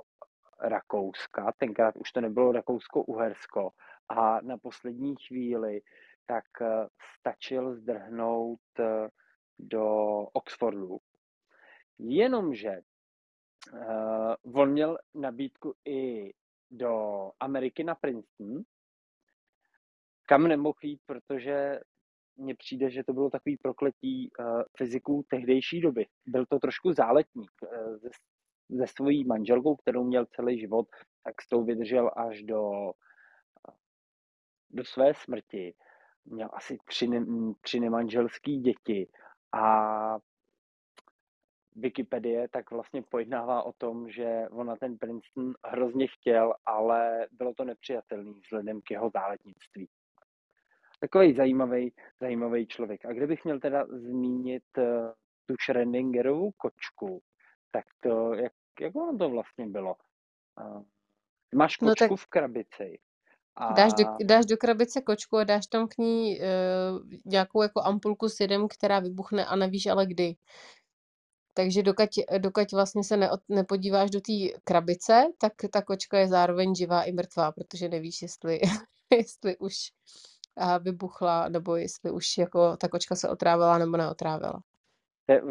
Rakouska, 0.61 1.51
tenkrát 1.57 1.97
už 1.97 2.11
to 2.11 2.21
nebylo 2.21 2.51
Rakousko-Uhersko 2.51 3.69
a 4.09 4.41
na 4.41 4.57
poslední 4.57 5.15
chvíli 5.27 5.81
tak 6.27 6.45
eh, 6.61 6.87
stačil 7.19 7.75
zdrhnout 7.75 8.59
eh, 8.79 9.07
do 9.59 9.85
Oxfordu. 10.33 10.97
Jenomže 11.99 12.81
uh, 13.73 14.61
on 14.61 14.71
měl 14.71 14.97
nabídku 15.15 15.73
i 15.85 16.31
do 16.71 16.91
Ameriky 17.39 17.83
na 17.83 17.95
Princeton, 17.95 18.63
kam 20.25 20.47
nemohl 20.47 20.77
jít, 20.83 21.01
protože 21.05 21.79
mně 22.35 22.55
přijde, 22.55 22.89
že 22.89 23.03
to 23.03 23.13
bylo 23.13 23.29
takový 23.29 23.57
prokletí 23.57 24.31
uh, 24.39 24.61
fyziků 24.77 25.25
tehdejší 25.29 25.81
doby. 25.81 26.05
Byl 26.25 26.45
to 26.45 26.59
trošku 26.59 26.93
záletník. 26.93 27.51
Uh, 27.61 27.97
se, 27.97 28.09
se 28.77 28.87
svojí 28.87 29.25
manželkou, 29.25 29.75
kterou 29.75 30.03
měl 30.03 30.25
celý 30.25 30.59
život, 30.59 30.87
tak 31.23 31.41
s 31.41 31.47
tou 31.47 31.63
vydržel 31.63 32.11
až 32.15 32.43
do, 32.43 32.91
do 34.69 34.85
své 34.85 35.13
smrti. 35.13 35.73
Měl 36.27 36.49
asi 36.53 36.77
tři, 36.85 37.07
ne, 37.07 37.25
tři 37.61 37.79
nemanželský 37.79 38.59
děti 38.59 39.07
a 39.53 40.17
Wikipedie 41.75 42.47
tak 42.49 42.71
vlastně 42.71 43.01
pojednává 43.01 43.63
o 43.63 43.73
tom, 43.73 44.09
že 44.09 44.47
ona 44.51 44.75
ten 44.75 44.97
Princeton 44.97 45.53
hrozně 45.65 46.07
chtěl, 46.07 46.53
ale 46.65 47.27
bylo 47.31 47.53
to 47.53 47.63
nepřijatelný 47.65 48.41
vzhledem 48.43 48.81
k 48.81 48.91
jeho 48.91 49.09
záletnictví. 49.13 49.89
Takový 50.99 51.33
zajímavý, 51.33 51.93
zajímavý 52.21 52.67
člověk. 52.67 53.05
A 53.05 53.13
kdybych 53.13 53.43
měl 53.43 53.59
teda 53.59 53.85
zmínit 53.85 54.63
uh, 54.77 54.83
tu 55.45 55.55
Schrödingerovu 55.55 56.51
kočku, 56.57 57.21
tak 57.71 57.85
to, 57.99 58.33
jak, 58.33 58.53
jak 58.79 58.95
ono 58.95 59.17
to 59.17 59.29
vlastně 59.29 59.67
bylo? 59.67 59.95
Uh, 60.61 60.83
máš 61.55 61.77
kočku 61.77 61.85
no 61.85 61.95
tak... 61.95 62.19
v 62.19 62.27
krabici 62.27 62.99
a... 63.57 63.73
Dáš, 63.73 63.93
do, 63.93 64.03
dáš 64.25 64.45
do 64.45 64.57
krabice 64.57 65.01
kočku 65.01 65.37
a 65.37 65.43
dáš 65.43 65.67
tam 65.67 65.87
k 65.87 65.97
ní 65.97 66.39
uh, 66.39 66.45
nějakou 67.25 67.61
jako 67.61 67.81
ampulku 67.81 68.29
s 68.29 68.39
jedem, 68.39 68.67
která 68.67 68.99
vybuchne 68.99 69.45
a 69.45 69.55
nevíš 69.55 69.85
ale 69.85 70.05
kdy. 70.05 70.35
Takže 71.53 71.83
dokud, 71.83 72.09
dokud 72.37 72.71
vlastně 72.71 73.03
se 73.03 73.17
ne, 73.17 73.29
nepodíváš 73.49 74.11
do 74.11 74.21
té 74.21 74.59
krabice, 74.63 75.25
tak 75.37 75.53
ta 75.71 75.81
kočka 75.81 76.17
je 76.17 76.27
zároveň 76.27 76.75
živá 76.75 77.03
i 77.03 77.11
mrtvá, 77.11 77.51
protože 77.51 77.89
nevíš, 77.89 78.21
jestli, 78.21 78.59
jestli 79.17 79.57
už 79.57 79.73
vybuchla, 80.81 81.49
nebo 81.49 81.75
jestli 81.75 82.11
už 82.11 82.37
jako 82.37 82.77
ta 82.77 82.87
kočka 82.87 83.15
se 83.15 83.29
otrávila 83.29 83.77
nebo 83.77 83.97
neotrávila. 83.97 84.61
Je 85.29 85.41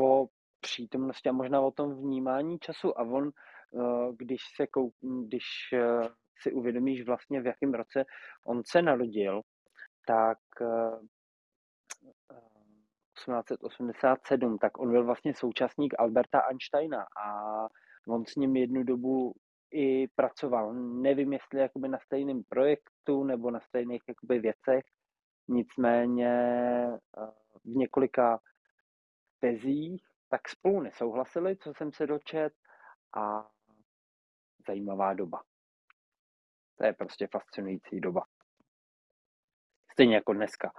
o 0.00 0.26
přítomnosti 0.60 1.28
a 1.28 1.32
možná 1.32 1.60
o 1.60 1.70
tom 1.70 1.94
vnímání 1.94 2.58
času 2.58 2.98
a 2.98 3.02
on, 3.02 3.30
eh, 3.30 4.12
když 4.16 4.40
se 4.56 4.66
kou, 4.66 4.92
když 5.00 5.44
eh, 5.72 6.08
si 6.40 6.52
uvědomíš 6.52 7.06
vlastně, 7.06 7.40
v 7.40 7.46
jakém 7.46 7.74
roce 7.74 8.04
on 8.46 8.62
se 8.66 8.82
narodil, 8.82 9.40
tak 10.06 10.38
1887, 13.14 14.54
eh, 14.54 14.58
tak 14.60 14.78
on 14.78 14.90
byl 14.90 15.04
vlastně 15.04 15.34
současník 15.34 15.94
Alberta 15.98 16.40
Einsteina 16.40 17.06
a 17.24 17.66
on 18.08 18.26
s 18.26 18.36
ním 18.36 18.56
jednu 18.56 18.82
dobu 18.82 19.32
i 19.70 20.08
pracoval. 20.08 20.74
Nevím, 20.74 21.32
jestli 21.32 21.60
jakoby 21.60 21.88
na 21.88 21.98
stejném 21.98 22.42
projektu 22.48 23.24
nebo 23.24 23.50
na 23.50 23.60
stejných 23.60 24.02
jakoby 24.08 24.38
věcech, 24.38 24.84
nicméně 25.48 26.32
eh, 26.92 27.26
v 27.64 27.76
několika 27.76 28.40
tezích 29.38 30.10
tak 30.28 30.48
spolu 30.48 30.80
nesouhlasili, 30.80 31.56
co 31.56 31.74
jsem 31.74 31.92
se 31.92 32.06
dočet 32.06 32.52
a 33.16 33.50
zajímavá 34.66 35.14
doba. 35.14 35.42
To 36.80 36.86
je 36.86 36.92
prostě 36.92 37.26
fascinující 37.26 38.00
doba. 38.00 38.24
Stejně 39.92 40.14
jako 40.14 40.32
dneska. 40.32 40.72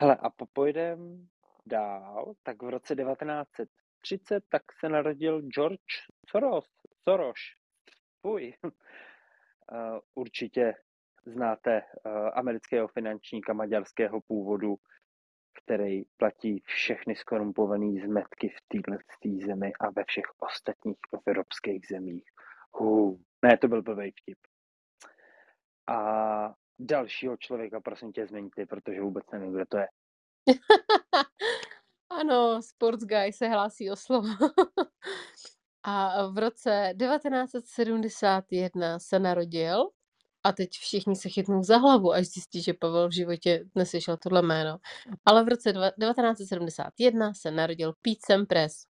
Hele, 0.00 0.16
a 0.16 0.30
pojedem 0.52 1.28
dál, 1.66 2.34
tak 2.42 2.62
v 2.62 2.68
roce 2.68 2.96
1930 2.96 4.44
tak 4.48 4.62
se 4.80 4.88
narodil 4.88 5.42
George 5.42 5.94
Soros. 6.28 6.64
Soros. 7.02 7.38
Fuj. 8.20 8.54
Uh, 8.62 8.70
určitě 10.14 10.74
znáte 11.26 11.82
uh, 11.82 12.12
amerického 12.34 12.88
finančníka 12.88 13.52
maďarského 13.52 14.20
původu, 14.20 14.76
který 15.62 16.02
platí 16.16 16.62
všechny 16.64 17.16
skorumpované 17.16 18.00
zmetky 18.06 18.48
v 18.48 18.60
této 18.68 19.46
zemi 19.46 19.72
a 19.80 19.90
ve 19.90 20.04
všech 20.04 20.26
ostatních 20.38 20.98
evropských 21.26 21.86
zemích. 21.90 22.24
Uh, 22.80 23.18
ne, 23.42 23.58
to 23.58 23.68
byl 23.68 23.82
blbý 23.82 24.10
vtip. 24.10 24.38
A 25.86 26.54
dalšího 26.78 27.36
člověka, 27.36 27.80
prosím 27.80 28.12
tě, 28.12 28.26
zmiňte, 28.26 28.66
protože 28.66 29.00
vůbec 29.00 29.24
nevím, 29.32 29.52
kdo 29.52 29.64
to 29.68 29.78
je. 29.78 29.88
ano, 32.10 32.62
Sports 32.62 33.04
Guy 33.04 33.32
se 33.32 33.48
hlásí 33.48 33.90
o 33.90 33.96
slovo. 33.96 34.28
a 35.82 36.26
v 36.26 36.38
roce 36.38 36.94
1971 36.98 38.98
se 38.98 39.18
narodil 39.18 39.90
a 40.44 40.52
teď 40.52 40.70
všichni 40.70 41.16
se 41.16 41.28
chytnou 41.28 41.62
za 41.62 41.76
hlavu, 41.76 42.12
až 42.12 42.26
zjistí, 42.26 42.62
že 42.62 42.74
Pavel 42.74 43.08
v 43.08 43.14
životě 43.14 43.64
neslyšel 43.74 44.16
tohle 44.16 44.42
jméno. 44.42 44.78
Ale 45.24 45.44
v 45.44 45.48
roce 45.48 45.72
1971 45.72 47.34
se 47.34 47.50
narodil 47.50 47.92
Pete 48.02 48.20
Sampras. 48.26 48.86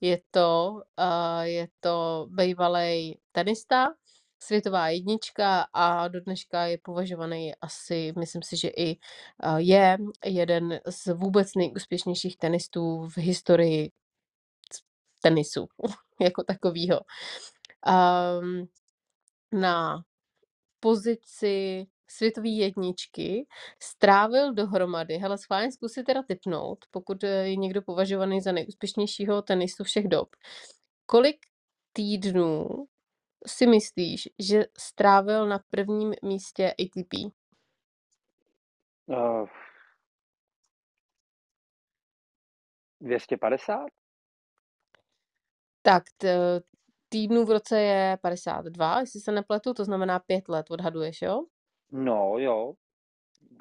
Je 0.00 0.20
to, 0.30 0.80
uh, 0.98 1.42
je 1.42 1.68
to 1.80 2.26
bývalý 2.30 3.18
tenista, 3.32 3.94
světová 4.42 4.88
jednička 4.88 5.66
a 5.72 6.08
do 6.08 6.20
dneška 6.20 6.64
je 6.64 6.78
považovaný 6.78 7.52
asi, 7.60 8.12
myslím 8.18 8.42
si, 8.42 8.56
že 8.56 8.68
i 8.68 8.96
je 9.56 9.98
jeden 10.24 10.80
z 10.88 11.14
vůbec 11.14 11.54
nejúspěšnějších 11.54 12.36
tenistů 12.36 13.08
v 13.08 13.18
historii 13.18 13.90
tenisu 15.22 15.66
jako 16.20 16.44
takového. 16.44 17.00
Um, 18.40 18.68
na 19.52 20.02
pozici 20.80 21.86
světové 22.10 22.48
jedničky 22.48 23.46
strávil 23.82 24.54
dohromady, 24.54 25.18
hele, 25.18 25.38
schválně 25.38 25.72
zkusit 25.72 26.04
teda 26.04 26.22
typnout, 26.22 26.78
pokud 26.90 27.22
je 27.22 27.56
někdo 27.56 27.82
považovaný 27.82 28.40
za 28.40 28.52
nejúspěšnějšího 28.52 29.42
tenistu 29.42 29.84
všech 29.84 30.08
dob. 30.08 30.28
Kolik 31.06 31.36
týdnů 31.92 32.68
si 33.46 33.66
myslíš, 33.66 34.28
že 34.38 34.64
strávil 34.78 35.48
na 35.48 35.60
prvním 35.70 36.14
místě 36.22 36.74
ATP? 36.80 37.32
Uh, 39.06 39.48
250? 43.00 43.86
Tak 45.82 46.02
t- 46.16 46.60
týdnů 47.08 47.44
v 47.44 47.50
roce 47.50 47.80
je 47.80 48.18
52, 48.22 49.00
jestli 49.00 49.20
se 49.20 49.32
nepletu, 49.32 49.74
to 49.74 49.84
znamená 49.84 50.18
pět 50.18 50.48
let, 50.48 50.66
odhaduješ, 50.70 51.22
jo? 51.22 51.44
No, 51.90 52.38
jo. 52.38 52.74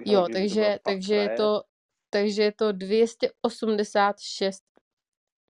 Jo, 0.05 0.27
takže, 0.33 0.79
takže, 0.83 1.15
je 1.15 1.29
to, 1.29 1.63
takže 2.09 2.43
je 2.43 2.51
to 2.51 2.71
286 2.71 4.63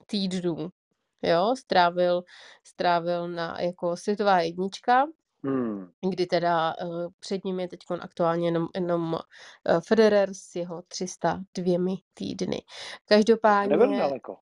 týdnů 0.06 0.70
jo, 1.23 1.56
strávil, 1.57 2.23
strávil 2.64 3.27
na 3.27 3.61
jako 3.61 3.98
světová 3.98 4.39
jednička, 4.39 5.06
Hmm. 5.43 5.91
kdy 6.10 6.26
teda 6.26 6.76
uh, 6.84 7.07
před 7.19 7.45
ním 7.45 7.60
je 7.60 7.68
teď 7.68 7.80
aktuálně 7.99 8.48
jenom, 8.48 8.68
jenom 8.76 9.14
uh, 9.14 9.80
Federer 9.88 10.30
s 10.34 10.56
jeho 10.56 10.81
302 10.88 11.95
týdny. 12.14 12.61
Každopádně... 13.06 13.77
Nebyl 13.77 13.98
daleko. 13.98 14.38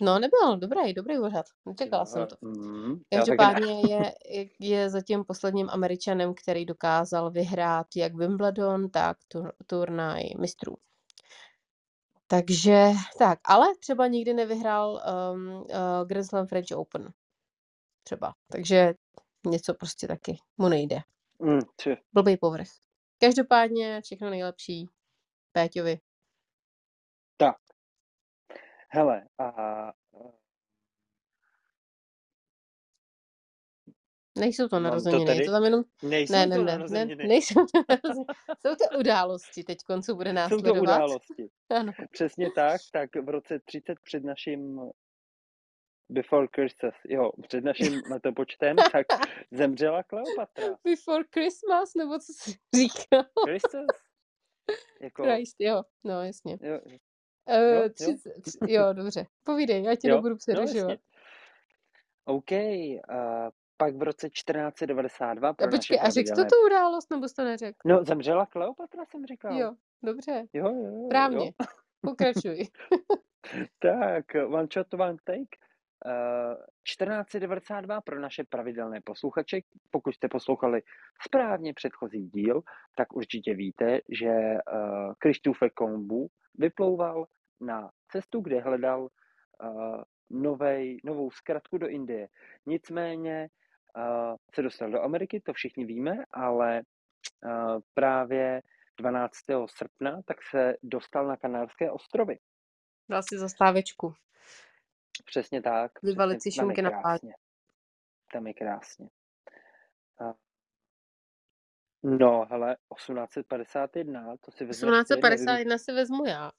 No, 0.00 0.18
nebyl, 0.18 0.56
dobrý, 0.58 0.94
dobrý 0.94 1.18
úřad. 1.18 1.46
Nečekala 1.66 2.04
jsem 2.04 2.26
to. 2.26 2.36
Mm, 2.40 3.00
Každopádně 3.14 3.80
je, 3.80 4.12
je 4.60 4.90
zatím 4.90 5.24
posledním 5.24 5.70
američanem, 5.70 6.34
který 6.42 6.64
dokázal 6.66 7.30
vyhrát 7.30 7.86
jak 7.96 8.14
Wimbledon, 8.14 8.90
tak 8.90 9.16
tur, 9.28 9.52
turnaj 9.66 10.22
mistrů. 10.38 10.76
Takže 12.34 12.90
tak, 13.18 13.38
ale 13.44 13.66
třeba 13.80 14.06
nikdy 14.06 14.34
nevyhrál 14.34 15.02
um, 15.32 15.48
uh, 15.48 15.66
Grand 16.06 16.26
Slam 16.26 16.46
French 16.46 16.66
Open. 16.76 17.12
Třeba. 18.02 18.34
Takže 18.52 18.94
něco 19.46 19.74
prostě 19.74 20.08
taky 20.08 20.36
mu 20.58 20.68
nejde. 20.68 20.96
Mm, 21.38 21.60
Blbý 22.12 22.36
povrch. 22.36 22.68
Každopádně 23.20 24.00
všechno 24.00 24.30
nejlepší 24.30 24.88
Péťovi. 25.52 25.98
Tak. 27.36 27.56
Hele, 28.88 29.28
a 29.38 29.92
Nejsou 34.38 34.68
to 34.68 34.80
narozeniny, 34.80 35.36
je 35.36 35.44
to 35.44 35.52
tam 35.52 35.64
jenom... 35.64 35.84
Nejsou 36.02 36.32
ne, 36.32 36.46
ne, 36.46 36.58
ne, 36.58 36.78
ne, 36.88 37.04
nejsou 37.26 37.54
to 37.54 37.84
narozeniny. 37.88 38.26
Jsou 38.66 38.74
to 38.74 38.98
události 38.98 39.64
teď 39.64 39.78
koncu 39.86 40.14
bude 40.14 40.32
následovat. 40.32 40.68
Jsou 40.68 40.74
to 40.74 40.82
události. 40.82 41.48
ano. 41.70 41.92
Přesně 42.10 42.50
tak, 42.50 42.80
tak 42.92 43.10
v 43.16 43.28
roce 43.28 43.60
30 43.64 43.98
před 44.04 44.24
naším 44.24 44.80
Before 46.08 46.46
Christmas, 46.54 46.94
jo, 47.08 47.30
před 47.48 47.64
naším 47.64 48.02
letopočtem, 48.10 48.76
tak 48.92 49.06
zemřela 49.50 50.02
Kleopatra. 50.02 50.76
Before 50.84 51.24
Christmas, 51.32 51.94
nebo 51.94 52.18
co 52.18 52.32
jsi 52.32 52.56
říkal? 52.76 53.24
Christmas? 53.44 53.86
Jako... 55.00 55.22
Christ, 55.22 55.56
jo, 55.58 55.82
no 56.04 56.22
jasně. 56.22 56.58
Jo. 56.62 56.80
Uh, 57.48 57.82
jo, 57.82 57.88
30, 57.88 58.30
jo. 58.68 58.80
jo, 58.80 58.92
dobře. 58.92 59.26
Povídej, 59.44 59.82
já 59.82 59.96
tě 59.96 60.08
jo, 60.08 60.14
nebudu 60.16 60.36
přerušovat. 60.36 60.98
No, 62.28 62.34
OK, 62.34 62.50
uh, 62.50 63.50
pak 63.76 63.96
v 63.96 64.02
roce 64.02 64.30
1492 64.30 65.52
pro 65.52 65.66
A 65.66 65.70
počkej, 65.70 65.98
a 66.02 66.10
řekl 66.10 66.34
to 66.34 66.44
tu 66.44 66.66
událost, 66.66 67.10
nebo 67.10 67.28
jsi 67.28 67.34
to 67.34 67.44
neřekl? 67.44 67.78
No, 67.84 68.04
zemřela 68.04 68.46
Kleopatra, 68.46 69.04
jsem 69.04 69.26
říkal. 69.26 69.58
Jo, 69.58 69.74
dobře. 70.02 70.44
Jo, 70.52 70.68
jo, 70.68 70.86
jo. 70.86 71.08
Právně. 71.08 71.46
Jo. 71.46 71.66
Pokračuj. 72.00 72.58
tak, 73.78 74.24
one 74.48 74.68
shot, 74.72 74.94
one 74.94 75.16
take. 75.24 75.56
1492 76.82 78.00
pro 78.00 78.20
naše 78.20 78.44
pravidelné 78.44 79.00
posluchače. 79.00 79.60
Pokud 79.90 80.14
jste 80.14 80.28
poslouchali 80.28 80.82
správně 81.22 81.74
předchozí 81.74 82.28
díl, 82.28 82.62
tak 82.96 83.12
určitě 83.12 83.54
víte, 83.54 84.00
že 84.20 84.30
Krištofe 85.18 85.70
Kolumbu 85.70 86.28
vyplouval 86.54 87.26
na 87.60 87.90
cestu, 88.08 88.40
kde 88.40 88.60
hledal 88.60 89.02
uh, 89.02 89.08
novej, 90.30 91.00
novou 91.04 91.30
zkratku 91.30 91.78
do 91.78 91.88
Indie. 91.88 92.28
Nicméně 92.66 93.40
uh, 93.42 93.63
se 94.54 94.62
dostal 94.62 94.90
do 94.90 95.02
Ameriky, 95.02 95.40
to 95.40 95.52
všichni 95.52 95.84
víme, 95.84 96.24
ale 96.32 96.82
právě 97.94 98.62
12. 98.98 99.34
srpna 99.66 100.22
tak 100.24 100.36
se 100.50 100.76
dostal 100.82 101.26
na 101.26 101.36
Kanárské 101.36 101.90
ostrovy. 101.90 102.38
Dal 103.08 103.22
si 103.22 103.38
zastávečku. 103.38 104.14
Přesně 105.24 105.62
tak. 105.62 106.02
Vyvalit 106.02 106.42
si 106.42 106.52
šunky 106.52 106.82
na 106.82 106.90
krásně. 106.90 107.34
Tam 108.32 108.46
je 108.46 108.54
krásně. 108.54 109.08
No, 112.02 112.46
hele, 112.50 112.76
1851, 112.96 114.36
to 114.40 114.50
si 114.50 114.64
vezmu. 114.64 114.90
1851 114.90 115.78
si 115.78 115.92
vezmu 115.92 116.26
já 116.26 116.50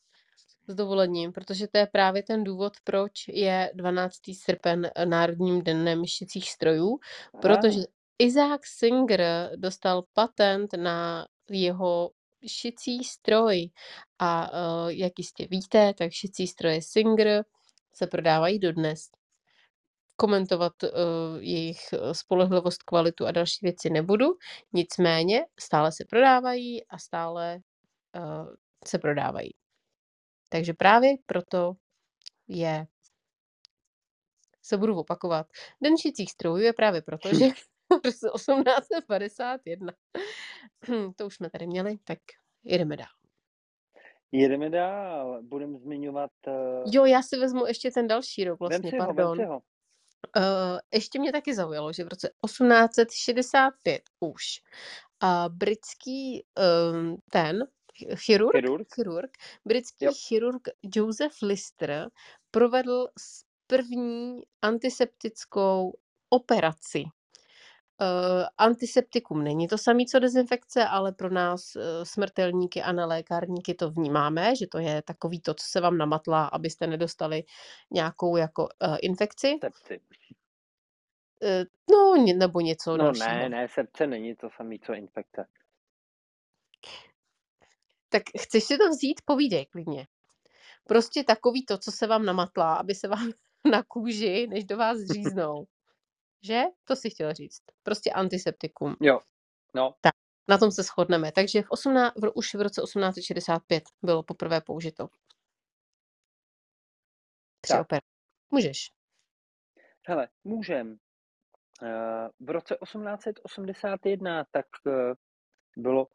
s 0.67 0.75
dovolením, 0.75 1.33
protože 1.33 1.67
to 1.67 1.77
je 1.77 1.87
právě 1.87 2.23
ten 2.23 2.43
důvod, 2.43 2.73
proč 2.83 3.27
je 3.27 3.71
12. 3.73 4.15
srpen 4.33 4.89
Národním 5.05 5.61
dnem 5.61 6.05
šicích 6.05 6.49
strojů, 6.51 6.99
protože 7.41 7.79
Isaac 8.19 8.61
Singer 8.65 9.51
dostal 9.55 10.03
patent 10.13 10.73
na 10.73 11.27
jeho 11.49 12.11
šicí 12.47 13.03
stroj 13.03 13.69
a 14.19 14.51
uh, 14.51 14.89
jak 14.89 15.13
jistě 15.17 15.47
víte, 15.47 15.93
tak 15.93 16.11
šicí 16.11 16.47
stroje 16.47 16.81
Singer 16.81 17.45
se 17.93 18.07
prodávají 18.07 18.59
dodnes. 18.59 19.09
Komentovat 20.15 20.73
uh, 20.83 20.89
jejich 21.39 21.79
spolehlivost, 22.11 22.83
kvalitu 22.83 23.25
a 23.25 23.31
další 23.31 23.59
věci 23.61 23.89
nebudu, 23.89 24.25
nicméně 24.73 25.45
stále 25.59 25.91
se 25.91 26.05
prodávají 26.09 26.87
a 26.87 26.97
stále 26.97 27.59
uh, 28.15 28.47
se 28.87 28.99
prodávají. 28.99 29.51
Takže 30.49 30.73
právě 30.73 31.15
proto 31.25 31.73
je 32.47 32.87
se 34.61 34.77
budu 34.77 34.99
opakovat. 34.99 35.47
Den 35.81 35.97
šicích 35.97 36.31
strojů 36.31 36.57
je 36.57 36.73
právě 36.73 37.01
proto, 37.01 37.29
že 37.29 37.45
1851. 38.03 39.93
to 41.15 41.25
už 41.25 41.35
jsme 41.35 41.49
tady 41.49 41.67
měli, 41.67 41.97
tak 42.03 42.19
jedeme 42.63 42.97
dál. 42.97 43.07
Jedeme 44.31 44.69
dál, 44.69 45.39
budeme 45.43 45.79
zmiňovat... 45.79 46.31
Uh... 46.47 46.93
Jo, 46.93 47.05
já 47.05 47.21
si 47.21 47.37
vezmu 47.37 47.65
ještě 47.65 47.91
ten 47.91 48.07
další 48.07 48.43
rok, 48.43 48.59
vlastně, 48.59 48.89
si 48.89 48.97
pardon. 48.97 49.45
Ho, 49.45 49.47
ho. 49.47 49.61
Uh, 50.37 50.79
ještě 50.93 51.19
mě 51.19 51.31
taky 51.31 51.55
zaujalo, 51.55 51.93
že 51.93 52.03
v 52.03 52.07
roce 52.07 52.29
1865 52.45 54.01
už 54.19 54.43
uh, 55.23 55.55
britský 55.55 56.45
um, 56.91 57.17
ten 57.31 57.67
chirurg, 58.15 58.55
chirurg. 58.55 58.87
chirurg 58.95 59.31
britský 59.65 60.05
jo. 60.05 60.11
chirurg 60.27 60.67
Joseph 60.95 61.41
Lister 61.41 62.09
provedl 62.51 63.07
první 63.67 64.41
antiseptickou 64.61 65.93
operaci. 66.29 67.03
Uh, 68.01 68.45
antiseptikum 68.57 69.43
není 69.43 69.67
to 69.67 69.77
samé, 69.77 70.05
co 70.05 70.19
dezinfekce, 70.19 70.85
ale 70.85 71.11
pro 71.11 71.29
nás 71.29 71.75
uh, 71.75 71.81
smrtelníky 72.03 72.81
a 72.81 72.91
nelékárníky 72.91 73.73
to 73.73 73.91
vnímáme, 73.91 74.55
že 74.55 74.67
to 74.67 74.79
je 74.79 75.01
takový 75.01 75.41
to, 75.41 75.53
co 75.53 75.65
se 75.67 75.81
vám 75.81 75.97
namatlá, 75.97 76.45
abyste 76.45 76.87
nedostali 76.87 77.43
nějakou 77.91 78.37
jako 78.37 78.63
uh, 78.63 78.97
infekci. 79.01 79.57
Sepci. 79.61 79.99
No, 81.91 82.23
nebo 82.37 82.61
něco 82.61 82.97
no, 82.97 83.03
dalšího. 83.03 83.27
ne, 83.27 83.49
ne, 83.49 83.67
sepce 83.67 84.07
není 84.07 84.35
to 84.35 84.49
samé, 84.57 84.75
co 84.85 84.93
infekce. 84.93 85.45
Tak 88.15 88.23
chceš 88.41 88.63
si 88.63 88.77
to 88.77 88.89
vzít? 88.89 89.21
Povídej 89.25 89.65
klidně. 89.65 90.07
Prostě 90.87 91.23
takový 91.23 91.65
to, 91.65 91.77
co 91.77 91.91
se 91.91 92.07
vám 92.07 92.25
namatlá, 92.25 92.75
aby 92.75 92.95
se 92.95 93.07
vám 93.07 93.31
na 93.71 93.83
kůži, 93.83 94.47
než 94.47 94.63
do 94.63 94.77
vás 94.77 94.97
říznou. 95.13 95.67
Že? 96.41 96.61
To 96.83 96.95
si 96.95 97.09
chtěl 97.09 97.33
říct. 97.33 97.61
Prostě 97.83 98.11
antiseptikum. 98.11 98.95
Jo, 99.01 99.19
no. 99.73 99.95
Tak, 100.01 100.13
na 100.47 100.57
tom 100.57 100.71
se 100.71 100.83
shodneme. 100.83 101.31
Takže 101.31 101.61
v 101.61 101.69
18, 101.69 102.13
v, 102.15 102.31
už 102.35 102.55
v 102.55 102.61
roce 102.61 102.81
1865 102.81 103.83
bylo 104.01 104.23
poprvé 104.23 104.61
použito. 104.61 105.07
Při 107.61 107.73
operaci. 107.73 108.07
Můžeš. 108.51 108.91
Hele, 110.07 110.27
můžem. 110.43 110.97
Eh, 111.83 112.29
v 112.39 112.49
roce 112.49 112.77
1881 112.83 114.45
tak 114.51 114.65
eh, 114.87 115.13
bylo 115.77 116.07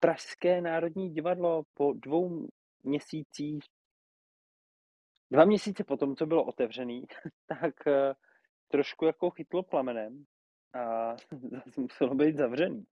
Pražské 0.00 0.60
národní 0.60 1.10
divadlo 1.10 1.62
po 1.74 1.92
dvou 1.92 2.48
měsících, 2.82 3.64
dva 5.30 5.44
měsíce 5.44 5.84
potom, 5.84 6.16
co 6.16 6.26
bylo 6.26 6.44
otevřený, 6.44 7.06
tak 7.46 7.86
eh, 7.86 8.14
trošku 8.68 9.04
jako 9.04 9.30
chytlo 9.30 9.62
plamenem 9.62 10.24
a 10.74 11.16
zase 11.50 11.80
muselo 11.80 12.14
být 12.14 12.36
zavřený. 12.36 12.84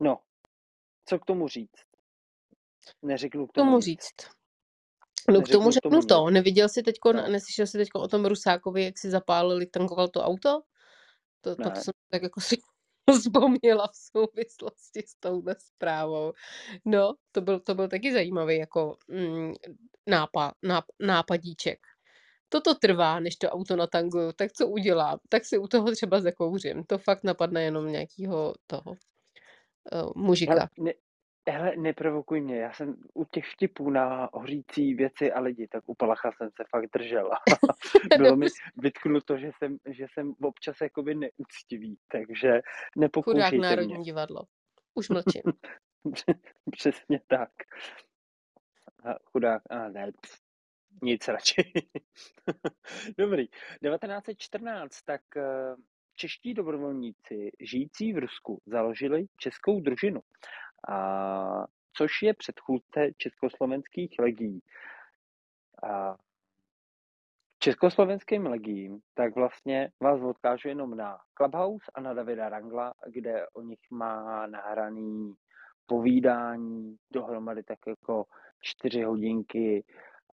No, 0.00 0.18
co 1.04 1.18
k 1.18 1.24
tomu 1.24 1.48
říct? 1.48 1.84
Neřeknu 3.02 3.46
k 3.46 3.52
tomu, 3.52 3.70
tomu 3.70 3.80
říct. 3.80 4.38
No 5.30 5.42
k 5.42 5.48
tomu 5.48 5.70
řeknu 5.70 6.00
to. 6.02 6.30
Neviděl 6.30 6.68
jsi 6.68 6.82
teďko, 6.82 7.12
no. 7.12 7.28
neslyšel 7.28 7.66
jsi 7.66 7.78
teďko 7.78 8.00
o 8.00 8.08
tom 8.08 8.24
Rusákovi, 8.24 8.84
jak 8.84 8.98
si 8.98 9.10
zapálili, 9.10 9.66
tankoval 9.66 10.08
to 10.08 10.22
auto? 10.22 10.62
To, 11.40 11.56
to, 11.56 11.70
to 11.70 11.76
jsem 11.76 11.92
tak 12.10 12.22
jako 12.22 12.40
si 12.40 12.56
vzpomněla 13.12 13.86
v 13.86 13.96
souvislosti 13.96 15.02
s 15.06 15.14
touhle 15.20 15.56
zprávou. 15.58 16.32
No, 16.84 17.14
to 17.32 17.40
byl, 17.40 17.60
to 17.60 17.74
byl 17.74 17.88
taky 17.88 18.12
zajímavý 18.12 18.56
jako 18.56 18.96
mm, 19.08 19.52
nápad, 20.06 20.52
náp, 20.62 20.84
nápadíček. 21.00 21.78
Toto 22.48 22.74
trvá, 22.74 23.20
než 23.20 23.36
to 23.36 23.50
auto 23.50 23.76
natanguju, 23.76 24.32
tak 24.32 24.52
co 24.52 24.68
udělám? 24.68 25.18
Tak 25.28 25.44
si 25.44 25.58
u 25.58 25.66
toho 25.68 25.92
třeba 25.92 26.20
zakouřím. 26.20 26.84
To 26.84 26.98
fakt 26.98 27.24
napadne 27.24 27.62
jenom 27.62 27.92
nějakého 27.92 28.54
toho 28.66 28.90
uh, 29.92 30.12
mužika. 30.16 30.68
Ne, 30.78 30.92
hele, 31.50 31.76
neprovokuj 31.76 32.40
mě, 32.40 32.56
já 32.56 32.72
jsem 32.72 32.96
u 33.14 33.24
těch 33.24 33.44
vtipů 33.46 33.90
na 33.90 34.30
hořící 34.32 34.94
věci 34.94 35.32
a 35.32 35.40
lidi, 35.40 35.68
tak 35.68 35.84
u 35.86 35.94
Palacha 35.94 36.32
jsem 36.32 36.50
se 36.50 36.64
fakt 36.70 36.90
držel. 36.92 37.30
Bylo 38.18 38.36
mi 38.36 38.46
vytknuto, 38.76 39.38
že 39.38 39.50
jsem, 39.58 39.78
že 39.86 40.06
jsem 40.12 40.34
občas 40.42 40.76
jakoby 40.80 41.14
neúctivý, 41.14 41.98
takže 42.08 42.60
nepokoušejte 42.96 43.44
Chudák 43.44 43.52
mě. 43.52 43.68
Národní 43.68 44.04
divadlo. 44.04 44.42
Už 44.94 45.08
mlčím. 45.08 45.42
Přesně 46.70 47.20
tak. 47.26 47.50
A 49.04 49.14
chudák, 49.24 49.62
a 49.70 49.88
ne, 49.88 50.12
pff, 50.20 50.40
nic 51.02 51.28
radši. 51.28 51.72
Dobrý. 53.18 53.46
1914, 53.46 55.02
tak 55.02 55.20
eh, 55.36 55.42
čeští 56.14 56.54
dobrovolníci 56.54 57.50
žijící 57.60 58.12
v 58.12 58.18
Rusku 58.18 58.62
založili 58.66 59.26
českou 59.36 59.80
družinu 59.80 60.20
a, 60.88 61.66
což 61.92 62.10
je 62.22 62.34
předchůdce 62.34 63.10
československých 63.16 64.14
legií. 64.18 64.62
A 65.82 66.16
československým 67.58 68.46
legiím, 68.46 69.00
tak 69.14 69.34
vlastně 69.34 69.90
vás 70.00 70.20
odkážu 70.22 70.68
jenom 70.68 70.96
na 70.96 71.18
Clubhouse 71.34 71.84
a 71.94 72.00
na 72.00 72.14
Davida 72.14 72.48
Rangla, 72.48 72.94
kde 73.06 73.46
o 73.48 73.62
nich 73.62 73.80
má 73.90 74.46
nahraný 74.46 75.34
povídání, 75.86 76.96
dohromady 77.12 77.62
tak 77.62 77.78
jako 77.86 78.24
čtyři 78.60 79.02
hodinky 79.02 79.84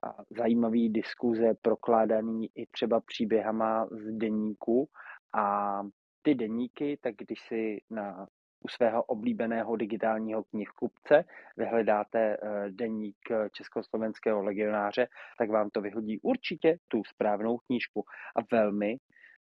a 0.03 0.23
zajímavý 0.37 0.89
diskuze 0.89 1.53
prokládaný 1.61 2.49
i 2.55 2.65
třeba 2.65 3.01
příběhama 3.01 3.87
z 3.91 4.11
deníku 4.11 4.89
a 5.33 5.81
ty 6.21 6.35
deníky, 6.35 6.97
tak 7.01 7.15
když 7.15 7.41
si 7.41 7.81
na 7.89 8.27
u 8.65 8.67
svého 8.67 9.03
oblíbeného 9.03 9.75
digitálního 9.75 10.43
knihkupce 10.43 11.23
vyhledáte 11.57 12.37
eh, 12.37 12.69
deník 12.69 13.17
eh, 13.31 13.49
československého 13.53 14.43
legionáře, 14.43 15.07
tak 15.37 15.49
vám 15.49 15.69
to 15.69 15.81
vyhodí 15.81 16.19
určitě 16.19 16.77
tu 16.87 17.03
správnou 17.03 17.57
knížku. 17.57 18.05
A 18.35 18.39
velmi, 18.51 18.97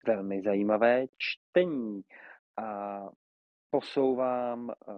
velmi 0.07 0.43
zajímavé 0.43 1.07
čtení. 1.19 2.01
A 2.57 3.01
posouvám 3.71 4.71
eh, 4.71 4.93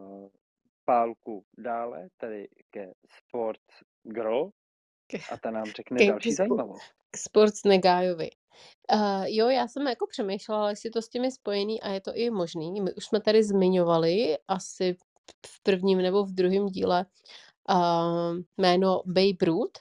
pálku 0.85 1.45
dále, 1.59 2.09
tedy 2.17 2.49
ke 2.71 2.93
Sports 3.19 3.83
Girl, 4.03 4.51
a 5.31 5.37
ta 5.37 5.51
nám 5.51 5.65
řekne 5.65 6.07
další 6.07 6.33
zajímavost. 6.33 6.83
K 7.11 7.17
Sports 7.17 7.65
Negájovi. 7.65 8.31
Uh, 8.93 9.25
jo, 9.27 9.49
já 9.49 9.69
jsem 9.69 9.87
jako 9.87 10.07
přemýšlela, 10.07 10.71
jestli 10.71 10.91
to 10.91 11.03
s 11.03 11.09
těmi 11.09 11.33
spojený 11.33 11.83
a 11.83 11.89
je 11.89 12.01
to 12.01 12.13
i 12.15 12.31
možný. 12.31 12.81
My 12.81 12.95
už 12.95 13.05
jsme 13.05 13.21
tady 13.21 13.45
zmiňovali 13.45 14.39
asi 14.49 14.97
v 15.47 15.63
prvním 15.63 15.99
nebo 15.99 16.25
v 16.25 16.33
druhém 16.33 16.67
díle 16.67 17.07
uh, 17.71 18.37
jméno 18.57 19.03
Babe 19.07 19.47
Ruth 19.47 19.79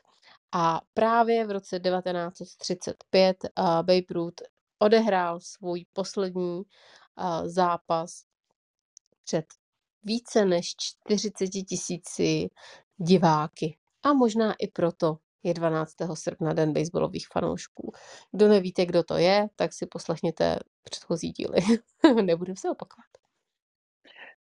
A 0.51 0.81
právě 0.93 1.47
v 1.47 1.51
roce 1.51 1.79
1935 1.79 3.37
uh, 3.43 3.65
Babe 3.65 4.01
Ruth 4.09 4.41
odehrál 4.79 5.39
svůj 5.39 5.85
poslední 5.93 6.57
uh, 6.57 6.63
zápas 7.45 8.23
před 9.23 9.45
více 10.03 10.45
než 10.45 10.75
40 10.77 11.47
tisíci 11.47 12.49
diváky. 12.97 13.77
A 14.03 14.13
možná 14.13 14.53
i 14.59 14.67
proto 14.67 15.17
je 15.43 15.53
12. 15.53 15.93
srpna 16.13 16.53
Den 16.53 16.73
baseballových 16.73 17.27
fanoušků. 17.27 17.91
Kdo 18.31 18.47
nevíte, 18.47 18.85
kdo 18.85 19.03
to 19.03 19.17
je, 19.17 19.47
tak 19.55 19.73
si 19.73 19.85
poslechněte 19.85 20.59
předchozí 20.83 21.31
díly. 21.31 21.57
Nebudem 22.23 22.55
se 22.55 22.69
opakovat. 22.69 23.05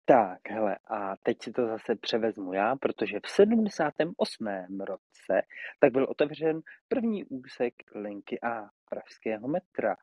Tak, 0.05 0.39
hele, 0.49 0.77
a 0.87 1.15
teď 1.23 1.37
si 1.43 1.51
to 1.51 1.67
zase 1.67 1.95
převezmu 1.95 2.53
já, 2.53 2.75
protože 2.75 3.19
v 3.25 3.29
78. 3.29 4.47
roce 4.79 5.41
tak 5.79 5.91
byl 5.91 6.07
otevřen 6.09 6.61
první 6.87 7.25
úsek 7.25 7.73
linky 7.95 8.41
A 8.41 8.69
pražského 8.89 9.47
metra. 9.47 9.95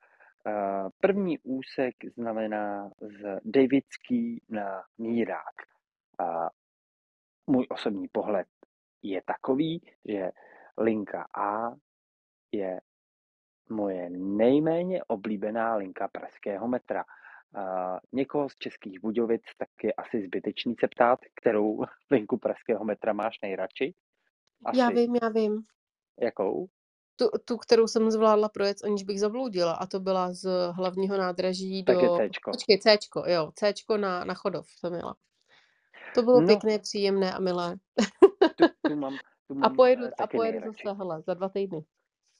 První 1.00 1.38
úsek 1.38 1.94
znamená 2.16 2.90
z 3.00 3.40
Davidský 3.44 4.42
na 4.48 4.82
Mírák. 4.98 5.54
A 6.18 6.50
můj 7.46 7.66
osobní 7.70 8.08
pohled 8.08 8.46
je 9.10 9.22
takový, 9.26 9.82
že 10.04 10.30
linka 10.78 11.26
A 11.38 11.74
je 12.52 12.80
moje 13.70 14.10
nejméně 14.10 15.04
oblíbená 15.04 15.76
linka 15.76 16.08
pražského 16.08 16.68
metra. 16.68 17.04
Uh, 17.56 17.98
někoho 18.12 18.48
z 18.48 18.56
českých 18.56 19.00
Budějovic 19.00 19.42
tak 19.58 19.68
je 19.82 19.92
asi 19.92 20.22
zbytečný 20.22 20.74
se 20.80 20.88
ptát, 20.88 21.18
kterou 21.40 21.84
linku 22.10 22.38
pražského 22.38 22.84
metra 22.84 23.12
máš 23.12 23.40
nejradši? 23.42 23.94
Asi. 24.64 24.78
Já 24.78 24.88
vím, 24.88 25.16
já 25.22 25.28
vím. 25.28 25.62
Jakou? 26.20 26.66
Tu, 27.16 27.28
tu, 27.44 27.56
kterou 27.56 27.86
jsem 27.86 28.10
zvládla 28.10 28.48
projet, 28.48 28.76
aniž 28.84 29.02
bych 29.02 29.20
zabloudila, 29.20 29.72
a 29.72 29.86
to 29.86 30.00
byla 30.00 30.32
z 30.32 30.72
hlavního 30.72 31.16
nádraží 31.16 31.84
tak 31.84 31.96
do... 31.96 32.02
je 32.02 32.30
Cčko. 32.30 32.50
Počkej, 32.50 32.78
Cčko, 32.78 33.24
jo, 33.26 33.50
Cčko 33.54 33.96
na, 33.96 34.24
na 34.24 34.34
Chodov, 34.34 34.66
to. 34.80 34.90
To 36.14 36.22
bylo 36.22 36.40
no. 36.40 36.46
pěkné, 36.46 36.78
příjemné 36.78 37.32
a 37.32 37.40
milé. 37.40 37.76
Tu, 38.48 38.64
tu 38.88 38.96
mám, 38.96 39.16
tu 39.48 39.54
mám 39.54 39.72
a 39.72 39.74
pojedu, 39.74 40.04
a 40.18 40.26
pojedu 40.26 40.72
zase, 40.72 40.96
hele, 40.98 41.22
za 41.22 41.34
dva 41.34 41.48
týdny. 41.48 41.78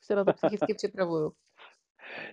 Už 0.01 0.07
se 0.07 0.17
na 0.17 0.25
to 0.25 0.33
psychicky 0.33 0.75
připravuju. 0.75 1.33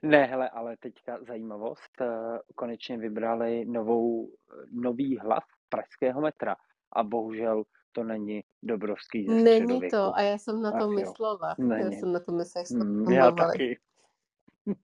Ne, 0.03 0.25
hele, 0.25 0.49
ale 0.49 0.77
teďka 0.77 1.23
zajímavost. 1.27 2.01
Eh, 2.01 2.39
konečně 2.55 2.97
vybrali 2.97 3.65
novou, 3.65 4.31
nový 4.71 5.17
hlav 5.17 5.43
pražského 5.69 6.21
metra 6.21 6.55
a 6.91 7.03
bohužel 7.03 7.63
to 7.91 8.03
není 8.03 8.43
Dobrovský 8.63 9.27
ze 9.27 9.35
Není 9.35 9.89
to 9.89 10.15
a 10.15 10.21
já 10.21 10.37
jsem 10.37 10.61
na 10.61 10.71
to 10.71 10.89
myslela. 10.89 11.55
Já 11.77 11.91
jsem 11.91 12.11
na 12.11 12.19
to 12.19 12.31
myslela, 12.31 12.65
že 12.65 12.75
mm, 12.75 13.11
Já 13.11 13.31
taky. 13.31 13.79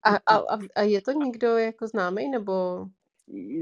A, 0.03 0.15
a, 0.35 0.57
a 0.75 0.81
je 0.81 1.01
to 1.01 1.11
někdo 1.11 1.57
jako 1.57 1.87
známý 1.87 2.29
nebo? 2.29 2.85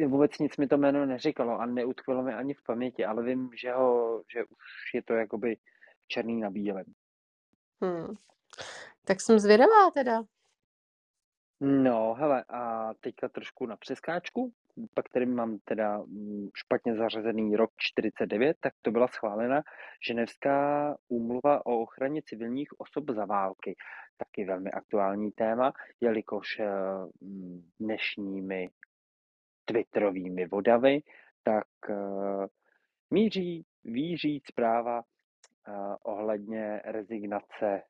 Vůbec 0.07 0.39
nic 0.39 0.57
mi 0.57 0.68
to 0.68 0.77
jméno 0.77 1.06
neříkalo 1.06 1.60
a 1.60 1.65
neutkvělo 1.65 2.23
mi 2.23 2.34
ani 2.34 2.53
v 2.53 2.64
paměti, 2.64 3.06
ale 3.06 3.23
vím, 3.23 3.49
že, 3.61 3.72
ho, 3.72 4.23
že 4.34 4.44
už 4.44 4.94
je 4.94 5.03
to 5.03 5.14
jakoby 5.14 5.57
černý 6.07 6.39
na 6.39 6.49
bílém. 6.49 6.85
Hmm. 7.81 8.15
Tak 9.06 9.22
jsem 9.22 9.39
zvědavá 9.39 9.91
teda. 9.94 10.23
No, 11.60 12.14
hele, 12.14 12.44
a 12.49 12.94
teďka 12.94 13.30
trošku 13.30 13.65
na 13.65 13.77
přeskáčku, 13.77 14.53
pak 14.94 15.06
který 15.06 15.26
mám 15.26 15.57
teda 15.65 15.98
mm, 15.98 16.49
špatně 16.56 16.95
zařazený 16.95 17.56
rok 17.56 17.72
49, 17.77 18.57
tak 18.60 18.73
to 18.81 18.91
byla 18.91 19.07
schválena 19.07 19.64
Ženevská 20.07 20.95
úmluva 21.07 21.65
o 21.65 21.80
ochraně 21.80 22.22
civilních 22.26 22.80
osob 22.80 23.10
za 23.10 23.26
války. 23.26 23.76
Taky 24.18 24.45
velmi 24.45 24.72
aktuální 24.72 25.31
téma, 25.31 25.73
jelikož 26.02 26.60
eh, 26.60 26.69
mm, 27.22 27.69
dnešními 27.80 28.69
twitterovými 29.68 30.45
vodavy, 30.45 30.99
tak 31.44 31.68
eh, 31.89 32.48
míří, 33.11 33.65
výří 33.84 34.41
zpráva 34.48 35.03
ohledně 36.03 36.81
rezignace 36.85 37.81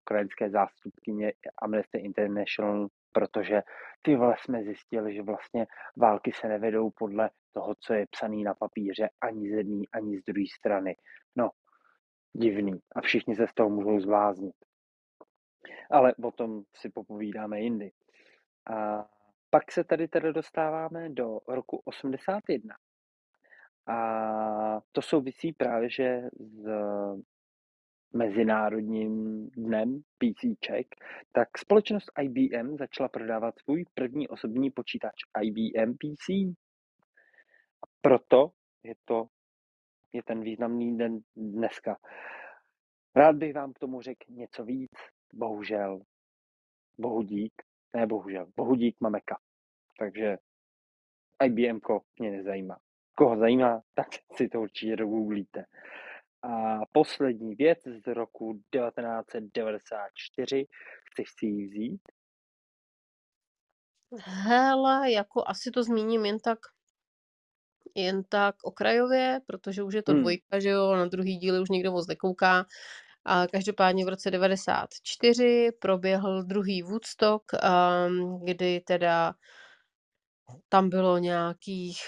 ukrajinské 0.00 0.50
zástupkyně 0.50 1.32
Amnesty 1.62 1.98
International, 1.98 2.88
protože 3.12 3.62
ty 4.02 4.18
jsme 4.36 4.62
zjistili, 4.62 5.14
že 5.14 5.22
vlastně 5.22 5.66
války 5.96 6.32
se 6.32 6.48
nevedou 6.48 6.90
podle 6.90 7.30
toho, 7.52 7.74
co 7.80 7.94
je 7.94 8.06
psaný 8.10 8.44
na 8.44 8.54
papíře, 8.54 9.08
ani 9.20 9.48
z 9.48 9.52
jedné, 9.52 9.82
ani 9.92 10.18
z 10.18 10.24
druhé 10.24 10.46
strany. 10.58 10.96
No, 11.36 11.50
divný. 12.32 12.80
A 12.96 13.00
všichni 13.00 13.34
se 13.36 13.46
z 13.46 13.54
toho 13.54 13.70
můžou 13.70 14.00
zbláznit. 14.00 14.54
Ale 15.90 16.14
o 16.22 16.32
tom 16.32 16.62
si 16.76 16.90
popovídáme 16.90 17.60
jindy. 17.60 17.92
A 18.70 19.08
pak 19.50 19.72
se 19.72 19.84
tady 19.84 20.08
tedy 20.08 20.32
dostáváme 20.32 21.08
do 21.08 21.40
roku 21.48 21.82
81. 21.84 22.76
A 23.86 24.80
to 24.92 25.02
souvisí 25.02 25.52
právě, 25.52 25.90
že 25.90 26.22
s 26.40 26.66
Mezinárodním 28.12 29.46
dnem 29.50 30.02
PCček, 30.18 30.86
tak 31.32 31.58
společnost 31.58 32.10
IBM 32.22 32.76
začala 32.76 33.08
prodávat 33.08 33.58
svůj 33.58 33.84
první 33.94 34.28
osobní 34.28 34.70
počítač 34.70 35.14
IBM 35.42 35.92
PC. 35.92 36.28
A 37.82 37.86
proto 38.02 38.50
je 38.84 38.94
to 39.04 39.28
je 40.12 40.22
ten 40.22 40.42
významný 40.42 40.98
den 40.98 41.20
dneska. 41.36 41.96
Rád 43.16 43.36
bych 43.36 43.54
vám 43.54 43.72
k 43.72 43.78
tomu 43.78 44.02
řekl 44.02 44.24
něco 44.28 44.64
víc, 44.64 44.90
bohužel, 45.32 46.02
bohu 46.98 47.22
dík, 47.22 47.52
ne 47.96 48.06
bohužel, 48.06 48.46
bohu 48.56 48.74
dík 48.74 48.96
Mameka. 49.00 49.38
Takže 49.98 50.38
IBM 51.44 51.80
mě 52.18 52.30
nezajímá. 52.30 52.78
Koho 53.16 53.38
zajímá, 53.38 53.82
tak 53.94 54.08
si 54.36 54.48
to 54.48 54.60
určitě 54.60 54.96
dogooglíte. 54.96 55.64
A 56.42 56.80
poslední 56.92 57.54
věc 57.54 57.78
z 57.84 58.14
roku 58.14 58.54
1994, 58.54 60.66
chceš 61.10 61.28
si 61.38 61.46
ji 61.46 61.66
vzít? 61.66 62.02
Hele, 64.24 65.12
jako 65.12 65.44
asi 65.46 65.70
to 65.70 65.82
zmíním 65.82 66.24
jen 66.24 66.38
tak 66.38 66.58
jen 67.94 68.24
tak 68.24 68.54
okrajově, 68.64 69.40
protože 69.46 69.82
už 69.82 69.94
je 69.94 70.02
to 70.02 70.12
hmm. 70.12 70.20
dvojka, 70.20 70.60
že 70.60 70.68
jo, 70.68 70.96
na 70.96 71.06
druhý 71.06 71.36
díly 71.36 71.60
už 71.60 71.68
nikdo 71.68 71.92
moc 71.92 72.06
nekouká. 72.06 72.66
A 73.24 73.46
každopádně 73.46 74.04
v 74.04 74.08
roce 74.08 74.30
94 74.30 75.70
proběhl 75.80 76.42
druhý 76.44 76.82
Woodstock, 76.82 77.44
um, 77.52 78.40
kdy 78.44 78.80
teda 78.80 79.34
tam 80.68 80.88
bylo 80.88 81.18
nějakých 81.18 81.98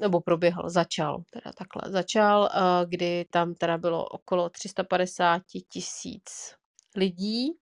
nebo 0.00 0.20
proběhl, 0.20 0.70
začal, 0.70 1.22
teda 1.30 1.52
takhle, 1.58 1.92
začal, 1.92 2.50
eh, 2.54 2.86
kdy 2.86 3.24
tam 3.30 3.54
teda 3.54 3.78
bylo 3.78 4.04
okolo 4.04 4.48
350 4.50 5.42
tisíc 5.68 6.54
lidí, 6.96 7.52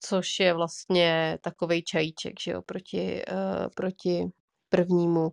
což 0.00 0.40
je 0.40 0.54
vlastně 0.54 1.38
takovej 1.40 1.82
čajíček, 1.82 2.40
že 2.40 2.50
jo, 2.50 2.62
proti, 2.62 3.22
uh, 3.32 3.68
proti 3.76 4.24
prvnímu 4.68 5.30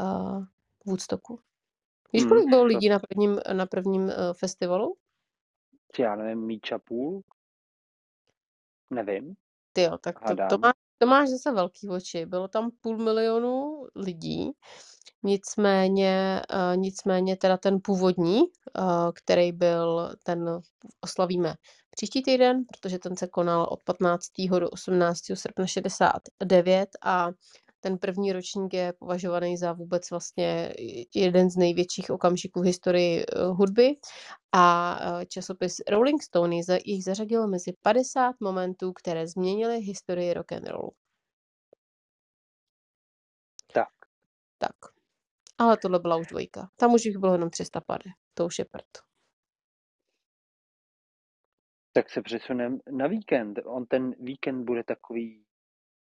uh, 0.00 0.44
Woodstocku. 0.86 1.40
Víš, 2.12 2.24
kolik 2.24 2.48
bylo 2.48 2.64
lidí 2.64 2.88
na 2.88 2.98
prvním, 2.98 3.40
na 3.52 3.66
prvním 3.66 4.12
festivalu? 4.32 4.96
Já 5.98 6.16
nevím, 6.16 6.46
míč 6.46 6.72
a 6.72 6.78
půl? 6.78 7.22
Nevím. 8.90 9.34
Ty 9.72 9.82
jo, 9.82 9.98
tak 9.98 10.20
to, 10.20 10.36
to, 10.50 10.58
má, 10.58 10.72
to 10.98 11.06
máš 11.06 11.28
zase 11.28 11.52
velký 11.52 11.88
oči. 11.88 12.26
Bylo 12.26 12.48
tam 12.48 12.70
půl 12.80 12.98
milionu 12.98 13.86
lidí 13.96 14.52
Nicméně, 15.22 16.42
uh, 16.54 16.76
nicméně 16.76 17.36
teda 17.36 17.56
ten 17.56 17.78
původní, 17.82 18.40
uh, 18.40 19.12
který 19.14 19.52
byl, 19.52 20.14
ten 20.22 20.60
oslavíme 21.00 21.54
příští 21.90 22.22
týden, 22.22 22.64
protože 22.64 22.98
ten 22.98 23.16
se 23.16 23.26
konal 23.26 23.66
od 23.70 23.84
15. 23.84 24.26
do 24.60 24.70
18. 24.70 25.20
srpna 25.34 25.66
69 25.66 26.88
a 27.02 27.30
ten 27.80 27.98
první 27.98 28.32
ročník 28.32 28.74
je 28.74 28.92
považovaný 28.92 29.56
za 29.56 29.72
vůbec 29.72 30.10
vlastně 30.10 30.74
jeden 31.14 31.50
z 31.50 31.56
největších 31.56 32.10
okamžiků 32.10 32.60
v 32.60 32.64
historii 32.64 33.26
uh, 33.26 33.56
hudby 33.56 33.96
a 34.52 34.96
uh, 35.00 35.24
časopis 35.24 35.76
Rolling 35.88 36.22
Stone 36.22 36.56
jich 36.84 37.04
zařadil 37.04 37.46
mezi 37.46 37.72
50 37.82 38.36
momentů, 38.40 38.92
které 38.92 39.26
změnily 39.26 39.78
historii 39.80 40.34
rock 40.34 40.52
and 40.52 40.68
roll. 40.68 40.90
Tak. 43.72 43.88
Tak. 44.58 44.76
Ale 45.58 45.76
tohle 45.76 45.98
byla 45.98 46.16
už 46.16 46.26
dvojka. 46.26 46.70
Tam 46.76 46.94
už 46.94 47.04
jich 47.04 47.18
bylo 47.18 47.32
jenom 47.32 47.50
300 47.50 47.80
pady. 47.80 48.10
To 48.34 48.46
už 48.46 48.58
je 48.58 48.64
prd. 48.64 49.10
Tak 51.92 52.10
se 52.10 52.22
přesuneme 52.22 52.78
na 52.90 53.06
víkend. 53.06 53.58
On 53.64 53.86
ten 53.86 54.14
víkend 54.20 54.64
bude 54.64 54.84
takový, 54.84 55.44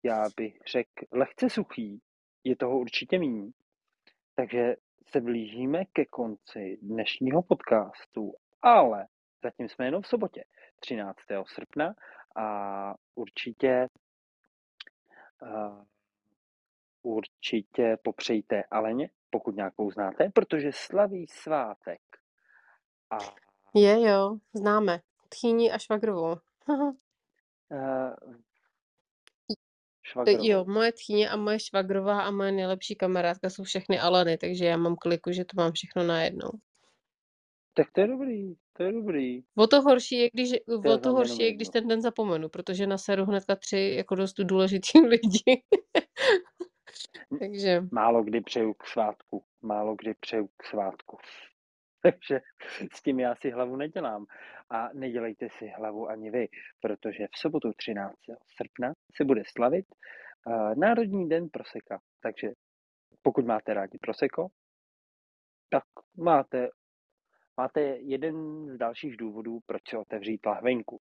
já 0.07 0.25
bych 0.37 0.59
řekl, 0.73 1.05
lehce 1.13 1.51
suchý. 1.51 2.03
Je 2.45 2.57
toho 2.57 2.79
určitě 2.79 3.19
méně. 3.19 3.51
Takže 4.35 4.77
se 5.07 5.21
blížíme 5.21 5.85
ke 5.85 6.05
konci 6.05 6.79
dnešního 6.83 7.43
podcastu, 7.43 8.35
ale 8.63 9.07
zatím 9.43 9.69
jsme 9.69 9.85
jenom 9.85 10.03
v 10.03 10.07
sobotě, 10.07 10.45
13. 10.81 11.19
srpna 11.47 11.95
a 12.37 12.95
určitě 13.15 13.87
uh, 15.43 15.85
určitě 17.03 17.97
popřejte 18.03 18.63
Aleně, 18.71 19.11
pokud 19.31 19.57
nějakou 19.57 19.91
znáte, 19.91 20.31
protože 20.35 20.71
slaví 20.73 21.27
svátek. 21.27 22.01
A 23.11 23.19
Je, 23.75 24.09
jo, 24.11 24.37
známe. 24.55 25.01
Tchýni 25.29 25.73
a 25.73 25.79
švagrovou. 25.79 26.37
uh, 26.69 26.95
švagrovou. 30.07 30.45
Jo, 30.47 30.65
moje 30.69 30.93
tchýně 30.93 31.31
a 31.31 31.37
moje 31.37 31.61
švagrová 31.61 32.21
a 32.21 32.31
moje 32.31 32.53
nejlepší 32.53 32.97
kamarádka 32.97 33.51
jsou 33.51 33.63
všechny 33.63 34.01
Aleny, 34.01 34.39
takže 34.39 34.65
já 34.65 34.77
mám 34.77 34.97
kliku, 34.97 35.33
že 35.33 35.45
to 35.45 35.53
mám 35.57 35.73
všechno 35.73 36.03
najednou. 36.05 36.51
Tak 37.75 37.87
to 37.93 38.01
je 38.01 38.07
dobrý, 38.07 38.55
to 38.73 38.83
je 38.83 38.93
dobrý. 38.93 39.43
O 39.57 39.67
to 39.67 39.83
horší 39.83 40.15
je, 40.19 40.31
když, 40.33 40.51
To 40.83 40.95
o 40.95 40.99
to 40.99 41.13
horší 41.13 41.43
je, 41.43 41.53
když 41.53 41.69
jednu. 41.69 41.73
ten 41.73 41.89
den 41.89 42.03
zapomenu, 42.03 42.49
protože 42.49 42.87
naseru 42.87 43.25
hnedka 43.25 43.57
tři 43.57 43.95
jako 43.97 44.15
dost 44.15 44.35
důležitý 44.35 45.01
lidi. 45.09 45.63
Takže 47.39 47.83
Málo 47.93 48.23
kdy 48.23 48.41
přeju 48.41 48.75
k 48.75 48.87
svátku, 48.87 49.45
málo 49.63 49.95
kdy 49.95 50.15
přeju 50.21 50.49
k 50.57 50.65
svátku. 50.65 51.19
Takže 52.07 52.41
s 52.93 53.03
tím 53.03 53.21
já 53.21 53.35
si 53.35 53.51
hlavu 53.51 53.77
nedělám. 53.77 54.27
A 54.71 54.89
nedělejte 54.95 55.49
si 55.59 55.67
hlavu 55.69 56.09
ani 56.09 56.31
vy, 56.31 56.49
protože 56.81 57.27
v 57.35 57.39
sobotu 57.39 57.73
13. 57.77 58.15
srpna 58.57 58.93
se 59.17 59.25
bude 59.25 59.43
slavit 59.57 59.87
Národní 60.77 61.29
den 61.29 61.49
proseka. 61.49 62.01
Takže 62.21 62.49
pokud 63.23 63.45
máte 63.45 63.75
rádi 63.75 63.99
proseko, 63.99 64.49
tak 65.71 65.85
máte, 66.17 66.69
máte 67.57 67.81
jeden 67.83 68.67
z 68.75 68.79
dalších 68.79 69.17
důvodů, 69.17 69.59
proč 69.67 69.83
si 69.89 69.97
otevřít 69.97 70.47
lahvenku. 70.47 71.01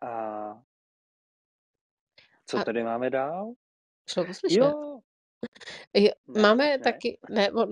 A 0.00 0.10
co 2.46 2.58
A- 2.58 2.64
tady 2.64 2.84
máme 2.84 3.10
dál? 3.10 3.52
šlo 4.10 4.24
to 4.24 4.34
slyšet? 4.34 4.58
Jo, 4.58 5.00
Jo, 5.94 6.10
máme 6.42 6.66
ne. 6.66 6.78
taky, 6.78 7.18
ne, 7.30 7.52
on 7.52 7.68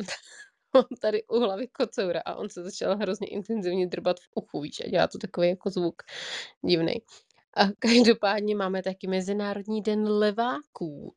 tady 1.00 1.24
u 1.24 1.38
hlavy 1.40 1.68
kocoura 1.68 2.20
a 2.26 2.34
on 2.34 2.48
se 2.48 2.62
začal 2.64 2.96
hrozně 2.96 3.26
intenzivně 3.28 3.86
drbat 3.86 4.16
v 4.20 4.28
uchu, 4.34 4.60
víš, 4.60 4.80
a 4.84 4.88
dělá 4.88 5.06
to 5.06 5.18
takový 5.18 5.48
jako 5.48 5.70
zvuk 5.70 6.02
divný. 6.64 6.94
A 7.56 7.60
každopádně 7.78 8.56
máme 8.56 8.82
taky 8.82 9.06
Mezinárodní 9.06 9.82
den 9.82 10.08
leváků. 10.08 11.14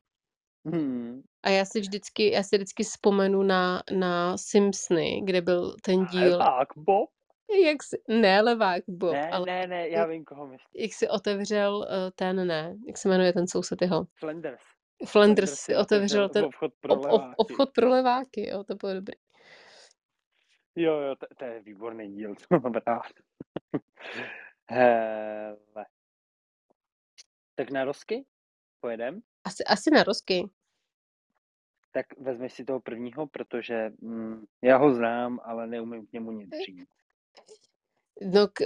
hmm. 0.66 1.22
A 1.42 1.50
já 1.50 1.64
si 1.64 1.80
vždycky, 1.80 2.30
já 2.32 2.42
si 2.42 2.56
vždycky 2.56 2.84
vzpomenu 2.84 3.42
na, 3.42 3.82
na 3.98 4.36
Simpsony, 4.38 5.20
kde 5.24 5.40
byl 5.40 5.76
ten 5.82 6.04
díl, 6.06 6.30
Levák 6.30 6.68
Bob? 6.76 7.10
jak 7.66 7.82
si, 7.82 7.96
ne 8.08 8.40
levák 8.40 8.82
Bob, 8.88 9.12
Ne, 9.12 9.30
ale 9.30 9.46
ne, 9.46 9.66
ne, 9.66 9.88
já 9.88 10.06
vím, 10.06 10.24
koho 10.24 10.46
myslíš. 10.46 10.82
jak 10.82 10.92
si 10.94 11.08
otevřel 11.08 11.86
eh, 11.90 12.10
ten, 12.14 12.46
ne, 12.46 12.76
jak 12.86 12.98
se 12.98 13.08
jmenuje 13.08 13.32
ten 13.32 13.46
soused 13.46 13.82
jeho. 13.82 14.06
Flanders. 14.18 14.62
Flanders 15.06 15.54
si 15.54 15.76
otevřel 15.76 16.28
ten 16.28 16.44
obchod 16.44 16.72
pro 16.80 16.94
ob, 16.94 16.98
ob, 16.98 17.10
leváky. 17.12 17.34
obchod 17.36 17.70
pro 17.74 17.88
leváky, 17.88 18.48
jo, 18.48 18.64
to 18.64 18.74
bylo 18.74 18.94
dobrý. 18.94 19.14
Jo, 20.80 21.00
jo, 21.00 21.16
to, 21.16 21.26
to 21.38 21.44
je 21.44 21.60
výborný 21.60 22.14
díl, 22.14 22.34
to 22.48 22.58
mám 22.60 22.72
rád. 22.86 23.12
Hele. 24.70 25.86
Tak 27.54 27.70
na 27.70 27.84
rozky 27.84 28.24
pojedem. 28.80 29.20
Asi, 29.44 29.64
asi 29.64 29.90
na 29.90 30.02
rozky. 30.02 30.50
Tak 31.92 32.06
vezmi 32.18 32.50
si 32.50 32.64
toho 32.64 32.80
prvního, 32.80 33.26
protože 33.26 33.90
mm, 34.00 34.44
já 34.62 34.76
ho 34.76 34.94
znám, 34.94 35.40
ale 35.44 35.66
neumím 35.66 36.06
k 36.06 36.12
němu 36.12 36.30
nic 36.30 36.50
říct. 36.66 36.88
No, 38.22 38.48
k, 38.48 38.62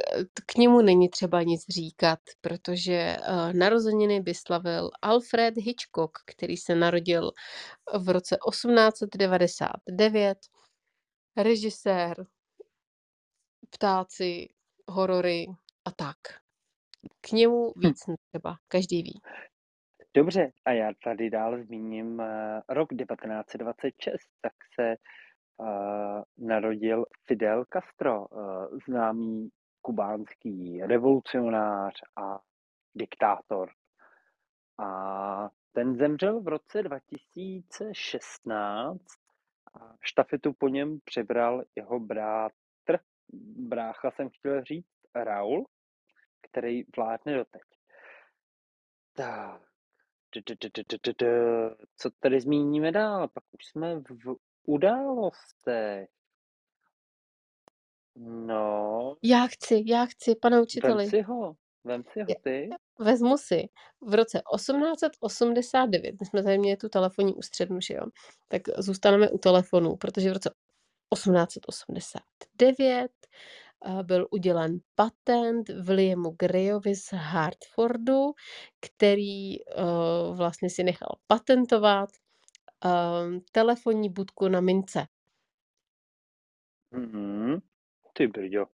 k 0.46 0.54
němu 0.54 0.82
není 0.82 1.08
třeba 1.08 1.42
nic 1.42 1.68
říkat, 1.68 2.18
protože 2.40 3.16
uh, 3.28 3.52
narozeniny 3.52 4.20
by 4.20 4.34
slavil 4.34 4.90
Alfred 5.02 5.56
Hitchcock, 5.56 6.18
který 6.26 6.56
se 6.56 6.74
narodil 6.74 7.32
v 7.98 8.08
roce 8.08 8.36
1899. 8.50 10.38
Režisér, 11.36 12.26
ptáci, 13.70 14.48
horory 14.88 15.46
a 15.84 15.90
tak. 15.90 16.16
K 17.20 17.32
němu 17.32 17.72
víc 17.76 18.06
netřeba, 18.06 18.56
každý 18.68 19.02
ví. 19.02 19.20
Dobře, 20.14 20.52
a 20.64 20.70
já 20.70 20.92
tady 21.04 21.30
dál 21.30 21.62
zmíním 21.62 22.18
uh, 22.18 22.26
rok 22.68 22.88
1926, 22.88 24.28
tak 24.40 24.52
se 24.74 24.96
uh, 25.56 26.22
narodil 26.38 27.06
Fidel 27.26 27.64
Castro, 27.72 28.26
uh, 28.26 28.78
známý 28.88 29.48
kubánský 29.82 30.82
revolucionář 30.82 31.94
a 32.16 32.40
diktátor. 32.94 33.70
A 34.78 35.50
ten 35.72 35.96
zemřel 35.96 36.40
v 36.40 36.48
roce 36.48 36.82
2016 36.82 38.82
a 38.82 39.23
štafetu 40.00 40.52
po 40.52 40.68
něm 40.68 40.98
přebral 41.04 41.64
jeho 41.76 42.00
bratr, 42.00 42.98
brácha 43.56 44.10
jsem 44.10 44.30
chtěl 44.30 44.64
říct, 44.64 44.86
Raul, 45.14 45.68
který 46.42 46.82
vládne 46.96 47.36
doteď. 47.36 47.62
Tak, 49.12 49.62
co 51.96 52.10
tady 52.20 52.40
zmíníme 52.40 52.92
dál? 52.92 53.28
Pak 53.28 53.44
už 53.52 53.66
jsme 53.66 54.00
v 54.00 54.36
událostech. 54.66 56.08
No, 58.16 59.16
Já 59.22 59.46
chci, 59.46 59.82
já 59.86 60.06
chci, 60.06 60.36
pane 60.36 60.56
vem 60.56 60.62
učiteli. 60.62 61.06
si 61.08 61.20
ho, 61.22 61.56
vem 61.84 62.04
si 62.12 62.20
ho 62.20 62.26
ty. 62.42 62.68
Vezmu 62.98 63.38
si. 63.38 63.68
V 64.00 64.14
roce 64.14 64.42
1889, 64.54 66.14
my 66.20 66.26
jsme 66.26 66.42
tady 66.42 66.58
měli 66.58 66.76
tu 66.76 66.88
telefonní 66.88 67.34
ústřednu, 67.34 67.80
že 67.80 67.94
jo, 67.94 68.02
tak 68.48 68.62
zůstaneme 68.78 69.30
u 69.30 69.38
telefonu, 69.38 69.96
protože 69.96 70.30
v 70.30 70.32
roce 70.32 70.50
1889 71.14 73.10
eh, 73.86 74.02
byl 74.02 74.28
udělen 74.30 74.78
patent 74.94 75.68
Williamu 75.68 76.30
Greyovi 76.30 76.94
z 76.94 77.12
Hartfordu, 77.12 78.32
který 78.80 79.60
eh, 79.60 79.64
vlastně 80.36 80.70
si 80.70 80.84
nechal 80.84 81.08
patentovat 81.26 82.08
eh, 82.84 82.90
telefonní 83.52 84.10
budku 84.10 84.48
na 84.48 84.60
mince. 84.60 85.06
Mhm. 86.90 87.58
Ty 88.12 88.26
brďo. 88.26 88.66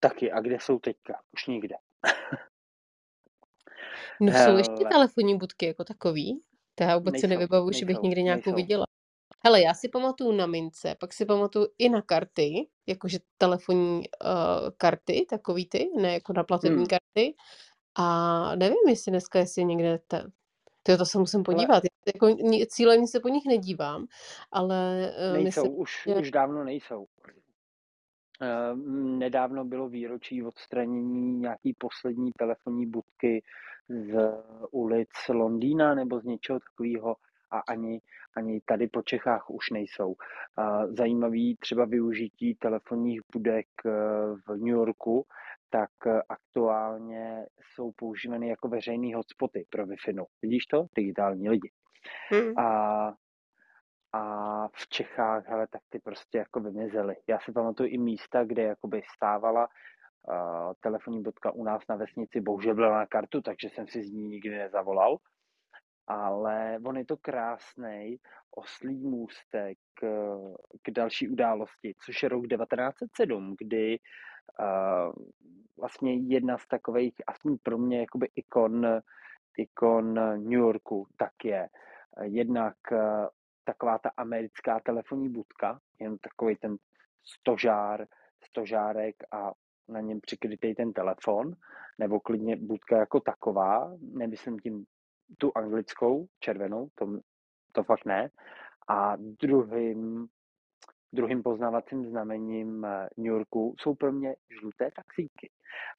Taky, 0.00 0.32
a 0.32 0.40
kde 0.40 0.56
jsou 0.60 0.78
teďka? 0.78 1.20
Už 1.32 1.46
nikde. 1.46 1.76
No 4.20 4.32
jsou 4.32 4.56
ještě 4.56 4.72
Hele. 4.72 4.90
telefonní 4.90 5.38
budky 5.38 5.66
jako 5.66 5.84
takový? 5.84 6.40
To 6.74 6.84
já 6.84 6.96
vůbec 6.98 7.14
si 7.14 7.26
Nejsou, 7.26 7.28
nevybavuji, 7.28 7.74
že 7.74 7.86
bych 7.86 7.98
někdy 8.02 8.22
nějakou 8.22 8.50
nejsou. 8.50 8.56
viděla. 8.56 8.84
Hele, 9.44 9.60
já 9.62 9.74
si 9.74 9.88
pamatuju 9.88 10.32
na 10.32 10.46
mince, 10.46 10.94
pak 11.00 11.12
si 11.12 11.24
pamatuju 11.26 11.66
i 11.78 11.88
na 11.88 12.02
karty, 12.02 12.68
jakože 12.86 13.18
telefonní 13.38 13.98
uh, 14.24 14.70
karty, 14.76 15.26
takový 15.30 15.68
ty, 15.68 15.90
ne 15.96 16.12
jako 16.12 16.32
na 16.32 16.44
platební 16.44 16.76
Hmm. 16.76 16.86
karty. 16.86 17.34
A 17.94 18.56
nevím, 18.56 18.88
jestli 18.88 19.10
dneska, 19.10 19.38
jestli 19.38 19.64
někde 19.64 19.98
te... 20.08 20.30
Tyjo, 20.82 20.98
to 20.98 21.06
se 21.06 21.18
musím 21.18 21.38
Ale 21.38 21.44
podívat. 21.44 21.84
Já 21.84 22.12
jako 22.14 22.36
cíleně 22.66 23.08
se 23.08 23.20
po 23.20 23.28
nich 23.28 23.44
nedívám, 23.46 24.06
ale 24.52 25.12
uh, 25.30 25.42
nejsou, 25.42 25.62
myslím, 25.62 25.80
už, 25.80 26.02
že... 26.06 26.14
už 26.14 26.30
dávno 26.30 26.64
nejsou. 26.64 27.06
Eh, 28.42 28.76
Nedávno 29.18 29.64
bylo 29.64 29.88
výročí 29.88 30.42
odstranění 30.42 31.38
nějaký 31.38 31.74
poslední 31.78 32.32
telefonní 32.38 32.86
budky 32.86 33.42
z 33.88 34.14
ulic 34.70 35.10
Londýna 35.28 35.94
nebo 35.94 36.20
z 36.20 36.24
něčeho 36.24 36.60
takového 36.60 37.16
a 37.50 37.58
ani, 37.58 38.00
ani 38.36 38.60
tady 38.60 38.88
po 38.88 39.02
Čechách 39.02 39.50
už 39.50 39.70
nejsou. 39.70 40.14
Zajímavý 40.88 41.56
třeba 41.56 41.84
využití 41.84 42.54
telefonních 42.54 43.20
budek 43.32 43.66
eh, 43.86 43.90
v 44.46 44.56
New 44.56 44.68
Yorku, 44.68 45.26
tak 45.70 45.90
eh, 46.06 46.22
aktuálně 46.28 47.46
jsou 47.62 47.92
používány 47.92 48.48
jako 48.48 48.68
veřejný 48.68 49.14
hotspoty 49.14 49.66
pro 49.70 49.86
Wi-Fi. 49.86 50.24
Vidíš 50.42 50.66
to? 50.66 50.86
Digitální 50.96 51.48
lidi. 51.48 51.70
Hm. 52.34 52.58
A 52.58 53.14
a 54.16 54.68
v 54.68 54.88
Čechách, 54.88 55.46
hele, 55.48 55.66
tak 55.66 55.82
ty 55.88 55.98
prostě 55.98 56.38
jako 56.38 56.60
vymizely. 56.60 57.16
Já 57.28 57.38
si 57.38 57.52
pamatuju 57.52 57.88
i 57.88 57.98
místa, 57.98 58.44
kde 58.44 58.62
jakoby 58.62 59.02
stávala 59.16 59.68
uh, 59.68 60.72
telefonní 60.80 61.22
budka 61.22 61.50
u 61.50 61.64
nás 61.64 61.82
na 61.88 61.96
vesnici, 61.96 62.40
bohužel 62.40 62.74
byla 62.74 62.98
na 62.98 63.06
kartu, 63.06 63.40
takže 63.40 63.68
jsem 63.68 63.88
si 63.88 64.04
z 64.04 64.10
ní 64.10 64.28
nikdy 64.28 64.58
nezavolal. 64.58 65.16
Ale 66.06 66.78
on 66.86 66.96
je 66.96 67.04
to 67.04 67.16
krásný 67.16 68.16
oslý 68.56 69.06
můstek 69.06 69.78
uh, 70.02 70.54
k 70.82 70.90
další 70.90 71.28
události, 71.28 71.94
což 72.04 72.22
je 72.22 72.28
rok 72.28 72.46
1907, 72.48 73.54
kdy 73.58 73.98
uh, 74.60 75.12
vlastně 75.78 76.14
jedna 76.14 76.58
z 76.58 76.66
takových, 76.66 77.14
aspoň 77.26 77.58
pro 77.62 77.78
mě, 77.78 78.00
jakoby 78.00 78.28
ikon, 78.34 78.86
ikon 79.58 80.14
New 80.44 80.58
Yorku, 80.58 81.06
tak 81.16 81.32
je 81.44 81.68
jednak 82.22 82.76
eh, 82.92 83.26
taková 83.66 83.98
ta 83.98 84.10
americká 84.16 84.80
telefonní 84.80 85.28
budka, 85.28 85.80
jen 85.98 86.18
takový 86.18 86.56
ten 86.56 86.76
stožár 87.24 88.06
stožárek 88.44 89.16
a 89.32 89.52
na 89.88 90.00
něm 90.00 90.20
přikrytý 90.20 90.74
ten 90.74 90.92
telefon, 90.92 91.52
nebo 91.98 92.20
klidně 92.20 92.56
budka 92.56 92.96
jako 92.96 93.20
taková, 93.20 93.96
nemyslím 94.00 94.58
tím 94.58 94.84
tu 95.38 95.52
anglickou, 95.54 96.26
červenou, 96.40 96.88
to, 96.94 97.18
to 97.72 97.82
fakt 97.84 98.04
ne. 98.04 98.30
A 98.88 99.16
druhým, 99.16 100.26
druhým 101.12 101.42
poznávacím 101.42 102.04
znamením 102.04 102.84
eh, 102.84 103.08
New 103.16 103.32
Yorku 103.32 103.74
jsou 103.80 103.94
pro 103.94 104.12
mě 104.12 104.36
žluté 104.60 104.90
taxíky. 104.96 105.50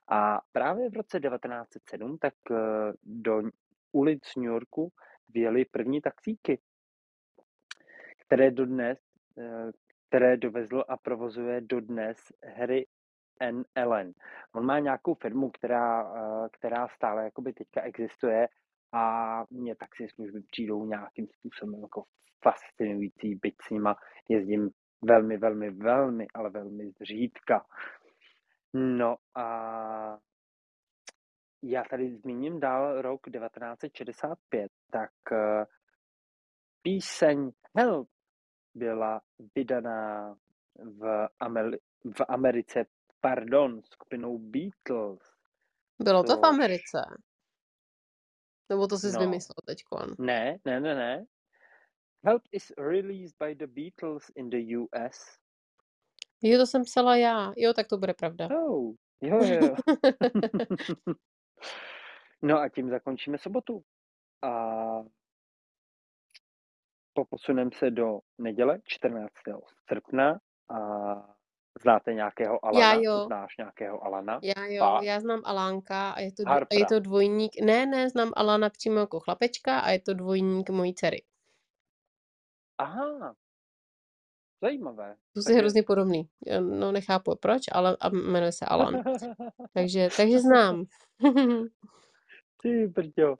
A 0.07 0.41
právě 0.51 0.89
v 0.89 0.93
roce 0.93 1.19
1907 1.19 2.17
tak 2.17 2.33
eh, 2.51 2.55
do 3.03 3.41
ulic 3.91 4.35
New 4.37 4.45
Yorku 4.45 4.91
vjeli 5.29 5.65
první 5.65 6.01
taxíky, 6.01 6.59
které 8.27 8.51
dodnes, 8.51 8.99
eh, 9.37 9.71
které 10.07 10.37
dovezl 10.37 10.83
a 10.87 10.97
provozuje 10.97 11.61
dodnes 11.61 12.17
Harry 12.57 12.85
N. 13.39 13.63
Ellen. 13.75 14.13
On 14.55 14.65
má 14.65 14.79
nějakou 14.79 15.13
firmu, 15.13 15.49
která, 15.49 16.03
eh, 16.03 16.49
která 16.51 16.87
stále 16.87 17.23
jakoby 17.23 17.53
teďka 17.53 17.81
existuje 17.81 18.47
a 18.93 19.43
mně 19.49 19.75
taxi 19.75 20.07
služby 20.09 20.41
přijdou 20.41 20.85
nějakým 20.85 21.27
způsobem 21.27 21.81
jako 21.81 22.03
fascinující, 22.43 23.35
byť 23.35 23.55
s 23.67 23.69
nima 23.69 23.95
jezdím 24.29 24.69
velmi, 25.01 25.37
velmi, 25.37 25.69
velmi, 25.69 26.27
ale 26.33 26.49
velmi 26.49 26.91
zřídka. 26.91 27.65
No 28.73 29.15
a 29.35 30.17
já 31.63 31.83
tady 31.89 32.15
zmíním 32.15 32.59
dál 32.59 33.01
rok 33.01 33.21
1965, 33.31 34.71
tak 34.91 35.11
uh, 35.31 35.63
píseň 36.81 37.51
Help 37.77 38.09
byla 38.77 39.21
vydaná 39.55 40.35
v, 40.75 41.27
Ameri- 41.41 41.79
v 42.17 42.21
Americe, 42.27 42.85
pardon, 43.21 43.81
skupinou 43.83 44.37
Beatles. 44.37 45.19
Bylo 45.99 46.23
to 46.23 46.37
v 46.37 46.41
Což, 46.41 46.49
Americe? 46.49 47.01
Nebo 48.69 48.87
to 48.87 48.97
jsi 48.97 49.11
no, 49.11 49.19
vymyslel 49.19 49.55
teďkon? 49.65 50.15
ne, 50.19 50.57
ne, 50.65 50.79
ne, 50.79 50.95
ne. 50.95 51.25
Help 52.25 52.43
is 52.51 52.71
released 52.77 53.35
by 53.39 53.55
the 53.55 53.67
Beatles 53.67 54.31
in 54.35 54.49
the 54.49 54.77
US. 54.77 55.37
Jo, 56.41 56.57
to 56.57 56.65
jsem 56.65 56.83
psala 56.83 57.15
já. 57.15 57.53
Jo, 57.57 57.73
tak 57.73 57.87
to 57.87 57.97
bude 57.97 58.13
pravda. 58.13 58.49
Oh, 58.51 58.93
jo, 59.21 59.39
jo. 59.43 59.75
no 62.41 62.59
a 62.59 62.69
tím 62.69 62.89
zakončíme 62.89 63.37
sobotu. 63.37 63.83
A 64.41 64.49
poposuneme 67.21 67.71
se 67.73 67.91
do 67.91 68.19
neděle 68.37 68.79
14. 68.85 69.31
srpna 69.89 70.39
a 70.69 70.79
znáte 71.81 72.13
nějakého 72.13 72.53
já 72.53 72.89
Alana? 72.89 73.01
jo, 73.03 73.25
Znáš 73.25 73.57
nějakého 73.57 74.03
Alana? 74.05 74.39
já 74.43 74.65
jo, 74.65 74.79
Fakt? 74.83 75.03
já 75.03 75.19
znám 75.19 75.41
Alánka 75.45 76.11
a 76.11 76.19
je 76.19 76.31
to, 76.31 76.43
dvo- 76.43 76.65
a 76.71 76.73
je 76.75 76.85
to 76.85 76.99
dvojník, 76.99 77.51
ne, 77.65 77.85
ne, 77.85 78.09
znám 78.09 78.31
Alana 78.35 78.69
přímo 78.69 78.99
jako 78.99 79.19
chlapečka 79.19 79.79
a 79.79 79.89
je 79.91 79.99
to 79.99 80.13
dvojník 80.13 80.69
mojí 80.69 80.93
dcery. 80.95 81.23
Aha, 82.77 83.35
zajímavé. 84.61 85.15
To 85.33 85.41
si 85.41 85.45
Takže 85.45 85.59
hrozně 85.59 85.83
podobný. 85.83 86.29
Já, 86.47 86.61
No 86.61 86.91
nechápu 86.91 87.35
proč, 87.41 87.61
ale 87.71 87.97
a 88.01 88.09
jmenuje 88.09 88.51
se 88.51 88.65
Alan. 88.65 89.03
Takže, 89.73 90.09
takže 90.17 90.39
znám. 90.39 90.83
Ty 92.61 92.87
brďo. 92.87 93.35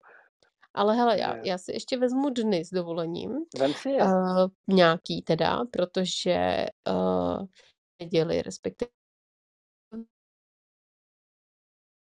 Ale 0.77 0.95
hele, 0.95 1.19
já, 1.19 1.35
já 1.35 1.57
si 1.57 1.73
ještě 1.73 1.97
vezmu 1.97 2.29
dny 2.29 2.65
s 2.65 2.69
dovolením. 2.69 3.31
Vem 3.59 3.73
si 3.73 3.89
je. 3.89 4.03
Uh, 4.03 4.47
nějaký 4.67 5.21
teda, 5.21 5.65
protože 5.71 6.65
uh, 6.89 7.45
neděli, 8.01 8.41
respektive 8.41 8.91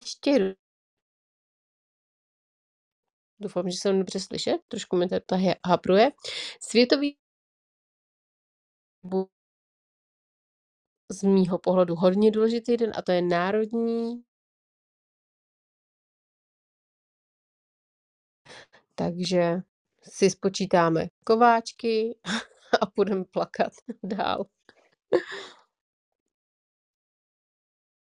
ještě 0.04 0.56
doufám, 3.42 3.70
že 3.70 3.78
jsem 3.78 4.00
dobře 4.00 4.20
slyšet, 4.20 4.58
trošku 4.68 4.96
mi 4.96 5.08
to 5.08 5.36
hapruje. 5.68 6.12
Světový 6.62 7.18
z 11.12 11.24
mýho 11.24 11.60
pohledu 11.60 11.96
hodně 11.96 12.32
důležitý 12.32 12.78
den 12.78 12.92
a 12.96 13.02
to 13.02 13.12
je 13.12 13.22
národní 13.22 14.24
takže 19.00 19.58
si 20.04 20.30
spočítáme 20.30 21.08
kováčky 21.26 22.18
a 22.82 22.86
půjdeme 22.86 23.24
plakat 23.24 23.72
dál. 24.04 24.46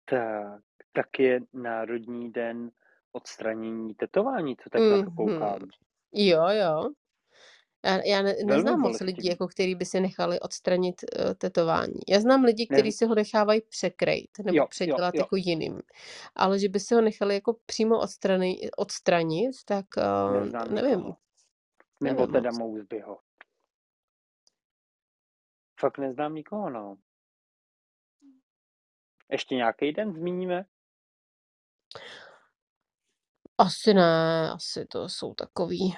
Tak, 0.05 0.61
tak 0.91 1.19
je 1.19 1.39
Národní 1.53 2.31
den 2.31 2.71
odstranění 3.11 3.95
tetování, 3.95 4.55
co 4.57 4.69
tak 4.69 4.81
na 4.81 4.97
to 4.97 5.03
Mhm. 5.03 5.15
koukám. 5.15 5.59
Jo, 6.13 6.47
jo. 6.47 6.89
Já, 7.85 8.05
já 8.05 8.21
ne, 8.21 8.33
Velmi 8.33 8.45
neznám 8.45 8.79
moc 8.79 8.99
lidí, 8.99 9.27
jako 9.27 9.47
který 9.47 9.75
by 9.75 9.85
si 9.85 9.99
nechali 9.99 10.39
odstranit 10.39 10.95
uh, 11.03 11.33
tetování. 11.33 11.99
Já 12.07 12.19
znám 12.19 12.43
lidi, 12.43 12.67
kteří 12.67 12.91
si 12.91 13.05
ho 13.05 13.15
nechávají 13.15 13.61
překrejt 13.61 14.29
nebo 14.39 14.57
jo, 14.57 14.63
jo, 14.63 14.67
předělat 14.67 15.15
jo. 15.15 15.21
jako 15.21 15.35
jiným. 15.35 15.81
Ale 16.35 16.59
že 16.59 16.69
by 16.69 16.79
si 16.79 16.95
ho 16.95 17.01
nechali 17.01 17.33
jako 17.33 17.57
přímo 17.65 17.99
odstranit, 17.99 18.69
odstranit 18.77 19.51
tak 19.65 19.85
uh, 19.97 20.39
Neznám 20.39 20.73
nevím, 20.73 20.97
nikoho. 20.97 21.17
Nebo 22.03 22.19
nevím 22.19 22.33
teda. 22.33 22.49
Mousbyho. 22.59 23.19
Fakt 25.79 25.97
neznám 25.97 26.35
nikoho, 26.35 26.69
no. 26.69 26.97
Ještě 29.31 29.55
nějaký 29.55 29.91
den 29.91 30.13
zmíníme? 30.13 30.65
Asi 33.57 33.93
ne, 33.93 34.51
asi 34.51 34.85
to 34.85 35.09
jsou 35.09 35.33
takový, 35.33 35.93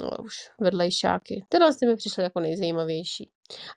no 0.00 0.10
už 0.24 0.34
vedlejšáky. 0.60 1.46
Tyhle 1.48 1.72
si 1.72 1.86
mi 1.86 1.96
přišly 1.96 2.22
jako 2.22 2.40
nejzajímavější. 2.40 3.30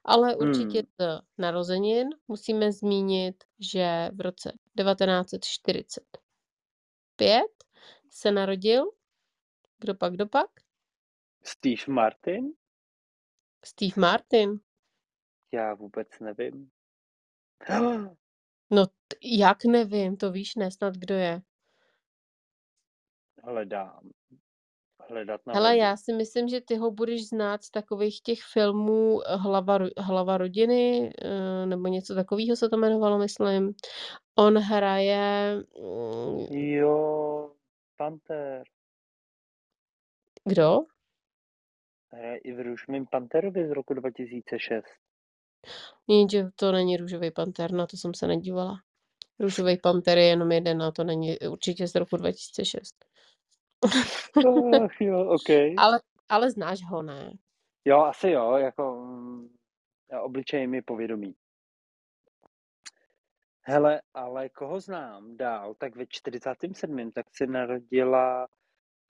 Ale 0.06 0.36
určitě 0.36 0.80
Hmm. 0.80 0.88
z 1.00 1.22
narozenin 1.38 2.08
musíme 2.28 2.72
zmínit, 2.72 3.44
že 3.60 4.10
v 4.14 4.22
roce 4.22 4.52
1945 4.78 7.44
se 8.10 8.32
narodil, 8.32 8.92
kdo 9.80 9.96
pak, 9.96 10.14
kdo 10.14 10.28
pak? 10.28 10.48
Steve 11.44 11.84
Martin? 11.88 12.54
Steve 13.66 13.94
Martin. 13.98 14.60
Já 15.52 15.74
vůbec 15.74 16.08
nevím. 16.20 16.72
No, 18.72 18.86
jak 19.24 19.66
nevím, 19.66 20.18
to 20.18 20.32
víš, 20.32 20.56
ne, 20.56 20.72
snad 20.72 20.98
kdo 20.98 21.16
je. 21.16 21.42
Hledám. 23.44 24.10
Hledat 25.10 25.42
na 25.48 25.54
Hele, 25.54 25.78
já 25.78 25.98
si 25.98 26.14
myslím, 26.14 26.48
že 26.48 26.62
ty 26.62 26.76
ho 26.76 26.92
budeš 26.92 27.28
znát 27.28 27.64
z 27.64 27.70
takových 27.72 28.22
těch 28.22 28.40
filmů 28.54 29.22
eh, 29.22 29.36
Hlava, 29.36 29.80
Hlava 29.98 30.38
rodiny, 30.38 31.14
eh, 31.22 31.66
nebo 31.66 31.88
něco 31.88 32.16
takového 32.16 32.56
se 32.56 32.70
to 32.70 32.78
jmenovalo, 32.78 33.18
myslím. 33.18 33.74
On 34.36 34.58
hraje... 34.58 35.56
mm, 35.82 36.58
Jo, 36.58 37.52
Panther. 37.98 38.64
Kdo? 40.44 40.80
Hraje 42.12 42.38
i 42.38 42.54
v 42.54 42.60
Růžovém 42.60 43.06
Panterovi 43.06 43.68
z 43.68 43.72
roku 43.72 43.94
2006. 43.94 44.84
Jenže 46.08 46.44
to 46.56 46.72
není 46.72 46.98
Růžový 46.98 47.32
panter, 47.32 47.72
na 47.72 47.88
to 47.88 47.98
jsem 47.98 48.14
se 48.14 48.28
nedívala. 48.28 48.76
Růžový 49.40 49.78
panter 49.78 50.18
je 50.18 50.26
jenom 50.26 50.52
jeden 50.52 50.84
a 50.84 50.92
to 50.92 51.04
není 51.04 51.40
určitě 51.40 51.88
z 51.88 51.96
roku 51.96 52.18
2006. 52.18 53.06
Ach 53.84 55.02
jo, 55.02 55.28
OK. 55.30 55.50
ale, 55.78 56.02
ale 56.30 56.52
znáš 56.52 56.80
ho, 56.90 57.02
ne? 57.02 57.32
Jo, 57.86 58.00
asi 58.00 58.30
jo, 58.30 58.52
jako 58.52 58.96
mm, 58.96 59.56
obličej 60.22 60.68
mi 60.68 60.82
povědomí. 60.82 61.36
Hele, 63.62 64.02
ale 64.14 64.50
koho 64.50 64.80
znám 64.80 65.38
dál, 65.38 65.74
tak 65.74 65.96
ve 65.96 66.06
47. 66.08 67.12
tak 67.12 67.26
se 67.36 67.48
narodila, 67.48 68.48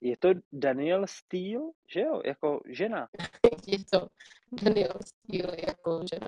je 0.02 0.18
to 0.18 0.30
Daniel 0.52 1.08
Steele, 1.08 1.72
že 1.88 2.02
jo, 2.02 2.22
jako 2.26 2.62
žena. 2.70 3.10
Je 3.68 3.78
to 3.92 4.08
Daniel 4.64 4.94
Steele 5.06 5.58
jako 5.68 6.02
žena. 6.14 6.28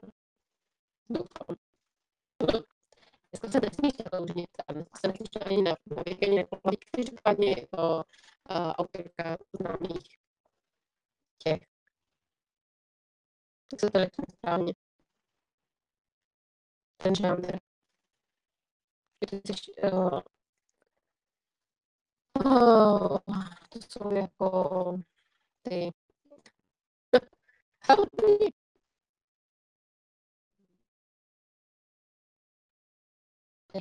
Doufám. 1.10 1.56
Dneska 3.32 3.52
se 3.52 3.60
nesmíš 3.60 3.94
zaloužnit 4.12 4.50
a 4.68 4.74
dneska 4.74 5.00
se 5.00 5.08
nesmíš 5.08 5.30
ani 5.46 5.62
na 5.62 5.72
na 5.72 6.04
věk, 6.06 6.24
ani 6.24 6.36
nepohlavit. 6.36 6.86
Každopádně 6.92 7.50
je 7.50 7.68
to 7.68 8.04
uh, 8.50 8.72
autorka 8.72 9.38
známých 9.60 10.18
těch. 11.38 11.62
Jak 13.72 13.80
se 13.80 13.92
to 13.92 14.00
řekne 14.00 14.26
správně? 14.34 14.74
Ten 16.98 17.16
žánr. 17.16 17.58
Kdy 19.20 19.42
jsi, 19.46 19.76
uh, 19.84 20.22
oh, 22.46 23.20
to 23.70 23.80
jsou 23.80 24.16
jako 24.16 25.00
ty 25.62 25.92
Help 27.80 28.10
me. 28.22 28.57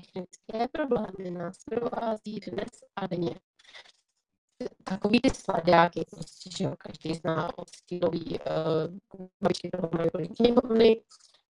Technické 0.01 0.69
problémy 0.69 1.31
nás 1.31 1.65
provází 1.65 2.41
dnes 2.41 2.69
a 2.97 3.07
denně. 3.07 3.41
Takový 4.85 5.21
ty 5.21 5.31
sladáky, 5.31 6.05
prostě, 6.11 6.51
že 6.57 6.71
každý 6.79 7.15
zná 7.15 7.59
od 7.59 7.71
stílový 7.71 8.25
uh, 8.25 8.39
babičky 9.43 9.71
toho 9.71 9.91
mají 9.93 10.11
knihovny, 10.29 11.03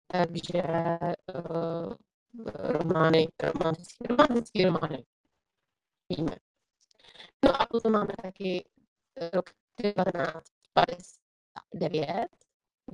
takže 0.06 0.62
uh, 1.34 1.94
romány, 2.54 3.28
romantické, 3.42 4.06
romantické 4.08 4.64
romány. 4.64 5.04
Víme. 6.08 6.36
No 7.44 7.62
a 7.62 7.66
potom 7.66 7.92
máme 7.92 8.12
taky 8.22 8.64
rok 9.32 9.50
1959, 9.82 12.28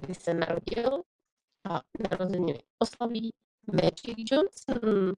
kdy 0.01 0.15
se 0.15 0.35
narodil 0.35 1.03
a 1.71 1.83
narozeniny 2.11 2.63
oslaví 2.79 3.31
Magic 3.67 4.31
Johnson. 4.31 5.13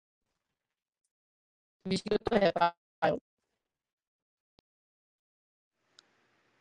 To 2.30 2.34
je, 2.36 2.52
Pájo? 3.00 3.18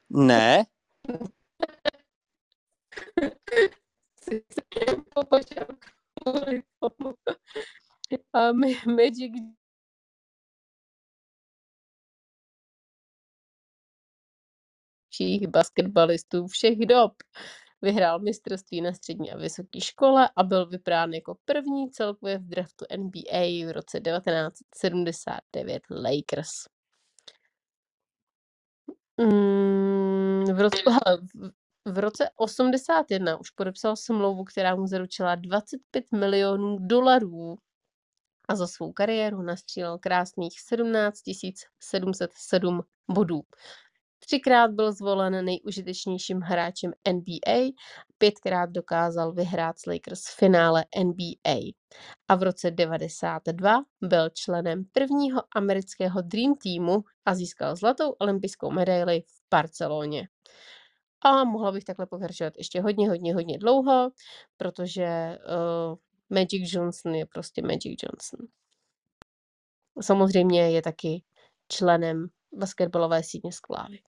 Ne. 0.09 0.65
a 8.33 8.51
Magic 8.87 9.33
basketbalistů 15.47 16.47
všech 16.47 16.77
dob. 16.79 17.13
Vyhrál 17.84 18.19
mistrovství 18.19 18.81
na 18.81 18.93
střední 18.93 19.31
a 19.31 19.38
vysoké 19.38 19.81
škole 19.81 20.30
a 20.35 20.43
byl 20.43 20.65
vybrán 20.65 21.14
jako 21.14 21.38
první 21.45 21.91
celkově 21.91 22.38
v 22.38 22.47
draftu 22.47 22.85
NBA 22.97 23.68
v 23.68 23.72
roce 23.72 23.99
1979 23.99 25.84
Lakers. 25.89 26.49
Mm, 29.22 30.43
v, 30.55 30.60
roce, 30.60 30.77
v 31.85 31.99
roce 31.99 32.30
81 32.35 33.39
už 33.39 33.49
podepsal 33.49 33.95
smlouvu, 33.95 34.43
která 34.43 34.76
mu 34.76 34.88
zaručila 34.88 35.35
25 35.35 36.05
milionů 36.11 36.77
dolarů 36.80 37.55
a 38.49 38.55
za 38.55 38.68
svou 38.68 38.93
kariéru 38.93 39.41
nastřílel 39.41 39.99
krásných 39.99 40.61
17 40.61 41.19
707 41.80 42.81
bodů. 43.11 43.41
Třikrát 44.25 44.71
byl 44.71 44.91
zvolen 44.91 45.45
nejužitečnějším 45.45 46.39
hráčem 46.39 46.91
NBA, 47.13 47.71
pětkrát 48.17 48.69
dokázal 48.69 49.33
vyhrát 49.33 49.79
s 49.79 49.85
Lakers 49.85 50.21
v 50.25 50.35
finále 50.35 50.85
NBA. 51.03 51.73
A 52.27 52.35
v 52.35 52.43
roce 52.43 52.71
92 52.71 53.83
byl 54.01 54.29
členem 54.29 54.85
prvního 54.91 55.41
amerického 55.55 56.21
Dream 56.21 56.53
Teamu 56.63 57.03
a 57.25 57.35
získal 57.35 57.75
zlatou 57.75 58.11
olympijskou 58.11 58.71
medaili 58.71 59.21
v 59.21 59.41
Barceloně. 59.51 60.27
A 61.21 61.43
mohla 61.43 61.71
bych 61.71 61.83
takhle 61.83 62.05
pokračovat 62.05 62.53
ještě 62.57 62.81
hodně, 62.81 63.09
hodně, 63.09 63.33
hodně 63.33 63.57
dlouho, 63.57 64.11
protože 64.57 65.37
uh, 65.47 65.95
Magic 66.29 66.73
Johnson 66.73 67.15
je 67.15 67.25
prostě 67.25 67.61
Magic 67.61 67.99
Johnson. 68.03 68.47
Samozřejmě 70.01 70.71
je 70.71 70.81
taky 70.81 71.23
členem 71.67 72.27
basketbalové 72.53 73.23
sítně 73.23 73.51
Sklávy. 73.51 73.99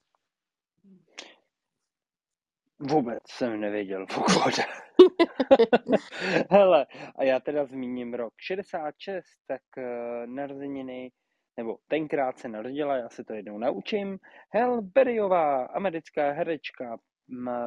Vůbec 2.90 3.24
jsem 3.30 3.60
nevěděl, 3.60 4.06
pokud. 4.16 4.54
Hele, 6.50 6.86
a 7.16 7.24
já 7.24 7.40
teda 7.40 7.66
zmíním 7.66 8.14
rok 8.14 8.34
66, 8.38 9.26
tak 9.48 9.62
uh, 9.78 9.84
narozeniny, 10.26 11.12
nebo 11.58 11.78
tenkrát 11.88 12.40
se 12.40 12.48
narodila, 12.48 12.98
já 12.98 13.10
se 13.10 13.24
to 13.24 13.34
jednou 13.34 13.58
naučím, 13.58 14.18
Hel 14.54 14.82
Berryová, 14.82 15.66
americká 15.66 16.32
herečka. 16.32 16.98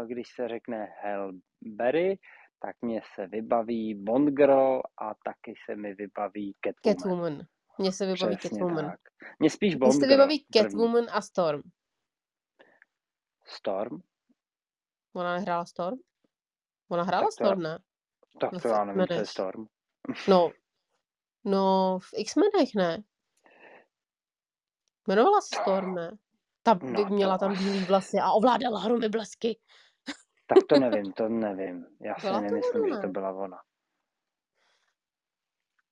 Když 0.07 0.29
se 0.29 0.49
řekne 0.49 0.89
Hel 1.03 1.33
Berry, 1.63 2.19
tak 2.61 2.77
mě 2.83 3.01
se 3.15 3.27
vybaví 3.27 3.95
Bond 3.95 4.29
Girl 4.29 4.83
a 4.99 5.15
taky 5.25 5.55
se 5.65 5.77
mi 5.77 5.95
vybaví 5.95 6.55
Catwoman. 6.65 6.97
Catwoman. 6.97 7.47
Mně 7.79 7.93
se 7.93 8.07
vybaví 8.07 8.37
Přesně 8.37 8.59
Catwoman. 8.59 8.85
Tak. 8.85 9.01
Mně 9.39 9.51
spíš 9.51 9.75
Bond 9.75 9.95
Mně 9.95 10.01
se 10.01 10.07
vybaví 10.07 10.47
Catwoman 10.53 11.07
a 11.13 11.21
Storm. 11.21 11.63
Storm? 13.47 14.01
Ona 15.19 15.35
nehrála 15.37 15.65
Storm? 15.65 15.99
Ona 16.89 17.03
hrála 17.03 17.23
tak 17.23 17.29
to, 17.29 17.45
Storm, 17.45 17.63
ne? 17.63 17.79
Tak 18.41 18.63
to 18.63 18.69
já 18.69 18.85
nevím, 18.85 19.07
co 19.07 19.13
je 19.15 19.27
Storm. 19.27 19.67
No, 20.29 20.51
no 21.45 21.99
v 21.99 22.11
X-Menech 22.17 22.75
ne. 22.75 23.03
Jmenovala 25.09 25.41
se 25.41 25.57
Storm, 25.57 25.95
ne? 25.95 26.19
Ta 26.63 26.75
by 26.75 26.87
no, 26.87 27.05
měla 27.05 27.39
to... 27.39 27.45
tam 27.45 27.59
bílý 27.59 27.85
vlasy 27.85 28.17
a 28.23 28.33
ovládala 28.33 28.81
hromy 28.81 29.09
blesky. 29.09 29.59
Tak 30.47 30.59
to 30.69 30.81
nevím, 30.81 31.13
to 31.13 31.29
nevím. 31.29 31.87
Já 32.01 32.15
si 32.15 32.27
byla 32.27 32.41
nemyslím, 32.41 32.83
to 32.83 32.95
že 32.95 33.01
to 33.01 33.09
byla 33.09 33.33
ona. 33.33 33.59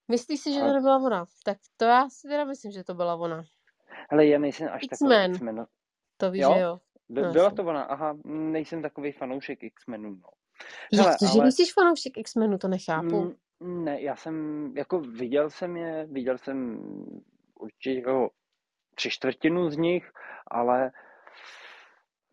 Myslíš 0.09 0.41
si, 0.41 0.53
že 0.53 0.61
to 0.61 0.73
nebyla 0.73 0.97
ona? 0.97 1.27
Tak 1.45 1.59
to 1.77 1.85
já 1.85 2.09
si 2.09 2.29
teda 2.29 2.45
myslím, 2.45 2.73
že 2.73 2.85
to 2.85 2.95
byla 2.95 3.15
ona. 3.15 3.45
Ale 4.11 4.27
já 4.27 4.39
nejsem 4.39 4.69
až 4.73 4.87
takový 4.87 5.15
X-Men. 5.31 5.67
To 6.17 6.31
víš, 6.31 6.43
jo? 6.43 6.55
že 6.55 6.61
jo. 6.61 6.81
By, 7.09 7.23
no, 7.23 7.33
byla 7.33 7.51
to 7.51 7.65
ona, 7.65 7.83
aha, 7.83 8.17
nejsem 8.25 8.83
takový 8.83 9.13
fanoušek 9.13 9.63
X-menů, 9.63 10.11
no. 10.11 10.29
Jak 10.93 11.19
to, 11.19 11.27
ale... 11.27 11.33
že 11.35 11.43
nejsi 11.43 11.73
fanoušek 11.73 12.19
X-menů, 12.19 12.59
to 12.59 12.69
nechápu. 12.69 13.35
Mm, 13.61 13.85
ne, 13.85 14.03
já 14.03 14.17
jsem, 14.17 14.73
jako 14.77 15.01
viděl 15.01 15.51
jsem 15.51 15.77
je, 15.77 16.07
viděl 16.11 16.39
jsem 16.39 16.81
určitě 17.61 17.93
jako 17.93 18.31
tři 18.95 19.11
čtvrtinu 19.11 19.71
z 19.71 19.77
nich, 19.77 20.11
ale 20.47 20.91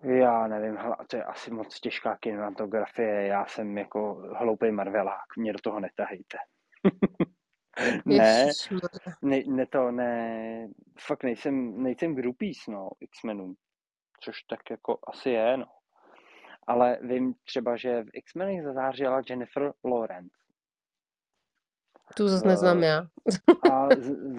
já 0.04 0.48
nevím, 0.48 0.78
hele, 0.78 0.96
to 1.08 1.16
je 1.16 1.24
asi 1.24 1.52
moc 1.52 1.80
těžká 1.80 2.18
kinematografie, 2.18 3.28
já 3.28 3.46
jsem 3.46 3.78
jako 3.78 4.14
hloupý 4.38 4.72
marvelák, 4.72 5.38
mě 5.38 5.54
do 5.54 5.60
toho 5.60 5.80
netahejte. 5.80 6.38
ne, 8.06 8.50
ne, 9.22 9.42
ne, 9.48 9.66
to, 9.66 9.92
ne, 9.92 10.68
fakt 11.00 11.24
nejsem, 11.24 11.84
nejsem 11.84 12.16
groupies, 12.16 12.58
no, 12.68 12.90
X-menů 13.00 13.56
což 14.24 14.44
tak 14.44 14.60
jako 14.70 15.00
asi 15.08 15.30
je, 15.30 15.58
no. 15.58 15.66
Ale 16.68 17.00
vím 17.02 17.34
třeba, 17.44 17.78
že 17.78 18.04
v 18.04 18.08
X-Menech 18.14 18.64
zazářila 18.64 19.22
Jennifer 19.30 19.74
Lawrence. 19.86 20.36
Tu 22.18 22.28
zase 22.28 22.48
neznám 22.48 22.84
já. 22.84 23.08
a 23.72 23.88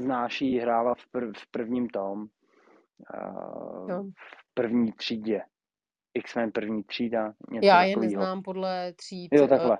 znáš 0.00 0.40
jí, 0.40 0.58
hrála 0.58 0.94
v, 0.94 1.06
prv, 1.06 1.32
v 1.38 1.50
prvním 1.50 1.88
tom, 1.88 2.20
uh, 2.20 4.10
v 4.10 4.54
první 4.54 4.92
třídě. 4.92 5.42
X-Men 6.14 6.52
první 6.52 6.84
třída. 6.84 7.34
Něco 7.50 7.66
já 7.66 7.82
je 7.82 7.94
takovýho. 7.94 8.20
neznám 8.20 8.42
podle 8.42 8.92
tříd. 8.92 9.32
Jo, 9.32 9.48
takhle. 9.48 9.78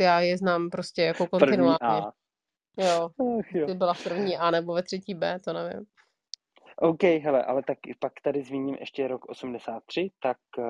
Já 0.00 0.20
je 0.20 0.38
znám 0.38 0.70
prostě 0.70 1.02
jako 1.02 1.26
kontinuálně. 1.26 2.06
Jo, 2.76 3.10
jo, 3.54 3.66
ty 3.66 3.74
byla 3.74 3.94
v 3.94 4.04
první 4.04 4.36
A 4.36 4.50
nebo 4.50 4.74
ve 4.74 4.82
třetí 4.82 5.14
B, 5.14 5.38
to 5.44 5.52
nevím. 5.52 5.86
OK, 6.80 7.02
hele, 7.02 7.44
ale 7.44 7.62
tak 7.66 7.78
pak 7.98 8.12
tady 8.22 8.42
zmíním 8.42 8.76
ještě 8.80 9.08
rok 9.08 9.24
83, 9.28 10.10
tak 10.22 10.36
uh, 10.58 10.64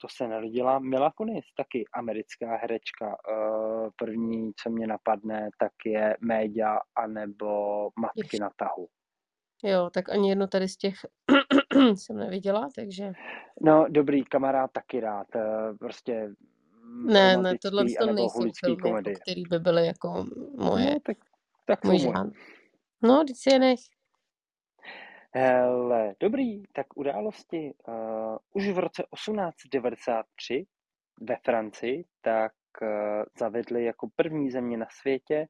to 0.00 0.08
se 0.10 0.28
narodila 0.28 0.78
Mila 0.78 1.10
Kunis, 1.10 1.44
taky 1.56 1.84
americká 1.94 2.56
herečka. 2.56 3.06
Uh, 3.06 3.88
první, 3.96 4.52
co 4.62 4.70
mě 4.70 4.86
napadne, 4.86 5.48
tak 5.60 5.72
je 5.86 6.16
Média 6.20 6.78
anebo 6.96 7.82
Matky 8.00 8.20
ještě. 8.20 8.38
na 8.40 8.50
tahu. 8.56 8.88
Jo, 9.64 9.90
tak 9.94 10.08
ani 10.08 10.28
jedno 10.28 10.46
tady 10.46 10.68
z 10.68 10.76
těch 10.76 10.94
jsem 11.94 12.16
neviděla, 12.16 12.68
takže... 12.76 13.12
No, 13.60 13.86
dobrý, 13.88 14.24
kamarád 14.24 14.70
taky 14.72 15.00
rád, 15.00 15.26
uh, 15.34 15.76
prostě 15.78 16.30
ne, 17.04 17.36
ne, 17.36 17.58
tohle 17.62 17.84
to 18.00 18.12
nejsou 18.12 18.50
filmy, 18.64 18.82
komedie. 18.82 19.16
který 19.16 19.42
by 19.50 19.58
byly 19.58 19.86
jako 19.86 20.24
moje, 20.56 20.90
no, 20.94 21.00
tak, 21.00 21.16
tak 21.66 21.84
můj 21.84 21.98
žán. 21.98 22.30
No, 23.02 23.24
když 23.24 23.38
si 23.38 23.50
je 23.52 23.58
nech. 23.58 23.80
Hele, 25.38 26.14
dobrý, 26.20 26.62
tak 26.72 26.86
události. 26.96 27.74
Uh, 27.88 28.36
už 28.54 28.68
v 28.68 28.78
roce 28.78 29.02
1893 29.14 30.66
ve 31.20 31.36
Francii 31.44 32.04
tak 32.20 32.52
uh, 32.82 32.88
zavedli 33.38 33.84
jako 33.84 34.08
první 34.16 34.50
země 34.50 34.76
na 34.76 34.86
světě 34.90 35.46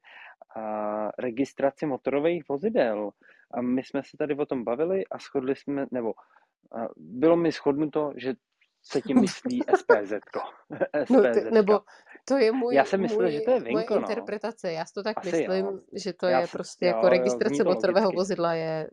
uh, 0.57 1.09
registraci 1.19 1.85
motorových 1.85 2.43
vozidel. 2.49 3.09
A 3.53 3.61
my 3.61 3.83
jsme 3.83 4.03
se 4.03 4.17
tady 4.17 4.35
o 4.35 4.45
tom 4.45 4.63
bavili 4.63 5.03
a 5.11 5.17
shodli 5.17 5.55
jsme, 5.55 5.85
nebo 5.91 6.13
uh, 6.13 6.85
bylo 6.97 7.37
mi 7.37 7.51
shodnuto, 7.51 8.13
že 8.15 8.33
se 8.83 9.01
tím 9.01 9.21
myslí 9.21 9.61
SPZ. 9.75 10.13
no, 11.09 11.21
ty, 11.33 11.51
nebo 11.51 11.79
to 12.27 12.37
je 12.37 12.51
můj, 12.51 12.75
Já 12.75 12.85
jsem 12.85 13.01
myslel, 13.01 13.21
můj, 13.21 13.31
že 13.31 13.41
to 13.41 13.51
je 13.51 13.59
vinko, 13.59 13.93
moje 13.93 14.01
no. 14.01 14.09
interpretace. 14.09 14.71
Já 14.71 14.85
si 14.85 14.93
to 14.93 15.03
tak 15.03 15.17
Asi 15.17 15.31
myslím, 15.31 15.65
jo. 15.65 15.79
že 15.93 16.13
to 16.13 16.25
Já 16.25 16.39
je 16.39 16.47
prostě 16.47 16.85
jo, 16.85 16.95
jako 16.95 17.09
registrace 17.09 17.63
motorového 17.63 18.11
vozidla 18.11 18.53
je 18.53 18.89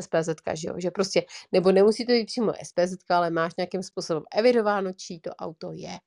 SPZ, 0.00 0.28
že 0.54 0.68
jo? 0.68 0.74
Že 0.76 0.90
prostě, 0.90 1.22
nebo 1.52 1.72
nemusí 1.72 2.06
to 2.06 2.12
být 2.12 2.26
přímo 2.26 2.52
SPZ, 2.62 3.10
ale 3.10 3.30
máš 3.30 3.56
nějakým 3.56 3.82
způsobem 3.82 4.22
evidováno, 4.34 4.92
čí 4.92 5.20
to 5.20 5.30
auto 5.30 5.72
je. 5.72 5.98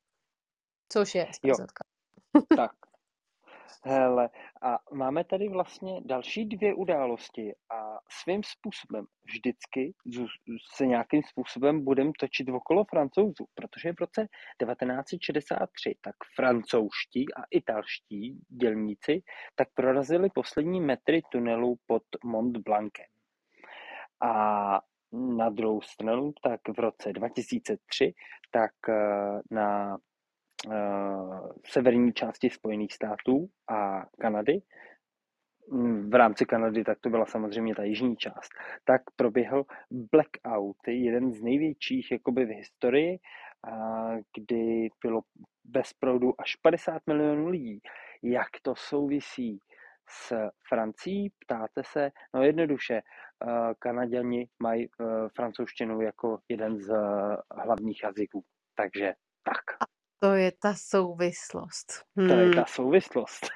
Což 0.89 1.15
je 1.15 1.27
SPZ. 1.33 1.65
tak. 2.55 2.71
Hele, 3.83 4.29
a 4.61 4.79
máme 4.93 5.23
tady 5.23 5.49
vlastně 5.49 6.01
další 6.05 6.45
dvě 6.45 6.73
události 6.73 7.53
a 7.69 7.99
svým 8.21 8.41
způsobem 8.43 9.05
vždycky 9.23 9.93
se 10.75 10.85
nějakým 10.85 11.23
způsobem 11.23 11.83
budeme 11.83 12.11
točit 12.19 12.49
okolo 12.49 12.85
francouzů, 12.89 13.45
protože 13.53 13.93
v 13.93 13.99
roce 13.99 14.27
1963 14.65 15.95
tak 16.01 16.15
francouzští 16.35 17.33
a 17.33 17.41
italští 17.51 18.39
dělníci 18.49 19.23
tak 19.55 19.67
prorazili 19.73 20.29
poslední 20.29 20.81
metry 20.81 21.21
tunelu 21.31 21.77
pod 21.85 22.03
Mont 22.23 22.57
Blancem. 22.57 23.05
A 24.21 24.81
na 25.11 25.49
druhou 25.49 25.81
stranu, 25.81 26.33
tak 26.43 26.59
v 26.77 26.79
roce 26.79 27.13
2003, 27.13 28.13
tak 28.51 28.71
eh, 28.89 29.41
na 29.51 29.97
uh, 30.67 31.51
severní 31.65 32.13
části 32.13 32.49
Spojených 32.49 32.93
států 32.93 33.49
a 33.69 34.05
Kanady, 34.19 34.61
mm, 35.71 36.09
v 36.09 36.13
rámci 36.13 36.45
Kanady, 36.45 36.83
tak 36.83 36.99
to 36.99 37.09
byla 37.09 37.25
samozřejmě 37.25 37.75
ta 37.75 37.83
jižní 37.83 38.15
část, 38.15 38.49
tak 38.85 39.01
proběhl 39.15 39.65
blackout, 39.91 40.77
jeden 40.87 41.31
z 41.31 41.41
největších 41.41 42.11
jakoby 42.11 42.45
v 42.45 42.49
historii, 42.49 43.19
kdy 44.37 44.89
bylo 45.03 45.21
bez 45.63 45.93
proudu 45.93 46.41
až 46.41 46.55
50 46.55 47.01
milionů 47.07 47.47
lidí. 47.47 47.81
Jak 48.23 48.49
to 48.61 48.75
souvisí 48.75 49.59
s 50.11 50.49
Francií, 50.69 51.29
ptáte 51.39 51.81
se? 51.85 52.11
No 52.33 52.43
jednoduše, 52.43 53.01
Kanaděni 53.79 54.49
mají 54.59 54.87
francouzštinu 55.35 56.01
jako 56.01 56.39
jeden 56.49 56.79
z 56.81 56.93
hlavních 57.55 58.03
jazyků, 58.03 58.43
takže 58.75 59.13
tak. 59.43 59.87
To 60.19 60.33
je 60.33 60.51
ta 60.51 60.73
souvislost. 60.75 62.05
Hmm. 62.17 62.27
To 62.27 62.33
je 62.33 62.55
ta 62.55 62.65
souvislost. 62.65 63.47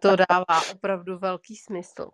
to 0.00 0.16
dává 0.30 0.60
opravdu 0.72 1.18
velký 1.18 1.56
smysl. 1.56 2.10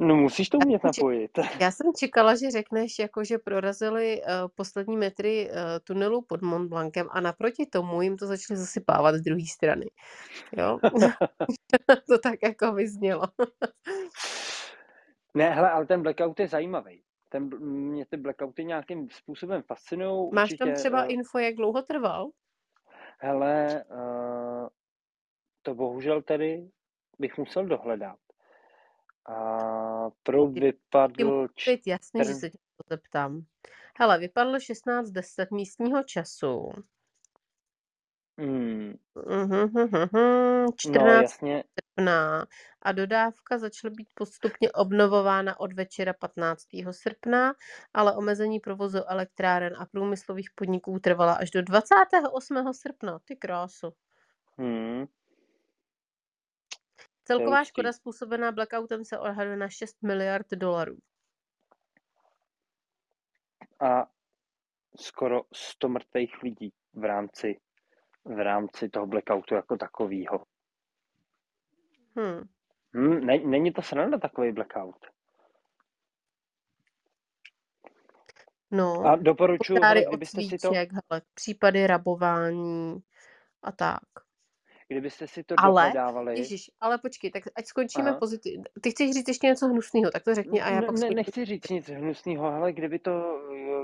No 0.00 0.16
musíš 0.16 0.48
to 0.48 0.58
umět 0.58 0.84
napojit. 0.84 1.38
Já 1.60 1.70
jsem 1.70 1.86
čekala, 1.98 2.34
že 2.34 2.50
řekneš, 2.50 2.98
jako, 2.98 3.24
že 3.24 3.38
prorazili 3.38 4.22
uh, 4.22 4.48
poslední 4.54 4.96
metry 4.96 5.50
uh, 5.50 5.56
tunelu 5.84 6.22
pod 6.22 6.42
Mont 6.42 6.68
Blancem 6.68 7.08
a 7.10 7.20
naproti 7.20 7.66
tomu 7.66 8.02
jim 8.02 8.16
to 8.16 8.26
začali 8.26 8.60
zasypávat 8.60 9.14
z 9.14 9.20
druhé 9.20 9.46
strany. 9.52 9.86
Jo? 10.56 10.78
to 12.08 12.18
tak 12.22 12.38
jako 12.42 12.72
vyznělo. 12.72 13.22
ne, 15.34 15.50
hele, 15.50 15.70
ale 15.70 15.86
ten 15.86 16.02
blackout 16.02 16.40
je 16.40 16.48
zajímavý. 16.48 17.02
Ten, 17.28 17.58
mě 17.68 18.06
ty 18.06 18.16
blackouty 18.16 18.64
nějakým 18.64 19.10
způsobem 19.10 19.62
fascinují. 19.62 20.30
Máš 20.32 20.50
určitě, 20.50 20.64
tam 20.64 20.74
třeba 20.74 21.04
uh, 21.04 21.12
info, 21.12 21.38
jak 21.38 21.54
dlouho 21.54 21.82
trval? 21.82 22.30
Hele, 23.18 23.84
uh, 23.90 24.68
to 25.62 25.74
bohužel 25.74 26.22
tedy 26.22 26.70
bych 27.18 27.38
musel 27.38 27.66
dohledat. 27.66 28.16
A 29.26 30.10
pro 30.22 30.46
vypadl... 30.46 31.48
Čtyř... 31.54 31.80
Jasně, 31.86 32.24
že 32.24 32.34
se 32.34 32.50
tě 32.50 32.58
to 32.76 32.84
zeptám. 32.88 33.42
Hele, 33.98 34.18
vypadlo 34.18 34.56
16.10 34.56 35.46
místního 35.50 36.02
času. 36.02 36.72
Hmm. 38.38 38.94
14. 40.76 41.04
No, 41.04 41.12
jasně. 41.12 41.64
srpna 41.80 42.46
a 42.82 42.92
dodávka 42.92 43.58
začala 43.58 43.94
být 43.96 44.08
postupně 44.14 44.72
obnovována 44.72 45.60
od 45.60 45.72
večera 45.72 46.12
15. 46.12 46.62
srpna, 46.90 47.54
ale 47.94 48.16
omezení 48.16 48.60
provozu 48.60 48.98
elektráren 49.06 49.74
a 49.78 49.86
průmyslových 49.86 50.50
podniků 50.54 50.98
trvala 50.98 51.32
až 51.32 51.50
do 51.50 51.62
28. 51.62 52.72
srpna. 52.72 53.18
Ty 53.24 53.36
krásu. 53.36 53.92
Hmm. 54.58 55.06
Celková 57.30 57.64
škoda 57.64 57.92
způsobená 57.92 58.52
blackoutem 58.52 59.04
se 59.04 59.18
odhaduje 59.18 59.56
na 59.56 59.68
6 59.68 60.02
miliard 60.02 60.50
dolarů. 60.50 60.96
A 63.80 64.06
skoro 64.96 65.42
100 65.52 65.88
mrtvých 65.88 66.42
lidí 66.42 66.72
v 66.92 67.04
rámci 67.04 67.60
v 68.24 68.38
rámci 68.42 68.88
toho 68.88 69.06
blackoutu 69.06 69.54
jako 69.54 69.76
takového. 69.76 70.44
Hmm. 72.16 72.48
Hmm, 72.94 73.26
ne, 73.26 73.38
není 73.38 73.72
to 73.72 73.82
sranda 73.82 74.18
takový 74.18 74.52
blackout. 74.52 75.06
No, 78.70 79.04
a 79.04 79.16
doporučuji, 79.16 79.78
kdybyste 80.08 80.42
si 80.42 80.58
to... 80.58 80.70
Hele, 80.72 81.22
případy 81.34 81.86
rabování 81.86 83.02
a 83.62 83.72
tak. 83.72 84.29
Kdybyste 84.90 85.26
si 85.26 85.44
to 85.44 85.54
ale, 85.58 85.82
dohledávali. 85.82 86.38
Ježiš, 86.38 86.70
ale 86.80 86.98
počkej, 86.98 87.30
tak 87.30 87.42
ať 87.56 87.64
skončíme 87.64 88.12
pozitivně. 88.12 88.64
Ty 88.80 88.90
chceš 88.90 89.10
říct 89.10 89.28
ještě 89.28 89.46
něco 89.46 89.66
hnusného, 89.66 90.10
tak 90.10 90.24
to 90.24 90.34
řekni 90.34 90.60
a 90.60 90.70
já 90.70 90.80
ne, 90.80 90.86
pak 90.86 90.96
ne, 90.98 91.10
Nechci 91.10 91.44
říct 91.44 91.68
nic 91.68 91.88
hnusného, 91.88 92.46
ale 92.46 92.72
kdyby 92.72 92.98
to, 92.98 93.40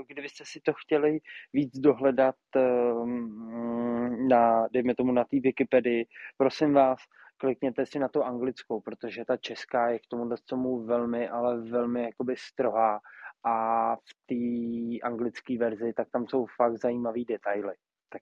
kdybyste 0.07 0.43
si 0.45 0.59
to 0.59 0.73
chtěli 0.73 1.19
víc 1.53 1.79
dohledat 1.79 2.35
um, 2.55 4.27
na, 4.27 4.67
dejme 4.71 4.95
tomu 4.95 5.11
na 5.11 5.23
té 5.23 5.39
Wikipedii, 5.39 6.05
prosím 6.37 6.73
vás, 6.73 6.99
klikněte 7.37 7.85
si 7.85 7.99
na 7.99 8.07
tu 8.07 8.23
anglickou, 8.23 8.81
protože 8.81 9.25
ta 9.25 9.37
česká 9.37 9.89
je 9.89 9.99
k 9.99 10.07
tomu 10.07 10.29
tomu 10.45 10.85
velmi, 10.85 11.29
ale 11.29 11.61
velmi 11.61 12.03
jakoby 12.03 12.35
strohá 12.37 12.99
a 13.43 13.95
v 13.95 14.11
té 14.25 15.07
anglické 15.07 15.57
verzi, 15.57 15.93
tak 15.93 16.09
tam 16.11 16.27
jsou 16.27 16.45
fakt 16.45 16.77
zajímavé 16.77 17.19
detaily. 17.27 17.75
Tak 18.09 18.21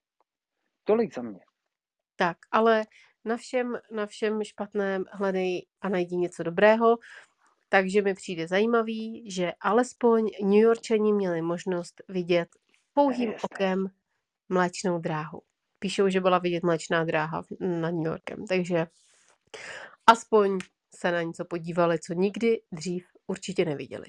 tolik 0.84 1.14
za 1.14 1.22
mě. 1.22 1.40
Tak, 2.16 2.36
ale 2.50 2.84
na 3.24 3.36
všem, 3.36 3.78
na 3.90 4.06
všem 4.06 4.44
špatném 4.44 5.04
hledej 5.12 5.66
a 5.80 5.88
najdi 5.88 6.16
něco 6.16 6.42
dobrého. 6.42 6.96
Takže 7.68 8.02
mi 8.02 8.14
přijde 8.14 8.48
zajímavý, 8.48 9.30
že 9.30 9.52
alespoň 9.60 10.30
New 10.42 10.60
Yorkčani 10.60 11.12
měli 11.12 11.42
možnost 11.42 12.02
vidět 12.08 12.48
pouhým 12.92 13.34
okem 13.42 13.86
mléčnou 14.48 14.98
dráhu. 14.98 15.42
Píšou, 15.78 16.08
že 16.08 16.20
byla 16.20 16.38
vidět 16.38 16.62
mléčná 16.62 17.04
dráha 17.04 17.42
nad 17.60 17.90
New 17.90 18.06
Yorkem, 18.06 18.46
takže 18.46 18.86
aspoň 20.06 20.58
se 20.94 21.12
na 21.12 21.22
něco 21.22 21.44
podívali, 21.44 21.98
co 21.98 22.12
nikdy 22.12 22.62
dřív 22.72 23.06
určitě 23.26 23.64
neviděli. 23.64 24.06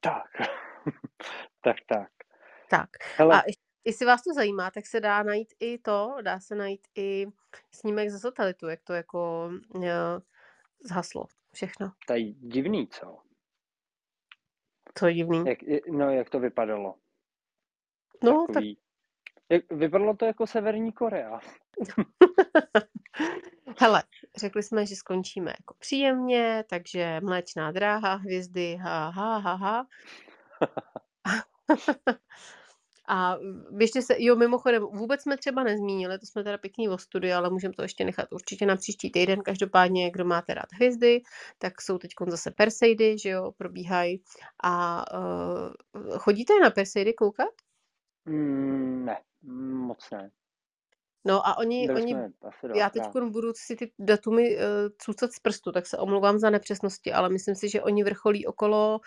Tak, 0.00 0.30
tak, 1.64 1.76
tak. 1.88 2.08
Tak. 2.70 2.88
Hele. 3.16 3.42
A 3.42 3.42
Jestli 3.84 4.06
vás 4.06 4.22
to 4.22 4.34
zajímá, 4.34 4.70
tak 4.70 4.86
se 4.86 5.00
dá 5.00 5.22
najít 5.22 5.54
i 5.60 5.78
to, 5.78 6.16
dá 6.22 6.40
se 6.40 6.54
najít 6.54 6.88
i 6.94 7.26
snímek 7.70 8.10
ze 8.10 8.18
satelitu, 8.18 8.68
jak 8.68 8.80
to 8.84 8.92
jako 8.92 9.50
uh, 9.74 9.84
zhaslo 10.84 11.26
všechno. 11.52 11.92
To 12.06 12.12
je 12.12 12.32
divný, 12.32 12.88
co? 12.88 13.18
Co 14.94 15.06
je 15.06 15.14
divný? 15.14 15.44
Jak, 15.46 15.58
no, 15.90 16.10
jak 16.10 16.30
to 16.30 16.40
vypadalo? 16.40 16.94
No, 18.24 18.46
Takový... 18.46 18.76
tak... 18.76 18.84
Jak, 19.48 19.72
vypadalo 19.72 20.16
to 20.16 20.24
jako 20.24 20.46
Severní 20.46 20.92
Korea. 20.92 21.40
Hele, 23.78 24.02
řekli 24.36 24.62
jsme, 24.62 24.86
že 24.86 24.96
skončíme 24.96 25.50
jako 25.50 25.74
příjemně, 25.78 26.64
takže 26.68 27.20
mléčná 27.20 27.72
dráha, 27.72 28.14
hvězdy, 28.14 28.76
ha, 28.76 29.08
ha, 29.08 29.38
ha, 29.38 29.54
ha. 29.54 29.86
A 33.12 33.36
běžte 33.70 34.02
se, 34.02 34.14
jo, 34.18 34.36
mimochodem, 34.36 34.82
vůbec 34.82 35.22
jsme 35.22 35.36
třeba 35.36 35.62
nezmínili, 35.62 36.18
to 36.18 36.26
jsme 36.26 36.44
teda 36.44 36.58
pěkný 36.58 36.88
o 36.88 36.98
studiu, 36.98 37.34
ale 37.34 37.50
můžeme 37.50 37.74
to 37.74 37.82
ještě 37.82 38.04
nechat 38.04 38.32
určitě 38.32 38.66
na 38.66 38.76
příští 38.76 39.10
týden. 39.10 39.42
Každopádně, 39.42 40.10
kdo 40.10 40.24
máte 40.24 40.54
rád 40.54 40.72
hvězdy, 40.74 41.22
tak 41.58 41.80
jsou 41.80 41.98
teď 41.98 42.10
zase 42.28 42.50
Perseidy, 42.50 43.18
že 43.18 43.28
jo, 43.28 43.52
probíhají. 43.52 44.22
A 44.64 45.04
uh, 45.18 46.18
chodíte 46.18 46.52
na 46.62 46.70
Perseidy 46.70 47.12
koukat? 47.12 47.54
Mm, 48.24 49.04
ne, 49.04 49.16
moc 49.72 50.10
ne. 50.10 50.30
No 51.24 51.46
a 51.48 51.58
oni, 51.58 51.86
Byli 51.86 52.02
oni 52.02 52.16
já 52.74 52.90
teď 52.90 53.02
budu 53.30 53.52
si 53.54 53.76
ty 53.76 53.92
datumy 53.98 54.56
uh, 54.56 54.62
cucat 54.98 55.32
z 55.32 55.38
prstu, 55.38 55.72
tak 55.72 55.86
se 55.86 55.98
omlouvám 55.98 56.38
za 56.38 56.50
nepřesnosti, 56.50 57.12
ale 57.12 57.28
myslím 57.28 57.54
si, 57.54 57.68
že 57.68 57.82
oni 57.82 58.04
vrcholí 58.04 58.46
okolo 58.46 59.00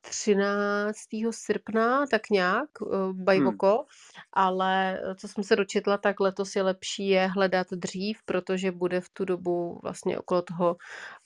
13. 0.00 0.96
srpna, 1.30 2.06
tak 2.06 2.30
nějak, 2.30 2.68
uh, 2.80 3.12
bajvoko, 3.12 3.76
hmm. 3.76 3.86
ale 4.32 5.00
eh, 5.00 5.14
co 5.14 5.28
jsem 5.28 5.44
se 5.44 5.56
dočetla, 5.56 5.98
tak 5.98 6.20
letos 6.20 6.56
je 6.56 6.62
lepší 6.62 7.08
je 7.08 7.26
hledat 7.26 7.66
dřív, 7.70 8.18
protože 8.24 8.72
bude 8.72 9.00
v 9.00 9.08
tu 9.08 9.24
dobu 9.24 9.80
vlastně 9.82 10.18
okolo 10.18 10.42
toho, 10.42 10.76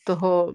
toho 0.04 0.52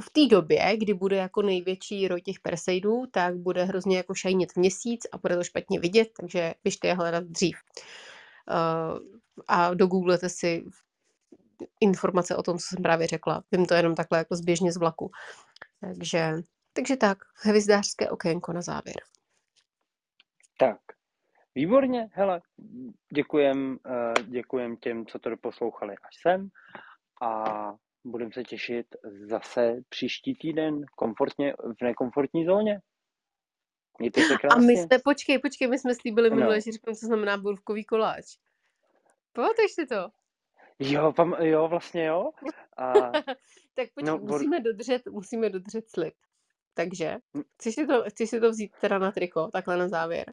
v 0.00 0.10
té 0.10 0.26
době, 0.26 0.76
kdy 0.76 0.94
bude 0.94 1.16
jako 1.16 1.42
největší 1.42 2.08
roj 2.08 2.20
těch 2.20 2.40
Perseidů, 2.40 3.04
tak 3.10 3.36
bude 3.36 3.64
hrozně 3.64 3.96
jako 3.96 4.14
šajnit 4.14 4.56
měsíc 4.56 5.06
a 5.12 5.18
bude 5.18 5.36
to 5.36 5.44
špatně 5.44 5.80
vidět, 5.80 6.08
takže 6.20 6.54
běžte 6.64 6.88
je 6.88 6.94
hledat 6.94 7.24
dřív. 7.24 7.56
Uh, 8.50 8.98
a 9.48 9.74
dogooglete 9.74 10.28
si 10.28 10.64
informace 11.80 12.36
o 12.36 12.42
tom, 12.42 12.58
co 12.58 12.66
jsem 12.68 12.82
právě 12.82 13.06
řekla. 13.06 13.42
Vím 13.52 13.66
to 13.66 13.74
jenom 13.74 13.94
takhle 13.94 14.18
jako 14.18 14.36
zběžně 14.36 14.72
z 14.72 14.76
vlaku. 14.76 15.10
Takže 15.80 16.32
takže 16.72 16.96
tak, 16.96 17.18
hvězdářské 17.44 18.10
okénko 18.10 18.52
na 18.52 18.62
závěr. 18.62 18.96
Tak, 20.58 20.78
Výborně, 21.54 22.08
hele, 22.12 22.40
děkujem, 23.14 23.78
eh, 23.86 24.22
děkujem 24.24 24.76
těm, 24.76 25.06
co 25.06 25.18
to 25.18 25.30
doposlouchali 25.30 25.94
až 25.94 26.16
sem 26.22 26.48
a 27.22 27.54
budeme 28.04 28.32
se 28.32 28.42
těšit 28.42 28.86
zase 29.30 29.76
příští 29.88 30.34
týden 30.34 30.80
komfortně 30.96 31.54
v 31.80 31.82
nekomfortní 31.84 32.44
zóně. 32.44 32.80
Mějte 33.98 34.20
se 34.20 34.32
A 34.32 34.34
my 34.34 34.38
krásně. 34.40 34.76
jsme, 34.76 34.98
počkej, 35.04 35.38
počkej, 35.38 35.68
my 35.68 35.78
jsme 35.78 35.94
slíbili 35.94 36.30
No. 36.30 36.36
minule, 36.36 36.60
že 36.60 36.72
řekneme, 36.72 36.96
co 36.96 37.06
znamená 37.06 37.36
borůvkový 37.36 37.84
koláč. 37.84 38.24
Pamatuješ 39.32 39.72
si 39.72 39.86
to? 39.86 40.08
Jo, 40.78 41.12
pam, 41.12 41.32
jo, 41.32 41.68
vlastně 41.68 42.04
jo. 42.04 42.30
A 42.76 42.92
tak 43.74 43.88
počkej, 43.94 44.04
No, 44.04 44.12
no, 44.12 44.18
bor- 44.18 44.32
musíme, 44.32 44.60
dodržet, 44.60 45.02
musíme 45.10 45.50
dodržet 45.50 45.90
slib. 45.90 46.14
Takže, 46.74 47.16
Hm. 47.36 47.42
chceš 47.58 47.74
si, 47.74 47.86
to, 47.86 48.04
chceš 48.08 48.30
si 48.30 48.40
to 48.40 48.50
vzít 48.50 48.72
teda 48.80 48.98
na 48.98 49.12
triko, 49.12 49.48
takhle 49.52 49.76
na 49.76 49.88
závěr? 49.88 50.24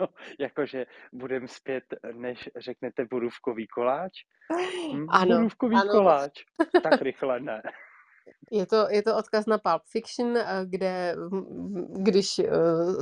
no, 0.00 0.08
jakože 0.38 0.86
budem 1.12 1.48
zpět, 1.48 1.84
než 2.12 2.48
řeknete 2.56 3.04
borůvkový 3.10 3.66
koláč. 3.66 4.12
Hm, 4.94 5.06
Ano, 5.10 5.36
borůvkový 5.36 5.76
ano. 5.76 5.90
koláč. 5.92 6.32
Tak 6.82 7.02
rychle 7.02 7.40
ne. 7.40 7.62
Je 8.50 8.66
to, 8.66 8.86
je 8.90 9.02
to 9.02 9.16
odkaz 9.16 9.46
na 9.46 9.58
Pulp 9.58 9.82
Fiction, 9.92 10.36
eh, 10.36 10.44
kde 10.66 11.14
mm, 11.16 12.02
když 12.02 12.38
eh, 12.38 12.50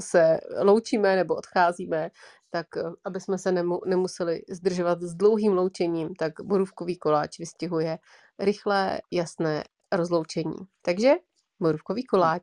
se 0.01 0.41
loučíme 0.62 1.16
nebo 1.16 1.35
odcházíme, 1.35 2.11
tak 2.51 2.66
eh, 2.77 2.82
aby 3.05 3.20
jsme 3.20 3.39
se 3.39 3.53
nemu, 3.53 3.81
nemuseli 3.86 4.43
zdržovat 4.51 5.01
s 5.03 5.15
dlouhým 5.15 5.53
loučením, 5.53 6.15
tak 6.15 6.32
borůvkový 6.43 6.99
koláč 6.99 7.39
vystihuje 7.39 7.99
rychlé, 8.39 9.01
jasné 9.11 9.65
rozloučení. 9.93 10.57
Takže 10.82 11.12
borůvkový 11.65 12.05
koláč. 12.05 12.43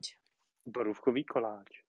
Borůvkový 0.66 1.24
koláč. 1.26 1.81